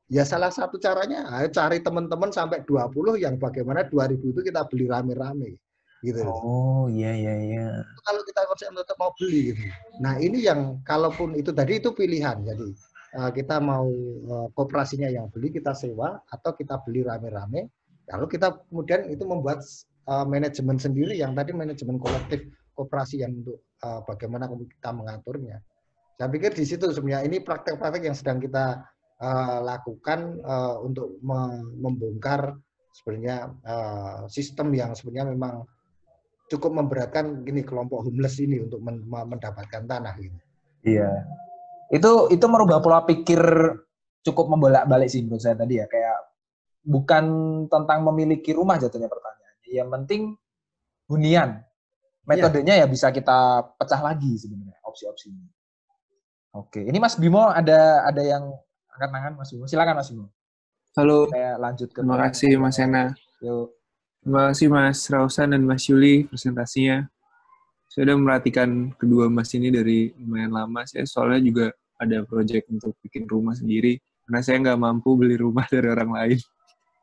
Ya 0.10 0.26
salah 0.26 0.50
satu 0.50 0.82
caranya 0.82 1.30
ayo 1.38 1.54
cari 1.54 1.86
teman-teman 1.86 2.34
sampai 2.34 2.66
20 2.66 3.22
yang 3.22 3.38
bagaimana 3.38 3.86
2000 3.86 4.18
itu 4.18 4.42
kita 4.42 4.66
beli 4.66 4.90
rame-rame 4.90 5.62
gitu. 6.02 6.26
Oh 6.26 6.90
iya 6.90 7.14
iya 7.14 7.36
iya. 7.38 7.66
Kalau 8.08 8.22
kita 8.26 8.42
konsep 8.50 8.74
tetap 8.74 8.98
mau 8.98 9.14
beli 9.14 9.54
gitu. 9.54 9.62
Nah 10.02 10.18
ini 10.18 10.42
yang 10.42 10.82
kalaupun 10.82 11.38
itu 11.38 11.54
tadi 11.54 11.78
itu 11.78 11.94
pilihan. 11.94 12.42
Jadi 12.42 12.74
kita 13.10 13.58
mau 13.58 13.90
uh, 14.30 14.48
kooperasinya 14.54 15.10
yang 15.10 15.34
beli 15.34 15.50
kita 15.50 15.74
sewa 15.74 16.22
atau 16.30 16.54
kita 16.54 16.78
beli 16.86 17.02
rame-rame. 17.02 17.70
Kalau 18.06 18.30
kita 18.30 18.54
kemudian 18.70 19.10
itu 19.10 19.26
membuat 19.26 19.66
uh, 20.06 20.26
manajemen 20.26 20.78
sendiri 20.78 21.18
yang 21.18 21.34
tadi 21.34 21.54
manajemen 21.54 21.98
kolektif 21.98 22.46
kooperasi 22.78 23.26
yang 23.26 23.34
untuk 23.44 23.60
bagaimana 23.80 24.48
kita 24.48 24.92
mengaturnya. 24.92 25.60
Saya 26.16 26.28
pikir 26.32 26.52
di 26.52 26.64
situ 26.68 26.92
sebenarnya 26.92 27.28
ini 27.28 27.40
praktek-praktek 27.44 28.08
yang 28.08 28.16
sedang 28.16 28.44
kita 28.44 28.84
lakukan 29.68 30.40
untuk 30.84 31.20
membongkar 31.80 32.56
sebenarnya 32.96 33.52
sistem 34.32 34.72
yang 34.72 34.96
sebenarnya 34.96 35.36
memang 35.36 35.68
cukup 36.48 36.72
memberatkan 36.76 37.44
gini 37.44 37.64
kelompok 37.64 38.08
homeless 38.08 38.40
ini 38.40 38.64
untuk 38.64 38.80
men 38.80 39.04
mendapatkan 39.06 39.84
tanah 39.86 40.16
gitu. 40.20 40.40
Iya. 40.84 41.24
Itu 41.90 42.30
itu 42.30 42.46
merubah 42.46 42.80
pola 42.80 43.02
pikir 43.04 43.42
cukup 44.22 44.46
membolak-balik 44.54 45.10
sih 45.10 45.26
menurut 45.26 45.42
saya 45.42 45.58
tadi 45.58 45.82
ya 45.82 45.90
kayak 45.90 46.18
bukan 46.86 47.26
tentang 47.66 48.06
memiliki 48.06 48.54
rumah 48.54 48.78
jatuhnya 48.78 49.10
pertanyaannya. 49.10 49.70
Yang 49.70 49.90
penting 49.90 50.22
hunian. 51.10 51.50
Metodenya 52.30 52.78
ya. 52.78 52.86
ya 52.86 52.88
bisa 52.88 53.10
kita 53.10 53.66
pecah 53.74 54.02
lagi 54.06 54.38
sebenarnya 54.38 54.78
opsi-opsinya. 54.86 55.50
Oke, 56.54 56.86
ini 56.86 56.98
Mas 57.02 57.18
Bimo 57.18 57.50
ada 57.50 58.06
ada 58.06 58.22
yang 58.22 58.54
angkat 58.94 59.10
tangan 59.10 59.34
Mas 59.38 59.50
Bimo. 59.50 59.66
Silakan 59.66 59.98
Mas 59.98 60.10
Bimo. 60.14 60.30
Halo. 60.98 61.30
Saya 61.30 61.58
lanjut 61.58 61.90
ke 61.94 62.02
Terima 62.02 62.18
kasih 62.22 62.52
Mas 62.58 62.78
Ena. 62.78 63.14
Yuk. 63.42 63.74
Terima 64.20 64.42
kasih 64.52 64.68
Mas 64.68 65.00
Rausan 65.10 65.54
dan 65.54 65.62
Mas 65.66 65.86
Yuli 65.90 66.26
presentasinya. 66.30 67.10
Saya 67.90 68.06
sudah 68.06 68.18
merhatikan 68.22 68.94
kedua 68.94 69.34
Mas 69.34 69.50
ini 69.58 69.74
dari 69.74 70.14
lumayan 70.14 70.54
lama. 70.54 70.86
Saya 70.86 71.10
soalnya 71.10 71.42
juga 71.42 71.66
ada 71.98 72.22
proyek 72.22 72.70
untuk 72.70 72.94
bikin 73.02 73.26
rumah 73.26 73.58
sendiri. 73.58 73.98
Karena 74.30 74.46
saya 74.46 74.62
nggak 74.62 74.78
mampu 74.78 75.18
beli 75.18 75.42
rumah 75.42 75.66
dari 75.74 75.90
orang 75.90 76.14
lain. 76.14 76.40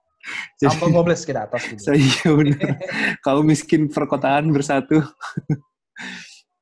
Sampai 0.63 0.95
gobles 0.95 1.27
kita 1.27 1.51
atas. 1.51 1.67
Gitu. 1.67 1.83
Saya 1.91 2.31
benar. 2.31 2.79
Kau 3.19 3.43
miskin 3.43 3.91
perkotaan 3.91 4.55
bersatu. 4.55 5.03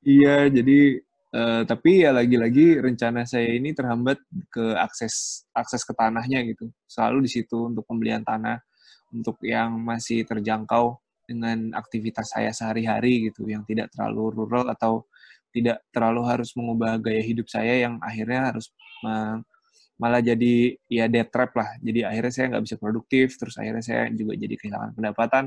iya, 0.01 0.49
jadi 0.49 1.05
Uh, 1.35 1.67
tapi 1.67 2.07
ya 2.07 2.15
lagi-lagi 2.15 2.79
rencana 2.79 3.27
saya 3.27 3.59
ini 3.59 3.75
terhambat 3.75 4.23
ke 4.55 4.79
akses 4.79 5.43
akses 5.51 5.83
ke 5.83 5.91
tanahnya 5.91 6.47
gitu. 6.47 6.71
Selalu 6.87 7.27
di 7.27 7.31
situ 7.35 7.75
untuk 7.75 7.83
pembelian 7.91 8.23
tanah 8.23 8.63
untuk 9.11 9.43
yang 9.43 9.75
masih 9.83 10.23
terjangkau 10.23 10.95
dengan 11.25 11.73
aktivitas 11.75 12.33
saya 12.37 12.53
sehari-hari 12.53 13.33
gitu, 13.33 13.49
yang 13.49 13.65
tidak 13.65 13.91
terlalu 13.93 14.45
rural 14.45 14.69
atau 14.71 15.09
tidak 15.55 15.81
terlalu 15.95 16.23
harus 16.27 16.51
mengubah 16.59 16.99
gaya 16.99 17.23
hidup 17.23 17.47
saya 17.47 17.87
yang 17.87 18.03
akhirnya 18.03 18.51
harus 18.51 18.75
malah 19.95 20.19
jadi 20.19 20.75
ya 20.91 21.07
dead 21.07 21.31
trap 21.31 21.55
lah. 21.55 21.71
Jadi 21.79 22.03
akhirnya 22.03 22.33
saya 22.35 22.47
nggak 22.51 22.65
bisa 22.67 22.77
produktif, 22.77 23.39
terus 23.39 23.55
akhirnya 23.55 23.85
saya 23.85 24.03
juga 24.11 24.35
jadi 24.35 24.55
kehilangan 24.59 24.91
pendapatan. 24.99 25.45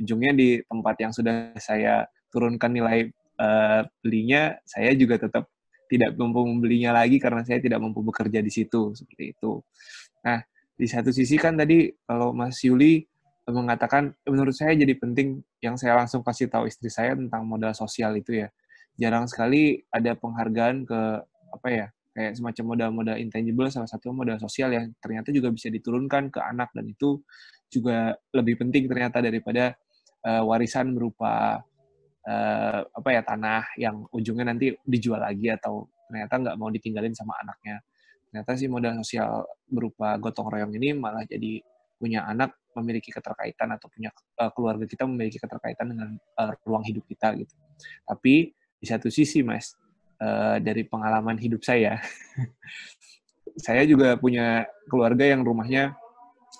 Ujungnya 0.00 0.32
di 0.32 0.48
tempat 0.64 0.96
yang 0.96 1.12
sudah 1.12 1.52
saya 1.60 2.08
turunkan 2.32 2.72
nilai 2.72 3.12
uh, 3.36 3.84
belinya, 4.00 4.56
saya 4.64 4.96
juga 4.96 5.20
tetap 5.20 5.52
tidak 5.90 6.14
mampu 6.14 6.46
membelinya 6.46 6.94
lagi 6.94 7.18
karena 7.18 7.42
saya 7.42 7.58
tidak 7.58 7.82
mampu 7.82 8.00
bekerja 8.00 8.38
di 8.40 8.48
situ 8.48 8.94
seperti 8.94 9.34
itu. 9.34 9.58
Nah, 10.22 10.38
di 10.78 10.86
satu 10.86 11.10
sisi 11.10 11.34
kan 11.36 11.58
tadi 11.58 11.90
kalau 12.06 12.30
Mas 12.30 12.62
Yuli 12.62 13.09
mengatakan 13.52 14.14
menurut 14.26 14.54
saya 14.54 14.74
jadi 14.74 14.94
penting 14.96 15.42
yang 15.62 15.74
saya 15.76 15.98
langsung 15.98 16.24
kasih 16.24 16.50
tahu 16.50 16.66
istri 16.70 16.88
saya 16.90 17.14
tentang 17.14 17.46
modal 17.46 17.74
sosial 17.74 18.14
itu 18.16 18.46
ya. 18.46 18.48
Jarang 18.98 19.26
sekali 19.30 19.80
ada 19.90 20.14
penghargaan 20.18 20.84
ke 20.84 21.00
apa 21.50 21.68
ya 21.68 21.86
kayak 22.10 22.36
semacam 22.36 22.64
modal-modal 22.74 23.16
intangible 23.22 23.70
salah 23.70 23.86
satu 23.86 24.10
modal 24.10 24.36
sosial 24.42 24.74
yang 24.74 24.90
ternyata 24.98 25.30
juga 25.30 25.48
bisa 25.54 25.70
diturunkan 25.70 26.28
ke 26.28 26.40
anak 26.42 26.74
dan 26.74 26.90
itu 26.90 27.22
juga 27.70 28.18
lebih 28.34 28.58
penting 28.58 28.90
ternyata 28.90 29.22
daripada 29.22 29.78
uh, 30.26 30.42
warisan 30.42 30.90
berupa 30.90 31.62
uh, 32.26 32.80
apa 32.82 33.08
ya 33.14 33.22
tanah 33.22 33.62
yang 33.78 34.04
ujungnya 34.10 34.50
nanti 34.50 34.74
dijual 34.82 35.22
lagi 35.22 35.54
atau 35.54 35.86
ternyata 36.10 36.34
nggak 36.42 36.56
mau 36.58 36.68
ditinggalin 36.68 37.14
sama 37.14 37.38
anaknya. 37.38 37.78
Ternyata 38.30 38.50
sih 38.58 38.66
modal 38.70 38.98
sosial 39.02 39.46
berupa 39.66 40.18
gotong 40.18 40.50
royong 40.50 40.74
ini 40.74 40.94
malah 40.94 41.22
jadi 41.26 41.62
punya 41.98 42.26
anak 42.26 42.54
memiliki 42.80 43.12
keterkaitan 43.12 43.76
atau 43.76 43.86
punya 43.92 44.10
uh, 44.40 44.50
keluarga 44.52 44.84
kita 44.88 45.04
memiliki 45.06 45.38
keterkaitan 45.38 45.92
dengan 45.92 46.08
uh, 46.40 46.52
ruang 46.64 46.84
hidup 46.84 47.04
kita 47.06 47.36
gitu. 47.36 47.54
Tapi 48.08 48.50
di 48.80 48.86
satu 48.88 49.12
sisi 49.12 49.44
mas 49.44 49.76
uh, 50.18 50.56
dari 50.58 50.88
pengalaman 50.88 51.36
hidup 51.36 51.60
saya, 51.62 52.00
saya 53.64 53.84
juga 53.84 54.16
punya 54.16 54.64
keluarga 54.88 55.28
yang 55.28 55.44
rumahnya 55.44 55.92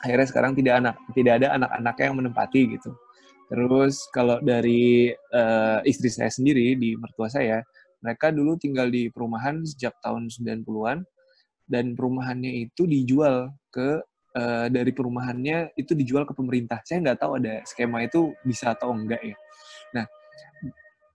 akhirnya 0.01 0.29
sekarang 0.31 0.53
tidak 0.57 0.81
anak 0.81 0.97
tidak 1.13 1.43
ada 1.43 1.59
anak-anaknya 1.61 2.05
yang 2.09 2.17
menempati 2.23 2.61
gitu 2.79 2.95
Terus 3.51 4.07
kalau 4.15 4.39
dari 4.39 5.11
uh, 5.11 5.83
istri 5.83 6.07
saya 6.07 6.31
sendiri 6.31 6.79
di 6.79 6.95
mertua 6.95 7.27
saya, 7.27 7.67
mereka 7.99 8.31
dulu 8.31 8.55
tinggal 8.55 8.87
di 8.87 9.11
perumahan 9.11 9.67
sejak 9.67 9.99
tahun 9.99 10.31
90-an 10.31 11.03
dan 11.67 11.99
perumahannya 11.99 12.71
itu 12.71 12.87
dijual 12.87 13.51
ke 13.75 13.99
uh, 14.37 14.67
dari 14.71 14.91
perumahannya 14.95 15.75
itu 15.75 15.93
dijual 15.95 16.27
ke 16.27 16.35
pemerintah. 16.35 16.83
Saya 16.83 17.03
nggak 17.03 17.19
tahu 17.21 17.33
ada 17.43 17.63
skema 17.67 18.05
itu 18.05 18.35
bisa 18.45 18.75
atau 18.75 18.95
enggak 18.95 19.23
ya. 19.23 19.37
Nah, 19.97 20.05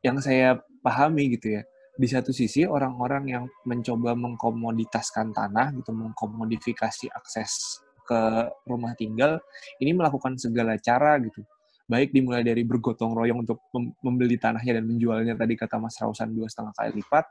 yang 0.06 0.18
saya 0.22 0.60
pahami 0.84 1.36
gitu 1.36 1.60
ya, 1.60 1.62
di 1.96 2.08
satu 2.08 2.30
sisi 2.36 2.68
orang-orang 2.68 3.24
yang 3.30 3.44
mencoba 3.66 4.14
mengkomoditaskan 4.14 5.34
tanah 5.34 5.74
gitu, 5.80 5.92
mengkomodifikasi 5.96 7.12
akses 7.12 7.82
ke 8.06 8.22
rumah 8.70 8.94
tinggal, 8.94 9.42
ini 9.82 9.96
melakukan 9.98 10.38
segala 10.38 10.78
cara 10.78 11.18
gitu 11.24 11.42
baik 11.86 12.10
dimulai 12.10 12.42
dari 12.42 12.66
bergotong 12.66 13.14
royong 13.14 13.46
untuk 13.46 13.62
membeli 14.02 14.42
tanahnya 14.42 14.82
dan 14.82 14.86
menjualnya 14.90 15.34
tadi 15.38 15.54
kata 15.54 15.78
Mas 15.78 15.98
Rausan 16.02 16.34
dua 16.34 16.50
setengah 16.50 16.74
kali 16.74 16.98
lipat 16.98 17.26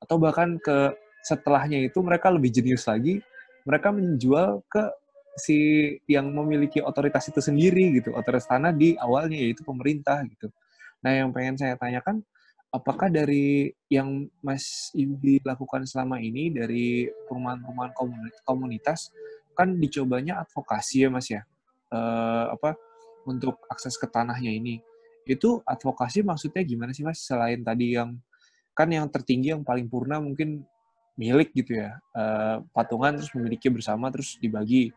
atau 0.00 0.16
bahkan 0.16 0.56
ke 0.56 0.96
setelahnya 1.20 1.84
itu 1.84 2.00
mereka 2.00 2.32
lebih 2.32 2.48
jenius 2.48 2.88
lagi 2.88 3.20
mereka 3.68 3.92
menjual 3.92 4.64
ke 4.72 4.80
si 5.40 5.94
yang 6.10 6.28
memiliki 6.34 6.82
otoritas 6.82 7.30
itu 7.30 7.40
sendiri 7.40 8.02
gitu 8.02 8.12
otoritas 8.12 8.50
tanah 8.50 8.74
di 8.74 8.98
awalnya 8.98 9.38
yaitu 9.38 9.62
pemerintah 9.64 10.20
gitu 10.26 10.50
nah 11.00 11.14
yang 11.14 11.30
pengen 11.30 11.54
saya 11.54 11.78
tanyakan 11.78 12.20
apakah 12.68 13.08
dari 13.08 13.72
yang 13.88 14.28
Mas 14.44 14.92
Ibi 14.92 15.40
lakukan 15.40 15.88
selama 15.88 16.20
ini 16.20 16.52
dari 16.52 17.08
perumahan-perumahan 17.30 17.94
komunitas 18.44 19.14
kan 19.56 19.74
dicobanya 19.78 20.44
advokasi 20.44 21.06
ya 21.06 21.08
Mas 21.08 21.26
ya 21.32 21.42
uh, 21.92 22.52
apa 22.52 22.76
untuk 23.28 23.60
akses 23.68 24.00
ke 24.00 24.08
tanahnya 24.08 24.52
ini. 24.52 24.80
Itu 25.28 25.60
advokasi 25.64 26.24
maksudnya 26.24 26.64
gimana 26.64 26.96
sih 26.96 27.04
Mas? 27.04 27.20
Selain 27.20 27.60
tadi 27.60 27.96
yang 27.96 28.16
kan 28.72 28.88
yang 28.88 29.10
tertinggi 29.12 29.52
yang 29.52 29.66
paling 29.66 29.90
purna 29.90 30.22
mungkin 30.22 30.64
milik 31.18 31.52
gitu 31.52 31.76
ya. 31.84 32.00
Uh, 32.16 32.64
patungan 32.72 33.20
terus 33.20 33.32
memiliki 33.36 33.68
bersama 33.68 34.08
terus 34.08 34.40
dibagi. 34.40 34.94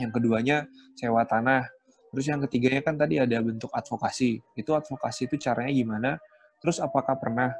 Yang 0.00 0.10
keduanya 0.16 0.56
sewa 0.96 1.22
tanah. 1.28 1.68
Terus 2.10 2.26
yang 2.26 2.40
ketiganya 2.42 2.82
kan 2.82 2.98
tadi 2.98 3.22
ada 3.22 3.38
bentuk 3.38 3.70
advokasi. 3.70 4.40
Itu 4.58 4.74
advokasi 4.74 5.30
itu 5.30 5.36
caranya 5.38 5.70
gimana? 5.70 6.10
Terus 6.58 6.82
apakah 6.82 7.14
pernah 7.20 7.54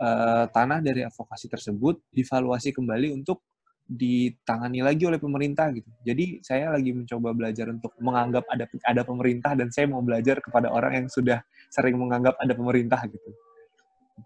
uh, 0.00 0.44
tanah 0.52 0.84
dari 0.84 1.06
advokasi 1.06 1.48
tersebut 1.48 2.02
divaluasi 2.12 2.76
kembali 2.76 3.16
untuk 3.16 3.40
ditangani 3.86 4.82
lagi 4.82 5.06
oleh 5.06 5.22
pemerintah 5.22 5.70
gitu. 5.70 5.86
Jadi 6.02 6.42
saya 6.42 6.74
lagi 6.74 6.90
mencoba 6.90 7.30
belajar 7.30 7.70
untuk 7.70 7.94
menganggap 8.02 8.42
ada 8.50 8.66
ada 8.82 9.02
pemerintah 9.06 9.54
dan 9.54 9.70
saya 9.70 9.86
mau 9.86 10.02
belajar 10.02 10.42
kepada 10.42 10.74
orang 10.74 11.02
yang 11.02 11.06
sudah 11.06 11.38
sering 11.70 11.94
menganggap 11.94 12.34
ada 12.42 12.52
pemerintah 12.52 12.98
gitu. 13.06 13.30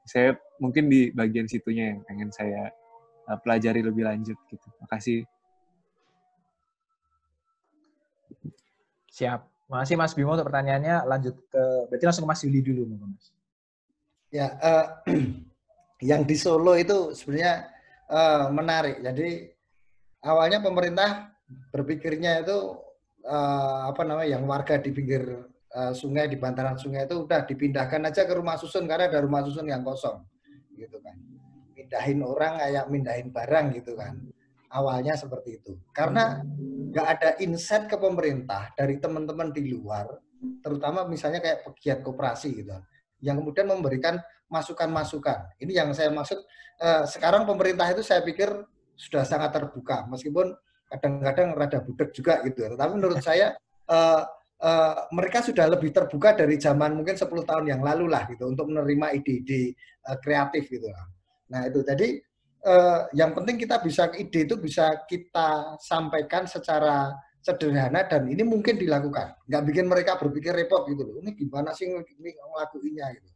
Saya 0.09 0.33
mungkin 0.65 0.89
di 0.89 1.13
bagian 1.13 1.45
situnya 1.45 1.93
yang 1.93 2.01
pengen 2.09 2.31
saya 2.33 2.73
uh, 3.29 3.37
pelajari 3.37 3.85
lebih 3.85 4.09
lanjut 4.09 4.39
gitu. 4.49 4.69
Makasih. 4.81 5.29
Siap. 9.11 9.41
Makasih 9.71 9.99
Mas 9.99 10.15
Bimo 10.15 10.35
untuk 10.35 10.47
pertanyaannya. 10.51 11.07
Lanjut 11.07 11.37
ke 11.51 11.63
berarti 11.91 12.05
langsung 12.07 12.25
ke 12.27 12.31
Mas 12.31 12.43
Yuli 12.43 12.61
dulu, 12.63 12.83
Mas. 12.95 13.31
Ya, 14.31 14.55
uh, 14.63 14.87
yang 16.11 16.23
di 16.23 16.37
Solo 16.39 16.79
itu 16.79 17.15
sebenarnya 17.15 17.71
uh, 18.07 18.47
menarik. 18.55 19.03
Jadi 19.03 19.51
awalnya 20.23 20.63
pemerintah 20.63 21.35
berpikirnya 21.75 22.47
itu 22.47 22.79
uh, 23.27 23.91
apa 23.91 24.03
namanya 24.07 24.39
yang 24.39 24.47
warga 24.47 24.79
di 24.79 24.95
pinggir 24.95 25.23
uh, 25.75 25.93
sungai 25.95 26.31
di 26.31 26.39
bantaran 26.39 26.79
sungai 26.79 27.11
itu 27.11 27.27
udah 27.27 27.43
dipindahkan 27.43 28.07
aja 28.07 28.23
ke 28.23 28.33
rumah 28.39 28.55
susun 28.55 28.87
karena 28.87 29.11
ada 29.11 29.19
rumah 29.19 29.43
susun 29.43 29.67
yang 29.67 29.83
kosong 29.83 30.23
gitu 30.79 31.03
kan 31.03 31.19
mindahin 31.91 32.23
orang 32.23 32.55
kayak 32.63 32.85
mindahin 32.87 33.29
barang 33.35 33.67
gitu 33.75 33.99
kan. 33.99 34.15
Awalnya 34.71 35.19
seperti 35.19 35.59
itu. 35.59 35.75
Karena 35.91 36.39
nggak 36.91 37.07
ada 37.07 37.31
insight 37.43 37.91
ke 37.91 37.99
pemerintah 37.99 38.71
dari 38.79 39.03
teman-teman 39.03 39.51
di 39.51 39.75
luar, 39.75 40.07
terutama 40.63 41.07
misalnya 41.07 41.43
kayak 41.43 41.67
pegiat 41.67 41.99
koperasi 42.07 42.63
gitu 42.63 42.75
yang 43.21 43.37
kemudian 43.39 43.69
memberikan 43.69 44.19
masukan-masukan. 44.51 45.55
Ini 45.61 45.85
yang 45.85 45.89
saya 45.93 46.11
maksud 46.11 46.41
eh, 46.81 47.05
sekarang 47.07 47.45
pemerintah 47.47 47.87
itu 47.93 48.03
saya 48.03 48.25
pikir 48.25 48.49
sudah 48.97 49.25
sangat 49.25 49.57
terbuka 49.57 50.05
meskipun 50.09 50.53
kadang-kadang 50.91 51.55
rada 51.55 51.79
budek 51.81 52.11
juga 52.11 52.43
gitu. 52.43 52.67
Tetapi 52.75 52.93
menurut 52.97 53.21
saya 53.23 53.55
eh, 53.87 54.23
eh, 54.61 54.95
mereka 55.15 55.45
sudah 55.45 55.71
lebih 55.71 55.95
terbuka 55.95 56.35
dari 56.35 56.59
zaman 56.59 56.97
mungkin 56.99 57.15
10 57.15 57.29
tahun 57.47 57.65
yang 57.71 57.81
lalu 57.85 58.11
lah 58.11 58.27
gitu 58.27 58.51
untuk 58.51 58.69
menerima 58.73 59.15
ide-ide 59.21 59.77
eh, 59.79 60.19
kreatif 60.25 60.67
gitu. 60.67 60.91
Nah 61.53 61.69
itu 61.69 61.85
jadi 61.87 62.19
eh, 62.65 63.01
yang 63.17 63.33
penting 63.37 63.57
kita 63.57 63.81
bisa 63.81 64.09
ide 64.17 64.45
itu 64.45 64.57
bisa 64.61 65.05
kita 65.09 65.79
sampaikan 65.81 66.45
secara 66.45 67.13
sederhana 67.41 68.05
dan 68.05 68.29
ini 68.29 68.45
mungkin 68.45 68.77
dilakukan. 68.77 69.33
Nggak 69.49 69.63
bikin 69.73 69.87
mereka 69.89 70.21
berpikir 70.21 70.53
repot 70.53 70.85
gitu 70.89 71.03
loh. 71.03 71.15
Ini 71.25 71.33
gimana 71.33 71.73
sih 71.73 71.89
ini 71.89 72.31
ngelakuinnya 72.37 73.07
gitu. 73.17 73.29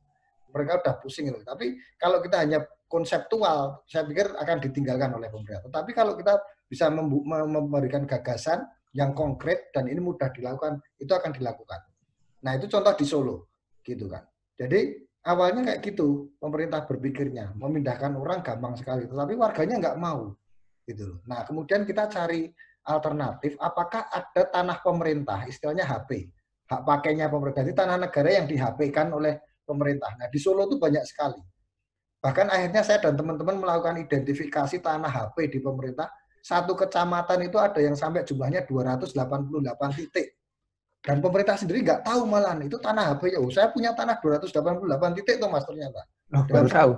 Mereka 0.54 0.72
udah 0.84 0.94
pusing 1.00 1.32
gitu. 1.32 1.40
Tapi 1.42 1.74
kalau 1.98 2.20
kita 2.20 2.44
hanya 2.44 2.62
konseptual, 2.86 3.82
saya 3.90 4.06
pikir 4.06 4.38
akan 4.38 4.56
ditinggalkan 4.62 5.10
oleh 5.18 5.26
pemerintah. 5.32 5.66
Tetapi 5.66 5.90
kalau 5.96 6.14
kita 6.14 6.38
bisa 6.70 6.92
memberikan 6.94 8.06
gagasan 8.06 8.62
yang 8.94 9.10
konkret 9.16 9.74
dan 9.74 9.90
ini 9.90 9.98
mudah 9.98 10.30
dilakukan, 10.30 10.78
itu 11.02 11.10
akan 11.10 11.34
dilakukan. 11.34 11.80
Nah 12.46 12.54
itu 12.54 12.70
contoh 12.70 12.94
di 12.94 13.02
Solo, 13.08 13.36
gitu 13.82 14.06
kan. 14.06 14.22
Jadi 14.54 14.94
awalnya 15.24 15.72
kayak 15.72 15.80
gitu 15.80 16.30
pemerintah 16.36 16.84
berpikirnya 16.84 17.56
memindahkan 17.56 18.12
orang 18.14 18.44
gampang 18.44 18.76
sekali, 18.76 19.08
tetapi 19.08 19.34
warganya 19.34 19.80
nggak 19.80 19.98
mau, 19.98 20.36
gitu. 20.84 21.20
Nah 21.24 21.42
kemudian 21.48 21.88
kita 21.88 22.06
cari 22.12 22.52
alternatif, 22.84 23.56
apakah 23.56 24.06
ada 24.12 24.42
tanah 24.52 24.84
pemerintah, 24.84 25.48
istilahnya 25.48 25.88
HP, 25.88 26.28
hak 26.68 26.80
pakainya 26.84 27.32
pemerintah, 27.32 27.64
jadi 27.64 27.76
tanah 27.76 27.96
negara 28.04 28.28
yang 28.28 28.44
di 28.44 28.60
HP 28.60 28.92
kan 28.92 29.08
oleh 29.10 29.40
pemerintah. 29.64 30.12
Nah 30.20 30.28
di 30.28 30.36
Solo 30.36 30.68
itu 30.68 30.76
banyak 30.76 31.04
sekali. 31.08 31.40
Bahkan 32.20 32.48
akhirnya 32.48 32.80
saya 32.80 33.04
dan 33.04 33.20
teman-teman 33.20 33.60
melakukan 33.60 34.00
identifikasi 34.00 34.80
tanah 34.80 35.12
HP 35.12 35.52
di 35.52 35.58
pemerintah. 35.60 36.08
Satu 36.44 36.76
kecamatan 36.76 37.48
itu 37.48 37.56
ada 37.56 37.80
yang 37.80 37.96
sampai 37.96 38.24
jumlahnya 38.24 38.68
288 38.68 39.96
titik. 39.96 40.36
Dan 41.04 41.20
pemerintah 41.20 41.60
sendiri 41.60 41.84
nggak 41.84 42.00
tahu 42.00 42.24
malah 42.24 42.56
itu 42.64 42.80
tanah 42.80 43.20
ya. 43.20 43.38
Oh, 43.38 43.52
saya 43.52 43.68
punya 43.68 43.92
tanah 43.92 44.16
288 44.24 45.20
titik 45.20 45.36
tuh 45.36 45.52
mas 45.52 45.68
ternyata. 45.68 46.00
Oh, 46.32 46.44
baru 46.48 46.68
tahu. 46.72 46.92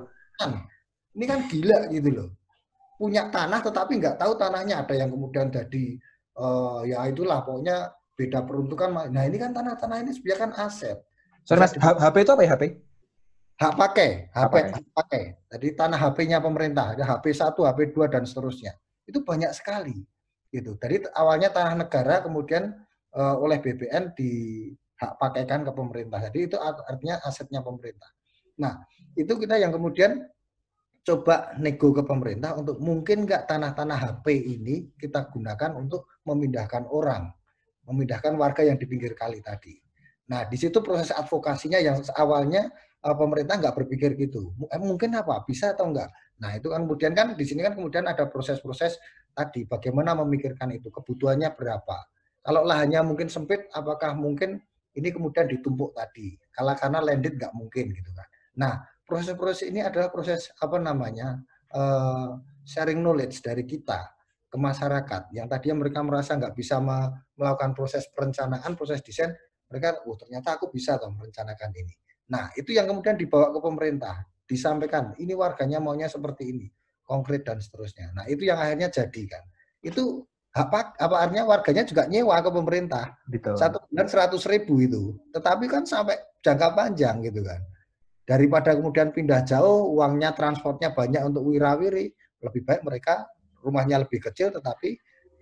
Ini 1.18 1.24
kan 1.26 1.38
gila 1.50 1.90
gitu 1.90 2.10
loh 2.14 2.28
punya 2.96 3.28
tanah 3.28 3.60
tetapi 3.60 4.00
nggak 4.00 4.16
tahu 4.16 4.32
tanahnya 4.40 4.80
ada 4.82 4.94
yang 4.96 5.12
kemudian 5.12 5.52
jadi 5.52 6.00
uh, 6.40 6.80
ya 6.88 7.04
itulah 7.08 7.44
pokoknya 7.44 7.92
beda 8.16 8.40
peruntukan. 8.48 9.12
Nah 9.12 9.24
ini 9.28 9.36
kan 9.36 9.52
tanah-tanah 9.52 9.96
ini 10.00 10.10
sebenarnya 10.16 10.40
kan 10.48 10.52
aset. 10.64 10.98
Sorry 11.44 11.60
mas, 11.60 11.76
HP 11.76 12.16
itu 12.24 12.32
apa 12.32 12.42
ya 12.42 12.50
HP? 12.56 12.64
Hak 13.56 13.74
pakai, 13.76 14.10
HP 14.32 14.54
hak 14.72 14.84
pakai. 14.92 15.22
Jadi 15.48 15.68
tanah 15.76 15.96
HP-nya 15.96 16.44
pemerintah, 16.44 16.92
ada 16.92 17.04
HP 17.08 17.32
1, 17.32 17.56
HP 17.56 17.78
2 17.96 18.12
dan 18.12 18.22
seterusnya. 18.28 18.72
Itu 19.08 19.24
banyak 19.24 19.48
sekali. 19.56 20.04
Gitu. 20.52 20.76
Jadi 20.76 21.08
awalnya 21.16 21.48
tanah 21.48 21.72
negara 21.86 22.20
kemudian 22.20 22.76
uh, 23.14 23.36
oleh 23.38 23.62
BPN 23.62 24.16
di 24.16 24.30
hak 24.96 25.20
pakaikan 25.20 25.62
ke 25.62 25.72
pemerintah. 25.76 26.18
Jadi 26.26 26.38
itu 26.50 26.56
artinya 26.58 27.20
asetnya 27.22 27.60
pemerintah. 27.60 28.08
Nah, 28.56 28.80
itu 29.12 29.36
kita 29.36 29.60
yang 29.60 29.70
kemudian 29.70 30.24
coba 31.06 31.54
nego 31.62 31.94
ke 31.94 32.02
pemerintah 32.02 32.58
untuk 32.58 32.82
mungkin 32.82 33.28
nggak 33.28 33.46
tanah-tanah 33.46 33.94
HP 33.94 34.26
ini 34.58 34.90
kita 34.98 35.30
gunakan 35.30 35.78
untuk 35.78 36.10
memindahkan 36.26 36.88
orang, 36.90 37.30
memindahkan 37.86 38.34
warga 38.34 38.66
yang 38.66 38.74
di 38.74 38.88
pinggir 38.90 39.14
kali 39.14 39.38
tadi. 39.38 39.78
Nah, 40.26 40.42
di 40.50 40.58
situ 40.58 40.82
proses 40.82 41.14
advokasinya 41.14 41.78
yang 41.78 42.02
awalnya 42.18 42.66
uh, 43.06 43.14
pemerintah 43.14 43.54
nggak 43.62 43.74
berpikir 43.78 44.18
gitu. 44.18 44.50
Eh, 44.66 44.82
mungkin 44.82 45.14
apa? 45.14 45.46
Bisa 45.46 45.70
atau 45.70 45.94
enggak? 45.94 46.10
Nah, 46.42 46.58
itu 46.58 46.66
kan 46.66 46.82
kemudian 46.82 47.12
kan 47.14 47.38
di 47.38 47.44
sini 47.46 47.62
kan 47.62 47.78
kemudian 47.78 48.10
ada 48.10 48.26
proses-proses 48.26 48.98
tadi 49.30 49.62
bagaimana 49.62 50.18
memikirkan 50.18 50.74
itu, 50.74 50.90
kebutuhannya 50.90 51.54
berapa. 51.54 51.96
Kalau 52.46 52.62
lahannya 52.62 53.02
mungkin 53.02 53.26
sempit, 53.26 53.66
apakah 53.74 54.14
mungkin 54.14 54.62
ini 54.94 55.10
kemudian 55.10 55.50
ditumpuk 55.50 55.90
tadi? 55.98 56.38
Kalau 56.54 56.78
karena 56.78 57.02
landed 57.02 57.34
nggak 57.34 57.50
mungkin 57.58 57.90
gitu 57.90 58.10
kan. 58.14 58.28
Nah, 58.54 58.72
proses-proses 59.02 59.66
ini 59.66 59.82
adalah 59.82 60.14
proses 60.14 60.54
apa 60.62 60.78
namanya 60.78 61.42
uh, 61.74 62.38
sharing 62.62 63.02
knowledge 63.02 63.42
dari 63.42 63.66
kita 63.66 63.98
ke 64.46 64.54
masyarakat 64.54 65.34
yang 65.34 65.50
tadinya 65.50 65.82
mereka 65.82 66.06
merasa 66.06 66.38
nggak 66.38 66.54
bisa 66.54 66.78
melakukan 67.34 67.74
proses 67.74 68.06
perencanaan, 68.14 68.78
proses 68.78 69.02
desain, 69.02 69.34
mereka, 69.66 69.98
oh 70.06 70.14
ternyata 70.14 70.54
aku 70.54 70.70
bisa 70.70 70.94
toh 71.02 71.10
merencanakan 71.10 71.74
ini. 71.74 71.94
Nah 72.30 72.54
itu 72.54 72.70
yang 72.70 72.86
kemudian 72.86 73.18
dibawa 73.18 73.50
ke 73.50 73.58
pemerintah, 73.58 74.22
disampaikan 74.46 75.18
ini 75.18 75.34
warganya 75.34 75.82
maunya 75.82 76.06
seperti 76.06 76.54
ini, 76.54 76.66
konkret 77.02 77.42
dan 77.42 77.58
seterusnya. 77.58 78.14
Nah 78.14 78.24
itu 78.30 78.46
yang 78.46 78.62
akhirnya 78.62 78.86
jadi 78.86 79.22
kan. 79.26 79.42
Itu 79.82 80.30
apa 80.56 80.96
apa 80.96 81.14
artinya 81.20 81.44
warganya 81.44 81.84
juga 81.84 82.08
nyewa 82.08 82.40
ke 82.40 82.48
pemerintah 82.48 83.12
Betul. 83.28 83.60
satu 83.60 83.84
bulan 83.92 84.08
seratus 84.08 84.48
ribu 84.48 84.80
itu 84.80 85.12
tetapi 85.36 85.68
kan 85.68 85.84
sampai 85.84 86.16
jangka 86.40 86.72
panjang 86.72 87.20
gitu 87.20 87.44
kan 87.44 87.60
daripada 88.26 88.74
kemudian 88.74 89.14
pindah 89.14 89.46
jauh, 89.46 89.94
uangnya 89.96 90.34
transportnya 90.34 90.90
banyak 90.92 91.22
untuk 91.22 91.46
wirawiri, 91.46 92.10
lebih 92.42 92.62
baik 92.66 92.82
mereka 92.82 93.24
rumahnya 93.62 94.02
lebih 94.02 94.18
kecil 94.18 94.50
tetapi 94.50 94.98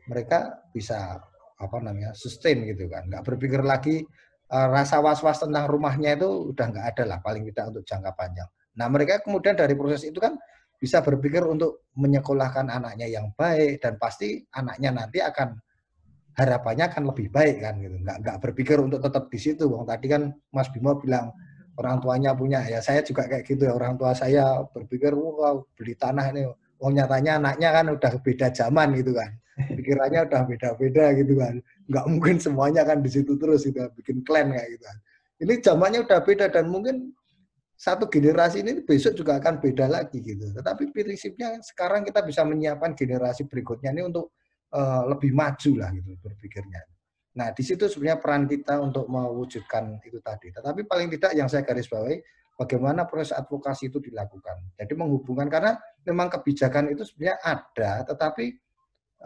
mereka 0.08 0.52
bisa 0.70 1.16
apa 1.56 1.76
namanya 1.80 2.12
sustain 2.12 2.60
gitu 2.68 2.86
kan, 2.92 3.08
nggak 3.08 3.24
berpikir 3.24 3.64
lagi 3.64 4.04
uh, 4.52 4.68
rasa 4.68 5.00
was-was 5.00 5.40
tentang 5.40 5.64
rumahnya 5.64 6.20
itu 6.20 6.52
udah 6.52 6.66
nggak 6.68 6.86
ada 6.94 7.04
lah 7.08 7.18
paling 7.24 7.48
tidak 7.48 7.72
untuk 7.72 7.84
jangka 7.88 8.12
panjang. 8.12 8.48
Nah 8.76 8.86
mereka 8.92 9.24
kemudian 9.24 9.56
dari 9.56 9.72
proses 9.72 10.04
itu 10.04 10.20
kan 10.20 10.36
bisa 10.84 11.00
berpikir 11.00 11.40
untuk 11.48 11.88
menyekolahkan 11.96 12.68
anaknya 12.68 13.08
yang 13.08 13.32
baik 13.32 13.80
dan 13.80 13.96
pasti 13.96 14.44
anaknya 14.52 14.92
nanti 14.92 15.24
akan 15.24 15.56
harapannya 16.36 16.92
akan 16.92 17.08
lebih 17.08 17.32
baik 17.32 17.64
kan 17.64 17.80
gitu, 17.80 17.96
nggak 18.04 18.16
nggak 18.20 18.36
berpikir 18.44 18.76
untuk 18.84 19.00
tetap 19.00 19.32
di 19.32 19.40
situ. 19.40 19.64
Bang 19.72 19.88
tadi 19.88 20.12
kan 20.12 20.28
Mas 20.52 20.68
Bimo 20.68 20.92
bilang 21.00 21.32
orang 21.80 22.04
tuanya 22.04 22.36
punya 22.36 22.60
ya 22.68 22.84
saya 22.84 23.00
juga 23.00 23.24
kayak 23.24 23.48
gitu 23.48 23.64
ya 23.64 23.72
orang 23.72 23.96
tua 23.96 24.12
saya 24.12 24.60
berpikir 24.68 25.16
wah 25.16 25.56
beli 25.72 25.96
tanah 25.96 26.36
ini. 26.36 26.44
Oh 26.84 26.92
nyatanya 26.92 27.40
anaknya 27.40 27.68
kan 27.72 27.86
udah 27.96 28.12
beda 28.20 28.52
zaman 28.52 28.92
gitu 29.00 29.16
kan. 29.16 29.30
Pikirannya 29.54 30.20
udah 30.28 30.42
beda-beda 30.44 31.04
gitu 31.16 31.34
kan. 31.40 31.54
Nggak 31.88 32.04
mungkin 32.12 32.36
semuanya 32.36 32.82
kan 32.84 33.00
di 33.00 33.08
situ 33.08 33.40
terus 33.40 33.64
gitu 33.64 33.80
bikin 33.96 34.20
klan 34.20 34.52
kayak 34.52 34.68
gitu 34.76 34.84
kan. 34.84 34.98
Ini 35.40 35.54
zamannya 35.64 36.04
udah 36.04 36.20
beda 36.20 36.46
dan 36.52 36.68
mungkin 36.68 37.14
satu 37.84 38.08
generasi 38.08 38.64
ini 38.64 38.80
besok 38.80 39.12
juga 39.12 39.36
akan 39.36 39.60
beda 39.60 39.84
lagi 39.92 40.24
gitu 40.24 40.56
tetapi 40.56 40.88
prinsipnya 40.88 41.60
sekarang 41.60 42.00
kita 42.08 42.24
bisa 42.24 42.40
menyiapkan 42.48 42.96
generasi 42.96 43.44
berikutnya 43.44 43.92
ini 43.92 44.08
untuk 44.08 44.32
uh, 44.72 45.04
lebih 45.04 45.36
maju 45.36 45.84
lah 45.84 45.92
gitu 45.92 46.16
berpikirnya 46.16 46.80
Nah, 47.34 47.50
di 47.50 47.62
situ 47.66 47.90
sebenarnya 47.90 48.22
peran 48.22 48.46
kita 48.46 48.78
untuk 48.78 49.10
mewujudkan 49.10 49.98
itu 50.06 50.22
tadi. 50.22 50.54
Tetapi 50.54 50.86
paling 50.86 51.10
tidak 51.10 51.34
yang 51.34 51.50
saya 51.50 51.66
garis 51.66 51.90
bawahi, 51.90 52.22
bagaimana 52.54 53.10
proses 53.10 53.34
advokasi 53.34 53.90
itu 53.90 53.98
dilakukan. 53.98 54.62
Jadi 54.78 54.94
menghubungkan, 54.94 55.50
karena 55.50 55.74
memang 56.06 56.30
kebijakan 56.30 56.94
itu 56.94 57.02
sebenarnya 57.02 57.42
ada, 57.42 57.90
tetapi 58.06 58.54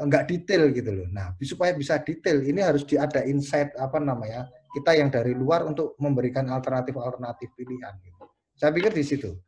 enggak 0.01 0.25
detail 0.25 0.73
gitu 0.73 0.89
loh. 0.89 1.09
Nah, 1.13 1.37
supaya 1.45 1.77
bisa 1.77 2.01
detail, 2.01 2.41
ini 2.41 2.65
harus 2.65 2.89
ada 2.97 3.21
insight, 3.29 3.77
apa 3.77 4.01
namanya, 4.01 4.49
kita 4.73 4.97
yang 4.97 5.13
dari 5.13 5.37
luar 5.37 5.69
untuk 5.69 5.93
memberikan 6.01 6.49
alternatif-alternatif 6.49 7.53
pilihan. 7.61 7.93
Gitu. 8.01 8.18
Saya 8.59 8.75
pikir 8.75 8.91
di 8.91 9.07
situ, 9.07 9.39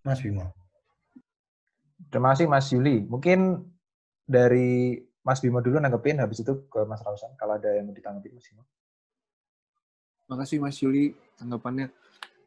Mas 0.00 0.24
Bimo. 0.24 0.48
Terima 2.08 2.32
kasih 2.32 2.48
Mas 2.48 2.72
Yuli. 2.72 3.04
Mungkin 3.04 3.60
dari 4.24 4.96
Mas 5.20 5.44
Bimo 5.44 5.60
dulu 5.60 5.76
nanggepin, 5.76 6.24
habis 6.24 6.40
itu 6.40 6.64
ke 6.72 6.88
Mas 6.88 7.04
Rausan 7.04 7.36
kalau 7.36 7.60
ada 7.60 7.68
yang 7.68 7.84
mau 7.84 7.92
ditanggapi 7.92 8.32
Mas 8.32 8.48
Bimo. 8.48 8.64
Makasih 10.32 10.56
Mas 10.56 10.80
Yuli 10.80 11.12
tanggapannya. 11.36 11.92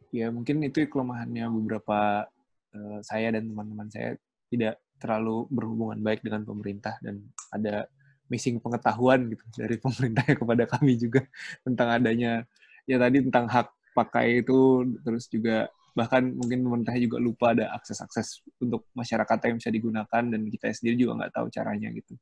Ya 0.10 0.34
mungkin 0.34 0.66
itu 0.66 0.82
kelemahannya 0.90 1.46
beberapa 1.46 2.26
uh, 2.74 3.00
saya 3.06 3.38
dan 3.38 3.46
teman-teman 3.46 3.86
saya 3.94 4.18
tidak 4.50 4.82
terlalu 4.98 5.46
berhubungan 5.54 6.02
baik 6.02 6.26
dengan 6.26 6.42
pemerintah 6.42 6.98
dan 7.06 7.22
ada 7.54 7.86
missing 8.34 8.58
pengetahuan 8.58 9.30
gitu 9.30 9.46
dari 9.54 9.78
pemerintah 9.84 10.26
kepada 10.26 10.66
kami 10.66 10.98
juga 10.98 11.22
tentang 11.62 12.02
adanya 12.02 12.50
ya 12.90 12.98
tadi 12.98 13.22
tentang 13.30 13.46
hak 13.46 13.77
pakai 13.98 14.46
itu 14.46 14.86
terus 15.02 15.26
juga 15.26 15.66
bahkan 15.98 16.22
mungkin 16.30 16.62
pemerintah 16.62 16.94
juga 17.02 17.18
lupa 17.18 17.58
ada 17.58 17.74
akses-akses 17.74 18.46
untuk 18.62 18.86
masyarakat 18.94 19.38
yang 19.50 19.58
bisa 19.58 19.74
digunakan 19.74 20.24
dan 20.30 20.42
kita 20.46 20.70
sendiri 20.70 20.96
juga 21.02 21.26
nggak 21.26 21.34
tahu 21.34 21.48
caranya 21.50 21.90
gitu. 21.90 22.14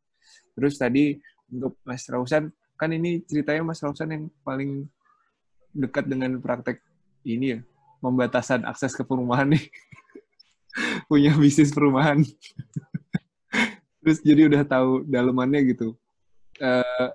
Terus 0.56 0.80
tadi 0.80 1.20
untuk 1.52 1.76
Mas 1.84 2.08
Rausan, 2.08 2.56
kan 2.80 2.90
ini 2.96 3.20
ceritanya 3.28 3.68
Mas 3.68 3.84
Rausan 3.84 4.16
yang 4.16 4.24
paling 4.48 4.88
dekat 5.76 6.08
dengan 6.08 6.40
praktek 6.40 6.80
ini 7.28 7.60
ya, 7.60 7.60
pembatasan 8.00 8.64
akses 8.64 8.96
ke 8.96 9.04
perumahan 9.04 9.52
nih. 9.52 9.68
punya 11.12 11.36
bisnis 11.36 11.76
perumahan. 11.76 12.24
Terus 14.06 14.24
jadi 14.24 14.48
udah 14.48 14.64
tahu 14.64 15.04
dalemannya 15.04 15.76
gitu. 15.76 16.00
Uh, 16.64 17.12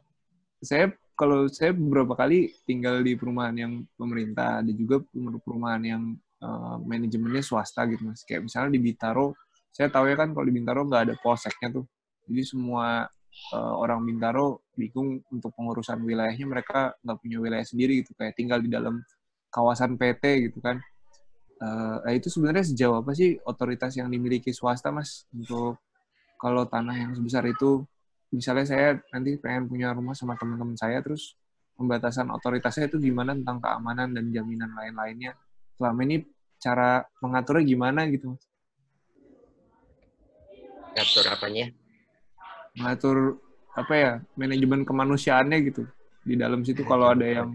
saya 0.60 0.92
kalau 1.20 1.44
saya 1.52 1.76
beberapa 1.76 2.16
kali 2.16 2.48
tinggal 2.64 3.04
di 3.04 3.12
perumahan 3.12 3.52
yang 3.52 3.72
pemerintah, 4.00 4.64
ada 4.64 4.72
juga 4.72 5.04
perumahan 5.44 5.82
yang 5.84 6.02
uh, 6.40 6.80
manajemennya 6.80 7.44
swasta 7.44 7.84
gitu 7.92 8.08
mas. 8.08 8.24
Kayak 8.24 8.48
misalnya 8.48 8.72
di 8.72 8.80
Bintaro, 8.80 9.36
saya 9.68 9.92
tahu 9.92 10.08
ya 10.08 10.16
kan 10.16 10.32
kalau 10.32 10.48
di 10.48 10.54
Bintaro 10.56 10.80
nggak 10.88 11.02
ada 11.12 11.14
polseknya 11.20 11.68
tuh. 11.76 11.84
Jadi 12.24 12.42
semua 12.48 13.04
uh, 13.52 13.74
orang 13.76 14.00
Bintaro 14.08 14.64
bingung 14.72 15.20
untuk 15.28 15.52
pengurusan 15.52 16.00
wilayahnya 16.00 16.48
mereka 16.48 16.96
nggak 17.04 17.18
punya 17.20 17.36
wilayah 17.36 17.66
sendiri 17.68 18.00
gitu 18.00 18.16
kayak 18.16 18.32
tinggal 18.32 18.56
di 18.56 18.72
dalam 18.72 19.04
kawasan 19.52 20.00
PT 20.00 20.48
gitu 20.48 20.64
kan. 20.64 20.80
Uh, 21.60 22.00
nah 22.00 22.12
itu 22.16 22.32
sebenarnya 22.32 22.64
sejauh 22.64 23.04
apa 23.04 23.12
sih 23.12 23.36
otoritas 23.44 23.92
yang 23.92 24.08
dimiliki 24.08 24.48
swasta 24.56 24.88
mas 24.88 25.28
untuk 25.36 25.76
kalau 26.40 26.64
tanah 26.64 26.96
yang 26.96 27.12
sebesar 27.12 27.44
itu, 27.44 27.84
misalnya 28.30 28.66
saya 28.66 28.88
nanti 29.10 29.36
pengen 29.38 29.66
punya 29.66 29.94
rumah 29.94 30.14
sama 30.14 30.38
teman-teman 30.38 30.78
saya, 30.78 31.02
terus 31.02 31.34
pembatasan 31.74 32.30
otoritasnya 32.30 32.90
itu 32.90 32.98
gimana 33.00 33.34
tentang 33.34 33.58
keamanan 33.58 34.14
dan 34.14 34.30
jaminan 34.30 34.70
lain-lainnya. 34.74 35.34
Selama 35.78 36.00
ini 36.06 36.22
cara 36.60 37.02
mengaturnya 37.24 37.64
gimana 37.64 38.06
gitu? 38.12 38.36
Ngatur 40.94 41.26
apanya? 41.30 41.66
Mengatur 42.76 43.40
apa 43.74 43.94
ya 43.94 44.12
manajemen 44.34 44.82
kemanusiaannya 44.82 45.58
gitu 45.70 45.86
di 46.26 46.34
dalam 46.34 46.66
situ 46.66 46.82
kalau 46.82 47.14
ada 47.14 47.22
yang 47.22 47.54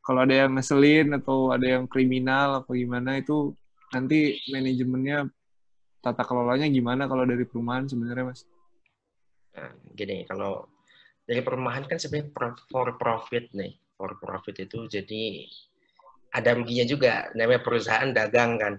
kalau 0.00 0.24
ada 0.24 0.44
yang 0.44 0.56
ngeselin 0.56 1.16
atau 1.16 1.52
ada 1.52 1.78
yang 1.78 1.84
kriminal 1.84 2.64
atau 2.64 2.72
gimana 2.76 3.20
itu 3.20 3.52
nanti 3.92 4.40
manajemennya 4.52 5.28
tata 6.04 6.22
kelolanya 6.26 6.68
gimana 6.68 7.08
kalau 7.08 7.24
dari 7.24 7.44
perumahan 7.48 7.88
sebenarnya 7.88 8.34
mas? 8.34 8.44
Nah, 9.54 9.70
gini 9.94 10.26
kalau 10.26 10.66
dari 11.24 11.40
perumahan 11.40 11.86
kan 11.88 11.96
sebenarnya 11.96 12.34
for 12.68 12.88
profit 13.00 13.48
nih. 13.54 13.72
For 13.94 14.18
profit 14.18 14.66
itu 14.66 14.90
jadi 14.90 15.46
ada 16.34 16.58
ruginya 16.58 16.84
juga. 16.84 17.30
Namanya 17.38 17.62
perusahaan 17.62 18.10
dagang 18.10 18.58
kan. 18.58 18.74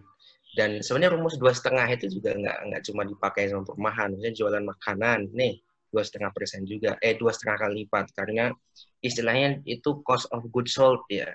Dan 0.56 0.80
sebenarnya 0.80 1.20
rumus 1.20 1.36
dua 1.36 1.52
setengah 1.52 1.88
itu 1.92 2.08
juga 2.08 2.36
nggak 2.36 2.58
nggak 2.72 2.82
cuma 2.92 3.04
dipakai 3.08 3.50
sama 3.52 3.64
perumahan. 3.64 4.14
Misalnya 4.14 4.36
jualan 4.36 4.64
makanan 4.68 5.20
nih 5.32 5.60
dua 5.90 6.04
setengah 6.04 6.32
persen 6.36 6.68
juga. 6.68 7.00
Eh 7.00 7.16
dua 7.16 7.32
setengah 7.32 7.58
kali 7.66 7.88
lipat. 7.88 8.12
Karena 8.14 8.52
istilahnya 9.00 9.64
itu 9.66 10.04
cost 10.04 10.28
of 10.36 10.46
goods 10.52 10.76
sold 10.76 11.02
ya. 11.08 11.32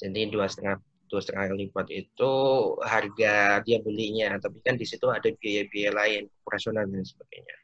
Jadi 0.00 0.32
dua 0.32 0.48
setengah 0.48 0.80
dua 1.12 1.20
setengah 1.20 1.52
kali 1.52 1.68
lipat 1.68 1.86
itu 1.92 2.32
harga 2.80 3.60
dia 3.62 3.78
belinya. 3.84 4.40
Tapi 4.40 4.58
kan 4.64 4.80
di 4.80 4.88
situ 4.88 5.06
ada 5.12 5.28
biaya-biaya 5.28 5.92
lain 5.92 6.22
operasional 6.42 6.88
dan 6.88 7.04
sebagainya 7.04 7.60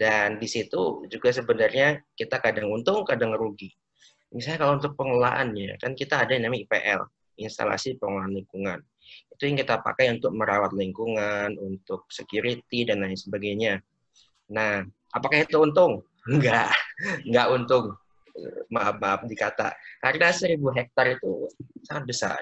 dan 0.00 0.40
di 0.40 0.48
situ 0.48 1.04
juga 1.12 1.28
sebenarnya 1.28 2.00
kita 2.16 2.40
kadang 2.40 2.72
untung 2.72 3.04
kadang 3.04 3.36
rugi. 3.36 3.68
Misalnya 4.32 4.64
kalau 4.64 4.80
untuk 4.80 4.96
pengelolaannya 4.96 5.76
kan 5.76 5.92
kita 5.92 6.24
ada 6.24 6.32
yang 6.32 6.48
namanya 6.48 6.64
IPL 6.64 7.00
instalasi 7.36 8.00
pengelolaan 8.00 8.32
lingkungan. 8.32 8.80
Itu 9.36 9.44
yang 9.44 9.60
kita 9.60 9.84
pakai 9.84 10.16
untuk 10.16 10.32
merawat 10.32 10.72
lingkungan 10.72 11.52
untuk 11.60 12.08
security 12.08 12.88
dan 12.88 13.04
lain 13.04 13.20
sebagainya. 13.20 13.84
Nah 14.48 14.80
apakah 15.12 15.44
itu 15.44 15.60
untung? 15.60 16.00
Enggak. 16.32 16.72
Enggak 17.28 17.46
untung. 17.52 17.92
Maaf 18.72 18.96
maaf 18.96 19.20
dikata. 19.28 19.76
Karena 20.00 20.32
seribu 20.32 20.72
hektar 20.72 21.12
itu 21.12 21.44
sangat 21.84 22.04
besar 22.08 22.40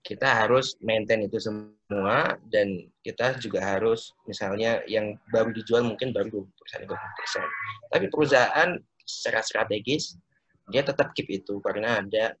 kita 0.00 0.24
harus 0.24 0.80
maintain 0.80 1.20
itu 1.20 1.36
semua 1.36 2.40
dan 2.48 2.88
kita 3.04 3.36
juga 3.36 3.60
harus 3.76 4.16
misalnya 4.24 4.80
yang 4.88 5.20
baru 5.28 5.52
dijual 5.52 5.84
mungkin 5.84 6.16
baru 6.16 6.44
20% 6.48 6.88
20%. 6.88 7.92
Tapi 7.92 8.06
perusahaan 8.08 8.70
secara 9.04 9.40
strategis 9.44 10.16
dia 10.70 10.86
tetap 10.86 11.12
keep 11.12 11.28
itu 11.28 11.58
karena 11.60 12.00
ada 12.00 12.32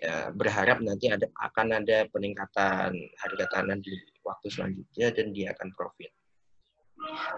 ya, 0.00 0.32
berharap 0.34 0.80
nanti 0.82 1.12
ada 1.12 1.28
akan 1.38 1.84
ada 1.84 2.08
peningkatan 2.10 2.90
harga 3.20 3.44
tanah 3.52 3.78
di 3.78 3.94
waktu 4.24 4.46
selanjutnya 4.50 5.08
dan 5.14 5.26
dia 5.30 5.52
akan 5.54 5.68
profit. 5.76 6.10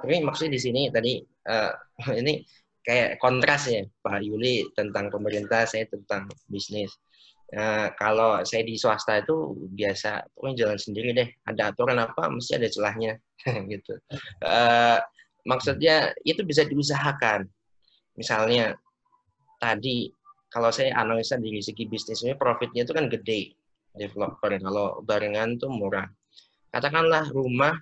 Tapi 0.00 0.22
maksudnya 0.22 0.56
di 0.56 0.60
sini 0.62 0.82
tadi 0.88 1.20
uh, 1.50 1.72
ini 2.20 2.40
kayak 2.86 3.18
kontras 3.18 3.66
ya 3.66 3.82
Pak 4.00 4.22
Yuli 4.22 4.62
tentang 4.78 5.10
pemerintah, 5.10 5.66
saya 5.66 5.84
tentang 5.90 6.30
bisnis. 6.46 6.94
Nah, 7.46 7.94
kalau 7.94 8.42
saya 8.42 8.66
di 8.66 8.74
swasta 8.74 9.22
itu 9.22 9.54
biasa 9.70 10.26
pokoknya 10.34 10.54
jalan 10.66 10.78
sendiri 10.82 11.08
deh. 11.14 11.28
Ada 11.46 11.70
aturan 11.70 11.98
apa 12.02 12.26
mesti 12.26 12.58
ada 12.58 12.66
celahnya 12.66 13.14
gitu. 13.72 13.94
Uh, 14.42 14.98
maksudnya 15.46 16.10
itu 16.26 16.42
bisa 16.42 16.66
diusahakan. 16.66 17.46
Misalnya 18.18 18.74
tadi 19.62 20.10
kalau 20.50 20.74
saya 20.74 20.90
analisa 20.98 21.38
dari 21.38 21.62
segi 21.62 21.86
bisnisnya 21.86 22.34
profitnya 22.34 22.82
itu 22.82 22.92
kan 22.96 23.06
gede 23.06 23.54
developer 23.94 24.50
kalau 24.58 24.98
barengan 25.06 25.54
tuh 25.54 25.70
murah. 25.70 26.06
Katakanlah 26.74 27.30
rumah 27.30 27.78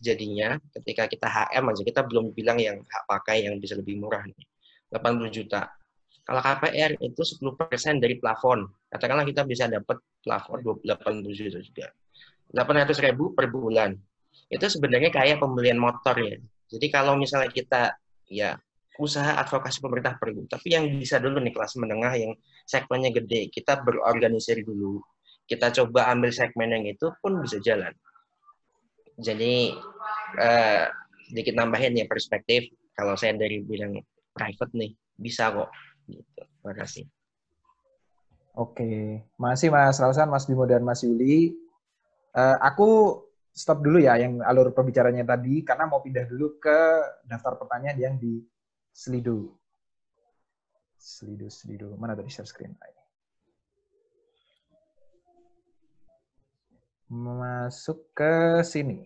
jadinya 0.00 0.56
ketika 0.80 1.06
kita 1.06 1.28
HM 1.28 1.64
aja 1.70 1.82
kita 1.86 2.00
belum 2.08 2.34
bilang 2.34 2.58
yang 2.58 2.82
hak 2.82 3.04
pakai 3.06 3.46
yang 3.46 3.60
bisa 3.60 3.76
lebih 3.76 4.00
murah 4.00 4.24
nih. 4.24 4.46
80 4.90 5.28
juta 5.28 5.68
kalau 6.24 6.40
KPR 6.40 6.96
itu 7.04 7.20
10% 7.20 8.00
dari 8.00 8.16
plafon. 8.16 8.64
Katakanlah 8.88 9.28
kita 9.28 9.44
bisa 9.44 9.68
dapat 9.68 10.00
plafon 10.24 10.64
80 10.80 11.36
juta 11.36 11.60
juga. 11.60 11.86
800 12.56 12.96
ribu 13.04 13.36
per 13.36 13.52
bulan. 13.52 13.92
Itu 14.48 14.64
sebenarnya 14.72 15.12
kayak 15.12 15.36
pembelian 15.36 15.76
motor 15.76 16.16
ya. 16.16 16.40
Jadi 16.72 16.86
kalau 16.88 17.20
misalnya 17.20 17.52
kita 17.52 17.92
ya 18.32 18.56
usaha 18.96 19.36
advokasi 19.36 19.84
pemerintah 19.84 20.16
perlu. 20.16 20.48
Tapi 20.48 20.72
yang 20.72 20.88
bisa 20.96 21.20
dulu 21.20 21.44
nih 21.44 21.52
kelas 21.52 21.76
menengah 21.76 22.16
yang 22.16 22.32
segmennya 22.64 23.12
gede, 23.12 23.52
kita 23.52 23.84
berorganisasi 23.84 24.64
dulu. 24.64 25.04
Kita 25.44 25.68
coba 25.76 26.08
ambil 26.08 26.32
segmen 26.32 26.72
yang 26.72 26.84
itu 26.88 27.12
pun 27.20 27.36
bisa 27.44 27.60
jalan. 27.60 27.92
Jadi 29.20 29.76
eh, 30.40 30.84
sedikit 31.28 31.52
nambahin 31.52 32.00
ya 32.00 32.08
perspektif. 32.08 32.72
Kalau 32.96 33.12
saya 33.18 33.36
dari 33.36 33.60
bilang 33.60 33.98
private 34.32 34.72
nih, 34.72 34.94
bisa 35.18 35.50
kok 35.50 35.68
Gitu. 36.08 36.42
Terima 36.42 36.74
kasih. 36.76 37.04
Oke, 38.54 39.26
masih 39.34 39.74
Mas 39.74 39.98
Rausan, 39.98 40.30
Mas 40.30 40.46
Bimo 40.46 40.62
dan 40.62 40.86
Mas 40.86 41.02
Yuli. 41.02 41.58
Uh, 42.30 42.54
aku 42.62 43.18
stop 43.50 43.82
dulu 43.82 43.98
ya 44.02 44.14
yang 44.14 44.38
alur 44.42 44.70
pembicaranya 44.70 45.26
tadi 45.26 45.62
karena 45.66 45.90
mau 45.90 46.02
pindah 46.02 46.26
dulu 46.26 46.58
ke 46.62 46.78
daftar 47.26 47.58
pertanyaan 47.58 47.98
yang 47.98 48.14
di 48.14 48.42
Slido. 48.94 49.58
Slido, 50.94 51.50
Slido. 51.50 51.98
Mana 51.98 52.14
tadi 52.14 52.30
share 52.30 52.46
screen? 52.46 52.78
Masuk 57.10 58.14
ke 58.14 58.62
sini. 58.62 59.02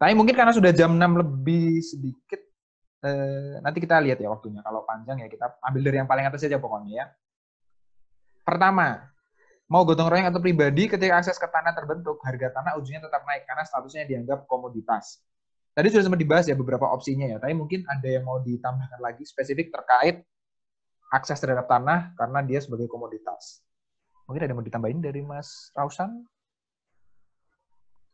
Tapi 0.00 0.12
mungkin 0.16 0.32
karena 0.32 0.56
sudah 0.56 0.72
jam 0.72 0.96
6 0.96 1.20
lebih 1.20 1.84
sedikit, 1.84 2.40
eh, 3.04 3.58
nanti 3.62 3.78
kita 3.78 4.00
lihat 4.02 4.18
ya 4.18 4.28
waktunya. 4.30 4.62
Kalau 4.62 4.82
panjang 4.82 5.22
ya 5.22 5.28
kita 5.30 5.58
ambil 5.62 5.82
dari 5.86 5.96
yang 6.02 6.08
paling 6.08 6.24
atas 6.26 6.42
saja 6.42 6.58
pokoknya 6.58 6.92
ya. 6.92 7.06
Pertama, 8.42 9.12
mau 9.68 9.84
gotong 9.84 10.08
royong 10.08 10.28
atau 10.32 10.40
pribadi 10.40 10.88
ketika 10.88 11.20
akses 11.20 11.36
ke 11.36 11.44
tanah 11.44 11.76
terbentuk, 11.76 12.16
harga 12.24 12.48
tanah 12.48 12.80
ujungnya 12.80 13.04
tetap 13.04 13.22
naik 13.28 13.44
karena 13.44 13.64
statusnya 13.68 14.08
dianggap 14.08 14.48
komoditas. 14.48 15.20
Tadi 15.76 15.94
sudah 15.94 16.10
sempat 16.10 16.18
dibahas 16.18 16.48
ya 16.48 16.56
beberapa 16.58 16.88
opsinya 16.90 17.28
ya, 17.28 17.38
tapi 17.38 17.54
mungkin 17.54 17.86
ada 17.86 18.08
yang 18.08 18.26
mau 18.26 18.42
ditambahkan 18.42 18.98
lagi 18.98 19.22
spesifik 19.22 19.70
terkait 19.70 20.24
akses 21.12 21.38
terhadap 21.38 21.68
tanah 21.70 22.16
karena 22.16 22.40
dia 22.42 22.58
sebagai 22.58 22.90
komoditas. 22.90 23.62
Mungkin 24.26 24.42
ada 24.44 24.50
yang 24.50 24.58
mau 24.60 24.66
ditambahin 24.66 25.00
dari 25.00 25.20
Mas 25.22 25.70
Rausan? 25.76 26.24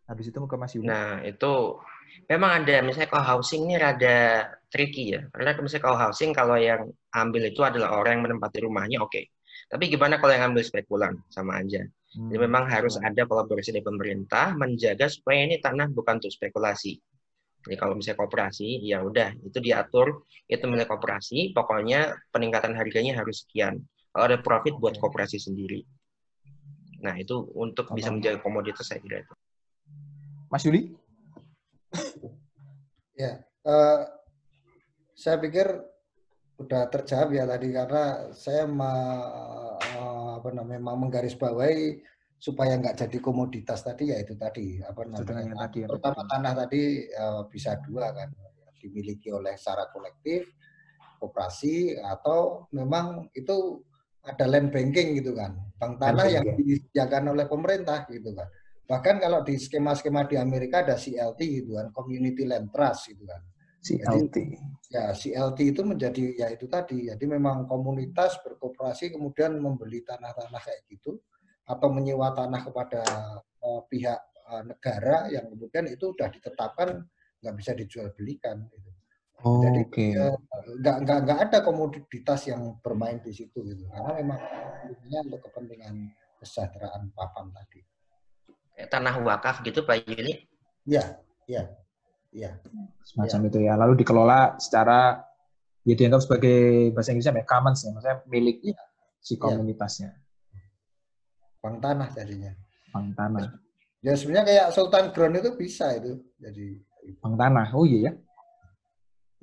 Habis 0.04 0.28
itu 0.28 0.36
ke 0.36 0.56
Mas 0.60 0.72
Yudi. 0.76 0.84
Nah, 0.84 1.24
itu 1.24 1.80
memang 2.28 2.62
ada, 2.62 2.84
misalnya 2.84 3.08
kalau 3.08 3.24
housing 3.24 3.64
ini 3.64 3.80
rada 3.80 4.48
tricky 4.68 5.16
ya. 5.16 5.24
Karena 5.32 5.56
misalnya 5.56 5.84
kalau 5.84 5.98
housing, 5.98 6.30
kalau 6.36 6.56
yang 6.60 6.92
ambil 7.16 7.42
itu 7.48 7.60
adalah 7.64 7.96
orang 7.96 8.20
yang 8.20 8.24
menempati 8.28 8.58
rumahnya, 8.64 9.00
oke. 9.00 9.12
Okay. 9.12 9.24
Tapi 9.70 9.88
gimana 9.88 10.20
kalau 10.20 10.32
yang 10.36 10.52
ambil 10.52 10.62
spekulan? 10.62 11.16
Sama 11.32 11.64
aja. 11.64 11.82
Hmm. 12.14 12.30
Jadi 12.30 12.38
memang 12.46 12.68
harus 12.68 13.00
ada 13.00 13.24
kolaborasi 13.24 13.74
dari 13.74 13.84
pemerintah 13.84 14.54
menjaga 14.54 15.08
supaya 15.08 15.48
ini 15.48 15.58
tanah 15.58 15.90
bukan 15.90 16.20
untuk 16.20 16.30
spekulasi. 16.30 17.00
Jadi 17.64 17.76
kalau 17.80 17.96
misalnya 17.96 18.20
kooperasi, 18.20 18.84
ya 18.84 19.00
udah 19.00 19.32
itu 19.40 19.56
diatur 19.58 20.28
itu 20.44 20.64
milik 20.68 20.84
kooperasi. 20.84 21.56
Pokoknya 21.56 22.12
peningkatan 22.28 22.76
harganya 22.76 23.16
harus 23.16 23.48
sekian. 23.48 23.80
Kalau 24.12 24.24
ada 24.28 24.38
profit 24.38 24.76
buat 24.76 25.00
kooperasi 25.00 25.40
sendiri. 25.40 25.80
Nah 27.02 27.16
itu 27.16 27.40
untuk 27.56 27.88
bisa 27.96 28.12
menjaga 28.12 28.44
komoditas 28.44 28.84
saya 28.84 29.00
kira 29.00 29.24
itu. 29.24 29.34
Mas 30.48 30.62
Yuli? 30.64 30.92
ya, 33.22 33.40
uh, 33.64 34.00
saya 35.14 35.36
pikir 35.38 35.66
udah 36.54 36.86
terjawab 36.86 37.34
ya 37.34 37.44
tadi 37.50 37.68
karena 37.74 38.30
saya 38.30 38.64
ma, 38.66 38.92
uh, 39.82 40.30
apa 40.38 40.48
namanya 40.54 40.94
menggarisbawahi 40.94 41.98
supaya 42.38 42.76
nggak 42.76 42.98
jadi 43.06 43.18
komoditas 43.24 43.80
tadi 43.82 44.12
ya 44.12 44.20
itu 44.20 44.36
tadi 44.36 44.76
apa 44.84 45.02
namanya 45.08 45.66
tadi, 45.66 45.80
ya, 45.82 45.88
pertama 45.88 46.20
tanah 46.28 46.52
tadi 46.52 47.08
uh, 47.08 47.42
bisa 47.48 47.80
dua 47.80 48.12
kan 48.12 48.28
dimiliki 48.76 49.32
oleh 49.32 49.56
secara 49.56 49.88
kolektif 49.88 50.44
koperasi 51.16 51.96
atau 51.96 52.68
memang 52.76 53.32
itu 53.32 53.80
ada 54.20 54.44
land 54.44 54.68
banking 54.68 55.24
gitu 55.24 55.32
kan 55.32 55.56
bank 55.80 55.96
tanah 55.96 56.28
yang 56.28 56.44
disediakan 56.60 57.32
oleh 57.32 57.48
pemerintah 57.48 58.04
gitu 58.12 58.36
kan 58.36 58.48
bahkan 58.84 59.16
kalau 59.16 59.40
di 59.40 59.56
skema-skema 59.56 60.28
di 60.28 60.36
Amerika 60.36 60.84
ada 60.84 60.96
CLT 61.00 61.40
gitu 61.40 61.80
kan 61.80 61.88
community 61.92 62.44
land 62.44 62.68
trust 62.68 63.12
gitu 63.12 63.24
kan 63.24 63.40
CLT 63.84 64.36
jadi, 64.36 64.44
ya 64.92 65.04
CLT 65.12 65.58
itu 65.76 65.82
menjadi 65.84 66.24
ya 66.36 66.48
itu 66.52 66.68
tadi 66.68 67.08
jadi 67.08 67.24
memang 67.24 67.68
komunitas 67.68 68.40
berkooperasi 68.44 69.12
kemudian 69.12 69.56
membeli 69.60 70.04
tanah-tanah 70.04 70.60
kayak 70.60 70.84
gitu 70.88 71.20
atau 71.64 71.88
menyewa 71.88 72.32
tanah 72.36 72.60
kepada 72.60 73.02
uh, 73.64 73.80
pihak 73.88 74.20
uh, 74.52 74.62
negara 74.64 75.32
yang 75.32 75.48
kemudian 75.48 75.88
itu 75.88 76.12
sudah 76.12 76.28
ditetapkan 76.28 77.00
nggak 77.40 77.56
bisa 77.60 77.72
dijual 77.76 78.08
belikan 78.16 78.64
gitu. 78.72 78.90
Oh, 79.44 79.60
Jadi 79.60 79.84
okay. 79.84 80.16
ya, 80.16 80.32
nggak 80.80 80.96
nggak 81.04 81.18
nggak 81.28 81.38
ada 81.48 81.58
komoditas 81.60 82.48
yang 82.48 82.80
bermain 82.80 83.20
di 83.20 83.28
situ 83.28 83.60
gitu 83.60 83.84
karena 83.92 84.16
memang 84.16 84.40
untuk 85.28 85.40
kepentingan 85.44 86.08
kesejahteraan 86.40 87.12
papan 87.12 87.52
tadi. 87.52 87.84
Tanah 88.74 89.14
wakaf 89.22 89.62
gitu 89.62 89.86
Pak 89.86 90.06
Yuli? 90.06 90.44
Ya, 90.84 91.18
ya, 91.46 91.70
ya. 92.34 92.58
Semacam 93.06 93.40
ya. 93.44 93.48
itu 93.48 93.58
ya. 93.62 93.72
Lalu 93.78 94.02
dikelola 94.02 94.58
secara 94.58 95.22
ya 95.84 95.94
dianggap 95.94 96.24
sebagai 96.24 96.90
bahasa 96.96 97.12
Inggrisnya 97.12 97.40
ya, 97.40 97.46
commons 97.46 97.84
ya, 97.84 97.90
maksudnya 97.92 98.18
milik 98.26 98.58
ya. 98.64 98.76
si 99.24 99.40
komunitasnya. 99.40 100.12
Ya 100.12 100.24
Bang 101.64 101.80
tanah 101.80 102.12
jadinya. 102.12 102.52
Bang 102.92 103.16
tanah. 103.16 103.56
Ya 104.04 104.12
sebenarnya 104.12 104.44
kayak 104.44 104.66
Sultan 104.76 105.16
Ground 105.16 105.40
itu 105.40 105.50
bisa 105.56 105.96
itu. 105.96 106.20
Jadi 106.36 106.76
Bang 107.24 107.40
tanah. 107.40 107.72
Oh 107.72 107.88
iya 107.88 108.12
ya. 108.12 108.12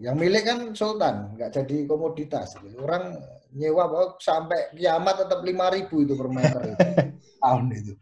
Yang 0.02 0.16
milik 0.18 0.44
kan 0.45 0.60
Sultan, 0.74 1.34
nggak 1.34 1.49
jadi 1.49 1.78
komoditas. 1.90 2.58
Orang 2.78 3.22
nyewa 3.53 3.86
oh, 3.90 4.18
sampai 4.22 4.74
kiamat 4.74 5.26
tetap 5.26 5.41
lima 5.41 5.70
ribu 5.74 6.06
itu 6.06 6.14
per 6.14 6.30
meter 6.30 6.62
itu. 6.74 6.78
tahun 7.41 7.63
itu. 7.73 7.93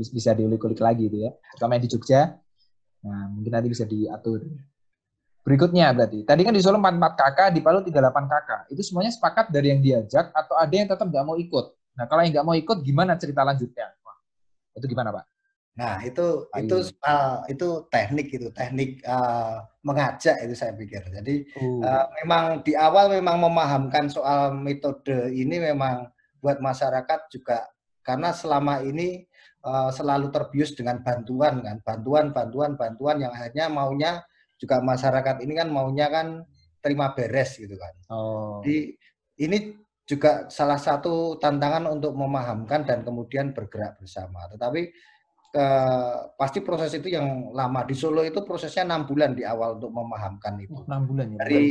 Itu 0.00 0.10
bisa 0.16 0.32
diulik-ulik 0.32 0.80
lagi 0.80 1.06
itu 1.06 1.28
ya. 1.28 1.30
Terutama 1.54 1.76
yang 1.76 1.84
di 1.84 1.90
Jogja. 1.92 2.20
Nah, 3.04 3.28
mungkin 3.28 3.52
nanti 3.52 3.68
bisa 3.68 3.84
diatur. 3.84 4.40
Berikutnya 5.44 5.92
berarti, 5.92 6.24
tadi 6.24 6.40
kan 6.40 6.56
di 6.56 6.64
Solo 6.64 6.80
44 6.80 7.20
kakak, 7.20 7.48
di 7.52 7.60
Palu 7.60 7.84
38 7.84 8.00
kakak. 8.32 8.60
Itu 8.72 8.80
semuanya 8.80 9.12
sepakat 9.12 9.52
dari 9.52 9.76
yang 9.76 9.84
diajak 9.84 10.32
atau 10.32 10.56
ada 10.56 10.72
yang 10.72 10.88
tetap 10.88 11.04
nggak 11.04 11.20
mau 11.20 11.36
ikut? 11.36 11.66
Nah, 12.00 12.08
kalau 12.08 12.24
yang 12.24 12.32
nggak 12.32 12.46
mau 12.48 12.56
ikut, 12.56 12.80
gimana 12.80 13.12
cerita 13.20 13.44
lanjutnya? 13.44 13.92
Wah, 14.00 14.16
itu 14.72 14.88
gimana, 14.88 15.12
Pak? 15.12 15.24
Nah, 15.74 15.98
itu 16.06 16.46
Ayu. 16.54 16.70
itu 16.70 16.76
uh, 17.02 17.42
itu 17.50 17.68
teknik 17.90 18.30
itu, 18.30 18.48
teknik 18.54 19.02
uh, 19.04 19.66
mengajak 19.82 20.38
itu 20.46 20.54
saya 20.54 20.72
pikir. 20.72 21.02
Jadi 21.10 21.44
uh. 21.60 21.82
Uh, 21.82 22.06
memang 22.22 22.62
di 22.62 22.72
awal 22.78 23.10
memang 23.10 23.42
memahamkan 23.42 24.06
soal 24.06 24.54
metode 24.54 25.34
ini 25.34 25.58
memang 25.60 26.08
buat 26.38 26.62
masyarakat 26.62 27.20
juga 27.28 27.66
karena 28.04 28.30
selama 28.36 28.84
ini 28.84 29.24
uh, 29.64 29.88
selalu 29.88 30.28
terbius 30.28 30.76
dengan 30.76 31.00
bantuan 31.00 31.64
kan, 31.64 31.80
bantuan, 31.80 32.30
bantuan, 32.30 32.76
bantuan 32.76 33.16
yang 33.24 33.32
akhirnya 33.32 33.66
maunya 33.72 34.12
juga 34.60 34.84
masyarakat 34.84 35.42
ini 35.42 35.52
kan 35.56 35.68
maunya 35.72 36.06
kan 36.12 36.44
terima 36.84 37.16
beres 37.16 37.56
gitu 37.56 37.74
kan. 37.80 37.94
Oh. 38.12 38.60
Jadi 38.60 38.92
ini 39.40 39.72
juga 40.04 40.52
salah 40.52 40.76
satu 40.76 41.40
tantangan 41.40 41.88
untuk 41.88 42.12
memahamkan 42.12 42.84
dan 42.84 43.00
kemudian 43.00 43.56
bergerak 43.56 43.96
bersama. 43.96 44.44
Tetapi 44.52 44.80
eh, 45.56 46.16
pasti 46.36 46.60
proses 46.60 46.92
itu 46.92 47.08
yang 47.08 47.56
lama 47.56 47.88
di 47.88 47.96
Solo 47.96 48.20
itu 48.20 48.44
prosesnya 48.44 48.84
enam 48.84 49.08
bulan 49.08 49.32
di 49.32 49.48
awal 49.48 49.80
untuk 49.80 49.96
memahamkan 49.96 50.60
itu. 50.60 50.76
Enam 50.84 51.08
bulan 51.08 51.26
ya. 51.32 51.38
Dari 51.40 51.64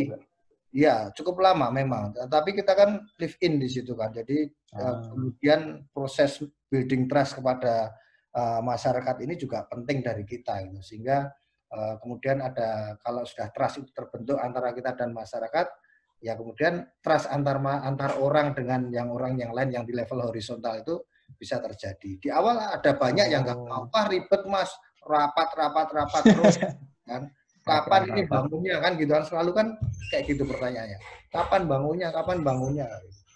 ya 0.73 1.13
cukup 1.13 1.39
lama 1.39 1.69
memang. 1.69 2.11
Tapi 2.27 2.57
kita 2.57 2.73
kan 2.73 3.05
live 3.21 3.37
in 3.45 3.61
di 3.61 3.69
situ 3.69 3.93
kan. 3.93 4.09
Jadi 4.09 4.49
eh, 4.49 4.81
ah. 4.81 5.05
kemudian 5.13 5.85
proses 5.93 6.41
building 6.67 7.05
trust 7.05 7.37
kepada 7.37 7.93
uh, 8.33 8.61
masyarakat 8.65 9.21
ini 9.21 9.37
juga 9.37 9.69
penting 9.69 10.01
dari 10.01 10.25
kita 10.25 10.65
itu 10.65 10.81
sehingga 10.81 11.29
uh, 11.69 12.01
kemudian 12.01 12.41
ada 12.41 12.97
kalau 13.05 13.21
sudah 13.21 13.53
trust 13.53 13.85
itu 13.85 13.93
terbentuk 13.93 14.41
antara 14.41 14.73
kita 14.73 14.97
dan 14.97 15.13
masyarakat 15.13 15.69
ya 16.17 16.33
kemudian 16.33 16.81
trust 17.05 17.29
antar 17.29 17.61
antar 17.61 18.17
orang 18.17 18.57
dengan 18.57 18.89
yang 18.89 19.13
orang 19.13 19.37
yang 19.37 19.53
lain 19.53 19.69
yang 19.69 19.85
di 19.85 19.93
level 19.93 20.25
horizontal 20.25 20.81
itu 20.81 20.97
bisa 21.37 21.59
terjadi. 21.59 22.11
Di 22.17 22.29
awal 22.31 22.57
ada 22.57 22.91
banyak 22.95 23.27
yang 23.29 23.43
nggak 23.43 23.59
mau, 23.59 23.85
ah 23.91 24.05
ribet 24.07 24.43
mas, 24.47 24.71
rapat 25.03 25.49
rapat 25.53 25.87
rapat 25.91 26.23
terus 26.31 26.55
kan. 27.09 27.29
Kapan 27.63 28.11
ini 28.11 28.27
bangunnya 28.27 28.75
kan 28.83 28.99
gitu 28.99 29.11
kan 29.15 29.23
selalu 29.23 29.51
kan 29.55 29.67
kayak 30.11 30.27
gitu 30.27 30.43
pertanyaannya. 30.43 30.99
Kapan 31.31 31.63
bangunnya? 31.63 32.07
Kapan 32.11 32.43
bangunnya? 32.43 32.87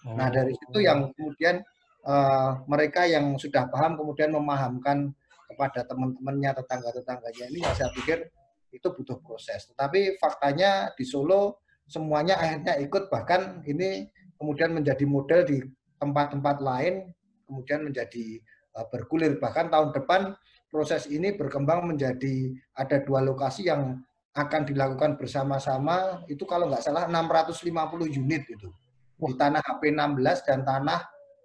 Nah 0.04 0.28
dari 0.28 0.52
situ 0.52 0.84
yang 0.84 1.08
kemudian 1.16 1.64
uh, 2.04 2.60
mereka 2.68 3.08
yang 3.08 3.40
sudah 3.40 3.66
paham 3.72 3.96
kemudian 3.96 4.30
memahamkan 4.36 5.16
kepada 5.48 5.80
teman-temannya 5.88 6.50
tetangga-tetangganya 6.60 7.44
ini 7.48 7.58
ya 7.64 7.72
saya 7.72 7.90
pikir 7.96 8.28
itu 8.68 8.84
butuh 8.92 9.16
proses. 9.24 9.64
Tetapi 9.72 10.20
faktanya 10.20 10.92
di 10.92 11.08
Solo 11.08 11.64
semuanya 11.88 12.36
akhirnya 12.36 12.76
ikut 12.84 13.08
bahkan 13.08 13.64
ini 13.64 14.12
kemudian 14.36 14.76
menjadi 14.76 15.04
model 15.08 15.40
di 15.48 15.64
tempat-tempat 15.96 16.60
lain 16.60 17.10
kemudian 17.48 17.88
menjadi 17.88 18.44
uh, 18.76 18.84
bergulir 18.92 19.40
bahkan 19.40 19.72
tahun 19.72 19.96
depan 19.96 20.36
proses 20.68 21.08
ini 21.08 21.32
berkembang 21.32 21.88
menjadi 21.88 22.52
ada 22.76 23.00
dua 23.00 23.24
lokasi 23.24 23.72
yang 23.72 24.04
akan 24.38 24.62
dilakukan 24.62 25.18
bersama-sama 25.18 26.22
itu 26.30 26.46
kalau 26.46 26.70
nggak 26.70 26.86
salah 26.86 27.10
650 27.10 27.66
unit 28.06 28.46
itu 28.46 28.70
di 29.18 29.34
tanah 29.34 29.58
HP 29.58 29.90
16 29.90 30.46
dan 30.46 30.62
tanah 30.62 31.00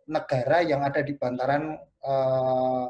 negara 0.06 0.62
yang 0.62 0.86
ada 0.86 1.02
di 1.02 1.18
bantaran 1.18 1.74
uh, 2.06 2.86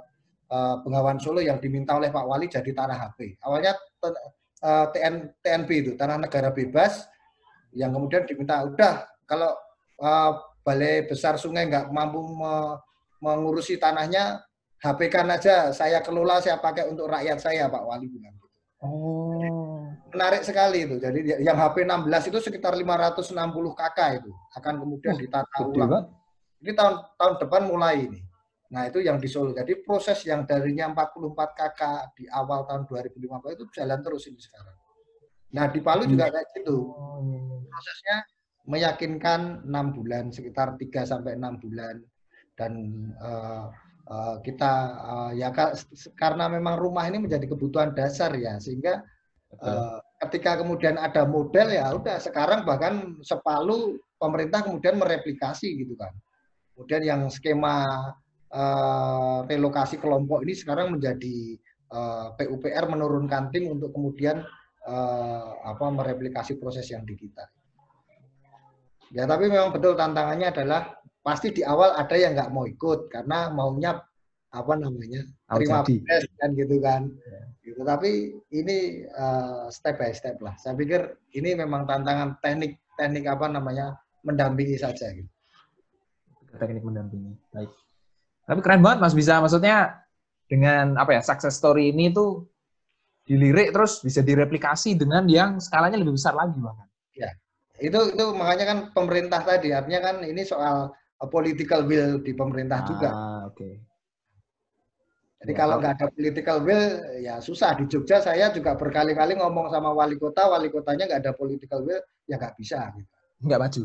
uh, 0.52 0.76
Bengawan 0.84 1.22
Solo 1.24 1.40
yang 1.40 1.64
diminta 1.64 1.96
oleh 1.96 2.12
Pak 2.12 2.26
Wali 2.28 2.52
jadi 2.52 2.68
tanah 2.68 2.98
HP. 3.00 3.40
Awalnya 3.48 3.80
uh, 4.04 4.88
TN, 4.92 5.40
TNB 5.40 5.70
itu 5.72 5.92
tanah 5.96 6.20
negara 6.20 6.52
bebas 6.52 7.08
yang 7.72 7.96
kemudian 7.96 8.28
diminta 8.28 8.60
udah 8.68 9.08
kalau 9.24 9.56
uh, 10.04 10.32
balai 10.62 11.08
besar 11.08 11.40
sungai 11.40 11.72
nggak 11.72 11.90
mampu 11.90 12.20
me 12.22 12.78
mengurusi 13.24 13.80
tanahnya 13.80 14.44
HP-kan 14.84 15.32
aja 15.32 15.72
saya 15.72 16.04
kelola 16.04 16.44
saya 16.44 16.60
pakai 16.60 16.92
untuk 16.92 17.08
rakyat 17.08 17.40
saya 17.40 17.72
Pak 17.72 17.84
Wali 17.88 18.12
bilang 18.12 18.36
gitu. 18.36 18.48
Oh. 18.84 19.53
Menarik 20.14 20.42
sekali 20.46 20.86
itu. 20.86 20.96
Jadi 21.02 21.42
yang 21.42 21.58
HP 21.58 21.90
16 21.90 22.30
itu 22.30 22.40
sekitar 22.40 22.78
560 22.78 23.34
KK 23.74 24.00
itu 24.22 24.32
akan 24.56 24.74
kemudian 24.78 25.14
oh, 25.18 25.20
ditata 25.20 25.58
ulang. 25.66 25.92
Ini 26.64 26.72
tahun 26.78 26.94
tahun 27.18 27.34
depan 27.42 27.62
mulai 27.66 28.08
ini. 28.08 28.22
Nah, 28.74 28.90
itu 28.90 29.06
yang 29.06 29.22
di 29.22 29.30
Solo. 29.30 29.54
Jadi 29.54 29.86
proses 29.86 30.18
yang 30.26 30.50
darinya 30.50 30.90
44 30.90 31.34
KK 31.34 31.82
di 32.18 32.26
awal 32.30 32.66
tahun 32.66 32.90
2015 32.90 33.58
itu 33.58 33.66
jalan 33.70 34.00
terus 34.02 34.24
ini 34.30 34.42
sekarang. 34.42 34.78
Nah, 35.54 35.70
di 35.70 35.80
Palu 35.82 36.10
juga 36.10 36.30
hmm. 36.30 36.34
kayak 36.34 36.48
gitu. 36.58 36.78
Prosesnya 37.70 38.18
meyakinkan 38.66 39.70
enam 39.70 39.94
bulan, 39.94 40.34
sekitar 40.34 40.74
3 40.74 40.90
sampai 41.06 41.38
enam 41.38 41.62
bulan 41.62 42.02
dan 42.58 42.74
uh, 43.22 43.70
uh, 44.10 44.36
kita 44.42 44.74
uh, 45.02 45.32
ya 45.34 45.50
karena 46.18 46.46
memang 46.50 46.78
rumah 46.78 47.06
ini 47.10 47.22
menjadi 47.22 47.50
kebutuhan 47.50 47.94
dasar 47.98 48.34
ya 48.38 48.62
sehingga 48.62 49.02
uh, 49.62 50.00
ketika 50.28 50.64
kemudian 50.64 50.96
ada 50.96 51.28
model 51.28 51.68
ya 51.70 51.92
udah 51.94 52.18
sekarang 52.18 52.64
bahkan 52.64 53.20
sepalu 53.22 54.00
pemerintah 54.18 54.64
kemudian 54.64 54.96
mereplikasi 54.98 55.76
gitu 55.84 55.94
kan. 56.00 56.16
Kemudian 56.74 57.04
yang 57.06 57.22
skema 57.30 58.10
uh, 58.50 59.40
relokasi 59.46 60.00
kelompok 60.00 60.42
ini 60.48 60.54
sekarang 60.58 60.96
menjadi 60.98 61.60
uh, 61.94 62.34
PUPR 62.34 62.90
menurunkan 62.90 63.54
tim 63.54 63.70
untuk 63.70 63.94
kemudian 63.94 64.42
uh, 64.88 65.48
apa 65.68 65.86
mereplikasi 65.92 66.58
proses 66.58 66.90
yang 66.90 67.06
di 67.06 67.14
kita. 67.14 67.46
Ya 69.14 69.30
tapi 69.30 69.46
memang 69.46 69.70
betul 69.70 69.94
tantangannya 69.94 70.50
adalah 70.50 70.98
pasti 71.22 71.54
di 71.54 71.62
awal 71.62 71.94
ada 71.94 72.16
yang 72.18 72.34
nggak 72.34 72.50
mau 72.50 72.66
ikut 72.66 73.14
karena 73.14 73.54
maunya 73.54 74.02
apa 74.54 74.74
namanya 74.78 75.22
terima 75.50 75.86
beres 75.86 76.26
kan 76.42 76.50
gitu 76.58 76.78
kan. 76.82 77.02
Ya. 77.10 77.44
Gitu. 77.64 77.80
Tapi 77.80 78.36
ini 78.52 79.08
uh, 79.16 79.72
step 79.72 79.96
by 79.96 80.12
step 80.12 80.36
lah. 80.44 80.52
Saya 80.60 80.76
pikir 80.76 81.16
ini 81.32 81.56
memang 81.56 81.88
tantangan 81.88 82.36
teknik 82.44 82.76
teknik 83.00 83.26
apa 83.26 83.48
namanya 83.48 83.96
mendampingi 84.28 84.76
saja 84.76 85.08
gitu. 85.16 85.30
Teknik 86.60 86.84
mendampingi. 86.84 87.40
Baik. 87.56 87.72
Tapi 88.44 88.60
keren 88.60 88.84
banget 88.84 89.00
Mas 89.00 89.16
bisa 89.16 89.40
maksudnya 89.40 90.04
dengan 90.52 91.00
apa 91.00 91.16
ya 91.16 91.22
success 91.24 91.56
story 91.56 91.96
ini 91.96 92.12
tuh 92.12 92.44
dilirik 93.24 93.72
terus 93.72 94.04
bisa 94.04 94.20
direplikasi 94.20 95.00
dengan 95.00 95.24
yang 95.32 95.64
skalanya 95.64 95.96
lebih 95.96 96.20
besar 96.20 96.36
lagi 96.36 96.60
bahkan. 96.60 96.88
Ya, 97.16 97.32
itu 97.80 98.12
itu 98.12 98.26
makanya 98.36 98.66
kan 98.68 98.80
pemerintah 98.92 99.40
tadi 99.40 99.72
artinya 99.72 100.12
kan 100.12 100.16
ini 100.28 100.44
soal 100.44 100.92
political 101.32 101.88
will 101.88 102.20
di 102.20 102.36
pemerintah 102.36 102.84
ah, 102.84 102.88
juga. 102.88 103.10
Okay. 103.56 103.80
Jadi 105.44 105.52
Ya, 105.52 105.60
kalau 105.60 105.76
nggak 105.84 105.94
ada 106.00 106.08
political 106.08 106.58
will, 106.64 106.86
ya 107.20 107.36
susah. 107.44 107.76
Di 107.76 107.84
Jogja 107.92 108.24
saya 108.24 108.48
juga 108.56 108.80
berkali-kali 108.80 109.36
ngomong 109.36 109.68
sama 109.68 109.92
wali 109.92 110.16
kota, 110.16 110.48
wali 110.48 110.72
kotanya 110.72 111.04
nggak 111.04 111.20
ada 111.20 111.34
political 111.36 111.84
will, 111.84 112.00
ya 112.26 112.40
nggak 112.40 112.56
bisa. 112.56 112.80
Gitu. 112.96 113.12
nggak 113.44 113.60
maju, 113.60 113.82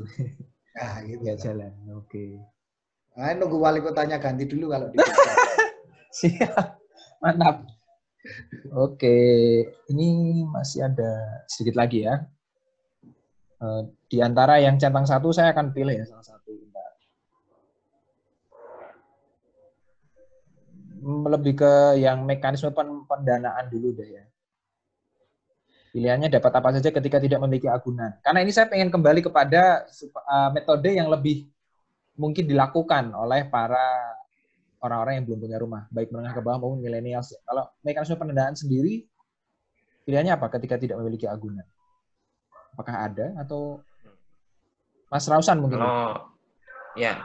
Nah, 0.78 0.96
gitu. 1.10 1.18
nggak 1.18 1.38
jalan. 1.42 1.72
Oke. 1.98 2.38
Nah, 3.18 3.34
nunggu 3.34 3.58
wali 3.58 3.82
kotanya 3.82 4.22
ganti 4.22 4.46
dulu 4.46 4.70
kalau 4.70 4.86
di 4.86 4.96
Jogja. 5.02 5.32
Siap, 6.14 6.66
mantap. 7.18 7.66
Oke, 8.78 9.16
ini 9.90 10.08
masih 10.46 10.86
ada 10.86 11.42
sedikit 11.50 11.74
lagi 11.74 12.06
ya. 12.06 12.22
Eh, 13.58 13.82
Di 14.06 14.22
antara 14.22 14.62
yang 14.62 14.78
centang 14.78 15.04
satu, 15.04 15.34
saya 15.34 15.50
akan 15.50 15.74
pilih 15.74 15.98
ya 15.98 16.06
salah 16.06 16.22
satu. 16.22 16.54
Bentar. 16.54 16.90
Hmm, 20.70 20.96
Lebih 21.08 21.54
ke 21.56 21.72
yang 21.96 22.20
mekanisme 22.28 22.68
pen- 22.76 23.08
pendanaan 23.08 23.64
dulu 23.72 23.96
deh 23.96 24.08
ya. 24.20 24.24
Pilihannya 25.88 26.28
dapat 26.28 26.52
apa 26.52 26.68
saja 26.76 26.92
ketika 26.92 27.16
tidak 27.16 27.40
memiliki 27.40 27.64
agunan. 27.64 28.12
Karena 28.20 28.44
ini 28.44 28.52
saya 28.52 28.68
pengen 28.68 28.92
kembali 28.92 29.24
kepada 29.24 29.88
eh, 29.88 30.50
metode 30.52 30.90
yang 30.92 31.08
lebih 31.08 31.48
mungkin 32.18 32.44
dilakukan 32.44 33.14
oleh 33.16 33.48
para 33.48 33.80
orang-orang 34.84 35.22
yang 35.22 35.24
belum 35.26 35.38
punya 35.40 35.58
rumah, 35.58 35.82
baik 35.90 36.12
menengah 36.12 36.34
ke 36.38 36.42
bawah 36.44 36.58
maupun 36.60 36.78
milenial. 36.84 37.24
Kalau 37.24 37.64
mekanisme 37.82 38.20
pendanaan 38.20 38.54
sendiri, 38.54 39.08
pilihannya 40.04 40.36
apa 40.36 40.46
ketika 40.54 40.76
tidak 40.76 41.00
memiliki 41.00 41.24
agunan? 41.24 41.64
Apakah 42.76 43.10
ada 43.10 43.26
atau 43.42 43.82
Mas 45.08 45.24
Rausan 45.26 45.58
mungkin? 45.58 45.80
Kalau 45.82 46.30
ya 46.94 47.24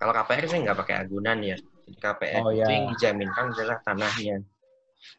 kalau 0.00 0.12
KPR 0.16 0.44
sih 0.48 0.58
nggak 0.64 0.78
pakai 0.82 0.94
agunan 1.04 1.36
ya. 1.44 1.56
KPR 1.98 2.42
Oh, 2.44 2.52
itu 2.52 2.62
ya. 2.62 2.66
yang 2.70 2.86
dijaminkan 2.94 3.44
adalah 3.54 3.78
tanahnya. 3.82 4.42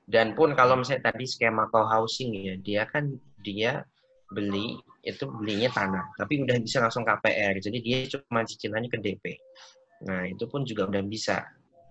Dan 0.05 0.37
pun 0.37 0.53
kalau 0.53 0.77
misalnya 0.77 1.09
tadi 1.09 1.25
skema 1.25 1.65
co-housing 1.73 2.31
ya, 2.37 2.55
dia 2.61 2.83
kan 2.85 3.09
dia 3.41 3.81
beli 4.31 4.77
itu 5.01 5.25
belinya 5.27 5.67
tanah, 5.73 6.05
tapi 6.15 6.45
udah 6.45 6.55
bisa 6.61 6.79
langsung 6.79 7.01
KPR. 7.01 7.57
Jadi 7.57 7.77
dia 7.81 8.05
cuma 8.05 8.45
cicilannya 8.45 8.89
ke 8.93 8.99
DP. 9.01 9.25
Nah 10.05 10.29
itu 10.29 10.45
pun 10.45 10.61
juga 10.63 10.85
udah 10.87 11.01
bisa. 11.01 11.41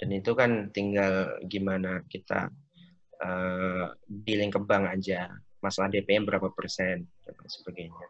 Dan 0.00 0.16
itu 0.16 0.32
kan 0.32 0.72
tinggal 0.72 1.36
gimana 1.44 2.00
kita 2.06 2.48
eh, 3.20 3.86
dealing 4.06 4.54
ke 4.54 4.60
bank 4.62 4.96
aja. 4.96 5.28
Masalah 5.60 5.92
DP-nya 5.92 6.24
berapa 6.24 6.48
persen 6.56 7.04
dan 7.26 7.36
sebagainya. 7.44 8.06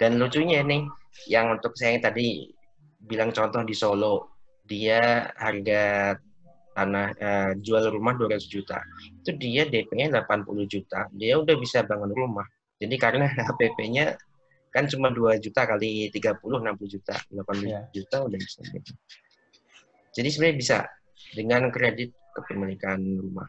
Dan 0.00 0.18
lucunya 0.18 0.66
nih, 0.66 0.82
yang 1.30 1.54
untuk 1.54 1.78
saya 1.78 1.94
yang 1.94 2.02
tadi 2.02 2.50
bilang 2.98 3.30
contoh 3.30 3.62
di 3.62 3.70
Solo, 3.76 4.37
dia 4.68 5.32
harga 5.34 6.14
tanah 6.76 7.08
eh, 7.18 7.50
jual 7.58 7.90
rumah 7.90 8.14
200 8.14 8.46
juta. 8.46 8.78
Itu 9.24 9.34
dia 9.34 9.66
DP-nya 9.66 10.22
80 10.22 10.68
juta, 10.70 11.10
dia 11.10 11.34
udah 11.40 11.56
bisa 11.58 11.82
bangun 11.82 12.12
rumah. 12.14 12.46
Jadi 12.78 12.94
karena 12.94 13.26
HPP-nya 13.48 14.14
kan 14.70 14.84
cuma 14.86 15.10
2 15.10 15.40
juta 15.42 15.64
kali 15.66 16.12
30 16.12 16.38
60 16.38 16.94
juta, 16.94 17.16
80 17.32 17.66
Iya. 17.66 17.80
juta 17.90 18.16
udah 18.28 18.38
bisa. 18.38 18.60
Jadi 20.14 20.28
sebenarnya 20.30 20.56
bisa 20.60 20.78
dengan 21.34 21.72
kredit 21.72 22.14
kepemilikan 22.36 23.00
rumah. 23.18 23.48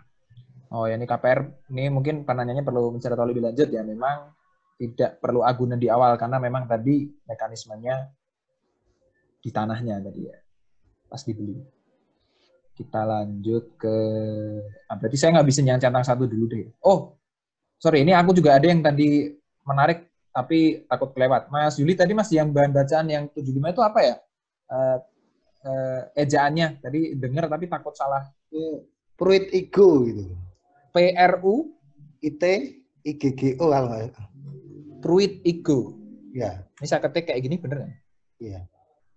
Oh 0.74 0.86
ya 0.86 0.98
ini 0.98 1.06
KPR 1.06 1.70
ini 1.74 1.90
mungkin 1.90 2.26
penanyanya 2.26 2.62
perlu 2.62 2.94
mencari 2.94 3.14
tahu 3.14 3.28
lebih 3.30 3.44
lanjut 3.46 3.70
ya. 3.70 3.82
Memang 3.86 4.32
tidak 4.80 5.20
perlu 5.20 5.44
agunan 5.44 5.76
di 5.76 5.91
awal 5.91 6.16
karena 6.16 6.40
memang 6.40 6.66
tadi 6.66 7.04
mekanismenya 7.28 8.10
di 9.44 9.50
tanahnya 9.52 10.00
tadi 10.04 10.22
ya 10.24 10.38
pas 11.10 11.22
dibeli. 11.26 11.57
Kita 12.77 13.03
lanjut 13.03 13.76
ke 13.76 13.95
ah, 14.88 14.95
berarti 14.95 15.18
saya 15.19 15.36
nggak 15.36 15.48
bisa 15.49 15.60
yang 15.65 15.81
centang 15.81 16.06
satu 16.06 16.23
dulu 16.23 16.48
deh. 16.48 16.72
Oh 16.80 17.19
sorry 17.76 18.07
ini 18.07 18.15
aku 18.15 18.31
juga 18.31 18.56
ada 18.56 18.69
yang 18.69 18.80
tadi 18.80 19.36
menarik 19.68 20.07
tapi 20.31 20.86
takut 20.88 21.11
kelewat. 21.11 21.52
Mas 21.52 21.76
Yuli 21.76 21.98
tadi 21.98 22.15
masih 22.15 22.40
yang 22.45 22.49
bahan 22.53 22.72
bacaan 22.72 23.07
yang 23.10 23.23
75 23.34 23.73
itu 23.76 23.81
apa 23.84 23.99
ya? 23.99 24.15
Eh, 24.69 24.98
eh, 25.65 26.02
ejaannya 26.23 26.80
tadi 26.80 27.18
dengar 27.19 27.52
tapi 27.52 27.68
takut 27.68 27.91
salah. 27.98 28.30
Pruit 29.19 29.52
ego 29.52 30.07
gitu. 30.07 30.23
PRU 30.95 31.76
IT 32.23 32.44
IGGO 33.03 33.65
kalau 33.72 33.88
nggak- 33.90 34.27
Pruit 34.99 35.40
Ego. 35.48 35.95
ya, 36.36 36.60
Ini 36.77 36.86
saya 36.86 36.99
ketik 37.07 37.31
kayak 37.31 37.41
gini 37.41 37.56
bener 37.56 37.88
nggak? 37.88 37.95
iya. 38.44 38.60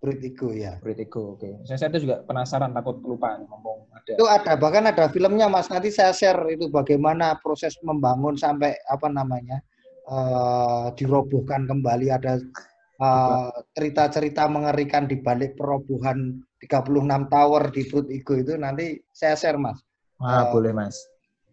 Pruit 0.03 0.19
ego 0.19 0.51
ya. 0.51 0.75
Pruit 0.83 0.99
Ego, 0.99 1.39
oke. 1.39 1.63
Saya, 1.63 1.79
saya 1.79 1.95
tuh 1.95 2.03
juga 2.03 2.27
penasaran, 2.27 2.75
takut 2.75 2.99
kelupaan 2.99 3.47
ngomong 3.47 3.87
ada. 3.95 4.19
Itu 4.19 4.27
ada 4.27 4.59
bahkan 4.59 4.91
ada 4.91 5.07
filmnya 5.07 5.47
Mas. 5.47 5.71
Nanti 5.71 5.95
saya 5.95 6.11
share 6.11 6.43
itu 6.51 6.67
bagaimana 6.67 7.39
proses 7.39 7.79
membangun 7.87 8.35
sampai 8.35 8.75
apa 8.91 9.07
namanya 9.07 9.63
eh, 10.11 10.87
dirobohkan 10.99 11.71
kembali 11.71 12.11
ada 12.11 12.35
eh, 12.99 13.51
cerita-cerita 13.79 14.51
mengerikan 14.51 15.07
di 15.07 15.23
balik 15.23 15.55
perobohan 15.55 16.43
36 16.59 17.31
tower 17.31 17.71
di 17.71 17.83
Fruit 17.87 18.11
Ego 18.11 18.35
itu 18.35 18.59
nanti 18.59 18.99
saya 19.15 19.39
share 19.39 19.55
Mas 19.63 19.79
Ah, 20.19 20.43
eh, 20.43 20.45
boleh 20.51 20.75
mas. 20.75 20.99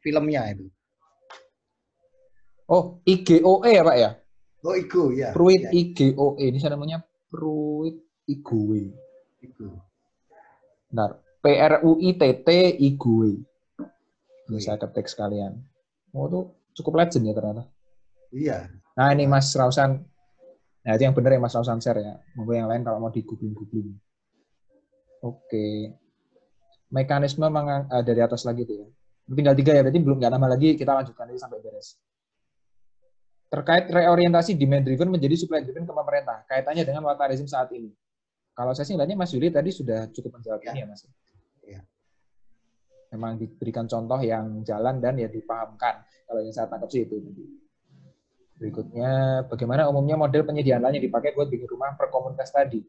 filmnya 0.01 0.49
itu. 0.49 0.65
Oh, 2.65 2.97
IGOE 3.05 3.77
ya 3.77 3.85
Pak 3.85 3.97
ya? 3.97 4.09
Oh 4.65 4.73
Ego 4.73 5.13
ya. 5.13 5.37
Pruit 5.37 5.61
ya, 5.61 5.69
IGOE. 5.69 6.49
Ini 6.49 6.57
saya 6.57 6.73
namanya 6.73 7.05
Pruit 7.29 8.08
Igoe. 8.29 8.93
Ego. 9.41 9.81
Benar. 10.93 11.17
PRUITT 11.41 12.49
Igoe. 12.77 13.31
Ini 14.49 14.57
Wih. 14.57 14.61
saya 14.61 14.77
ketik 14.77 15.09
sekalian. 15.09 15.57
Oh, 16.13 16.25
itu 16.29 16.39
cukup 16.81 17.01
legend 17.01 17.25
ya 17.29 17.33
ternyata. 17.33 17.63
Iya. 18.29 18.69
Nah, 18.97 19.09
ini 19.13 19.25
Mas 19.25 19.49
Rausan. 19.53 20.05
Nah, 20.85 20.91
itu 20.97 21.03
yang 21.05 21.13
benar 21.13 21.37
ya 21.37 21.41
Mas 21.41 21.53
Rausan 21.53 21.81
share 21.81 22.01
ya. 22.01 22.13
Monggo 22.37 22.53
yang 22.53 22.69
lain 22.69 22.81
kalau 22.81 23.01
mau 23.01 23.13
di 23.13 23.21
googling-googling. 23.25 23.93
Oke. 25.21 25.93
Mekanisme 26.89 27.45
mengang- 27.45 27.85
eh, 27.89 28.01
dari 28.01 28.21
atas 28.25 28.41
lagi 28.45 28.65
tuh 28.65 28.85
ya. 28.85 28.87
Tinggal 29.29 29.53
tiga 29.53 29.77
ya, 29.77 29.85
berarti 29.85 30.01
belum 30.01 30.17
nggak 30.17 30.31
nambah 30.33 30.49
lagi. 30.49 30.69
Kita 30.73 30.89
lanjutkan 30.97 31.29
aja 31.29 31.45
sampai 31.45 31.61
beres. 31.61 32.01
Terkait 33.49 33.85
reorientasi 33.89 34.57
demand 34.57 34.85
driven 34.85 35.09
menjadi 35.13 35.37
supply 35.37 35.61
driven 35.61 35.85
ke 35.85 35.93
pemerintah. 35.93 36.41
Kaitannya 36.49 36.81
dengan 36.85 37.05
wata 37.05 37.29
rezim 37.29 37.45
saat 37.45 37.69
ini. 37.73 37.93
Kalau 38.59 38.75
saya 38.75 38.83
sih 38.83 38.93
ngeliatnya 38.99 39.15
Mas 39.15 39.31
Yuli 39.31 39.47
tadi 39.55 39.71
sudah 39.71 40.11
cukup 40.11 40.35
menjawab 40.35 40.59
Ya. 40.59 40.75
ini 40.75 40.83
ya 40.83 40.87
Mas. 40.91 41.07
Ya. 41.63 41.81
Memang 43.15 43.39
diberikan 43.39 43.87
contoh 43.87 44.19
yang 44.19 44.67
jalan 44.67 44.99
dan 44.99 45.15
ya 45.15 45.31
dipahamkan. 45.31 46.03
Kalau 46.27 46.43
yang 46.43 46.51
saya 46.51 46.67
tangkap 46.67 46.91
sih 46.91 47.07
itu. 47.07 47.23
Berikutnya, 48.59 49.47
bagaimana 49.47 49.87
umumnya 49.87 50.19
model 50.19 50.43
penyediaan 50.43 50.83
lahan 50.83 50.99
yang 50.99 51.07
dipakai 51.07 51.31
buat 51.31 51.47
bikin 51.47 51.71
rumah 51.71 51.95
per 51.95 52.11
komunitas 52.11 52.51
tadi? 52.51 52.83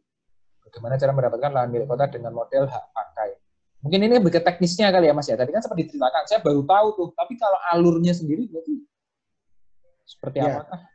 Bagaimana 0.67 0.99
cara 0.99 1.15
mendapatkan 1.15 1.51
lahan 1.55 1.71
milik 1.71 1.87
kota 1.87 2.11
dengan 2.11 2.35
model 2.35 2.67
hak 2.67 2.85
pakai? 2.91 3.39
Mungkin 3.87 4.11
ini 4.11 4.19
lebih 4.19 4.35
ke 4.35 4.43
teknisnya 4.43 4.91
kali 4.91 5.07
ya 5.07 5.15
Mas 5.15 5.31
ya. 5.31 5.39
Tadi 5.39 5.55
kan 5.55 5.63
seperti 5.63 5.87
diceritakan, 5.87 6.27
saya 6.27 6.43
baru 6.43 6.67
tahu 6.67 6.89
tuh. 6.99 7.09
Tapi 7.15 7.39
kalau 7.39 7.59
alurnya 7.71 8.11
sendiri 8.11 8.51
berarti 8.51 8.75
seperti 10.03 10.43
Ya. 10.43 10.59
apakah? 10.59 10.90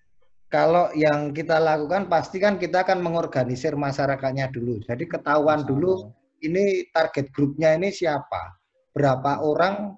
Kalau 0.45 0.93
yang 0.93 1.33
kita 1.33 1.57
lakukan 1.57 2.05
pasti 2.05 2.37
kan 2.37 2.61
kita 2.61 2.85
akan 2.85 3.01
mengorganisir 3.01 3.73
masyarakatnya 3.73 4.53
dulu. 4.53 4.77
Jadi 4.85 5.03
ketahuan 5.09 5.65
dulu 5.65 6.13
ini 6.45 6.85
target 6.93 7.33
grupnya 7.33 7.73
ini 7.73 7.89
siapa, 7.89 8.53
berapa 8.93 9.41
orang 9.41 9.97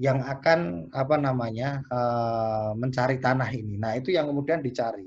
yang 0.00 0.24
akan 0.24 0.88
apa 0.96 1.16
namanya 1.20 1.84
eh, 1.84 2.70
mencari 2.72 3.20
tanah 3.20 3.50
ini. 3.52 3.76
Nah 3.76 3.92
itu 4.00 4.16
yang 4.16 4.32
kemudian 4.32 4.64
dicari, 4.64 5.04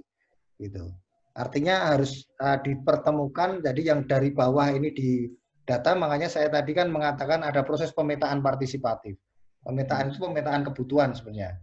gitu. 0.61 0.93
Artinya 1.33 1.91
harus 1.91 2.29
eh, 2.37 2.59
dipertemukan. 2.61 3.65
Jadi 3.65 3.81
yang 3.89 4.05
dari 4.05 4.29
bawah 4.29 4.69
ini 4.69 4.93
di 4.93 5.25
data, 5.65 5.97
makanya 5.97 6.29
saya 6.29 6.47
tadi 6.53 6.77
kan 6.77 6.93
mengatakan 6.93 7.41
ada 7.41 7.65
proses 7.65 7.89
pemetaan 7.89 8.45
partisipatif. 8.45 9.17
Pemetaan 9.65 10.13
itu 10.13 10.21
pemetaan 10.21 10.61
kebutuhan 10.61 11.17
sebenarnya. 11.17 11.57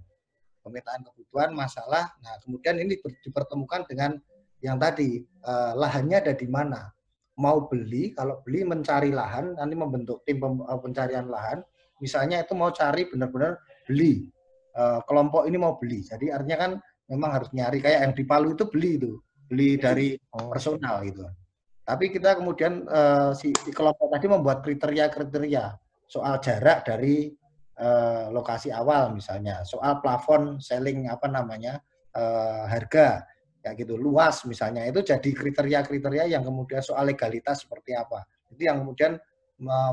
Pemetaan 0.62 1.02
kebutuhan 1.02 1.50
masalah. 1.52 2.14
Nah 2.22 2.38
kemudian 2.42 2.78
ini 2.78 2.96
dipertemukan 3.26 3.82
dengan 3.90 4.16
yang 4.62 4.78
tadi 4.78 5.20
eh, 5.22 5.72
lahannya 5.74 6.22
ada 6.22 6.34
di 6.38 6.46
mana 6.46 6.86
mau 7.40 7.64
beli, 7.66 8.12
kalau 8.12 8.44
beli 8.44 8.62
mencari 8.62 9.10
lahan, 9.10 9.56
nanti 9.56 9.74
membentuk 9.74 10.20
tim 10.28 10.38
eh, 10.42 10.78
pencarian 10.80 11.26
lahan. 11.26 11.64
Misalnya 12.02 12.42
itu 12.42 12.52
mau 12.52 12.74
cari 12.74 13.06
benar-benar 13.08 13.58
beli. 13.86 14.28
Eh, 14.72 15.00
kelompok 15.08 15.48
ini 15.48 15.56
mau 15.56 15.76
beli. 15.76 16.04
Jadi 16.04 16.28
artinya 16.32 16.58
kan 16.68 16.72
memang 17.08 17.30
harus 17.34 17.48
nyari 17.52 17.82
kayak 17.82 18.00
yang 18.08 18.14
di 18.16 18.24
Palu 18.24 18.56
itu 18.56 18.64
beli 18.68 18.90
itu, 18.96 19.12
beli 19.48 19.76
dari 19.76 20.16
Oh, 20.32 20.48
personal 20.48 21.04
gitu. 21.04 21.28
Tapi 21.82 22.14
kita 22.14 22.38
kemudian 22.38 22.86
eh, 22.86 23.30
si, 23.36 23.50
si 23.52 23.70
kelompok 23.74 24.12
tadi 24.12 24.26
membuat 24.28 24.62
kriteria-kriteria 24.64 25.64
soal 26.08 26.36
jarak 26.44 26.84
dari 26.84 27.32
eh, 27.78 28.24
lokasi 28.32 28.68
awal 28.74 29.14
misalnya, 29.14 29.62
soal 29.64 30.00
plafon 30.04 30.60
selling 30.60 31.08
apa 31.08 31.28
namanya 31.28 31.80
eh, 32.12 32.62
harga 32.68 33.24
kayak 33.62 33.86
gitu 33.86 33.94
luas 33.94 34.42
misalnya 34.42 34.82
itu 34.90 35.06
jadi 35.06 35.30
kriteria-kriteria 35.30 36.34
yang 36.34 36.42
kemudian 36.42 36.82
soal 36.82 37.06
legalitas 37.06 37.62
seperti 37.62 37.94
apa 37.94 38.26
itu 38.50 38.66
yang 38.66 38.82
kemudian 38.82 39.14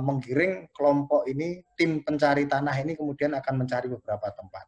menggiring 0.01 0.65
kelompok 0.73 1.29
ini 1.29 1.61
tim 1.77 2.01
pencari 2.01 2.49
tanah 2.49 2.73
ini 2.81 2.97
kemudian 2.97 3.37
akan 3.37 3.53
mencari 3.53 3.85
beberapa 3.85 4.33
tempat 4.33 4.65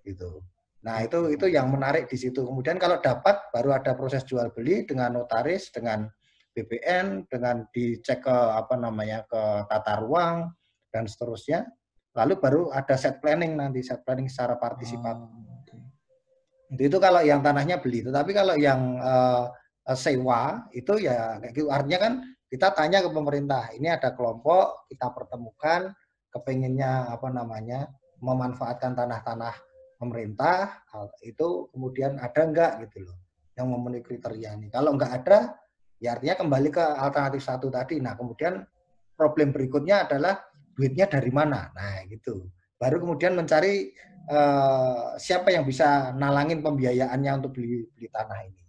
gitu. 0.00 0.40
Nah 0.80 1.04
itu 1.04 1.28
itu 1.28 1.46
yang 1.52 1.68
menarik 1.68 2.08
di 2.08 2.16
situ. 2.16 2.40
Kemudian 2.40 2.80
kalau 2.80 2.98
dapat 3.04 3.52
baru 3.52 3.76
ada 3.76 3.92
proses 3.92 4.24
jual 4.24 4.48
beli 4.56 4.88
dengan 4.88 5.20
notaris, 5.20 5.68
dengan 5.68 6.08
BPN, 6.56 7.28
dengan 7.28 7.68
dicek 7.70 8.24
ke 8.24 8.36
apa 8.56 8.74
namanya 8.80 9.28
ke 9.28 9.42
tata 9.68 10.00
ruang 10.00 10.48
dan 10.88 11.04
seterusnya. 11.04 11.68
Lalu 12.16 12.34
baru 12.42 12.62
ada 12.74 12.98
set 12.98 13.22
planning 13.22 13.54
nanti 13.54 13.86
set 13.86 14.02
planning 14.02 14.26
secara 14.26 14.58
partisipatif. 14.58 15.30
Oh, 15.30 15.62
okay. 15.62 16.86
Itu 16.86 16.98
kalau 16.98 17.22
yang 17.22 17.38
tanahnya 17.42 17.78
beli. 17.78 18.02
Tetapi 18.02 18.30
kalau 18.34 18.58
yang 18.58 18.98
uh, 18.98 19.46
sewa 19.94 20.66
itu 20.74 21.02
ya 21.02 21.38
kayak 21.38 21.52
gitu. 21.54 21.70
Artinya 21.70 21.98
kan 21.98 22.12
kita 22.50 22.74
tanya 22.74 22.98
ke 22.98 23.10
pemerintah, 23.14 23.70
ini 23.78 23.86
ada 23.86 24.10
kelompok, 24.10 24.90
kita 24.90 25.14
pertemukan, 25.14 25.94
kepengennya 26.34 27.14
apa 27.14 27.30
namanya, 27.30 27.86
memanfaatkan 28.18 28.98
tanah-tanah 28.98 29.54
pemerintah, 30.02 30.82
itu 31.22 31.70
kemudian 31.70 32.18
ada 32.18 32.42
enggak 32.42 32.72
gitu 32.86 33.06
loh, 33.06 33.16
yang 33.54 33.70
memenuhi 33.70 34.02
kriteria 34.02 34.58
ini. 34.58 34.66
Kalau 34.66 34.98
enggak 34.98 35.22
ada, 35.22 35.54
ya 36.02 36.18
artinya 36.18 36.42
kembali 36.42 36.68
ke 36.74 36.82
alternatif 36.82 37.46
satu 37.46 37.70
tadi. 37.70 38.02
Nah, 38.02 38.18
kemudian 38.18 38.66
problem 39.14 39.54
berikutnya 39.54 40.10
adalah 40.10 40.49
duitnya 40.80 41.04
dari 41.04 41.28
mana. 41.28 41.68
Nah, 41.76 42.08
gitu. 42.08 42.48
Baru 42.80 43.04
kemudian 43.04 43.36
mencari 43.36 43.92
uh, 44.32 45.20
siapa 45.20 45.52
yang 45.52 45.68
bisa 45.68 46.16
nalangin 46.16 46.64
pembiayaannya 46.64 47.44
untuk 47.44 47.60
beli 47.60 47.84
beli 47.92 48.08
tanah 48.08 48.40
ini. 48.48 48.64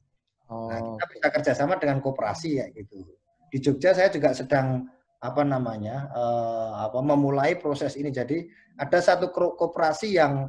Oh. 0.51 0.67
Nah, 0.67 0.99
kita 0.99 1.05
bisa 1.07 1.27
kerjasama 1.31 1.79
dengan 1.79 2.03
koperasi 2.03 2.59
ya 2.59 2.67
gitu 2.75 3.07
di 3.51 3.57
Jogja 3.59 3.91
saya 3.91 4.07
juga 4.07 4.31
sedang 4.31 4.87
apa 5.21 5.43
namanya 5.45 6.09
uh, 6.15 6.87
apa 6.87 7.03
memulai 7.03 7.59
proses 7.59 7.99
ini. 7.99 8.09
Jadi 8.09 8.47
ada 8.79 8.97
satu 9.03 9.29
koperasi 9.35 10.17
yang 10.17 10.47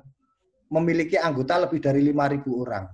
memiliki 0.72 1.18
anggota 1.20 1.60
lebih 1.68 1.82
dari 1.82 2.09
5.000 2.09 2.62
orang. 2.64 2.86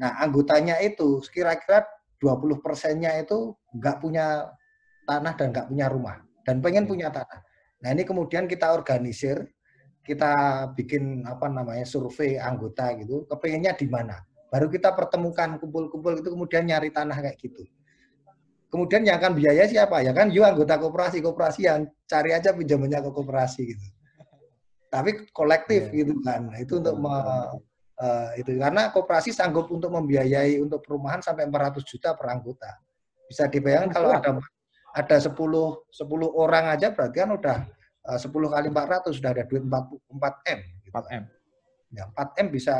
Nah, 0.00 0.18
anggotanya 0.18 0.82
itu 0.82 1.22
kira-kira 1.30 1.86
20 2.18 2.58
persennya 2.58 3.14
itu 3.22 3.54
nggak 3.78 4.02
punya 4.02 4.50
tanah 5.06 5.32
dan 5.38 5.54
nggak 5.54 5.68
punya 5.70 5.86
rumah 5.86 6.16
dan 6.42 6.58
pengen 6.58 6.90
punya 6.90 7.12
tanah. 7.14 7.38
Nah, 7.80 7.88
ini 7.96 8.04
kemudian 8.04 8.44
kita 8.44 8.76
organisir, 8.76 9.48
kita 10.04 10.32
bikin 10.76 11.24
apa 11.24 11.48
namanya 11.48 11.88
survei 11.88 12.36
anggota 12.36 12.92
gitu, 13.00 13.24
kepengennya 13.24 13.72
di 13.76 13.88
mana. 13.88 14.20
Baru 14.52 14.68
kita 14.68 14.92
pertemukan 14.92 15.56
kumpul-kumpul 15.62 16.20
itu 16.20 16.28
kemudian 16.28 16.66
nyari 16.66 16.90
tanah 16.92 17.16
kayak 17.16 17.38
gitu. 17.40 17.64
Kemudian 18.70 19.02
yang 19.02 19.18
akan 19.18 19.34
biaya 19.34 19.66
siapa? 19.66 20.02
Ya 20.02 20.14
kan 20.14 20.30
you 20.30 20.46
anggota 20.46 20.78
koperasi, 20.78 21.18
koperasi 21.18 21.66
yang 21.66 21.90
cari 22.06 22.30
aja 22.30 22.54
pinjamannya 22.54 23.02
ke 23.02 23.10
koperasi 23.10 23.74
gitu. 23.74 23.86
Tapi 24.90 25.26
kolektif 25.34 25.90
yeah. 25.90 25.96
gitu 26.02 26.14
kan. 26.22 26.54
Itu 26.54 26.78
untuk 26.78 26.98
me, 26.98 27.14
uh, 27.98 28.28
itu 28.38 28.58
karena 28.58 28.94
koperasi 28.94 29.34
sanggup 29.34 29.70
untuk 29.74 29.90
membiayai 29.90 30.58
untuk 30.62 30.82
perumahan 30.86 31.18
sampai 31.18 31.50
400 31.50 31.82
juta 31.82 32.14
per 32.14 32.26
anggota. 32.30 32.70
Bisa 33.26 33.46
dibayangkan 33.46 33.90
kalau 33.94 34.10
ada 34.14 34.30
ada 34.94 35.16
10 35.18 35.30
10 35.30 35.94
orang 36.34 36.64
aja 36.74 36.90
berarti 36.90 37.16
kan 37.22 37.30
udah 37.34 37.58
uh, 38.10 38.18
10 38.18 38.30
kali 38.30 38.68
400 38.68 39.16
sudah 39.16 39.30
ada 39.32 39.44
duit 39.46 39.62
4 39.62 39.70
4 39.70 40.56
M. 40.56 40.60
Gitu. 40.84 40.90
4 40.94 41.18
M. 41.20 41.24
Ya, 41.90 42.04
4 42.14 42.42
M 42.42 42.46
bisa 42.54 42.74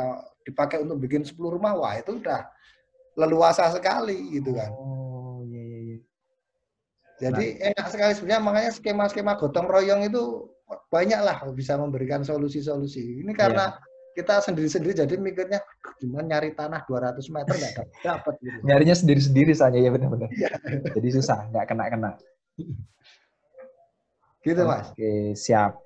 dipakai 0.47 0.83
untuk 0.83 0.99
bikin 1.03 1.23
10 1.23 1.35
rumah. 1.37 1.75
Wah, 1.75 1.99
itu 1.99 2.19
udah 2.19 2.47
leluasa 3.19 3.67
sekali 3.75 4.39
gitu 4.39 4.55
kan. 4.55 4.71
Oh 4.71 5.11
jadi 7.21 7.45
nah. 7.53 7.69
enak 7.69 7.87
sekali 7.93 8.13
sebenarnya 8.17 8.41
makanya 8.41 8.71
skema-skema 8.73 9.37
gotong 9.37 9.69
royong 9.69 10.01
itu 10.09 10.49
banyak 10.89 11.21
lah 11.21 11.37
bisa 11.53 11.77
memberikan 11.77 12.25
solusi-solusi. 12.25 13.21
Ini 13.21 13.31
karena 13.37 13.77
yeah. 13.77 13.90
Kita 14.11 14.43
sendiri-sendiri 14.43 14.93
jadi 14.93 15.13
mikirnya 15.15 15.59
gimana 15.99 16.35
nyari 16.35 16.51
tanah 16.51 16.83
200 16.83 17.21
meter 17.31 17.53
nggak 17.55 17.73
dapat 18.03 18.33
gitu. 18.43 18.59
Nyarinya 18.67 18.95
sendiri-sendiri 18.95 19.53
saja 19.55 19.77
ya 19.79 19.89
benar-benar. 19.91 20.29
Yeah. 20.35 20.57
jadi 20.95 21.09
susah, 21.21 21.47
nggak 21.51 21.65
kena-kena. 21.71 22.19
gitu 24.41 24.61
mas. 24.65 24.91
Oke, 24.91 25.37
siap. 25.37 25.77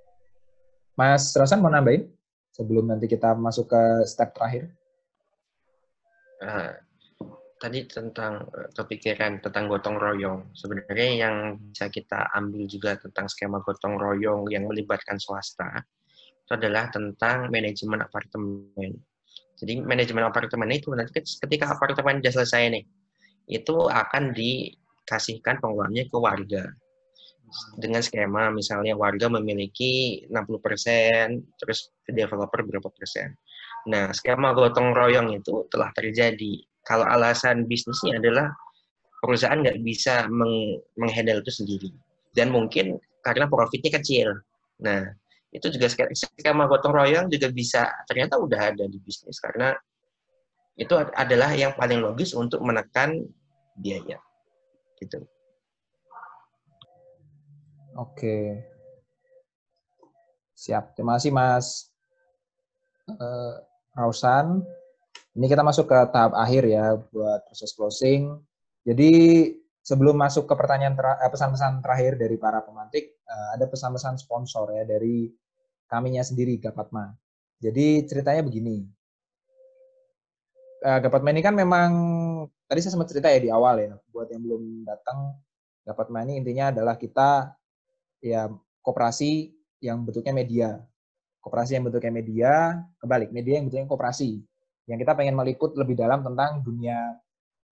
Mas 0.95 1.35
Rosan 1.35 1.60
mau 1.60 1.69
nambahin 1.69 2.07
sebelum 2.56 2.88
nanti 2.88 3.06
kita 3.11 3.35
masuk 3.35 3.68
ke 3.68 3.81
step 4.07 4.31
terakhir? 4.31 4.72
Uh, 6.39 6.72
tadi 7.60 7.84
tentang 7.84 8.47
eh, 8.56 8.69
kepikiran 8.72 9.43
tentang 9.43 9.68
gotong 9.68 9.99
royong. 9.99 10.56
Sebenarnya 10.56 11.27
yang 11.27 11.35
bisa 11.60 11.91
kita 11.91 12.31
ambil 12.31 12.64
juga 12.64 12.95
tentang 12.95 13.27
skema 13.27 13.60
gotong 13.60 13.99
royong 13.99 14.47
yang 14.47 14.72
melibatkan 14.72 15.19
swasta 15.19 15.84
itu 16.45 16.51
adalah 16.53 16.93
tentang 16.93 17.49
manajemen 17.49 18.05
apartemen. 18.05 18.93
Jadi 19.57 19.81
manajemen 19.81 20.30
apartemen 20.30 20.69
itu 20.69 20.93
nanti 20.93 21.26
ketika 21.26 21.73
apartemen 21.73 22.22
sudah 22.22 22.34
selesai 22.41 22.63
nih, 22.69 22.85
itu 23.49 23.76
akan 23.89 24.30
dikasihkan 24.30 25.57
pengeluarannya 25.57 26.05
ke 26.05 26.17
warga. 26.22 26.63
Dengan 27.81 28.01
skema 28.05 28.53
misalnya 28.53 28.93
warga 28.93 29.26
memiliki 29.31 30.26
60%, 30.30 31.57
terus 31.57 31.89
developer 32.05 32.61
berapa 32.61 32.89
persen. 32.93 33.34
Nah, 33.89 34.13
skema 34.13 34.53
gotong 34.53 34.93
royong 34.93 35.34
itu 35.34 35.65
telah 35.69 35.89
terjadi 35.93 36.61
kalau 36.85 37.05
alasan 37.05 37.65
bisnisnya 37.65 38.22
adalah 38.22 38.53
perusahaan 39.22 39.57
nggak 39.57 39.81
bisa 39.81 40.30
meng 40.30 40.77
menghandle 41.01 41.41
itu 41.41 41.51
sendiri 41.53 41.89
dan 42.38 42.53
mungkin 42.53 43.01
karena 43.26 43.49
profitnya 43.49 43.97
kecil. 43.97 44.38
Nah, 44.85 45.09
itu 45.56 45.68
juga 45.72 45.88
skema 45.90 46.68
gotong 46.68 46.91
royong 46.91 47.27
juga 47.32 47.48
bisa 47.48 47.88
ternyata 48.03 48.36
udah 48.36 48.76
ada 48.76 48.84
di 48.86 48.99
bisnis 48.99 49.40
karena 49.40 49.72
itu 50.76 50.91
adalah 51.15 51.56
yang 51.56 51.72
paling 51.72 52.03
logis 52.03 52.36
untuk 52.36 52.60
menekan 52.60 53.23
biaya. 53.80 54.19
Gitu. 54.99 55.23
Oke. 57.95 58.60
Siap. 60.56 60.99
Terima 60.99 61.15
kasih 61.15 61.32
Mas 61.32 61.91
uh, 63.07 63.56
Rausan. 63.95 64.68
Ini 65.36 65.48
kita 65.48 65.64
masuk 65.64 65.88
ke 65.88 65.99
tahap 66.11 66.36
akhir 66.36 66.64
ya 66.68 66.99
buat 67.11 67.48
proses 67.48 67.72
closing. 67.76 68.36
Jadi 68.84 69.11
sebelum 69.84 70.15
masuk 70.15 70.48
ke 70.48 70.53
pertanyaan 70.56 70.95
eh, 70.95 71.32
pesan-pesan 71.32 71.84
terakhir 71.84 72.15
dari 72.19 72.36
para 72.40 72.64
pemantik, 72.64 73.19
eh, 73.19 73.49
ada 73.56 73.68
pesan-pesan 73.68 74.15
sponsor 74.19 74.72
ya 74.76 74.84
dari 74.88 75.27
kaminya 75.89 76.21
sendiri 76.25 76.57
Gapatma. 76.57 77.13
Jadi 77.61 78.05
ceritanya 78.05 78.41
begini. 78.45 78.85
Eh, 80.85 80.99
Gapatma 81.01 81.29
ini 81.33 81.41
kan 81.41 81.55
memang 81.55 81.89
tadi 82.69 82.79
saya 82.83 82.93
sempat 82.93 83.09
cerita 83.09 83.31
ya 83.31 83.39
di 83.41 83.49
awal 83.49 83.81
ya, 83.81 83.93
buat 84.11 84.29
yang 84.29 84.41
belum 84.43 84.85
datang, 84.85 85.33
Gapatma 85.85 86.25
ini 86.25 86.41
intinya 86.41 86.73
adalah 86.73 86.97
kita 86.97 87.53
ya 88.21 88.49
koperasi 88.81 89.53
yang 89.81 90.01
bentuknya 90.01 90.33
media. 90.33 90.69
Koperasi 91.41 91.77
yang 91.77 91.85
bentuknya 91.85 92.13
media, 92.13 92.51
kebalik, 92.97 93.29
media 93.29 93.61
yang 93.61 93.69
bentuknya 93.69 93.85
koperasi 93.85 94.41
yang 94.85 95.01
kita 95.01 95.17
pengen 95.17 95.33
meliput 95.33 95.73
lebih 95.73 95.97
dalam 95.97 96.21
tentang 96.21 96.61
dunia 96.61 97.17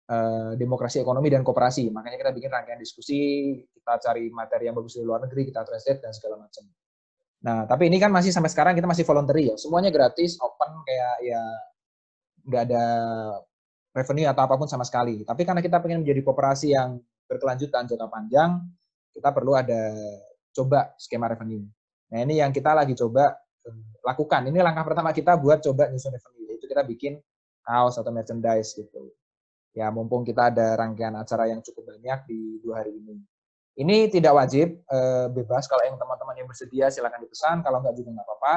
uh, 0.09 0.53
demokrasi 0.57 1.05
ekonomi 1.05 1.29
dan 1.29 1.45
kooperasi. 1.45 1.93
Makanya 1.93 2.17
kita 2.17 2.33
bikin 2.33 2.51
rangkaian 2.53 2.81
diskusi, 2.81 3.53
kita 3.69 4.01
cari 4.01 4.33
materi 4.33 4.73
yang 4.73 4.77
bagus 4.77 4.97
di 4.97 5.05
luar 5.05 5.21
negeri, 5.25 5.53
kita 5.53 5.61
translate 5.65 6.01
dan 6.01 6.13
segala 6.17 6.41
macam. 6.41 6.65
Nah, 7.43 7.67
tapi 7.67 7.91
ini 7.91 7.99
kan 7.99 8.15
masih 8.15 8.31
sampai 8.31 8.51
sekarang 8.51 8.79
kita 8.79 8.87
masih 8.87 9.03
voluntary 9.03 9.51
ya. 9.51 9.57
Semuanya 9.59 9.91
gratis, 9.91 10.39
open 10.39 10.83
kayak 10.87 11.15
ya 11.27 11.43
nggak 12.43 12.63
ada 12.71 12.85
revenue 13.95 14.27
atau 14.31 14.43
apa 14.47 14.55
pun 14.55 14.69
sama 14.71 14.87
sekali. 14.87 15.27
Tapi 15.27 15.43
karena 15.43 15.61
kita 15.61 15.83
pengen 15.83 16.07
menjadi 16.07 16.23
kooperasi 16.23 16.75
yang 16.75 17.03
berkelanjutan 17.27 17.91
jangka 17.91 18.09
panjang, 18.09 18.63
kita 19.13 19.29
perlu 19.35 19.59
ada 19.59 19.93
coba 20.55 20.95
skema 20.97 21.27
revenue. 21.27 21.67
Nah, 22.15 22.19
ini 22.23 22.39
yang 22.39 22.55
kita 22.55 22.73
lagi 22.73 22.95
coba 22.95 23.35
eh, 23.67 23.79
lakukan. 24.07 24.47
Ini 24.49 24.59
langkah 24.63 24.87
pertama 24.87 25.11
kita 25.11 25.35
buat 25.35 25.59
coba 25.61 25.91
nyusun 25.91 26.15
revenue 26.15 26.43
kita 26.73 26.89
bikin 26.89 27.21
kaos 27.61 28.01
atau 28.01 28.09
merchandise 28.09 28.73
gitu. 28.73 29.13
Ya 29.77 29.93
mumpung 29.93 30.25
kita 30.25 30.49
ada 30.49 30.73
rangkaian 30.81 31.13
acara 31.13 31.53
yang 31.53 31.61
cukup 31.61 31.93
banyak 31.93 32.19
di 32.25 32.41
dua 32.65 32.81
hari 32.81 32.97
ini. 32.97 33.21
Ini 33.73 34.13
tidak 34.13 34.37
wajib, 34.37 34.85
eh, 34.85 35.27
bebas. 35.33 35.65
Kalau 35.65 35.81
yang 35.89 35.97
teman-teman 35.97 36.37
yang 36.37 36.49
bersedia 36.49 36.93
silakan 36.93 37.25
dipesan. 37.25 37.65
Kalau 37.65 37.81
nggak 37.81 37.95
juga 37.97 38.11
nggak 38.13 38.27
apa-apa. 38.29 38.55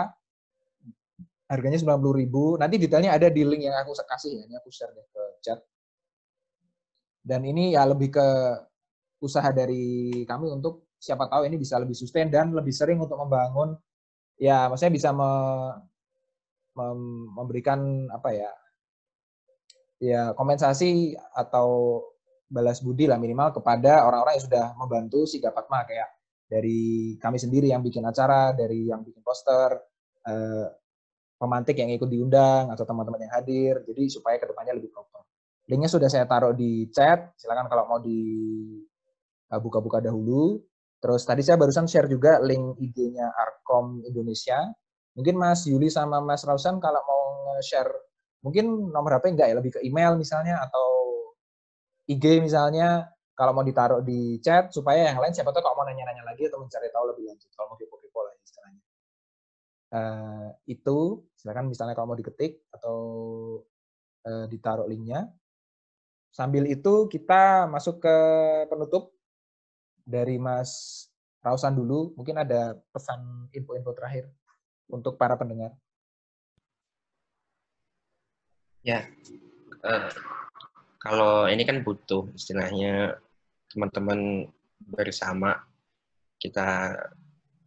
Harganya 1.48 1.80
90.000. 1.80 2.60
Nanti 2.60 2.76
detailnya 2.76 3.16
ada 3.16 3.32
di 3.32 3.42
link 3.48 3.64
yang 3.64 3.76
aku 3.80 3.96
kasih 3.96 4.42
ya. 4.42 4.44
Ini 4.50 4.56
aku 4.60 4.70
share 4.74 4.92
deh 4.92 5.06
ke 5.08 5.24
chat. 5.40 5.60
Dan 7.26 7.48
ini 7.48 7.74
ya 7.74 7.88
lebih 7.88 8.12
ke 8.12 8.28
usaha 9.24 9.50
dari 9.50 10.22
kami 10.28 10.52
untuk 10.52 10.86
siapa 11.00 11.26
tahu 11.30 11.48
ini 11.48 11.58
bisa 11.58 11.80
lebih 11.82 11.96
sustain 11.98 12.30
dan 12.30 12.54
lebih 12.54 12.74
sering 12.74 13.02
untuk 13.02 13.18
membangun 13.18 13.74
ya 14.38 14.68
maksudnya 14.68 14.94
bisa 14.94 15.10
me, 15.16 15.32
memberikan 17.34 18.10
apa 18.12 18.30
ya 18.36 18.52
ya 20.04 20.22
kompensasi 20.36 21.16
atau 21.34 22.02
balas 22.56 22.80
budi 22.80 23.12
lah 23.12 23.20
minimal 23.20 23.52
kepada 23.52 24.08
orang-orang 24.08 24.40
yang 24.40 24.46
sudah 24.48 24.66
membantu 24.80 25.28
si 25.28 25.44
Gapatma 25.44 25.84
kayak 25.84 26.08
dari 26.48 27.14
kami 27.20 27.36
sendiri 27.36 27.74
yang 27.74 27.84
bikin 27.84 28.06
acara, 28.08 28.56
dari 28.56 28.88
yang 28.88 29.04
bikin 29.04 29.20
poster, 29.20 29.76
eh, 30.24 30.68
pemantik 31.36 31.76
yang 31.76 31.92
ikut 31.92 32.08
diundang 32.08 32.72
atau 32.72 32.88
teman-teman 32.88 33.28
yang 33.28 33.34
hadir. 33.36 33.84
Jadi 33.84 34.08
supaya 34.08 34.40
ke 34.40 34.48
depannya 34.48 34.78
lebih 34.78 34.94
proper. 34.94 35.26
Linknya 35.68 35.90
sudah 35.90 36.08
saya 36.08 36.30
taruh 36.30 36.56
di 36.56 36.88
chat. 36.94 37.34
Silakan 37.36 37.68
kalau 37.68 37.84
mau 37.90 38.00
dibuka-buka 38.00 40.00
dahulu. 40.00 40.62
Terus 41.02 41.22
tadi 41.28 41.42
saya 41.44 41.60
barusan 41.60 41.90
share 41.90 42.10
juga 42.10 42.40
link 42.42 42.78
IG-nya 42.82 43.30
Arkom 43.34 44.06
Indonesia. 44.06 44.62
Mungkin 45.18 45.36
Mas 45.38 45.66
Yuli 45.68 45.90
sama 45.90 46.22
Mas 46.22 46.46
Rausan 46.46 46.78
kalau 46.78 47.02
mau 47.04 47.24
share 47.62 47.90
mungkin 48.46 48.94
nomor 48.94 49.18
HP 49.18 49.34
enggak 49.34 49.48
ya 49.50 49.56
lebih 49.58 49.72
ke 49.74 49.80
email 49.82 50.14
misalnya 50.22 50.62
atau 50.62 50.85
IG 52.06 52.42
misalnya 52.42 53.10
kalau 53.36 53.52
mau 53.52 53.66
ditaruh 53.68 54.00
di 54.00 54.40
chat 54.40 54.72
supaya 54.72 55.12
yang 55.12 55.20
lain 55.20 55.36
siapa 55.36 55.52
tahu 55.52 55.60
kalau 55.60 55.84
mau 55.84 55.86
nanya-nanya 55.86 56.24
lagi 56.24 56.48
atau 56.48 56.64
mencari 56.64 56.88
tahu 56.88 57.12
lebih 57.12 57.28
lanjut 57.28 57.52
kalau 57.52 57.68
mau 57.74 57.78
kepo-kepo 57.78 58.20
lah 58.24 58.34
istilahnya. 58.40 58.82
Uh, 59.96 60.50
itu 60.66 60.98
silakan 61.36 61.68
misalnya 61.68 61.94
kalau 61.94 62.16
mau 62.16 62.18
diketik 62.18 62.64
atau 62.72 62.98
uh, 64.24 64.46
ditaruh 64.48 64.88
linknya. 64.88 65.28
Sambil 66.32 66.68
itu 66.68 67.08
kita 67.12 67.68
masuk 67.68 68.04
ke 68.04 68.18
penutup 68.72 69.12
dari 70.08 70.40
Mas 70.40 71.04
Rausan 71.44 71.76
dulu. 71.76 72.16
Mungkin 72.16 72.40
ada 72.40 72.80
pesan 72.96 73.52
info-info 73.52 73.92
terakhir 73.96 74.32
untuk 74.88 75.20
para 75.20 75.36
pendengar. 75.36 75.76
Ya, 78.86 79.10
uh, 79.82 80.08
kalau 81.06 81.46
ini 81.46 81.62
kan 81.62 81.86
butuh 81.86 82.34
istilahnya 82.34 83.14
teman-teman 83.70 84.50
bersama 84.90 85.54
kita 86.42 86.98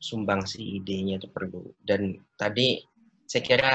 sumbang 0.02 0.42
si 0.42 0.82
idenya 0.82 1.22
itu 1.22 1.30
perlu. 1.30 1.70
Dan 1.78 2.18
tadi 2.34 2.82
saya 3.30 3.42
kira 3.46 3.72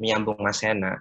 menyambung 0.00 0.40
Mas 0.40 0.64
Hena, 0.64 0.96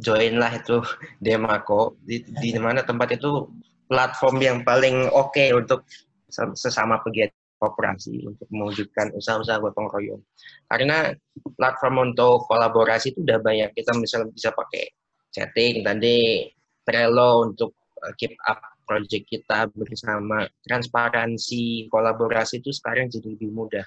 joinlah 0.00 0.56
itu 0.56 0.80
Demako 1.24 2.00
di, 2.00 2.24
di 2.24 2.56
mana 2.56 2.80
tempat 2.80 3.20
itu 3.20 3.44
platform 3.88 4.36
yang 4.40 4.58
paling 4.64 5.08
oke 5.12 5.32
okay 5.32 5.52
untuk 5.52 5.84
sesama 6.32 7.00
pegiat 7.04 7.32
kooperasi 7.58 8.22
untuk 8.24 8.48
mewujudkan 8.54 9.12
usaha-usaha 9.12 9.60
gotong 9.60 9.92
royong. 9.92 10.22
Karena 10.64 11.12
platform 11.58 12.12
untuk 12.12 12.46
kolaborasi 12.46 13.12
itu 13.12 13.20
udah 13.20 13.42
banyak. 13.42 13.74
Kita 13.74 13.92
misalnya 13.98 14.30
bisa 14.30 14.54
pakai 14.54 14.88
chatting 15.34 15.82
tadi, 15.82 16.46
Trello 16.88 17.44
untuk 17.44 17.76
uh, 18.00 18.16
keep 18.16 18.32
up 18.48 18.56
project 18.88 19.28
kita 19.28 19.68
bersama. 19.76 20.48
Transparansi 20.64 21.92
kolaborasi 21.92 22.64
itu 22.64 22.72
sekarang 22.72 23.12
jadi 23.12 23.36
lebih 23.36 23.52
mudah. 23.52 23.84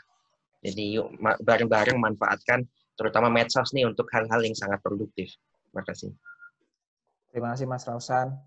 Jadi 0.62 1.02
yuk 1.02 1.18
bareng-bareng 1.42 1.98
manfaatkan 1.98 2.62
terutama 2.94 3.34
medsos 3.34 3.74
nih 3.74 3.90
untuk 3.90 4.06
hal-hal 4.14 4.46
yang 4.46 4.54
sangat 4.54 4.78
produktif. 4.86 5.34
Terima 5.66 5.82
kasih. 5.82 6.14
Terima 7.34 7.50
kasih 7.58 7.66
Mas 7.66 7.90
Rausan 7.90 8.38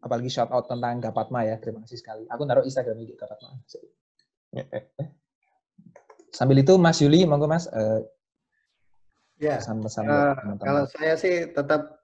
apalagi 0.00 0.32
shout 0.32 0.48
out 0.50 0.66
tentang 0.66 0.98
Gapatma 0.98 1.44
ya. 1.44 1.56
Terima 1.60 1.84
kasih 1.84 2.00
sekali. 2.00 2.24
Aku 2.32 2.42
naruh 2.48 2.64
Instagram 2.64 3.04
ini 3.04 3.12
Gapatma. 3.14 3.60
Sambil 6.36 6.64
itu 6.64 6.74
Mas 6.80 6.98
Yuli, 7.04 7.28
monggo 7.28 7.46
Mas. 7.46 7.68
Uh, 7.68 8.00
ya. 9.36 9.60
Pesan-pesan 9.60 10.04
uh, 10.08 10.56
kalau 10.60 10.84
saya 10.88 11.14
sih 11.20 11.52
tetap 11.52 11.99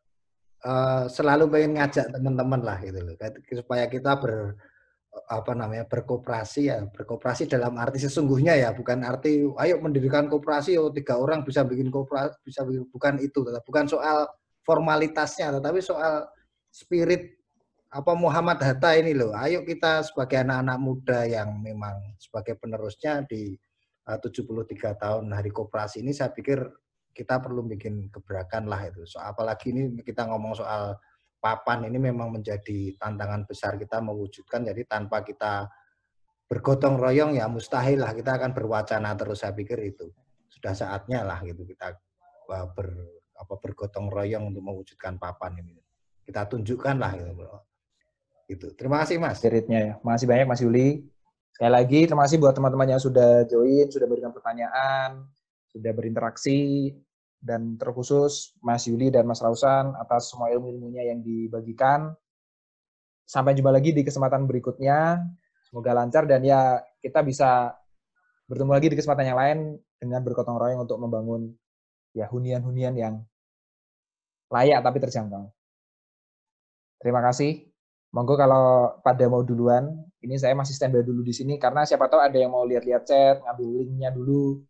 uh, 0.64 1.04
selalu 1.10 1.50
pengen 1.50 1.76
ngajak 1.76 2.08
teman-teman 2.14 2.60
lah 2.62 2.78
gitu 2.80 3.02
loh, 3.02 3.14
supaya 3.60 3.84
kita 3.90 4.16
ber 4.16 4.56
apa 5.16 5.56
namanya 5.56 5.88
berkooperasi 5.88 6.68
ya 6.68 6.84
berkooperasi 6.92 7.48
dalam 7.48 7.72
arti 7.80 8.04
sesungguhnya 8.04 8.52
ya 8.52 8.76
bukan 8.76 9.00
arti 9.00 9.48
ayo 9.48 9.80
mendirikan 9.80 10.28
kooperasi 10.28 10.76
oh 10.76 10.92
tiga 10.92 11.16
orang 11.16 11.40
bisa 11.40 11.64
bikin 11.64 11.88
kooperasi 11.88 12.36
bisa 12.44 12.60
bikin, 12.68 12.84
bukan 12.92 13.16
itu 13.24 13.40
bukan 13.64 13.88
soal 13.88 14.28
formalitasnya 14.60 15.56
tetapi 15.56 15.80
soal 15.80 16.28
spirit 16.68 17.36
apa 17.96 18.12
Muhammad 18.12 18.60
Hatta 18.60 18.92
ini 18.98 19.16
loh. 19.16 19.32
Ayo 19.32 19.64
kita 19.64 20.04
sebagai 20.04 20.42
anak-anak 20.44 20.78
muda 20.82 21.24
yang 21.24 21.56
memang 21.64 22.12
sebagai 22.20 22.58
penerusnya 22.60 23.24
di 23.24 23.56
uh, 24.10 24.18
73 24.20 25.00
tahun 25.00 25.24
Hari 25.32 25.48
Koperasi 25.48 26.04
ini 26.04 26.12
saya 26.12 26.28
pikir 26.34 26.60
kita 27.16 27.40
perlu 27.40 27.64
bikin 27.64 28.12
gebrakan 28.12 28.68
lah 28.68 28.84
itu. 28.84 29.08
So, 29.08 29.24
apalagi 29.24 29.72
ini 29.72 30.04
kita 30.04 30.28
ngomong 30.28 30.52
soal 30.60 31.00
papan 31.40 31.88
ini 31.88 31.96
memang 31.96 32.28
menjadi 32.28 32.92
tantangan 33.00 33.48
besar 33.48 33.80
kita 33.80 34.04
mewujudkan. 34.04 34.68
Jadi 34.68 34.84
tanpa 34.84 35.24
kita 35.24 35.64
bergotong 36.44 37.00
royong 37.00 37.40
ya 37.40 37.48
mustahil 37.48 38.04
lah 38.04 38.12
kita 38.12 38.36
akan 38.38 38.54
berwacana 38.54 39.16
terus 39.18 39.42
saya 39.42 39.50
pikir 39.50 39.82
itu 39.82 40.06
sudah 40.46 40.78
saatnya 40.78 41.26
lah 41.26 41.42
gitu 41.42 41.66
kita 41.66 41.90
uh, 42.46 42.70
ber 42.70 42.86
apa 43.34 43.58
bergotong 43.58 44.06
royong 44.06 44.54
untuk 44.54 44.62
mewujudkan 44.62 45.18
papan 45.18 45.58
ini 45.58 45.74
kita 46.22 46.46
tunjukkan 46.46 47.02
lah 47.02 47.18
gitu 47.18 47.34
Gitu. 48.46 48.78
Terima 48.78 49.02
kasih 49.02 49.18
Mas. 49.18 49.42
Spiritnya 49.42 49.78
ya. 49.82 49.92
Makasih 50.06 50.26
banyak 50.30 50.46
Mas 50.46 50.62
Yuli. 50.62 51.02
Sekali 51.50 51.72
lagi 51.72 52.00
terima 52.06 52.22
kasih 52.28 52.38
buat 52.38 52.54
teman-teman 52.54 52.94
yang 52.94 53.02
sudah 53.02 53.42
join, 53.48 53.88
sudah 53.88 54.06
berikan 54.06 54.28
pertanyaan, 54.28 55.24
sudah 55.72 55.88
berinteraksi, 55.96 56.92
dan 57.40 57.78
terkhusus 57.78 58.56
Mas 58.64 58.84
Yuli 58.88 59.12
dan 59.12 59.28
Mas 59.28 59.40
Rausan 59.40 59.94
atas 59.96 60.32
semua 60.32 60.50
ilmu-ilmunya 60.50 61.06
yang 61.06 61.20
dibagikan. 61.22 62.12
Sampai 63.26 63.58
jumpa 63.58 63.74
lagi 63.74 63.90
di 63.90 64.06
kesempatan 64.06 64.46
berikutnya. 64.46 65.20
Semoga 65.66 65.92
lancar 65.98 66.30
dan 66.30 66.46
ya 66.46 66.78
kita 67.02 67.26
bisa 67.26 67.74
bertemu 68.46 68.70
lagi 68.70 68.86
di 68.90 68.96
kesempatan 68.96 69.26
yang 69.26 69.38
lain 69.38 69.58
dengan 69.98 70.22
bergotong 70.22 70.54
royong 70.54 70.86
untuk 70.86 70.98
membangun 71.02 71.50
ya 72.14 72.30
hunian-hunian 72.30 72.94
yang 72.94 73.14
layak 74.50 74.80
tapi 74.80 74.98
terjangkau. 75.02 75.50
Terima 77.02 77.20
kasih. 77.20 77.66
Monggo 78.14 78.38
kalau 78.38 78.96
pada 79.04 79.28
mau 79.28 79.44
duluan, 79.44 79.92
ini 80.24 80.40
saya 80.40 80.56
masih 80.56 80.72
standby 80.72 81.04
dulu 81.04 81.20
di 81.20 81.36
sini 81.36 81.60
karena 81.60 81.84
siapa 81.84 82.08
tahu 82.08 82.22
ada 82.22 82.38
yang 82.38 82.54
mau 82.54 82.64
lihat-lihat 82.64 83.02
chat, 83.04 83.36
ngambil 83.44 83.68
linknya 83.84 84.10
dulu. 84.14 84.64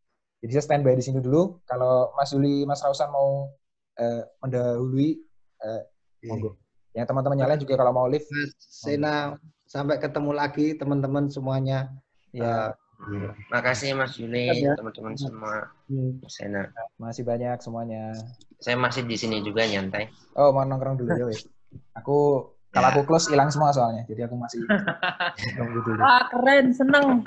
Jadi 0.46 0.62
saya 0.62 0.64
standby 0.70 0.94
di 0.94 1.02
sini 1.02 1.18
dulu. 1.18 1.58
Kalau 1.66 2.14
Mas 2.14 2.30
Juli, 2.30 2.62
Mas 2.62 2.78
Rausan 2.78 3.10
mau 3.10 3.50
uh, 3.98 4.22
mendahului, 4.46 5.18
uh, 5.58 5.82
monggo. 6.22 6.54
Yang 6.94 7.10
teman-teman 7.10 7.36
yang 7.42 7.50
lain 7.50 7.60
juga 7.66 7.74
kalau 7.82 7.90
mau 7.90 8.06
live. 8.06 8.22
Mas 8.30 8.54
Sena, 8.62 9.34
sampai 9.66 9.98
ketemu 9.98 10.30
lagi 10.30 10.78
teman-teman 10.78 11.26
semuanya. 11.26 11.90
Ya. 12.30 12.78
Uh, 13.10 13.34
Makasih 13.50 13.98
Mas 13.98 14.14
Juli, 14.14 14.54
ya. 14.54 14.78
teman-teman 14.78 15.18
semua. 15.18 15.66
Hmm. 15.90 16.22
Mas 16.22 16.38
Sena. 16.38 16.70
Masih 16.94 17.26
banyak 17.26 17.58
semuanya. 17.58 18.14
Saya 18.62 18.78
masih 18.78 19.02
di 19.02 19.18
sini 19.18 19.42
juga 19.42 19.66
nyantai. 19.66 20.14
Oh, 20.38 20.54
mau 20.54 20.62
nongkrong 20.62 20.94
dulu 20.94 21.10
ya. 21.10 21.42
Aku 21.98 22.46
kalau 22.70 22.88
aku 22.94 23.02
close 23.02 23.26
hilang 23.32 23.50
semua 23.50 23.74
soalnya, 23.74 24.06
jadi 24.06 24.30
aku 24.30 24.38
masih 24.38 24.62
nunggu 25.58 25.80
dulu. 25.80 25.98
Wah 25.98 26.28
keren, 26.30 26.70
seneng. 26.70 27.24